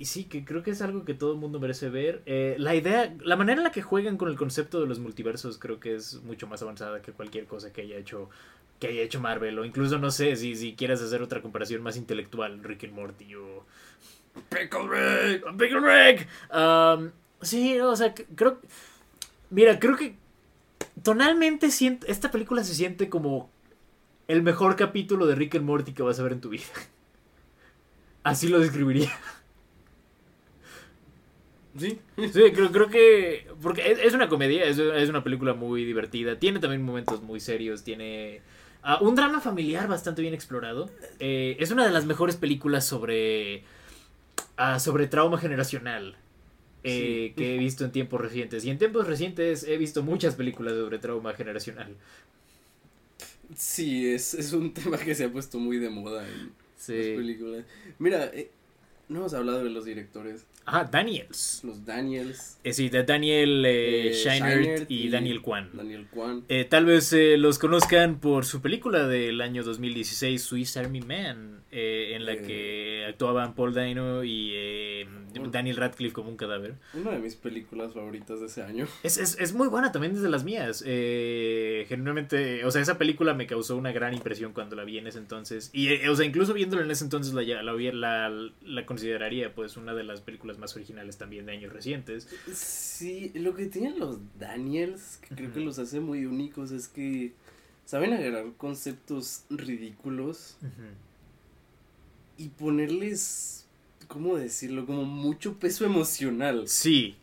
y 0.00 0.06
sí, 0.06 0.24
que 0.24 0.46
creo 0.46 0.62
que 0.62 0.70
es 0.70 0.80
algo 0.80 1.04
que 1.04 1.12
todo 1.12 1.34
el 1.34 1.38
mundo 1.38 1.60
merece 1.60 1.90
ver. 1.90 2.22
Eh, 2.24 2.56
la 2.58 2.74
idea, 2.74 3.14
la 3.20 3.36
manera 3.36 3.58
en 3.58 3.64
la 3.64 3.70
que 3.70 3.82
juegan 3.82 4.16
con 4.16 4.30
el 4.30 4.36
concepto 4.36 4.80
de 4.80 4.86
los 4.86 4.98
multiversos 4.98 5.58
creo 5.58 5.78
que 5.78 5.94
es 5.94 6.22
mucho 6.22 6.46
más 6.46 6.62
avanzada 6.62 7.02
que 7.02 7.12
cualquier 7.12 7.44
cosa 7.44 7.70
que 7.70 7.82
haya 7.82 7.98
hecho 7.98 8.30
que 8.78 8.86
haya 8.86 9.02
hecho 9.02 9.20
Marvel 9.20 9.58
o 9.58 9.64
incluso 9.66 9.98
no 9.98 10.10
sé 10.10 10.36
si, 10.36 10.56
si 10.56 10.74
quieres 10.74 11.02
hacer 11.02 11.20
otra 11.20 11.42
comparación 11.42 11.82
más 11.82 11.98
intelectual 11.98 12.64
Rick 12.64 12.84
and 12.84 12.94
Morty 12.94 13.34
o 13.34 13.66
Pickle 14.48 14.88
Rick. 14.88 15.44
Pickle 15.58 15.80
Rick. 15.80 16.26
Um, 16.50 17.10
sí, 17.42 17.78
o 17.78 17.94
sea, 17.94 18.14
creo. 18.14 18.58
Mira, 19.50 19.78
creo 19.78 19.98
que 19.98 20.16
tonalmente 21.02 21.70
siento, 21.70 22.06
esta 22.06 22.30
película 22.30 22.64
se 22.64 22.74
siente 22.74 23.10
como 23.10 23.50
el 24.28 24.42
mejor 24.42 24.76
capítulo 24.76 25.26
de 25.26 25.34
Rick 25.34 25.56
and 25.56 25.66
Morty 25.66 25.92
que 25.92 26.02
vas 26.02 26.18
a 26.18 26.22
ver 26.22 26.32
en 26.32 26.40
tu 26.40 26.48
vida. 26.48 26.64
Así 28.22 28.48
lo 28.48 28.60
describiría. 28.60 29.10
Sí. 31.78 32.00
Sí, 32.32 32.52
creo, 32.52 32.72
creo 32.72 32.88
que. 32.90 33.46
Porque 33.62 33.92
es, 33.92 33.98
es 34.00 34.14
una 34.14 34.28
comedia, 34.28 34.64
es, 34.64 34.78
es 34.78 35.08
una 35.08 35.22
película 35.24 35.54
muy 35.54 35.84
divertida. 35.84 36.38
Tiene 36.38 36.58
también 36.58 36.82
momentos 36.82 37.22
muy 37.22 37.40
serios. 37.40 37.84
Tiene 37.84 38.42
ah, 38.82 38.98
un 39.00 39.14
drama 39.14 39.40
familiar 39.40 39.86
bastante 39.88 40.22
bien 40.22 40.34
explorado. 40.34 40.90
Eh, 41.20 41.56
es 41.60 41.70
una 41.70 41.84
de 41.86 41.92
las 41.92 42.06
mejores 42.06 42.36
películas 42.36 42.86
sobre. 42.86 43.64
ah, 44.56 44.78
sobre 44.80 45.06
trauma 45.08 45.38
generacional. 45.38 46.16
eh, 46.84 47.34
Sí. 47.34 47.34
que 47.36 47.56
he 47.56 47.58
visto 47.58 47.84
en 47.84 47.92
tiempos 47.92 48.20
recientes. 48.20 48.64
Y 48.64 48.70
en 48.70 48.78
tiempos 48.78 49.06
recientes 49.06 49.64
he 49.64 49.76
visto 49.78 50.02
muchas 50.02 50.36
películas 50.36 50.74
sobre 50.74 50.98
trauma 50.98 51.34
generacional. 51.34 51.96
Sí, 53.56 54.06
es, 54.12 54.34
es 54.34 54.52
un 54.52 54.72
tema 54.74 54.98
que 54.98 55.14
se 55.14 55.24
ha 55.24 55.32
puesto 55.32 55.58
muy 55.58 55.78
de 55.78 55.90
moda 55.90 56.28
en 56.28 56.56
las 56.94 57.08
películas. 57.10 57.64
Mira, 57.98 58.26
eh, 58.26 58.50
no 59.08 59.20
hemos 59.20 59.34
hablado 59.34 59.64
de 59.64 59.70
los 59.70 59.84
directores. 59.84 60.46
Ah, 60.72 60.84
Daniels. 60.84 61.62
Los 61.64 61.84
Daniels. 61.84 62.58
Eh, 62.62 62.72
sí, 62.72 62.88
de 62.88 63.02
Daniel 63.02 63.64
eh, 63.66 64.10
eh, 64.10 64.14
Scheinert 64.14 64.62
Scheinert 64.62 64.90
y, 64.90 65.08
Daniel 65.08 65.42
Kwan. 65.42 65.70
Daniel 65.72 66.06
Kwan. 66.06 66.44
Eh, 66.48 66.64
tal 66.64 66.84
vez 66.84 67.12
eh, 67.12 67.36
los 67.36 67.58
conozcan 67.58 68.20
por 68.20 68.44
su 68.44 68.60
película 68.62 69.08
del 69.08 69.40
año 69.40 69.64
2016, 69.64 70.40
Swiss 70.40 70.76
Army 70.76 71.00
Man, 71.00 71.59
eh, 71.72 72.12
en 72.14 72.26
la 72.26 72.32
Eh. 72.32 72.42
que 72.42 73.04
actuaban 73.08 73.54
Paul 73.54 73.72
Dano 73.74 74.24
y 74.24 74.50
eh, 74.54 75.06
Daniel 75.50 75.76
Radcliffe 75.76 76.12
como 76.12 76.28
un 76.28 76.36
cadáver. 76.36 76.74
Una 76.94 77.12
de 77.12 77.18
mis 77.18 77.36
películas 77.36 77.94
favoritas 77.94 78.40
de 78.40 78.46
ese 78.46 78.62
año. 78.62 78.86
Es, 79.02 79.18
es, 79.18 79.38
es 79.38 79.52
muy 79.54 79.68
buena 79.68 79.92
también 79.92 80.14
desde 80.14 80.28
las 80.28 80.44
mías. 80.44 80.82
Eh, 80.86 81.86
genuinamente, 81.88 82.64
o 82.64 82.70
sea, 82.70 82.82
esa 82.82 82.98
película 82.98 83.34
me 83.34 83.46
causó 83.46 83.76
una 83.76 83.92
gran 83.92 84.14
impresión 84.14 84.52
cuando 84.52 84.76
la 84.76 84.84
vi 84.84 84.98
en 84.98 85.06
ese 85.06 85.18
entonces. 85.18 85.70
Y, 85.72 85.88
eh, 85.88 86.08
o 86.08 86.16
sea, 86.16 86.26
incluso 86.26 86.54
viéndola 86.54 86.82
en 86.82 86.90
ese 86.90 87.04
entonces 87.04 87.32
la, 87.34 87.42
la, 87.42 87.72
la, 87.72 88.50
la 88.62 88.86
consideraría 88.86 89.54
pues 89.54 89.76
una 89.76 89.94
de 89.94 90.04
las 90.04 90.20
películas 90.20 90.58
más 90.58 90.74
originales 90.76 91.18
también 91.18 91.46
de 91.46 91.52
años 91.52 91.72
recientes. 91.72 92.28
Sí, 92.52 93.32
lo 93.34 93.54
que 93.54 93.66
tienen 93.66 93.98
los 93.98 94.18
Daniels, 94.38 95.18
que 95.28 95.34
creo 95.34 95.52
que 95.52 95.60
los 95.60 95.78
hace 95.78 96.00
muy 96.00 96.26
únicos, 96.26 96.70
es 96.72 96.88
que 96.88 97.32
saben 97.84 98.12
agarrar 98.12 98.46
conceptos 98.56 99.44
ridículos 99.50 100.56
y 102.40 102.48
ponerles, 102.48 103.66
¿cómo 104.08 104.36
decirlo? 104.36 104.86
Como 104.86 105.04
mucho 105.04 105.58
peso 105.58 105.84
emocional. 105.84 106.64
Sí. 106.68 107.14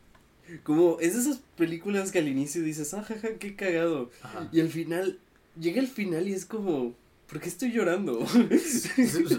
Como 0.63 0.99
es 0.99 1.15
de 1.15 1.21
esas 1.21 1.41
películas 1.57 2.11
que 2.11 2.19
al 2.19 2.27
inicio 2.27 2.61
dices, 2.61 2.93
ah, 2.93 3.01
jaja, 3.03 3.29
qué 3.39 3.55
cagado. 3.55 4.11
Ajá. 4.21 4.47
Y 4.51 4.61
al 4.61 4.69
final, 4.69 5.17
llega 5.59 5.81
el 5.81 5.87
final 5.87 6.27
y 6.27 6.33
es 6.33 6.45
como, 6.45 6.93
¿por 7.27 7.39
qué 7.39 7.49
estoy 7.49 7.71
llorando? 7.71 8.25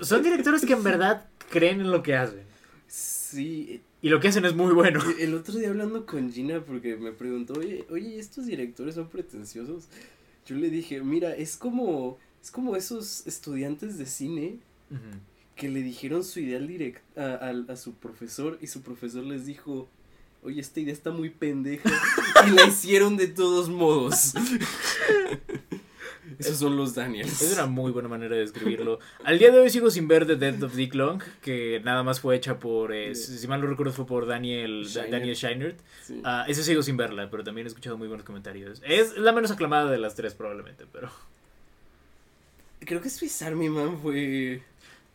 Son 0.03 0.23
directores 0.23 0.67
que 0.67 0.73
en 0.73 0.83
verdad 0.83 1.29
creen 1.49 1.81
en 1.81 1.93
lo 1.93 2.03
que 2.03 2.17
hacen. 2.17 2.43
sí, 2.89 3.81
Y 4.03 4.09
lo 4.09 4.19
que 4.19 4.29
hacen 4.29 4.45
es 4.45 4.55
muy 4.55 4.75
bueno. 4.75 5.01
el 5.21 5.33
otro 5.35 5.55
día 5.55 5.69
hablando 5.69 6.07
con 6.07 6.33
Gina 6.33 6.61
porque 6.61 6.97
me 6.97 7.13
preguntó, 7.13 7.53
oye, 7.55 7.87
oye, 7.89 8.19
¿estos 8.19 8.47
directores 8.47 8.97
son 8.97 9.09
pretenciosos? 9.09 9.85
Yo 10.45 10.57
le 10.57 10.71
dije, 10.71 11.01
mira, 11.03 11.37
es 11.37 11.57
como, 11.57 12.19
es 12.43 12.51
como 12.51 12.75
esos 12.75 13.25
estudiantes 13.29 13.97
de 13.97 14.07
cine 14.07 14.57
Ujú. 14.91 15.01
Que 15.59 15.69
le 15.69 15.83
dijeron 15.83 16.25
su 16.25 16.41
idea 16.41 16.57
al 16.57 16.69
direct 16.69 17.19
a, 17.19 17.53
a 17.69 17.77
su 17.77 17.95
profesor 17.95 18.59
y 18.63 18.69
su 18.69 18.81
profesor 18.81 19.25
les 19.25 19.45
dijo, 19.45 19.89
oye, 20.43 20.61
esta 20.61 20.79
idea 20.81 20.93
está 20.93 21.11
muy 21.11 21.31
pendeja 21.31 21.91
y 22.47 22.51
la 22.53 22.65
hicieron 22.65 23.17
de 23.17 23.27
todos 23.27 23.69
modos. 23.69 24.35
Esos 26.39 26.59
son 26.59 26.77
los 26.77 26.95
Daniels. 26.95 27.43
Es 27.43 27.53
una 27.55 27.67
muy 27.67 27.91
buena 27.91 28.09
manera 28.09 28.37
de 28.37 28.43
describirlo. 28.43 29.01
Al 29.25 29.41
día 29.41 29.51
de 29.51 29.59
hoy 29.59 29.71
sigo 29.71 29.91
sin 29.91 30.07
ver 30.07 30.25
The 30.25 30.37
Death 30.37 30.63
of 30.63 30.75
Dick 30.77 30.95
Long, 30.95 31.21
que 31.43 31.81
nada 31.85 32.05
más 32.05 32.21
fue 32.21 32.37
hecha 32.37 32.61
por, 32.61 32.95
eh, 32.95 33.17
si 33.17 33.49
mal 33.49 33.61
no 33.61 33.67
recuerdo, 33.67 33.93
fue 33.93 34.07
por 34.07 34.27
Daniel. 34.27 34.87
Daniel 35.11 35.35
Scheinert. 35.35 35.81
Sí. 36.05 36.23
Ese 36.47 36.63
sigo 36.63 36.83
sin 36.83 36.97
verla, 36.97 37.29
pero 37.29 37.43
también 37.43 37.67
he 37.67 37.69
escuchado 37.69 37.99
muy 37.99 38.07
buenos 38.07 38.25
comentarios. 38.25 38.81
Es 38.87 39.17
la 39.17 39.33
menos 39.33 39.51
aclamada 39.51 39.91
de 39.91 39.99
las 39.99 40.15
tres 40.15 40.35
probablemente, 40.35 40.85
pero... 40.93 41.11
Creo 42.81 43.01
que 43.01 43.11
Swiss 43.11 43.43
Army 43.43 43.69
Man 43.69 43.99
fue... 44.01 44.63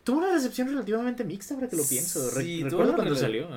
Tuvo 0.04 0.18
una 0.18 0.32
recepción 0.32 0.68
relativamente 0.68 1.24
mixta, 1.24 1.54
ahora 1.54 1.68
que 1.68 1.76
lo 1.76 1.84
pienso. 1.84 2.30
Re- 2.30 2.42
Sí, 2.44 2.62
recuerdo 2.62 2.94
cuando 2.94 3.14
salió. 3.16 3.48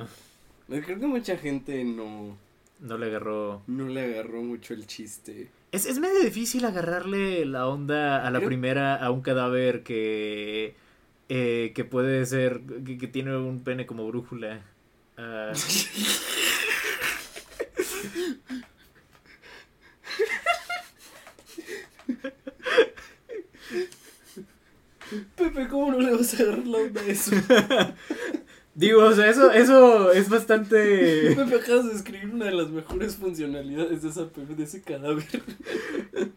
Creo 0.68 1.00
que 1.00 1.08
mucha 1.08 1.38
gente 1.38 1.84
no, 1.84 2.38
No 2.80 2.98
le 2.98 3.06
agarró... 3.08 3.62
no 3.68 3.88
le 3.88 4.02
agarró 4.16 4.42
mucho 4.44 4.74
el 4.74 4.88
chiste. 4.88 5.50
Es, 5.72 5.86
es 5.86 6.00
medio 6.00 6.22
difícil 6.24 6.64
agarrarle 6.66 7.46
la 7.46 7.68
onda 7.68 8.26
a 8.26 8.32
la 8.32 8.40
primera 8.40 8.96
a 8.96 9.12
un 9.12 9.22
cadáver 9.22 9.84
que. 9.84 10.76
eh, 11.30 11.74
que 11.76 11.84
puede 11.84 12.26
ser. 12.26 12.62
Que, 12.86 12.98
que 12.98 13.08
tiene 13.08 13.36
un 13.36 13.60
pene 13.62 13.86
como 13.86 14.08
brújula. 14.08 14.62
Ah, 15.18 15.52
Pepe, 25.36 25.68
¿cómo 25.68 25.92
no 25.92 26.00
le 26.00 26.16
vas 26.16 26.34
a 26.34 26.44
agarrar 26.44 26.68
la 26.68 26.78
onda 26.80 27.02
a 27.02 27.06
eso? 27.06 27.32
digo, 28.78 29.04
o 29.04 29.12
sea, 29.12 29.30
eso, 29.30 29.52
eso 29.52 30.12
es 30.14 30.30
bastante. 30.30 30.78
Pepe, 31.36 31.56
acabas 31.56 31.88
de 31.88 31.94
describir 31.94 32.30
una 32.34 32.46
de 32.46 32.52
las 32.54 32.70
mejores 32.70 33.18
funcionalidades 33.18 34.04
de, 34.04 34.10
esa, 34.10 34.26
de 34.26 34.64
ese 34.64 34.82
cadáver. 34.82 35.26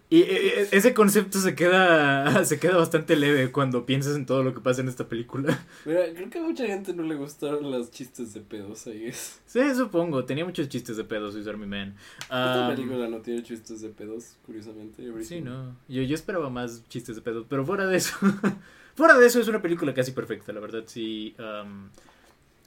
Y 0.09 0.23
eh, 0.23 0.69
ese 0.73 0.93
concepto 0.93 1.39
se 1.39 1.55
queda. 1.55 2.45
se 2.45 2.59
queda 2.59 2.77
bastante 2.77 3.15
leve 3.15 3.53
cuando 3.53 3.87
piensas 3.87 4.17
en 4.17 4.27
todo 4.27 4.43
lo 4.43 4.53
que 4.53 4.61
pasa 4.61 4.81
en 4.81 4.89
esta 4.89 5.07
película. 5.07 5.65
Mira, 5.85 6.01
creo 6.15 6.29
que 6.31 6.39
a 6.41 6.43
mucha 6.43 6.67
gente 6.67 6.93
no 6.93 7.05
le 7.05 7.15
gustaron 7.15 7.71
los 7.71 7.91
chistes 7.93 8.35
de 8.35 8.41
pedos 8.41 8.87
ahí. 8.89 9.05
Es. 9.07 9.41
Sí, 9.47 9.61
supongo. 9.77 10.25
Tenía 10.25 10.45
muchos 10.45 10.69
chistes 10.69 10.97
de 10.97 11.05
pedos, 11.05 11.35
Swiss 11.35 11.47
Army 11.47 11.67
Man. 11.67 11.95
Esta 12.23 12.67
Ah, 12.67 12.73
película 12.75 13.07
no 13.09 13.19
tiene 13.19 13.43
chistes 13.45 13.83
de 13.83 13.91
pedos, 13.91 14.37
curiosamente. 14.47 15.05
Sí, 15.23 15.41
no. 15.41 15.77
Yo, 15.89 16.03
yo 16.03 16.15
esperaba 16.15 16.51
más 16.51 16.83
chistes 16.89 17.15
de 17.17 17.23
pedos, 17.23 17.47
pero 17.49 17.65
fuera 17.65 17.87
de 17.87 17.97
eso. 17.97 18.17
fuera 18.97 19.17
de 19.19 19.27
eso 19.27 19.41
es 19.41 19.47
una 19.49 19.63
película 19.63 19.95
casi 19.95 20.11
perfecta, 20.13 20.53
la 20.53 20.61
verdad, 20.61 20.83
sí. 20.87 21.35
am, 21.39 21.91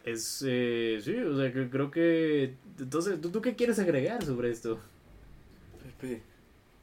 es. 0.03 0.43
eh, 0.47 0.99
sí, 1.03 1.15
o 1.17 1.37
sea, 1.37 1.51
que 1.53 1.69
creo 1.69 1.91
que. 1.91 2.55
Entonces, 2.79 3.19
¿tú, 3.21 3.31
tú 3.31 3.41
qué 3.41 3.55
quieres 3.55 3.79
agregar 3.79 4.23
sobre 4.25 4.51
esto? 4.51 4.79
Pepe, 5.81 6.23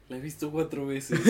la 0.09 0.17
he 0.17 0.21
visto 0.21 0.51
cuatro 0.51 0.87
veces. 0.87 1.19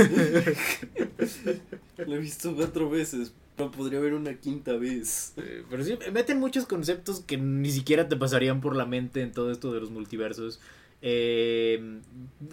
la 1.98 2.16
he 2.16 2.20
visto 2.20 2.56
cuatro 2.56 2.90
veces. 2.90 3.34
No 3.58 3.72
podría 3.72 4.00
haber 4.00 4.14
una 4.14 4.36
quinta 4.40 4.74
vez. 4.78 5.34
Eh, 5.38 5.64
Pero 5.70 5.84
sí, 5.84 5.98
meten 6.12 6.40
muchos 6.40 6.66
conceptos 6.66 7.20
que 7.22 7.38
ni 7.38 7.72
siquiera 7.72 8.08
te 8.10 8.16
pasarían 8.16 8.62
por 8.62 8.76
la 8.76 8.86
mente 8.86 9.22
en 9.22 9.32
todo 9.32 9.52
esto 9.52 9.72
de 9.74 9.80
los 9.82 9.92
multiversos. 9.92 10.60
Eh, 11.02 12.00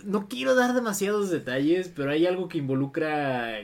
no 0.05 0.28
quiero 0.28 0.55
dar 0.55 0.74
demasiados 0.74 1.31
detalles, 1.31 1.90
pero 1.94 2.10
hay 2.10 2.27
algo 2.27 2.48
que 2.48 2.59
involucra 2.59 3.59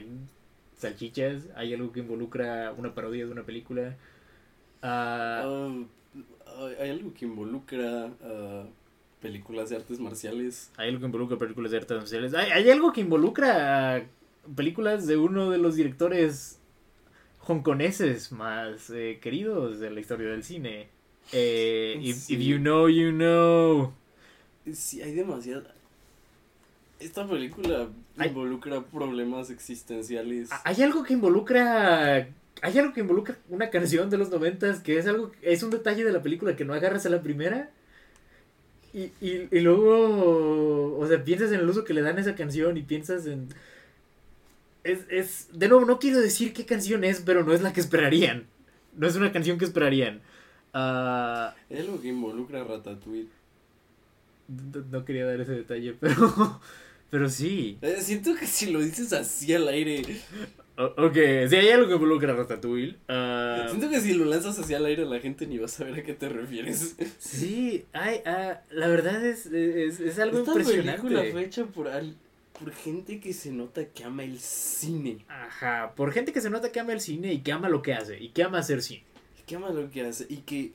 salchichas, 0.77 1.43
hay 1.55 1.73
algo 1.73 1.91
que 1.91 2.01
involucra 2.01 2.73
una 2.77 2.93
parodia 2.93 3.25
de 3.25 3.31
una 3.31 3.43
película. 3.43 3.95
Ah, 4.87 5.43
Ah, 6.57 6.69
hay- 6.79 6.89
algo 6.91 7.13
que 7.13 7.25
involucra 7.25 8.05
a 8.23 8.65
películas 9.21 9.69
de 9.69 9.77
artes 9.77 9.99
marciales. 9.99 10.71
hay 10.77 10.89
algo 10.89 10.99
que 11.01 11.05
involucra 11.07 11.37
películas 11.37 11.71
de 11.71 11.77
artes 11.77 11.97
marciales. 11.97 12.33
Hay, 12.33 12.51
hay 12.51 12.69
algo 12.69 12.93
que 12.93 13.01
involucra 13.01 14.05
películas 14.55 15.07
de 15.07 15.17
uno 15.17 15.49
de 15.49 15.57
los 15.57 15.75
directores 15.75 16.59
hongkoneses 17.47 18.31
más 18.31 18.89
eh, 18.91 19.19
queridos 19.21 19.79
de 19.79 19.89
la 19.91 19.99
historia 19.99 20.29
del 20.29 20.43
cine. 20.43 20.87
Eh, 21.33 21.97
if, 22.01 22.17
Sí. 22.17 22.35
if 22.35 22.41
you 22.41 22.57
know, 22.59 22.87
you 22.87 23.11
know. 23.11 23.91
Sí, 24.71 25.01
hay 25.01 25.13
demasiada. 25.13 25.73
Esta 26.99 27.27
película 27.27 27.87
Hay- 28.17 28.29
involucra 28.29 28.81
problemas 28.81 29.49
existenciales. 29.49 30.49
Hay 30.63 30.81
algo 30.81 31.03
que 31.03 31.13
involucra. 31.13 32.29
Hay 32.61 32.77
algo 32.79 32.93
que 32.93 33.01
involucra 33.01 33.37
una 33.49 33.69
canción 33.69 34.09
de 34.09 34.17
los 34.17 34.29
noventas 34.29 34.79
que 34.79 34.97
es 34.97 35.07
algo. 35.07 35.31
Es 35.41 35.61
un 35.63 35.69
detalle 35.69 36.03
de 36.03 36.11
la 36.11 36.21
película 36.23 36.55
que 36.55 36.65
no 36.65 36.73
agarras 36.73 37.05
a 37.05 37.09
la 37.09 37.21
primera. 37.21 37.69
Y, 38.93 39.11
y, 39.21 39.47
y 39.51 39.59
luego. 39.59 40.97
O 40.97 41.07
sea, 41.07 41.23
piensas 41.23 41.51
en 41.51 41.59
el 41.59 41.69
uso 41.69 41.83
que 41.83 41.93
le 41.93 42.01
dan 42.01 42.17
a 42.17 42.21
esa 42.21 42.35
canción 42.35 42.77
y 42.77 42.81
piensas 42.83 43.25
en. 43.27 43.49
Es, 44.83 44.99
es. 45.09 45.47
De 45.53 45.67
nuevo, 45.67 45.85
no 45.85 45.99
quiero 45.99 46.21
decir 46.21 46.53
qué 46.53 46.65
canción 46.65 47.03
es, 47.03 47.21
pero 47.21 47.43
no 47.43 47.53
es 47.53 47.61
la 47.61 47.73
que 47.73 47.81
esperarían. 47.81 48.45
No 48.95 49.07
es 49.07 49.15
una 49.15 49.31
canción 49.31 49.57
que 49.57 49.65
esperarían. 49.65 50.21
Ah, 50.73 51.55
Hay 51.69 51.79
algo 51.79 52.01
que 52.01 52.07
involucra 52.09 52.61
a 52.61 52.63
Ratatouille. 52.63 53.27
no, 54.47 54.81
no 54.91 55.05
quería 55.05 55.25
dar 55.25 55.41
ese 55.41 55.51
detalle, 55.53 55.93
pero. 55.99 56.61
Pero 57.09 57.29
sí. 57.29 57.77
Eh, 57.81 57.97
siento 58.01 58.35
que 58.35 58.47
si 58.47 58.71
lo 58.71 58.79
dices 58.79 59.13
así 59.13 59.53
al 59.53 59.67
aire. 59.67 60.03
O- 60.77 61.05
ok, 61.05 61.13
sí, 61.49 61.55
hay 61.55 61.69
algo 61.69 61.87
que 61.87 61.93
involucra 61.93 62.33
a 62.33 62.35
Ratatouille. 62.35 62.97
Ah, 63.07 63.65
Siento 63.69 63.89
que 63.89 64.01
si 64.01 64.13
lo 64.13 64.25
lanzas 64.25 64.59
así 64.59 64.73
al 64.73 64.85
aire 64.85 65.05
la 65.05 65.19
gente 65.19 65.47
ni 65.47 65.57
va 65.57 65.65
a 65.65 65.69
saber 65.69 65.93
a 65.95 66.03
qué 66.03 66.13
te 66.13 66.27
refieres. 66.29 66.95
Sí, 67.17 67.85
ay, 67.93 68.19
ah, 68.25 68.61
la 68.71 68.87
verdad 68.87 69.25
es, 69.25 69.45
es, 69.45 69.99
es 70.01 70.19
algo 70.19 70.39
Esta 70.39 70.51
impresionante. 70.51 71.01
película 71.01 71.23
fue 71.31 71.43
hecha 71.45 71.65
por, 71.65 71.87
al- 71.87 72.17
por 72.59 72.73
gente 72.73 73.19
que 73.21 73.31
se 73.33 73.51
nota 73.51 73.85
que 73.85 74.03
ama 74.03 74.23
el 74.25 74.37
cine. 74.39 75.19
Ajá, 75.29 75.93
por 75.95 76.11
gente 76.11 76.33
que 76.33 76.41
se 76.41 76.49
nota 76.49 76.71
que 76.71 76.79
ama 76.81 76.91
el 76.93 76.99
cine 77.01 77.31
y 77.33 77.39
que 77.39 77.51
ama 77.53 77.69
lo 77.69 77.81
que 77.81 77.93
hace 77.93 78.19
y 78.21 78.29
que 78.29 78.43
ama 78.43 78.57
hacer 78.59 78.81
cine. 78.81 79.03
Que 79.45 79.55
ama 79.55 79.69
lo 79.69 79.89
que 79.89 80.01
hace 80.05 80.25
y 80.27 80.37
que 80.37 80.73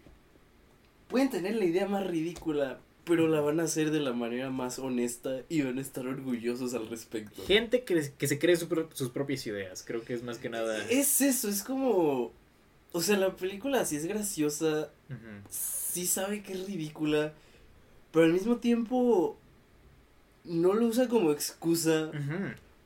pueden 1.09 1.29
tener 1.29 1.57
la 1.57 1.65
idea 1.65 1.87
más 1.89 2.07
ridícula, 2.07 2.79
pero 3.05 3.29
la 3.29 3.41
van 3.41 3.61
a 3.61 3.65
hacer 3.65 3.91
de 3.91 4.01
la 4.01 4.13
manera 4.13 4.51
más 4.51 4.79
honesta 4.79 5.43
y 5.49 5.63
van 5.63 5.79
a 5.79 5.81
estar 5.81 6.07
orgullosos 6.07 6.75
al 6.75 6.89
respecto. 6.89 7.43
Gente 7.47 7.85
que, 7.85 8.13
que 8.17 8.27
se 8.27 8.39
cree 8.39 8.57
su 8.57 8.69
pro- 8.69 8.89
sus 8.93 9.11
propias 9.11 9.47
ideas, 9.47 9.83
creo 9.87 10.03
que 10.05 10.15
es 10.15 10.23
más 10.23 10.39
que 10.39 10.49
nada. 10.49 10.85
Es 10.89 11.21
eso, 11.21 11.49
es 11.49 11.63
como... 11.63 12.33
O 12.93 13.01
sea, 13.01 13.17
la 13.17 13.37
película 13.37 13.85
sí 13.85 13.97
es 13.97 14.05
graciosa, 14.07 14.91
sí 15.49 16.07
sabe 16.07 16.43
que 16.43 16.55
es 16.55 16.67
ridícula, 16.67 17.33
pero 18.13 18.25
al 18.25 18.33
mismo 18.33 18.57
tiempo 18.57 19.37
no 20.45 20.75
lo 20.75 20.87
usa 20.87 21.07
como 21.09 21.31
excusa 21.33 22.11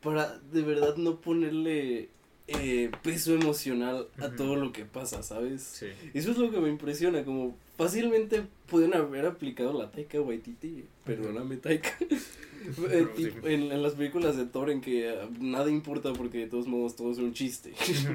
para 0.02 0.38
de 0.52 0.60
verdad 0.60 0.96
no 0.96 1.20
ponerle 1.20 2.10
eh, 2.48 2.90
peso 3.02 3.32
emocional 3.32 4.08
a 4.18 4.28
todo 4.30 4.56
lo 4.56 4.72
que 4.72 4.84
pasa, 4.84 5.22
¿sabes? 5.22 5.62
Sí. 5.62 5.86
Eso 6.12 6.32
es 6.32 6.36
lo 6.36 6.50
que 6.50 6.60
me 6.60 6.68
impresiona, 6.68 7.24
como 7.24 7.56
fácilmente 7.76 8.44
pueden 8.66 8.94
haber 8.94 9.26
aplicado 9.26 9.72
la 9.78 9.90
Taika 9.90 10.20
Waititi, 10.20 10.84
perdóname 11.04 11.56
Taika, 11.56 11.96
Eh, 12.90 13.06
en, 13.44 13.72
en 13.72 13.82
las 13.82 13.94
películas 13.94 14.36
de 14.36 14.46
Thor 14.46 14.70
en 14.70 14.80
que 14.80 15.10
ah, 15.10 15.28
nada 15.38 15.70
importa 15.70 16.12
porque 16.12 16.38
de 16.38 16.46
todos 16.46 16.66
modos 16.66 16.96
todo 16.96 17.12
es 17.12 17.18
un 17.18 17.34
chiste. 17.34 17.74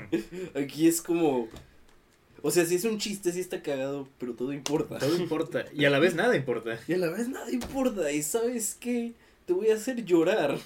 Aquí 0.55 0.87
es 0.87 1.01
como, 1.01 1.47
o 2.41 2.51
sea, 2.51 2.65
si 2.65 2.75
es 2.75 2.83
un 2.83 2.97
chiste, 2.97 3.31
sí 3.31 3.39
está 3.39 3.61
cagado, 3.61 4.07
pero 4.17 4.33
todo 4.33 4.53
importa. 4.53 4.97
Todo 4.97 5.15
importa 5.17 5.65
y 5.73 5.85
a 5.85 5.89
la 5.89 5.99
vez 5.99 6.15
nada 6.15 6.35
importa. 6.35 6.79
Y 6.87 6.93
a 6.93 6.97
la 6.97 7.09
vez 7.09 7.29
nada 7.29 7.51
importa, 7.51 8.11
y 8.11 8.23
sabes 8.23 8.75
qué, 8.79 9.13
te 9.45 9.53
voy 9.53 9.69
a 9.69 9.75
hacer 9.75 10.03
llorar, 10.03 10.57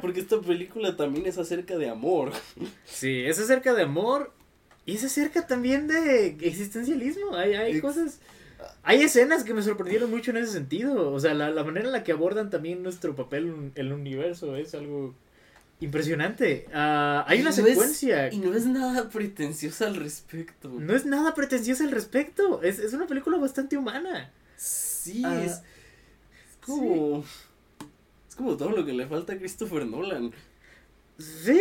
porque 0.00 0.20
esta 0.20 0.40
película 0.40 0.96
también 0.96 1.26
es 1.26 1.38
acerca 1.38 1.78
de 1.78 1.88
amor. 1.88 2.32
Sí, 2.84 3.22
es 3.22 3.38
acerca 3.38 3.72
de 3.72 3.82
amor 3.82 4.32
y 4.86 4.94
es 4.94 5.04
acerca 5.04 5.46
también 5.46 5.86
de 5.88 6.28
existencialismo. 6.40 7.34
Hay, 7.36 7.54
hay 7.54 7.72
Ex- 7.72 7.80
cosas. 7.82 8.18
Hay 8.82 9.02
escenas 9.02 9.44
que 9.44 9.52
me 9.52 9.62
sorprendieron 9.62 10.10
mucho 10.10 10.30
en 10.30 10.38
ese 10.38 10.52
sentido. 10.52 11.12
O 11.12 11.20
sea, 11.20 11.34
la, 11.34 11.50
la 11.50 11.62
manera 11.64 11.86
en 11.86 11.92
la 11.92 12.02
que 12.04 12.12
abordan 12.12 12.48
también 12.48 12.82
nuestro 12.82 13.14
papel 13.14 13.46
en 13.48 13.72
el 13.74 13.92
universo 13.92 14.56
es 14.56 14.74
algo 14.74 15.14
impresionante. 15.80 16.66
Ah, 16.72 17.24
hay 17.28 17.38
Y 17.38 17.40
una 17.42 17.50
no 17.50 17.56
es- 17.56 17.62
secuencia. 17.68 18.32
Y 18.32 18.38
no 18.38 18.54
es 18.54 18.64
nada 18.66 19.08
pretenciosa 19.10 19.86
al 19.88 19.96
respecto. 19.96 20.68
No 20.70 20.94
es 20.94 21.04
nada 21.04 21.34
pretenciosa 21.34 21.84
al 21.84 21.90
respecto. 21.90 22.62
Es, 22.62 22.78
es 22.78 22.92
una 22.94 23.06
película 23.06 23.36
bastante 23.38 23.76
humana. 23.76 24.30
Sí, 24.56 25.22
Ah, 25.24 25.42
es, 25.44 25.52
es 25.52 25.62
como. 26.64 27.24
Es 28.28 28.34
como 28.36 28.56
todo 28.56 28.70
lo 28.70 28.84
que 28.84 28.92
le 28.92 29.06
falta 29.06 29.34
a 29.34 29.38
Christopher 29.38 29.84
Nolan. 29.86 30.32
Sí. 31.18 31.58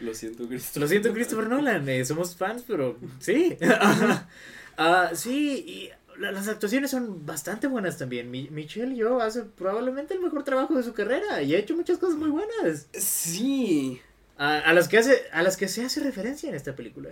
Lo 0.00 0.14
siento, 0.14 0.46
Christopher. 0.48 0.82
Lo 0.82 0.88
siento, 0.88 1.12
Christopher 1.12 1.48
Nolan. 1.48 1.88
eh, 1.88 2.04
somos 2.04 2.36
fans, 2.36 2.64
pero 2.66 2.98
sí. 3.20 3.56
Ah, 4.78 5.10
sí, 5.14 5.64
y 5.66 5.90
la- 6.18 6.32
las 6.32 6.48
actuaciones 6.48 6.90
son 6.90 7.26
bastante 7.26 7.66
buenas 7.66 7.98
también. 7.98 8.30
Mi- 8.30 8.48
Michelle 8.50 8.94
Yeoh 8.94 9.20
hace 9.20 9.42
probablemente 9.42 10.14
el 10.14 10.20
mejor 10.20 10.44
trabajo 10.44 10.74
de 10.74 10.82
su 10.82 10.94
carrera 10.94 11.42
y 11.42 11.54
ha 11.54 11.58
hecho 11.58 11.76
muchas 11.76 11.98
cosas 11.98 12.16
muy 12.16 12.30
buenas. 12.30 12.88
Sí. 12.94 14.00
A, 14.38 14.56
a 14.58 14.72
las 14.72 14.88
que 14.88 14.96
hace 14.98 15.22
a 15.30 15.42
las 15.42 15.56
que 15.58 15.68
se 15.68 15.84
hace 15.84 16.00
referencia 16.00 16.48
en 16.48 16.54
esta 16.54 16.74
película. 16.74 17.10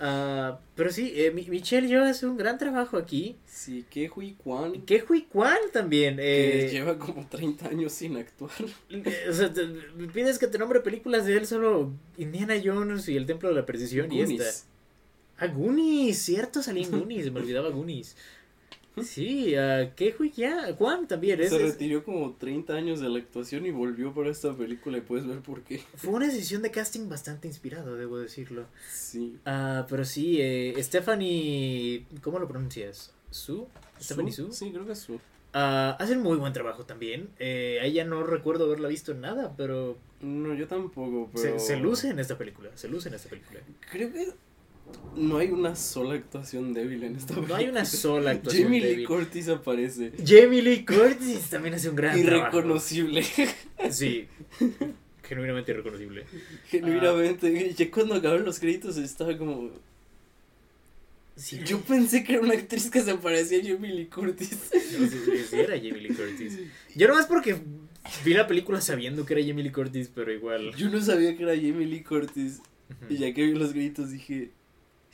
Ah, 0.00 0.60
pero 0.76 0.92
sí, 0.92 1.12
eh, 1.16 1.32
Mi- 1.32 1.48
Michelle 1.48 1.88
Yeoh 1.88 2.04
hace 2.04 2.24
un 2.26 2.36
gran 2.36 2.56
trabajo 2.56 2.96
aquí. 2.96 3.36
Sí, 3.46 3.84
que 3.90 4.08
Hui 4.14 4.34
Kwan. 4.34 4.82
Que 4.82 5.02
Hui 5.08 5.22
Kwan 5.22 5.58
también. 5.72 6.16
Que 6.18 6.66
eh, 6.66 6.70
lleva 6.70 6.96
como 6.98 7.26
30 7.28 7.68
años 7.68 7.92
sin 7.92 8.16
actuar. 8.16 8.52
eh, 8.90 9.26
o 9.28 9.32
sea, 9.32 9.52
te- 9.52 9.66
pides 10.12 10.38
que 10.38 10.46
te 10.46 10.56
nombre 10.58 10.80
películas 10.80 11.26
de 11.26 11.36
él 11.36 11.46
solo 11.46 11.92
Indiana 12.16 12.54
Jones 12.64 13.08
y 13.08 13.16
el 13.16 13.26
Templo 13.26 13.48
de 13.48 13.56
la 13.56 13.66
Perdición 13.66 14.12
y 14.12 14.22
esta. 14.22 14.44
Ah, 15.40 15.46
Goonies, 15.48 16.18
cierto, 16.22 16.62
salí 16.62 16.82
en 16.84 16.90
Goonies, 16.90 17.30
me 17.32 17.40
olvidaba 17.40 17.68
Goonies. 17.70 18.16
Sí, 19.04 19.54
uh, 19.56 19.90
¿qué 19.96 20.14
Hui 20.18 20.30
ya? 20.30 20.74
Juan 20.76 21.06
también, 21.06 21.40
es, 21.40 21.50
Se 21.50 21.58
retiró 21.58 22.04
como 22.04 22.34
30 22.34 22.74
años 22.74 23.00
de 23.00 23.08
la 23.08 23.18
actuación 23.18 23.66
y 23.66 23.70
volvió 23.70 24.12
para 24.14 24.30
esta 24.30 24.54
película 24.54 24.98
y 24.98 25.00
puedes 25.00 25.26
ver 25.26 25.40
por 25.40 25.62
qué. 25.62 25.82
fue 25.96 26.12
una 26.12 26.26
decisión 26.26 26.62
de 26.62 26.70
casting 26.70 27.08
bastante 27.08 27.48
inspirado, 27.48 27.96
debo 27.96 28.18
decirlo. 28.18 28.66
Sí. 28.90 29.36
Ah, 29.44 29.86
pero 29.88 30.04
sí, 30.04 30.38
eh, 30.40 30.74
Stephanie, 30.78 32.06
¿cómo 32.22 32.38
lo 32.38 32.48
pronuncias? 32.48 33.12
¿Su? 33.30 33.66
¿Stephanie 34.00 34.32
Su? 34.32 34.52
Sí, 34.52 34.70
creo 34.70 34.86
que 34.86 34.92
es 34.92 34.98
su. 34.98 35.20
Ah, 35.54 35.96
hacen 35.98 36.22
muy 36.22 36.36
buen 36.36 36.52
trabajo 36.52 36.84
también. 36.84 37.30
Eh, 37.38 37.78
a 37.80 37.84
ella 37.84 38.04
no 38.04 38.22
recuerdo 38.22 38.66
haberla 38.66 38.88
visto 38.88 39.12
en 39.12 39.22
nada, 39.22 39.54
pero 39.56 39.96
No, 40.20 40.54
yo 40.54 40.68
tampoco, 40.68 41.30
se, 41.34 41.48
pero... 41.48 41.58
se 41.58 41.76
luce 41.76 42.10
en 42.10 42.18
esta 42.18 42.36
película. 42.36 42.70
Se 42.74 42.88
luce 42.88 43.08
en 43.08 43.14
esta 43.14 43.28
película. 43.30 43.60
Creo 43.90 44.12
que 44.12 44.32
no 45.18 45.38
hay 45.38 45.50
una 45.50 45.74
sola 45.74 46.14
actuación 46.14 46.72
débil 46.72 47.02
en 47.04 47.16
esta 47.16 47.34
película. 47.34 47.48
No 47.48 47.62
hay 47.62 47.68
una 47.68 47.84
sola 47.84 48.30
actuación 48.32 48.64
Jamie 48.64 48.80
Lee 48.80 48.88
débil. 48.88 49.06
Curtis 49.06 49.48
aparece. 49.48 50.12
Jamie 50.24 50.62
Lee 50.62 50.84
Curtis 50.84 51.50
también 51.50 51.74
hace 51.74 51.88
un 51.88 51.96
gran 51.96 52.20
trabajo. 52.22 52.58
Irreconocible. 52.58 53.24
Sí, 53.90 54.26
genuinamente 55.22 55.70
irreconocible. 55.70 56.24
Genuinamente. 56.66 57.72
Ya 57.74 57.90
cuando 57.92 58.16
acabaron 58.16 58.44
los 58.44 58.58
créditos 58.58 58.96
estaba 58.96 59.38
como... 59.38 59.70
Sí, 61.36 61.60
Yo 61.64 61.80
pensé 61.80 62.24
que 62.24 62.32
era 62.32 62.42
una 62.42 62.54
actriz 62.54 62.90
que 62.90 63.00
se 63.00 63.14
parecía 63.14 63.60
a 63.60 63.62
Jamie 63.62 63.94
Lee 63.94 64.06
Curtis. 64.06 64.70
no 64.98 65.08
sé 65.08 65.24
si 65.24 65.44
si 65.44 65.56
era 65.56 65.76
Jamie 65.76 66.00
Lee 66.00 66.08
Curtis. 66.14 66.58
Yo 66.96 67.06
nomás 67.06 67.26
porque 67.26 67.56
vi 68.24 68.34
la 68.34 68.48
película 68.48 68.80
sabiendo 68.80 69.24
que 69.24 69.34
era 69.34 69.46
Jamie 69.46 69.62
Lee 69.62 69.70
Curtis, 69.70 70.10
pero 70.12 70.32
igual. 70.32 70.74
Yo 70.74 70.90
no 70.90 71.00
sabía 71.00 71.36
que 71.36 71.44
era 71.44 71.54
Jamie 71.54 71.86
Lee 71.86 72.02
Curtis. 72.02 72.60
Y 73.08 73.18
ya 73.18 73.32
que 73.32 73.44
vi 73.44 73.52
los 73.54 73.72
gritos 73.72 74.10
dije... 74.10 74.50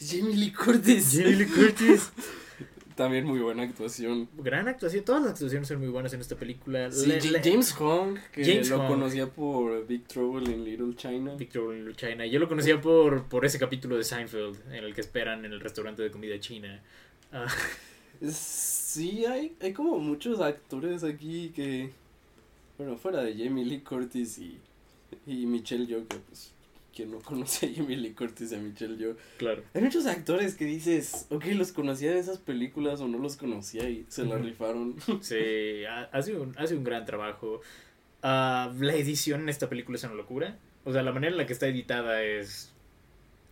Jamie 0.07 0.37
Lee 0.37 0.53
Curtis. 0.53 1.13
Jamie 1.17 1.37
Lee 1.37 1.47
Curtis. 1.47 2.11
También 2.97 3.25
muy 3.25 3.41
buena 3.41 3.65
actuación. 3.65 4.29
Gran 4.39 4.69
actuación. 4.69 5.05
Todas 5.05 5.23
las 5.23 5.33
actuaciones 5.33 5.67
son 5.67 5.81
muy 5.81 5.89
buenas 5.89 6.13
en 6.13 6.21
esta 6.21 6.37
película. 6.37 6.93
Sí, 6.93 7.07
Le- 7.07 7.21
Ja- 7.21 7.31
le- 7.33 7.43
James 7.43 7.73
Hong, 7.73 8.17
que 8.33 8.45
James 8.45 8.71
lo 8.71 8.79
Hong. 8.79 8.87
conocía 8.89 9.27
por 9.27 9.85
Big 9.87 10.07
Trouble 10.07 10.53
in 10.53 10.65
Little 10.65 10.95
China. 10.95 11.35
Victor 11.35 11.75
in 11.77 11.93
China. 11.97 12.25
Yo 12.25 12.39
lo 12.39 12.49
conocía 12.49 12.81
por, 12.81 13.25
por 13.25 13.45
ese 13.45 13.59
capítulo 13.59 13.97
de 13.97 14.05
Seinfeld 14.05 14.57
en 14.73 14.85
el 14.85 14.95
que 14.95 15.01
esperan 15.01 15.45
en 15.45 15.53
el 15.53 15.61
restaurante 15.61 16.03
de 16.03 16.11
comida 16.13 16.39
china. 16.39 16.81
Ah, 17.33 17.47
Sí, 18.31 19.27
hay, 19.27 19.57
hay 19.61 19.73
como 19.73 19.99
muchos 19.99 20.41
actores 20.41 21.03
aquí 21.05 21.51
que, 21.55 21.91
bueno, 22.79 22.97
fuera 22.97 23.23
de 23.23 23.35
Jamie 23.37 23.65
Lee 23.65 23.81
Curtis 23.81 24.39
y, 24.39 24.59
y 25.27 25.47
Michelle 25.47 25.87
Yeoh, 25.87 26.05
pues, 26.05 26.53
quien 26.95 27.11
no 27.11 27.19
conoce 27.21 27.67
a 27.67 27.71
Jamie 27.75 27.97
Lee 27.97 28.13
Curtis 28.15 28.53
y 28.53 28.55
a 28.55 28.59
Michelle 28.59 28.97
Yeoh. 28.97 29.17
claro. 29.39 29.63
Hay 29.75 29.83
muchos 29.83 30.07
actores 30.07 30.55
que 30.55 30.65
dices, 30.65 31.27
ok, 31.31 31.45
los 31.55 31.73
conocía 31.73 32.13
de 32.13 32.19
esas 32.21 32.39
películas 32.39 33.01
o 33.01 33.09
no 33.09 33.19
los 33.19 33.37
conocía 33.37 33.89
y 33.89 34.07
se 34.09 34.25
la 34.25 34.39
rifaron. 34.39 34.95
Sí, 35.21 35.85
ha- 35.89 36.09
hace 36.13 36.35
un, 36.37 36.55
hace 36.59 36.75
un 36.77 36.85
gran 36.85 37.05
trabajo. 37.05 37.61
Ah, 38.23 38.73
la 38.79 38.95
edición 38.95 39.43
en 39.43 39.49
esta 39.49 39.69
película 39.69 39.97
es 39.97 40.05
una 40.05 40.15
locura. 40.15 40.57
O 40.85 40.93
sea, 40.93 41.03
la 41.03 41.13
manera 41.13 41.33
en 41.33 41.37
la 41.39 41.47
que 41.47 41.53
está 41.53 41.67
editada 41.67 42.23
es 42.23 42.71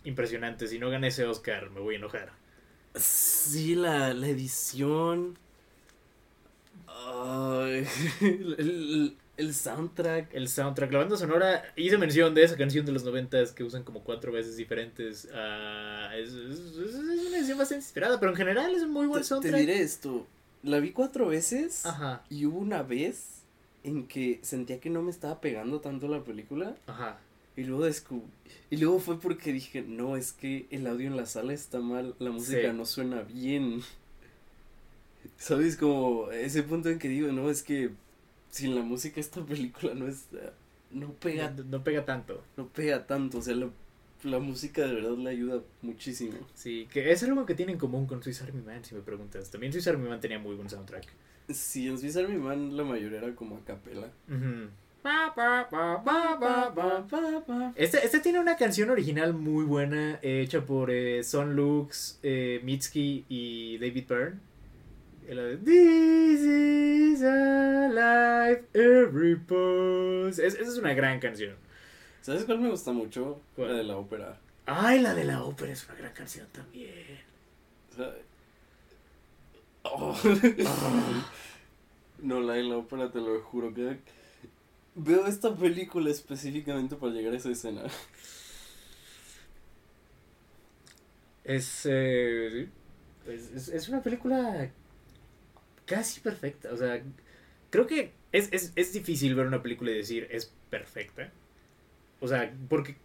impresionante. 0.05 0.67
Si 0.67 0.79
no 0.79 0.89
gana 0.89 1.07
ese 1.07 1.25
Oscar, 1.25 1.69
me 1.71 1.79
voy 1.79 1.95
a 1.95 1.97
enojar. 1.97 2.31
Sí, 2.95 3.75
la, 3.75 4.13
la 4.13 4.27
edición. 4.27 5.37
El, 8.21 8.55
el- 8.57 9.17
el 9.37 9.53
soundtrack. 9.53 10.33
El 10.33 10.47
soundtrack, 10.47 10.91
la 10.91 10.99
banda 10.99 11.17
sonora, 11.17 11.63
hice 11.75 11.97
mención 11.97 12.33
de 12.35 12.43
esa 12.43 12.55
canción 12.55 12.85
de 12.85 12.91
los 12.91 13.03
noventas 13.03 13.51
que 13.51 13.63
usan 13.63 13.83
como 13.83 14.03
cuatro 14.03 14.31
veces 14.31 14.57
diferentes. 14.57 15.27
Ah, 15.33 16.11
es, 16.15 16.29
es- 16.33 16.59
es- 16.59 16.75
es 16.77 16.95
una 17.27 17.37
edición 17.37 17.57
bastante 17.57 17.83
inspirada, 17.83 18.19
pero 18.19 18.31
en 18.31 18.37
general 18.37 18.73
es 18.75 18.83
un 18.83 18.91
muy 18.91 19.07
buen 19.07 19.21
Te, 19.21 19.23
te 19.23 19.27
soundtrack. 19.29 19.59
diré 19.59 19.81
esto, 19.81 20.27
la 20.61 20.79
vi 20.79 20.91
cuatro 20.91 21.27
veces 21.27 21.85
Ajá, 21.85 22.23
y 22.29 22.45
hubo 22.45 22.59
una 22.59 22.83
vez 22.83 23.41
en 23.83 24.07
que 24.07 24.39
sentía 24.43 24.79
que 24.79 24.89
no 24.89 25.01
me 25.01 25.11
estaba 25.11 25.41
pegando 25.41 25.81
tanto 25.81 26.07
la 26.07 26.23
película 26.23 26.75
ajá. 26.87 27.17
y 27.57 27.63
luego 27.63 27.83
descubrí, 27.85 28.27
y 28.69 28.77
luego 28.77 28.99
fue 28.99 29.19
porque 29.19 29.51
dije, 29.51 29.81
no, 29.81 30.15
es 30.15 30.31
que 30.31 30.67
el 30.69 30.85
audio 30.87 31.07
en 31.07 31.17
la 31.17 31.25
sala 31.25 31.53
está 31.53 31.79
mal, 31.79 32.15
la 32.19 32.29
música 32.31 32.69
Sí. 32.71 32.77
no 32.77 32.85
suena 32.85 33.23
bien. 33.23 33.81
¿Sabes? 35.37 35.75
Como 35.77 36.31
ese 36.31 36.63
punto 36.63 36.89
en 36.89 36.99
que 36.99 37.07
digo, 37.09 37.31
no, 37.31 37.49
es 37.49 37.63
que 37.63 37.91
sin 38.53 38.75
la 38.75 38.81
música 38.83 39.19
esta 39.19 39.43
película 39.43 39.95
no 39.95 40.07
es, 40.07 40.27
no 40.91 41.11
pega, 41.13 41.49
No, 41.49 41.63
no 41.63 41.83
pega 41.83 42.05
tanto. 42.05 42.43
no 42.55 42.67
pega 42.67 43.07
tanto, 43.07 43.39
o 43.39 43.41
sea, 43.41 43.55
la, 43.55 43.69
la 44.23 44.37
música 44.37 44.85
de 44.85 44.93
verdad 44.93 45.17
le 45.17 45.29
ayuda 45.31 45.61
muchísimo. 45.81 46.35
Sí, 46.53 46.87
que 46.91 47.11
es 47.11 47.23
algo 47.23 47.47
que 47.47 47.55
tiene 47.55 47.71
en 47.71 47.79
común 47.79 48.05
con 48.05 48.21
Swiss 48.21 48.43
Army 48.43 48.61
Man, 48.61 48.85
si 48.85 48.93
me 48.93 49.01
preguntas. 49.01 49.49
También 49.49 49.73
Swiss 49.73 49.87
Army 49.87 50.07
Man 50.07 50.19
tenía 50.21 50.37
muy 50.37 50.55
buen 50.55 50.69
soundtrack. 50.69 51.05
Sí, 51.49 51.87
en 51.87 51.97
Swiss 51.97 52.15
Army 52.15 52.37
Man 52.37 52.77
la 52.77 52.83
mayoría 52.83 53.17
era 53.17 53.35
como 53.35 53.57
a 53.57 53.65
capela. 53.65 54.07
Ujú. 54.29 54.69
Este, 57.75 58.05
este 58.05 58.19
tiene 58.19 58.39
una 58.39 58.55
canción 58.55 58.89
original 58.89 59.33
muy 59.33 59.65
buena, 59.65 60.19
eh, 60.21 60.41
hecha 60.41 60.65
por 60.65 60.91
eh, 60.91 61.23
Son 61.23 61.55
Lux, 61.55 62.19
eh, 62.23 62.61
Mitski 62.63 63.25
y 63.27 63.77
David 63.79 64.05
Byrne. 64.07 64.39
Eh, 65.27 65.35
la 65.35 65.43
de, 65.43 65.57
This 65.57 66.41
is 66.41 67.23
a 67.23 67.89
life, 67.89 68.63
every 68.73 69.35
pose. 69.35 70.45
Es- 70.45 70.55
esa 70.55 70.71
es 70.71 70.77
una 70.77 70.93
gran 70.93 71.19
canción. 71.19 71.55
¿Sabes 72.21 72.45
cuál 72.45 72.59
me 72.59 72.69
gusta 72.69 72.91
mucho? 72.91 73.41
¿Cuál? 73.55 73.69
La 73.71 73.77
de 73.77 73.83
la 73.83 73.97
ópera. 73.97 74.39
Ay, 74.65 74.99
la 75.01 75.13
de 75.13 75.25
la 75.25 75.43
ópera 75.43 75.73
es 75.73 75.85
una 75.85 75.95
gran 75.95 76.13
canción 76.13 76.47
también. 76.51 77.19
Oh. 79.83 80.15
Ah. 80.65 81.29
no, 82.19 82.39
la 82.39 82.53
de 82.53 82.63
la 82.63 82.77
ópera, 82.77 83.11
te 83.11 83.19
lo 83.19 83.41
juro 83.41 83.73
que 83.73 83.97
veo 84.95 85.27
esta 85.27 85.53
película 85.55 86.09
específicamente 86.09 86.95
para 86.95 87.11
llegar 87.11 87.33
a 87.33 87.37
esa 87.37 87.49
escena. 87.49 87.83
Es, 91.43 91.85
eh, 91.85 92.69
es, 93.27 93.51
es- 93.51 93.67
es 93.69 93.89
una 93.89 94.01
película 94.01 94.69
casi 95.85 96.21
perfecta. 96.21 96.71
O 96.73 96.77
sea, 96.77 97.03
creo 97.69 97.87
que 97.87 98.11
es, 98.31 98.49
es, 98.51 98.71
es 98.75 98.93
difícil 98.93 99.35
ver 99.35 99.47
una 99.47 99.61
película 99.63 99.91
y 99.91 99.95
decir 99.95 100.27
es 100.31 100.51
perfecta. 100.69 101.31
O 102.21 102.27
sea, 102.27 102.53
porque 102.69 102.95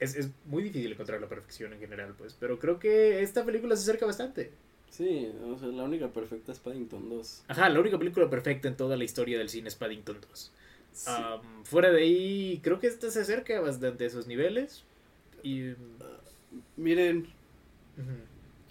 es, 0.00 0.16
es 0.16 0.30
muy 0.46 0.62
difícil 0.62 0.92
encontrar 0.92 1.20
la 1.20 1.28
perfección 1.28 1.72
en 1.72 1.80
general, 1.80 2.14
pues. 2.16 2.34
Pero 2.38 2.58
creo 2.58 2.78
que 2.78 3.22
esta 3.22 3.44
película 3.44 3.76
se 3.76 3.82
acerca 3.82 4.06
bastante. 4.06 4.52
Sí, 4.90 5.30
o 5.44 5.58
sea, 5.58 5.68
la 5.68 5.84
única 5.84 6.08
perfecta 6.08 6.52
es 6.52 6.58
Paddington 6.58 7.10
2. 7.10 7.44
Ajá, 7.48 7.68
la 7.68 7.80
única 7.80 7.98
película 7.98 8.30
perfecta 8.30 8.68
en 8.68 8.76
toda 8.76 8.96
la 8.96 9.04
historia 9.04 9.38
del 9.38 9.48
cine 9.48 9.68
es 9.68 9.74
Paddington 9.76 10.18
2. 10.30 10.52
Sí. 10.92 11.10
Am, 11.10 11.64
fuera 11.64 11.90
de 11.90 12.02
ahí, 12.02 12.60
creo 12.62 12.80
que 12.80 12.86
esta 12.86 13.10
se 13.10 13.20
acerca 13.20 13.60
bastante 13.60 14.04
a 14.04 14.06
esos 14.06 14.26
niveles. 14.26 14.84
Y. 15.42 15.72
Miren, 16.76 17.26
ujú. 17.98 18.16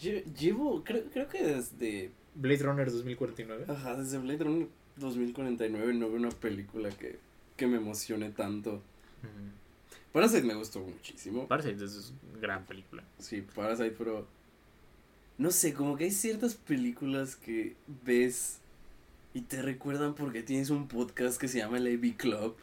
lle- 0.01 0.23
llevo, 0.33 0.83
creo, 0.83 1.03
creo 1.11 1.27
que 1.27 1.43
desde, 1.43 2.11
Blade 2.37 2.63
Runner 2.63 2.91
2049. 2.91 3.65
ajá, 3.67 3.95
desde 3.95 4.17
Blade 4.19 4.43
Runner 4.43 4.67
2049 4.97 5.93
no 5.93 6.07
veo 6.07 6.17
una 6.17 6.29
película 6.29 6.89
que, 6.89 7.17
que 7.55 7.67
me 7.67 7.77
emocione 7.77 8.29
tanto. 8.29 8.73
Ujú. 8.73 10.11
Parasite 10.13 10.43
me 10.43 10.55
gustó 10.55 10.79
muchísimo. 10.79 11.47
Parasite 11.47 11.83
es 11.83 12.13
una 12.31 12.39
gran 12.39 12.65
película. 12.65 13.03
Sí, 13.19 13.41
Parasite, 13.41 13.95
pero 13.97 14.27
no 15.37 15.51
sé, 15.51 15.73
como 15.73 15.95
que 15.97 16.05
hay 16.05 16.11
ciertas 16.11 16.55
películas 16.55 17.35
que 17.35 17.75
ves 18.03 18.57
y 19.33 19.41
te 19.41 19.61
recuerdan 19.61 20.15
porque 20.15 20.41
tienes 20.41 20.71
un 20.71 20.87
podcast 20.87 21.39
que 21.39 21.47
se 21.47 21.59
llama 21.59 21.77
el 21.77 21.87
AV 21.87 22.15
Club. 22.17 22.55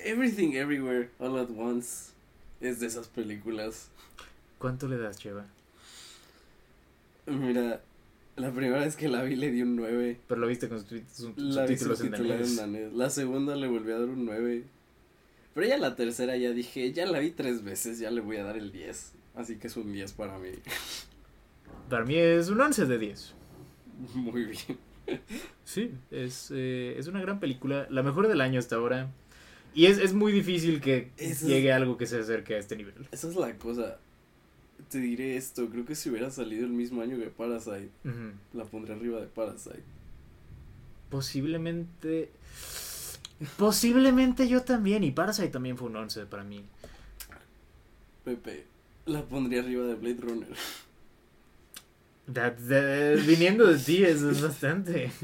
Everything 0.05 0.53
Everywhere 0.53 1.11
All 1.19 1.39
at 1.39 1.49
Once 1.57 2.13
es 2.61 2.81
de 2.81 2.87
esas 2.87 3.09
películas. 3.09 3.89
¿Cuánto 4.59 4.87
le 4.89 4.97
das, 4.99 5.19
Cheva? 5.19 5.47
Mira, 7.27 7.83
la 8.37 8.53
primera 8.53 8.81
vez 8.81 8.97
que 8.97 9.09
la 9.09 9.23
vi 9.23 9.37
le 9.37 9.51
di 9.51 9.63
un 9.63 9.77
9. 9.77 10.21
Pero 10.29 10.41
lo 10.41 10.47
viste 10.47 10.69
con 10.69 10.79
sus 10.87 10.91
La 11.37 11.67
subtítulos 11.67 12.01
en 12.03 12.11
danés. 12.13 12.57
danés. 12.57 12.93
La 12.93 13.11
segunda 13.11 13.57
le 13.57 13.67
volví 13.69 13.91
a 13.93 13.99
dar 13.99 14.09
un 14.09 14.25
9. 14.27 14.65
Pero 15.55 15.67
ya 15.67 15.79
la 15.79 15.97
tercera 15.97 16.37
ya 16.37 16.51
dije, 16.51 16.93
ya 16.93 17.07
la 17.07 17.19
vi 17.19 17.31
tres 17.31 17.65
veces, 17.65 17.99
ya 17.99 18.11
le 18.11 18.21
voy 18.21 18.37
a 18.37 18.45
dar 18.45 18.57
el 18.57 18.73
10. 18.73 19.13
Así 19.35 19.57
que 19.57 19.67
es 19.69 19.77
un 19.77 19.93
10 19.93 20.13
para 20.13 20.39
mí. 20.39 20.51
Para 21.89 22.05
mí 22.05 22.17
es 22.17 22.49
un 22.49 22.61
11 22.61 22.85
de 22.87 22.99
10. 22.99 23.35
Muy 24.15 24.45
bien. 24.45 24.79
Sí, 25.65 25.93
es, 26.11 26.51
eh, 26.55 26.97
es 26.99 27.07
una 27.07 27.21
gran 27.21 27.41
película. 27.41 27.87
La 27.91 28.03
mejor 28.03 28.29
del 28.29 28.41
año 28.41 28.59
hasta 28.59 28.77
ahora. 28.77 29.11
Y 29.75 29.87
es, 29.87 29.99
es 29.99 30.13
muy 30.15 30.33
difícil 30.33 30.81
que 30.81 31.11
Eso 31.17 31.31
es- 31.33 31.43
llegue 31.43 31.73
algo 31.73 31.97
que 31.97 32.07
se 32.07 32.19
acerque 32.19 32.55
a 32.55 32.59
este 32.59 32.77
nivel. 32.77 32.95
Esa 33.13 33.29
es 33.29 33.37
la 33.37 33.57
cosa. 33.57 33.99
Te 34.91 34.99
diré 34.99 35.37
esto, 35.37 35.69
creo 35.69 35.85
que 35.85 35.95
si 35.95 36.11
hubiera 36.11 36.31
salido 36.31 36.65
el 36.65 36.73
mismo 36.73 37.03
año 37.03 37.19
que 37.19 37.27
Parasite, 37.27 37.91
la 38.53 38.65
pondré 38.65 38.95
arriba 38.95 39.21
de 39.21 39.27
Parasite. 39.27 39.83
Posiblemente. 41.11 42.31
Posiblemente 43.57 44.49
yo 44.49 44.63
también. 44.63 45.05
Y 45.05 45.11
Parasite 45.11 45.49
también 45.49 45.77
fue 45.77 45.89
un 45.89 45.97
11 45.97 46.27
para 46.27 46.45
mí. 46.45 46.65
Pepe, 48.25 48.65
la 49.07 49.23
pondría 49.23 49.61
arriba 49.61 49.87
de 49.87 49.95
Blade 49.95 50.21
Runner. 50.21 50.49
That- 52.33 52.57
that- 52.69 53.25
viniendo 53.27 53.67
de 53.67 53.79
ti, 53.79 54.03
eso 54.05 54.31
es 54.31 54.41
bastante. 54.43 55.11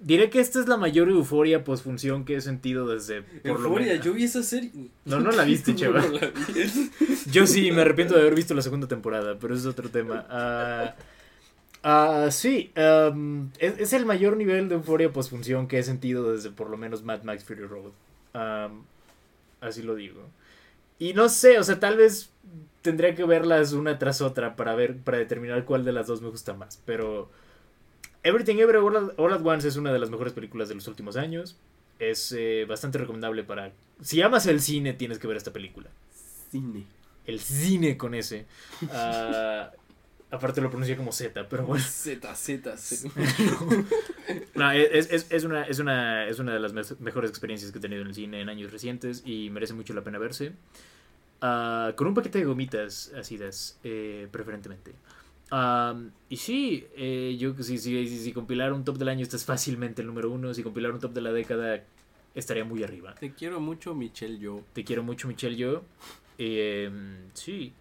Diré 0.00 0.30
que 0.30 0.38
esta 0.40 0.60
es 0.60 0.68
la 0.68 0.76
mayor 0.76 1.08
euforia 1.08 1.64
posfunción 1.64 2.24
que 2.24 2.36
he 2.36 2.40
sentido 2.40 2.86
desde. 2.86 3.22
Por 3.22 3.58
lo 3.60 3.66
Euforia, 3.66 3.88
menos- 3.94 4.04
yo 4.04 4.12
vi 4.12 4.24
esa 4.24 4.42
serie. 4.44 4.70
No, 5.04 5.18
no 5.20 5.32
la 5.32 5.42
viste, 5.44 5.74
chaval. 5.74 6.12
no 6.12 6.18
la 6.20 6.28
vi. 6.28 6.90
Yo 7.32 7.46
sí, 7.46 7.72
me 7.72 7.82
arrepiento 7.82 8.14
de 8.14 8.20
haber 8.20 8.34
visto 8.36 8.54
la 8.54 8.62
segunda 8.62 8.86
temporada, 8.86 9.36
pero 9.40 9.54
eso 9.54 9.68
es 9.68 9.74
otro 9.74 9.88
tema. 9.90 10.24
Ah, 10.30 10.94
Ah, 11.82 12.28
sí, 12.32 12.72
um, 12.76 13.50
es, 13.58 13.78
es 13.78 13.92
el 13.92 14.04
mayor 14.04 14.36
nivel 14.36 14.68
de 14.68 14.74
euforia 14.74 15.12
posfunción 15.12 15.68
que 15.68 15.78
he 15.78 15.82
sentido 15.84 16.32
desde 16.32 16.50
por 16.50 16.70
lo 16.70 16.76
menos 16.76 17.04
Mad 17.04 17.22
Max 17.22 17.44
Fury 17.44 17.62
Road. 17.66 17.92
Um, 18.34 18.82
así 19.60 19.82
lo 19.82 19.94
digo. 19.94 20.20
Y 20.98 21.12
no 21.14 21.28
sé, 21.28 21.58
o 21.58 21.64
sea, 21.64 21.78
tal 21.78 21.96
vez 21.96 22.30
tendría 22.82 23.14
que 23.14 23.24
verlas 23.24 23.72
una 23.74 23.98
tras 23.98 24.20
otra 24.20 24.56
para 24.56 24.74
ver, 24.74 24.96
para 24.98 25.18
determinar 25.18 25.64
cuál 25.64 25.84
de 25.84 25.92
las 25.92 26.08
dos 26.08 26.20
me 26.20 26.28
gusta 26.30 26.52
más. 26.54 26.82
Pero 26.84 27.30
Everything 28.22 28.56
Everywhere 28.58 28.78
All 28.78 28.96
at, 28.96 29.18
All 29.18 29.32
at 29.32 29.40
Once 29.44 29.66
es 29.66 29.76
una 29.76 29.92
de 29.92 29.98
las 29.98 30.10
mejores 30.10 30.32
películas 30.32 30.68
de 30.68 30.74
los 30.74 30.86
últimos 30.88 31.16
años. 31.16 31.56
Es 31.98 32.32
eh, 32.36 32.64
bastante 32.68 32.98
recomendable 32.98 33.44
para... 33.44 33.72
Si 34.00 34.22
amas 34.22 34.46
el 34.46 34.60
cine, 34.60 34.92
tienes 34.92 35.18
que 35.18 35.26
ver 35.26 35.36
esta 35.36 35.52
película. 35.52 35.88
Cine. 36.50 36.84
El 37.26 37.40
cine 37.40 37.96
con 37.96 38.14
ese. 38.14 38.46
Ah, 38.92 39.70
aparte 40.30 40.60
lo 40.60 40.68
pronuncia 40.70 40.96
como 40.96 41.10
Z, 41.12 41.48
pero 41.48 41.66
bueno. 41.66 41.84
Z, 41.84 42.34
Z, 42.34 42.76
Z. 42.76 43.08
No, 44.54 44.70
es, 44.72 45.10
es- 45.10 45.26
es 45.30 45.44
una, 45.44 45.62
es, 45.64 45.78
una, 45.78 46.26
es 46.28 46.38
una 46.38 46.52
de 46.54 46.60
las 46.60 47.00
mejores 47.00 47.30
experiencias 47.30 47.72
que 47.72 47.78
he 47.78 47.80
tenido 47.80 48.02
en 48.02 48.08
el 48.08 48.14
cine 48.14 48.40
en 48.40 48.48
años 48.48 48.70
recientes 48.72 49.22
y 49.24 49.50
merece 49.50 49.72
mucho 49.74 49.94
la 49.94 50.02
pena 50.02 50.18
verse. 50.18 50.52
Ah, 51.40 51.92
con 51.96 52.06
un 52.08 52.14
paquete 52.14 52.38
de 52.38 52.44
gomitas 52.44 53.12
ácidas, 53.18 53.78
eh, 53.84 54.28
preferentemente. 54.30 54.92
Am, 55.50 56.10
y 56.28 56.36
sí, 56.36 56.86
eh, 56.96 57.36
yo 57.38 57.54
si, 57.62 57.78
si, 57.78 58.06
si, 58.08 58.18
si 58.18 58.32
compilar 58.32 58.72
un 58.72 58.84
top 58.84 58.98
del 58.98 59.08
año, 59.08 59.22
este 59.22 59.36
es 59.36 59.44
fácilmente 59.44 60.02
el 60.02 60.08
número 60.08 60.30
uno. 60.30 60.52
Si 60.54 60.62
compilar 60.62 60.92
un 60.92 61.00
top 61.00 61.12
de 61.12 61.20
la 61.22 61.32
década, 61.32 61.82
estaría 62.34 62.64
muy 62.64 62.82
arriba. 62.84 63.14
Te 63.14 63.32
quiero 63.32 63.58
mucho, 63.60 63.94
Michelle 63.94 64.38
Yo. 64.38 64.62
Te 64.74 64.84
quiero 64.84 65.02
mucho, 65.02 65.26
Michelle, 65.28 65.56
yo. 65.56 65.82
Eh, 66.36 66.90
sí. 67.34 67.72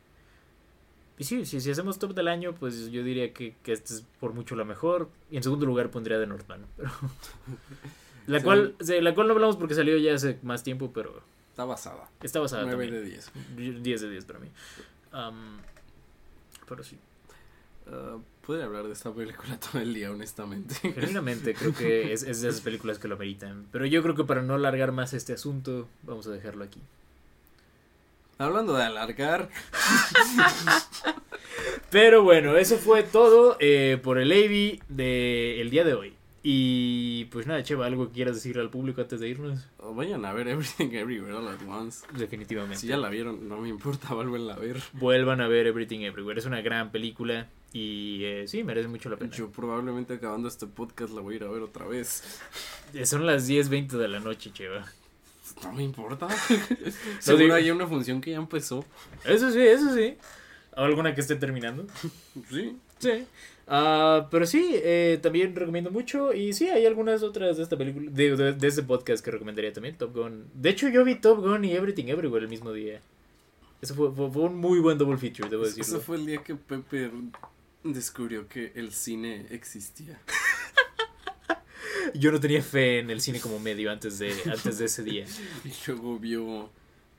Y 1.19 1.23
sí, 1.23 1.45
si, 1.45 1.59
si 1.59 1.71
hacemos 1.71 1.97
top 1.99 2.13
del 2.13 2.27
año, 2.27 2.53
pues 2.53 2.91
yo 2.91 3.03
diría 3.03 3.33
que, 3.33 3.55
que 3.63 3.73
este 3.73 3.95
es 3.95 4.05
por 4.19 4.33
mucho 4.33 4.55
la 4.55 4.63
mejor. 4.65 5.09
Y 5.31 5.37
en 5.37 5.43
segundo 5.43 5.65
lugar 5.65 5.89
pondría 5.89 6.19
The 6.19 6.27
Northman. 6.27 6.65
Pero... 6.77 6.89
la, 8.27 8.37
Sí. 8.39 8.43
cual, 8.45 8.75
sí, 8.79 9.01
la 9.01 9.13
cual 9.15 9.27
no 9.27 9.33
hablamos 9.33 9.57
porque 9.57 9.73
salió 9.73 9.97
ya 9.97 10.13
hace 10.13 10.37
más 10.43 10.63
tiempo, 10.63 10.91
pero 10.93 11.21
Está 11.49 11.65
basada. 11.65 12.07
está 12.21 12.39
basada 12.39 12.63
9 12.65 12.85
también. 12.85 13.03
de 13.03 13.09
10. 13.09 13.81
10 13.83 14.01
de 14.01 14.09
10 14.11 14.25
para 14.25 14.39
mí. 14.39 14.47
Pero 16.69 16.83
sí. 16.83 16.97
Ah, 17.91 18.17
Puede 18.47 18.63
hablar 18.63 18.85
de 18.85 18.93
esta 18.93 19.13
película 19.13 19.59
todo 19.59 19.81
el 19.81 19.93
día, 19.93 20.09
honestamente. 20.09 20.75
Genuinamente 20.75 21.53
creo 21.53 21.73
que 21.73 22.13
es, 22.13 22.23
es 22.23 22.41
de 22.41 22.47
esas 22.47 22.61
películas 22.61 22.97
que 22.97 23.09
lo 23.09 23.15
ameritan. 23.15 23.67
Pero 23.73 23.85
yo 23.85 24.01
creo 24.01 24.15
que 24.15 24.23
para 24.23 24.41
no 24.41 24.53
alargar 24.53 24.93
más 24.93 25.13
este 25.13 25.33
asunto, 25.33 25.89
vamos 26.03 26.27
a 26.27 26.31
dejarlo 26.31 26.63
aquí. 26.63 26.79
Hablando 28.37 28.73
de 28.73 28.83
alargar, 28.83 29.49
Pero 31.89 32.23
bueno, 32.23 32.55
eso 32.55 32.77
fue 32.77 33.03
todo 33.03 33.57
eh, 33.59 33.99
por 34.01 34.17
el 34.17 34.31
AV 34.31 34.79
del 34.87 35.69
día 35.69 35.83
de 35.83 35.93
hoy. 35.93 36.13
Y 36.49 37.25
pues 37.25 37.45
nada, 37.45 37.61
Cheva, 37.61 37.87
¿algo 37.87 38.07
que 38.07 38.13
quieras 38.13 38.35
decir 38.35 38.57
al 38.57 38.69
público 38.69 39.01
antes 39.01 39.19
de 39.19 39.27
irnos? 39.27 39.67
vayan 39.93 40.23
a 40.23 40.31
ver 40.31 40.47
Everything 40.47 40.91
Everywhere 40.93 41.33
All 41.33 41.45
at 41.49 41.61
Once. 41.67 42.07
Definitivamente. 42.17 42.77
Si 42.77 42.87
ya 42.87 42.95
la 42.95 43.09
vieron, 43.09 43.49
no 43.49 43.57
me 43.57 43.67
importa, 43.67 44.13
vuelven 44.13 44.49
a 44.49 44.55
ver. 44.55 44.81
Vuelvan 44.93 45.41
a 45.41 45.49
ver 45.49 45.67
Everything 45.67 46.05
Everywhere. 46.05 46.39
Es 46.39 46.45
una 46.45 46.61
gran 46.61 46.89
película 46.89 47.49
y 47.73 48.23
eh, 48.23 48.47
sí, 48.47 48.63
merece 48.63 48.87
mucho 48.87 49.09
la 49.09 49.17
pena. 49.17 49.35
Yo 49.35 49.51
probablemente 49.51 50.13
acabando 50.13 50.47
este 50.47 50.67
podcast 50.67 51.13
la 51.13 51.19
voy 51.19 51.33
a 51.33 51.35
ir 51.35 51.43
a 51.43 51.49
ver 51.49 51.63
otra 51.63 51.85
vez. 51.85 52.23
Eh, 52.93 53.05
Son 53.05 53.25
las 53.25 53.49
10.20 53.49 53.97
de 53.97 54.07
la 54.07 54.21
noche, 54.21 54.53
Cheva. 54.53 54.85
No 55.63 55.73
me 55.73 55.83
importa. 55.83 56.29
Seguro 57.19 57.55
hay 57.55 57.71
una 57.71 57.87
función 57.87 58.21
que 58.21 58.31
ya 58.31 58.37
empezó. 58.37 58.85
Eso 59.25 59.51
sí, 59.51 59.59
eso 59.59 59.93
sí. 59.93 60.15
¿Alguna 60.77 61.13
que 61.13 61.19
esté 61.19 61.35
terminando? 61.35 61.87
Sí. 62.49 62.77
Sí. 62.99 63.25
Ah, 63.67 64.27
pero 64.31 64.45
sí, 64.45 64.71
eh, 64.75 65.19
también 65.21 65.53
recomiendo 65.55 65.91
mucho. 65.91 66.33
Y 66.33 66.53
sí, 66.53 66.69
hay 66.69 66.85
algunas 66.85 67.21
otras 67.21 67.57
de 67.57 67.63
esta 67.63 67.77
película, 67.77 68.09
de, 68.09 68.35
de, 68.35 68.53
de 68.53 68.67
este 68.67 68.83
podcast 68.83 69.23
que 69.23 69.31
recomendaría 69.31 69.73
también. 69.73 69.97
Top 69.97 70.15
Gun. 70.15 70.45
De 70.53 70.69
hecho, 70.69 70.87
yo 70.87 71.03
vi 71.03 71.15
Top 71.15 71.39
Gun 71.39 71.65
y 71.65 71.73
Everything 71.73 72.05
Everywhere 72.05 72.45
el 72.45 72.49
mismo 72.49 72.71
día. 72.71 73.01
Eso 73.81 73.93
fue, 73.93 74.11
fue, 74.11 74.31
fue 74.31 74.43
un 74.43 74.55
muy 74.57 74.79
buen 74.79 74.97
double 74.97 75.17
feature, 75.17 75.49
debo 75.49 75.63
decirlo. 75.63 75.83
Ese 75.83 75.99
fue 75.99 76.15
el 76.15 76.25
día 76.25 76.37
que 76.43 76.55
Pepe 76.55 77.11
descubrió 77.83 78.47
que 78.47 78.71
el 78.75 78.93
cine 78.93 79.45
existía. 79.51 80.19
Yo 82.13 82.31
no 82.31 82.39
tenía 82.39 82.61
fe 82.61 82.99
en 82.99 83.09
el 83.09 83.21
cine 83.21 83.39
como 83.39 83.59
medio 83.59 83.91
antes 83.91 84.17
de, 84.17 84.33
antes 84.45 84.77
de 84.77 84.85
ese 84.85 85.03
día. 85.03 85.25
Y 85.65 85.71
luego 85.87 86.17
vio 86.17 86.69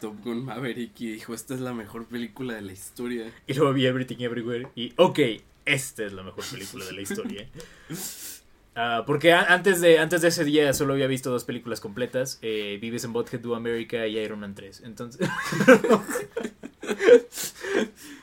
Top 0.01 0.23
Gun 0.25 0.45
Maverick 0.45 1.01
y 1.01 1.13
dijo, 1.13 1.35
esta 1.35 1.55
es 1.55 1.61
la 1.61 1.75
mejor 1.75 2.07
película 2.07 2.55
de 2.55 2.63
la 2.63 2.73
historia. 2.73 3.31
Y 3.47 3.55
luego 3.55 3.73
vi 3.73 3.87
Everything 3.87 4.19
Everywhere 4.21 4.69
y, 4.75 4.93
ok, 4.97 5.19
esta 5.69 6.05
es 6.05 6.13
la 6.13 6.23
mejor 6.23 6.45
película 6.45 6.85
de 6.85 6.93
la 6.93 7.03
historia. 7.03 7.49
Ah, 8.81 9.03
porque 9.05 9.33
antes 9.33 9.81
de, 9.81 9.99
antes 9.99 10.23
de 10.23 10.29
ese 10.29 10.45
día 10.45 10.73
solo 10.73 10.93
había 10.93 11.09
visto 11.09 11.31
dos 11.31 11.43
películas 11.43 11.81
completas, 11.81 12.39
eh, 12.43 12.79
Vives 12.81 13.03
en 13.03 13.13
Bothead 13.13 13.41
Do 13.41 13.57
America 13.57 14.07
y 14.07 14.17
Iron 14.21 14.39
Man 14.39 14.55
3. 14.55 14.83
Entonces, 14.85 15.29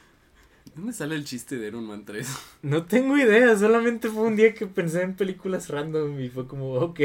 ¿Dónde 0.75 0.91
sale 0.91 1.15
el 1.15 1.23
chiste 1.23 1.57
de 1.57 1.67
Iron 1.69 1.85
Man 1.87 2.03
3? 2.03 2.27
no 2.63 2.83
tengo 2.85 3.17
idea, 3.17 3.57
solamente 3.57 4.09
fue 4.09 4.23
un 4.23 4.35
día 4.35 4.53
que 4.53 4.67
pensé 4.67 5.03
en 5.03 5.15
películas 5.15 5.69
random 5.69 6.19
y 6.19 6.27
fue 6.27 6.47
como, 6.47 6.73
ok, 6.73 6.99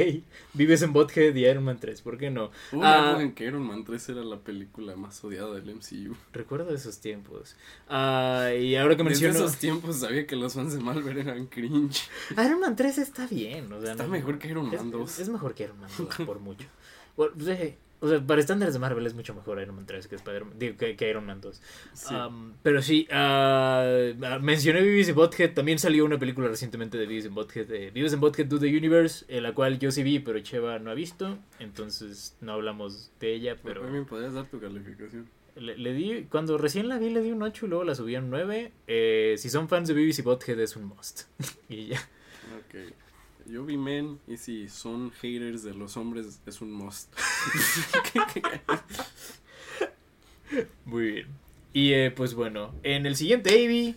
Vives 0.55 0.82
en 0.82 0.92
Bothead 0.92 1.34
y 1.36 1.47
Iron 1.47 1.62
Man 1.62 1.78
3, 1.78 2.02
¿por 2.02 2.18
qué 2.18 2.30
no? 2.30 2.51
Hubo 2.72 2.82
Ah. 2.84 3.10
época 3.10 3.22
en 3.22 3.32
que 3.32 3.44
Iron 3.44 3.62
Man 3.62 3.84
3 3.84 4.09
era 4.09 4.22
la 4.24 4.40
película 4.40 4.97
más 4.97 5.22
odiada 5.22 5.55
del 5.55 5.70
MCU. 5.72 6.16
Recuerdo 6.32 6.74
esos 6.74 6.98
tiempos. 6.98 7.55
Ah, 7.88 8.51
y 8.60 8.74
ahora 8.74 8.97
que 8.97 9.05
menciono... 9.05 9.34
esos 9.36 9.56
tiempos 9.56 10.01
sabía 10.01 10.26
que 10.26 10.34
los 10.34 10.55
fans 10.55 10.72
de 10.72 10.80
Marvel 10.80 11.18
eran 11.18 11.47
cringe. 11.47 12.09
Iron 12.44 12.59
Man 12.59 12.74
3 12.74 12.98
está 12.98 13.28
bien, 13.28 13.72
o 13.72 13.80
sea, 13.80 13.92
Está 13.92 14.02
no- 14.02 14.10
mejor 14.10 14.38
que 14.40 14.48
Iron 14.48 14.66
Man 14.66 14.74
es, 14.86 14.90
2. 14.90 15.18
Es 15.20 15.28
mejor 15.28 15.55
que 15.55 15.62
Iron 15.62 15.78
Man 15.78 15.90
2 15.97 16.09
por 16.26 16.40
mucho. 16.40 16.66
Bueno, 17.16 17.34
pues, 17.36 17.48
eh, 17.48 17.78
o 18.01 18.09
sea, 18.09 18.20
para 18.20 18.40
estándares 18.40 18.74
de 18.74 18.81
Marvel 18.81 19.06
es 19.06 19.14
mucho 19.14 19.35
mejor 19.35 19.60
Iron 19.60 19.77
Man 19.77 19.86
3 19.86 20.09
que, 20.09 20.16
Spider-Man- 20.16 20.59
digo, 20.59 20.77
que, 20.77 20.97
que 20.97 21.10
Iron 21.10 21.27
Man 21.27 21.40
2. 21.40 21.62
Sí. 21.93 22.14
Um, 22.14 22.55
pero 22.62 22.81
sí, 22.82 23.06
ah, 23.10 24.39
mencioné 24.40 24.81
Beavis 24.82 25.09
y 25.09 25.12
Butthead. 25.12 25.52
También 25.55 25.78
salió 25.78 26.05
una 26.05 26.18
película 26.18 26.48
recientemente 26.48 26.98
de 26.98 27.06
Beavis 27.06 27.27
y 27.27 27.28
Butthead. 27.28 27.70
eh, 27.72 27.90
Beavis 27.93 28.12
and 28.12 28.20
Butthead 28.22 28.47
Do 28.47 28.59
the 28.59 28.66
Universe, 28.77 29.24
eh, 29.28 29.40
la 29.40 29.52
cual 29.55 29.78
yo 29.78 29.90
sí 29.90 30.02
vi, 30.02 30.18
pero 30.18 30.40
Cheva 30.40 30.78
no 30.78 30.90
ha 30.90 30.94
visto. 30.94 31.39
Entonces 31.59 32.36
no 32.40 32.52
hablamos 32.52 33.12
de 33.20 33.35
ella, 33.35 33.56
pero. 33.62 33.82
¿Me 33.85 34.02
podrías 34.02 34.32
dar 34.35 34.47
tu 34.47 34.60
calificación? 34.60 35.28
le, 35.56 35.77
le 35.77 35.93
di, 35.93 36.27
cuando 36.31 36.56
recién 36.56 36.89
la 36.89 36.97
vi 36.98 37.10
le 37.10 37.20
di 37.20 37.32
un 37.32 37.43
8 37.43 37.66
y 37.66 37.68
luego 37.68 37.85
la 37.85 37.94
subí 37.94 38.14
a 38.14 38.20
un 38.20 38.31
9. 38.31 38.72
Eh, 38.86 39.35
si 39.36 39.51
son 39.51 39.68
fans 39.68 39.89
de 39.89 39.94
Beavis 39.94 40.18
y 40.18 40.22
Butthead 40.22 40.59
es 40.60 40.74
un 40.77 40.85
must. 40.85 41.22
y 41.68 41.89
ya. 41.89 41.98
Ok. 41.98 42.94
Yo 43.51 43.64
vi 43.64 43.77
Men 43.77 44.20
y 44.28 44.36
si 44.36 44.68
son 44.68 45.10
haters 45.10 45.64
de 45.64 45.74
los 45.74 45.97
hombres 45.97 46.40
es 46.47 46.60
un 46.60 46.72
must. 46.72 47.12
Muy 50.85 51.12
bien. 51.12 51.27
Y 51.72 51.93
eh, 51.93 52.10
pues 52.10 52.35
bueno, 52.35 52.74
en 52.82 53.06
el 53.06 53.16
siguiente 53.16 53.51
AV 53.51 53.94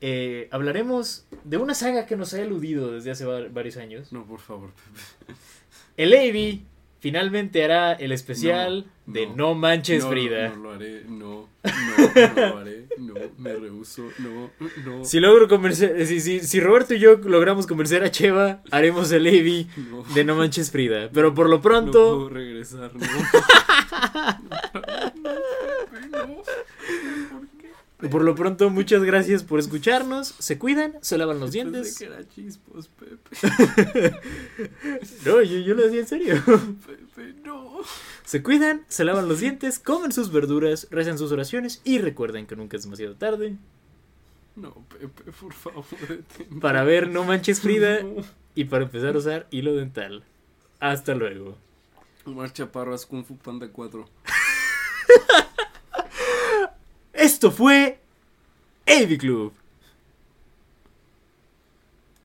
eh, 0.00 0.48
hablaremos 0.50 1.26
de 1.44 1.56
una 1.56 1.74
saga 1.74 2.06
que 2.06 2.16
nos 2.16 2.34
ha 2.34 2.42
eludido 2.42 2.92
desde 2.92 3.10
hace 3.10 3.24
va- 3.24 3.48
varios 3.48 3.76
años. 3.76 4.12
No, 4.12 4.26
por 4.26 4.40
favor, 4.40 4.70
Pepe. 4.72 5.38
El 5.96 6.12
AV 6.12 6.60
finalmente 7.04 7.62
hará 7.62 7.92
el 7.92 8.12
especial 8.12 8.86
No, 9.04 9.12
de 9.12 9.26
no. 9.26 9.36
No 9.36 9.54
Manches 9.54 10.04
no, 10.04 10.08
Frida. 10.08 10.48
No, 10.48 10.56
lo 10.56 10.72
haré, 10.72 11.04
no, 11.06 11.18
no, 11.18 11.50
no 12.24 12.48
lo 12.48 12.58
haré, 12.58 12.86
no, 12.96 13.14
me 13.36 13.52
rehuso, 13.52 14.08
no, 14.20 14.50
no. 14.86 15.04
Si 15.04 15.20
logro 15.20 15.46
convencer, 15.46 16.06
si, 16.06 16.22
si, 16.22 16.40
si 16.40 16.60
Roberto 16.60 16.94
y 16.94 17.00
yo 17.00 17.16
logramos 17.16 17.66
convencer 17.66 18.02
a 18.04 18.10
Cheva, 18.10 18.62
haremos 18.70 19.12
el 19.12 19.24
no, 19.90 20.02
de 20.14 20.24
No 20.24 20.34
Manches 20.34 20.70
Frida. 20.70 21.10
Pero 21.12 21.34
por 21.34 21.50
lo 21.50 21.56
no 21.56 21.62
pronto, 21.62 21.92
puedo 21.92 22.30
regresar, 22.30 22.90
no. 22.94 23.02
Pepe, 24.72 26.08
no. 26.10 26.26
¿Por 27.28 27.48
qué? 27.60 27.70
Por 28.10 28.22
lo 28.22 28.34
pronto, 28.34 28.70
muchas 28.70 29.02
gracias 29.02 29.42
por 29.42 29.58
escucharnos. 29.60 30.34
Se 30.38 30.58
cuidan, 30.58 30.94
se 31.00 31.18
lavan 31.18 31.40
los 31.40 31.52
dientes. 31.52 31.98
que 31.98 32.04
era 32.06 32.26
chispos, 32.28 32.88
Pepe. 32.88 34.16
No, 35.26 35.42
yo, 35.42 35.58
yo 35.58 35.74
lo 35.74 35.82
decía 35.82 36.00
en 36.00 36.06
serio. 36.08 36.42
Pepe, 36.44 37.34
no. 37.44 37.78
Se 38.24 38.42
cuidan, 38.42 38.84
se 38.88 39.04
lavan 39.04 39.28
los 39.28 39.40
dientes, 39.40 39.78
comen 39.78 40.12
sus 40.12 40.32
verduras, 40.32 40.88
rezan 40.90 41.18
sus 41.18 41.30
oraciones 41.32 41.80
y 41.84 41.98
recuerden 41.98 42.46
que 42.46 42.56
nunca 42.56 42.76
es 42.76 42.84
demasiado 42.84 43.14
tarde 43.16 43.56
No, 44.56 44.72
Pepe, 44.98 45.30
por 45.32 45.52
favor, 45.52 45.84
detente. 46.08 46.60
para 46.60 46.84
ver 46.84 47.08
No 47.10 47.24
Manches 47.24 47.60
Frida 47.60 48.02
No. 48.02 48.22
y 48.54 48.64
para 48.64 48.84
empezar 48.84 49.14
a 49.14 49.18
usar 49.18 49.46
hilo 49.50 49.74
dental. 49.74 50.24
Hasta 50.80 51.14
luego. 51.14 51.56
Omar 52.24 52.52
Chaparras 52.52 53.04
Kung 53.04 53.24
Fu 53.24 53.36
Panda 53.36 53.68
4. 53.70 54.08
Esto 57.24 57.50
fue 57.50 57.96
AV 58.86 59.16
Club. 59.16 59.52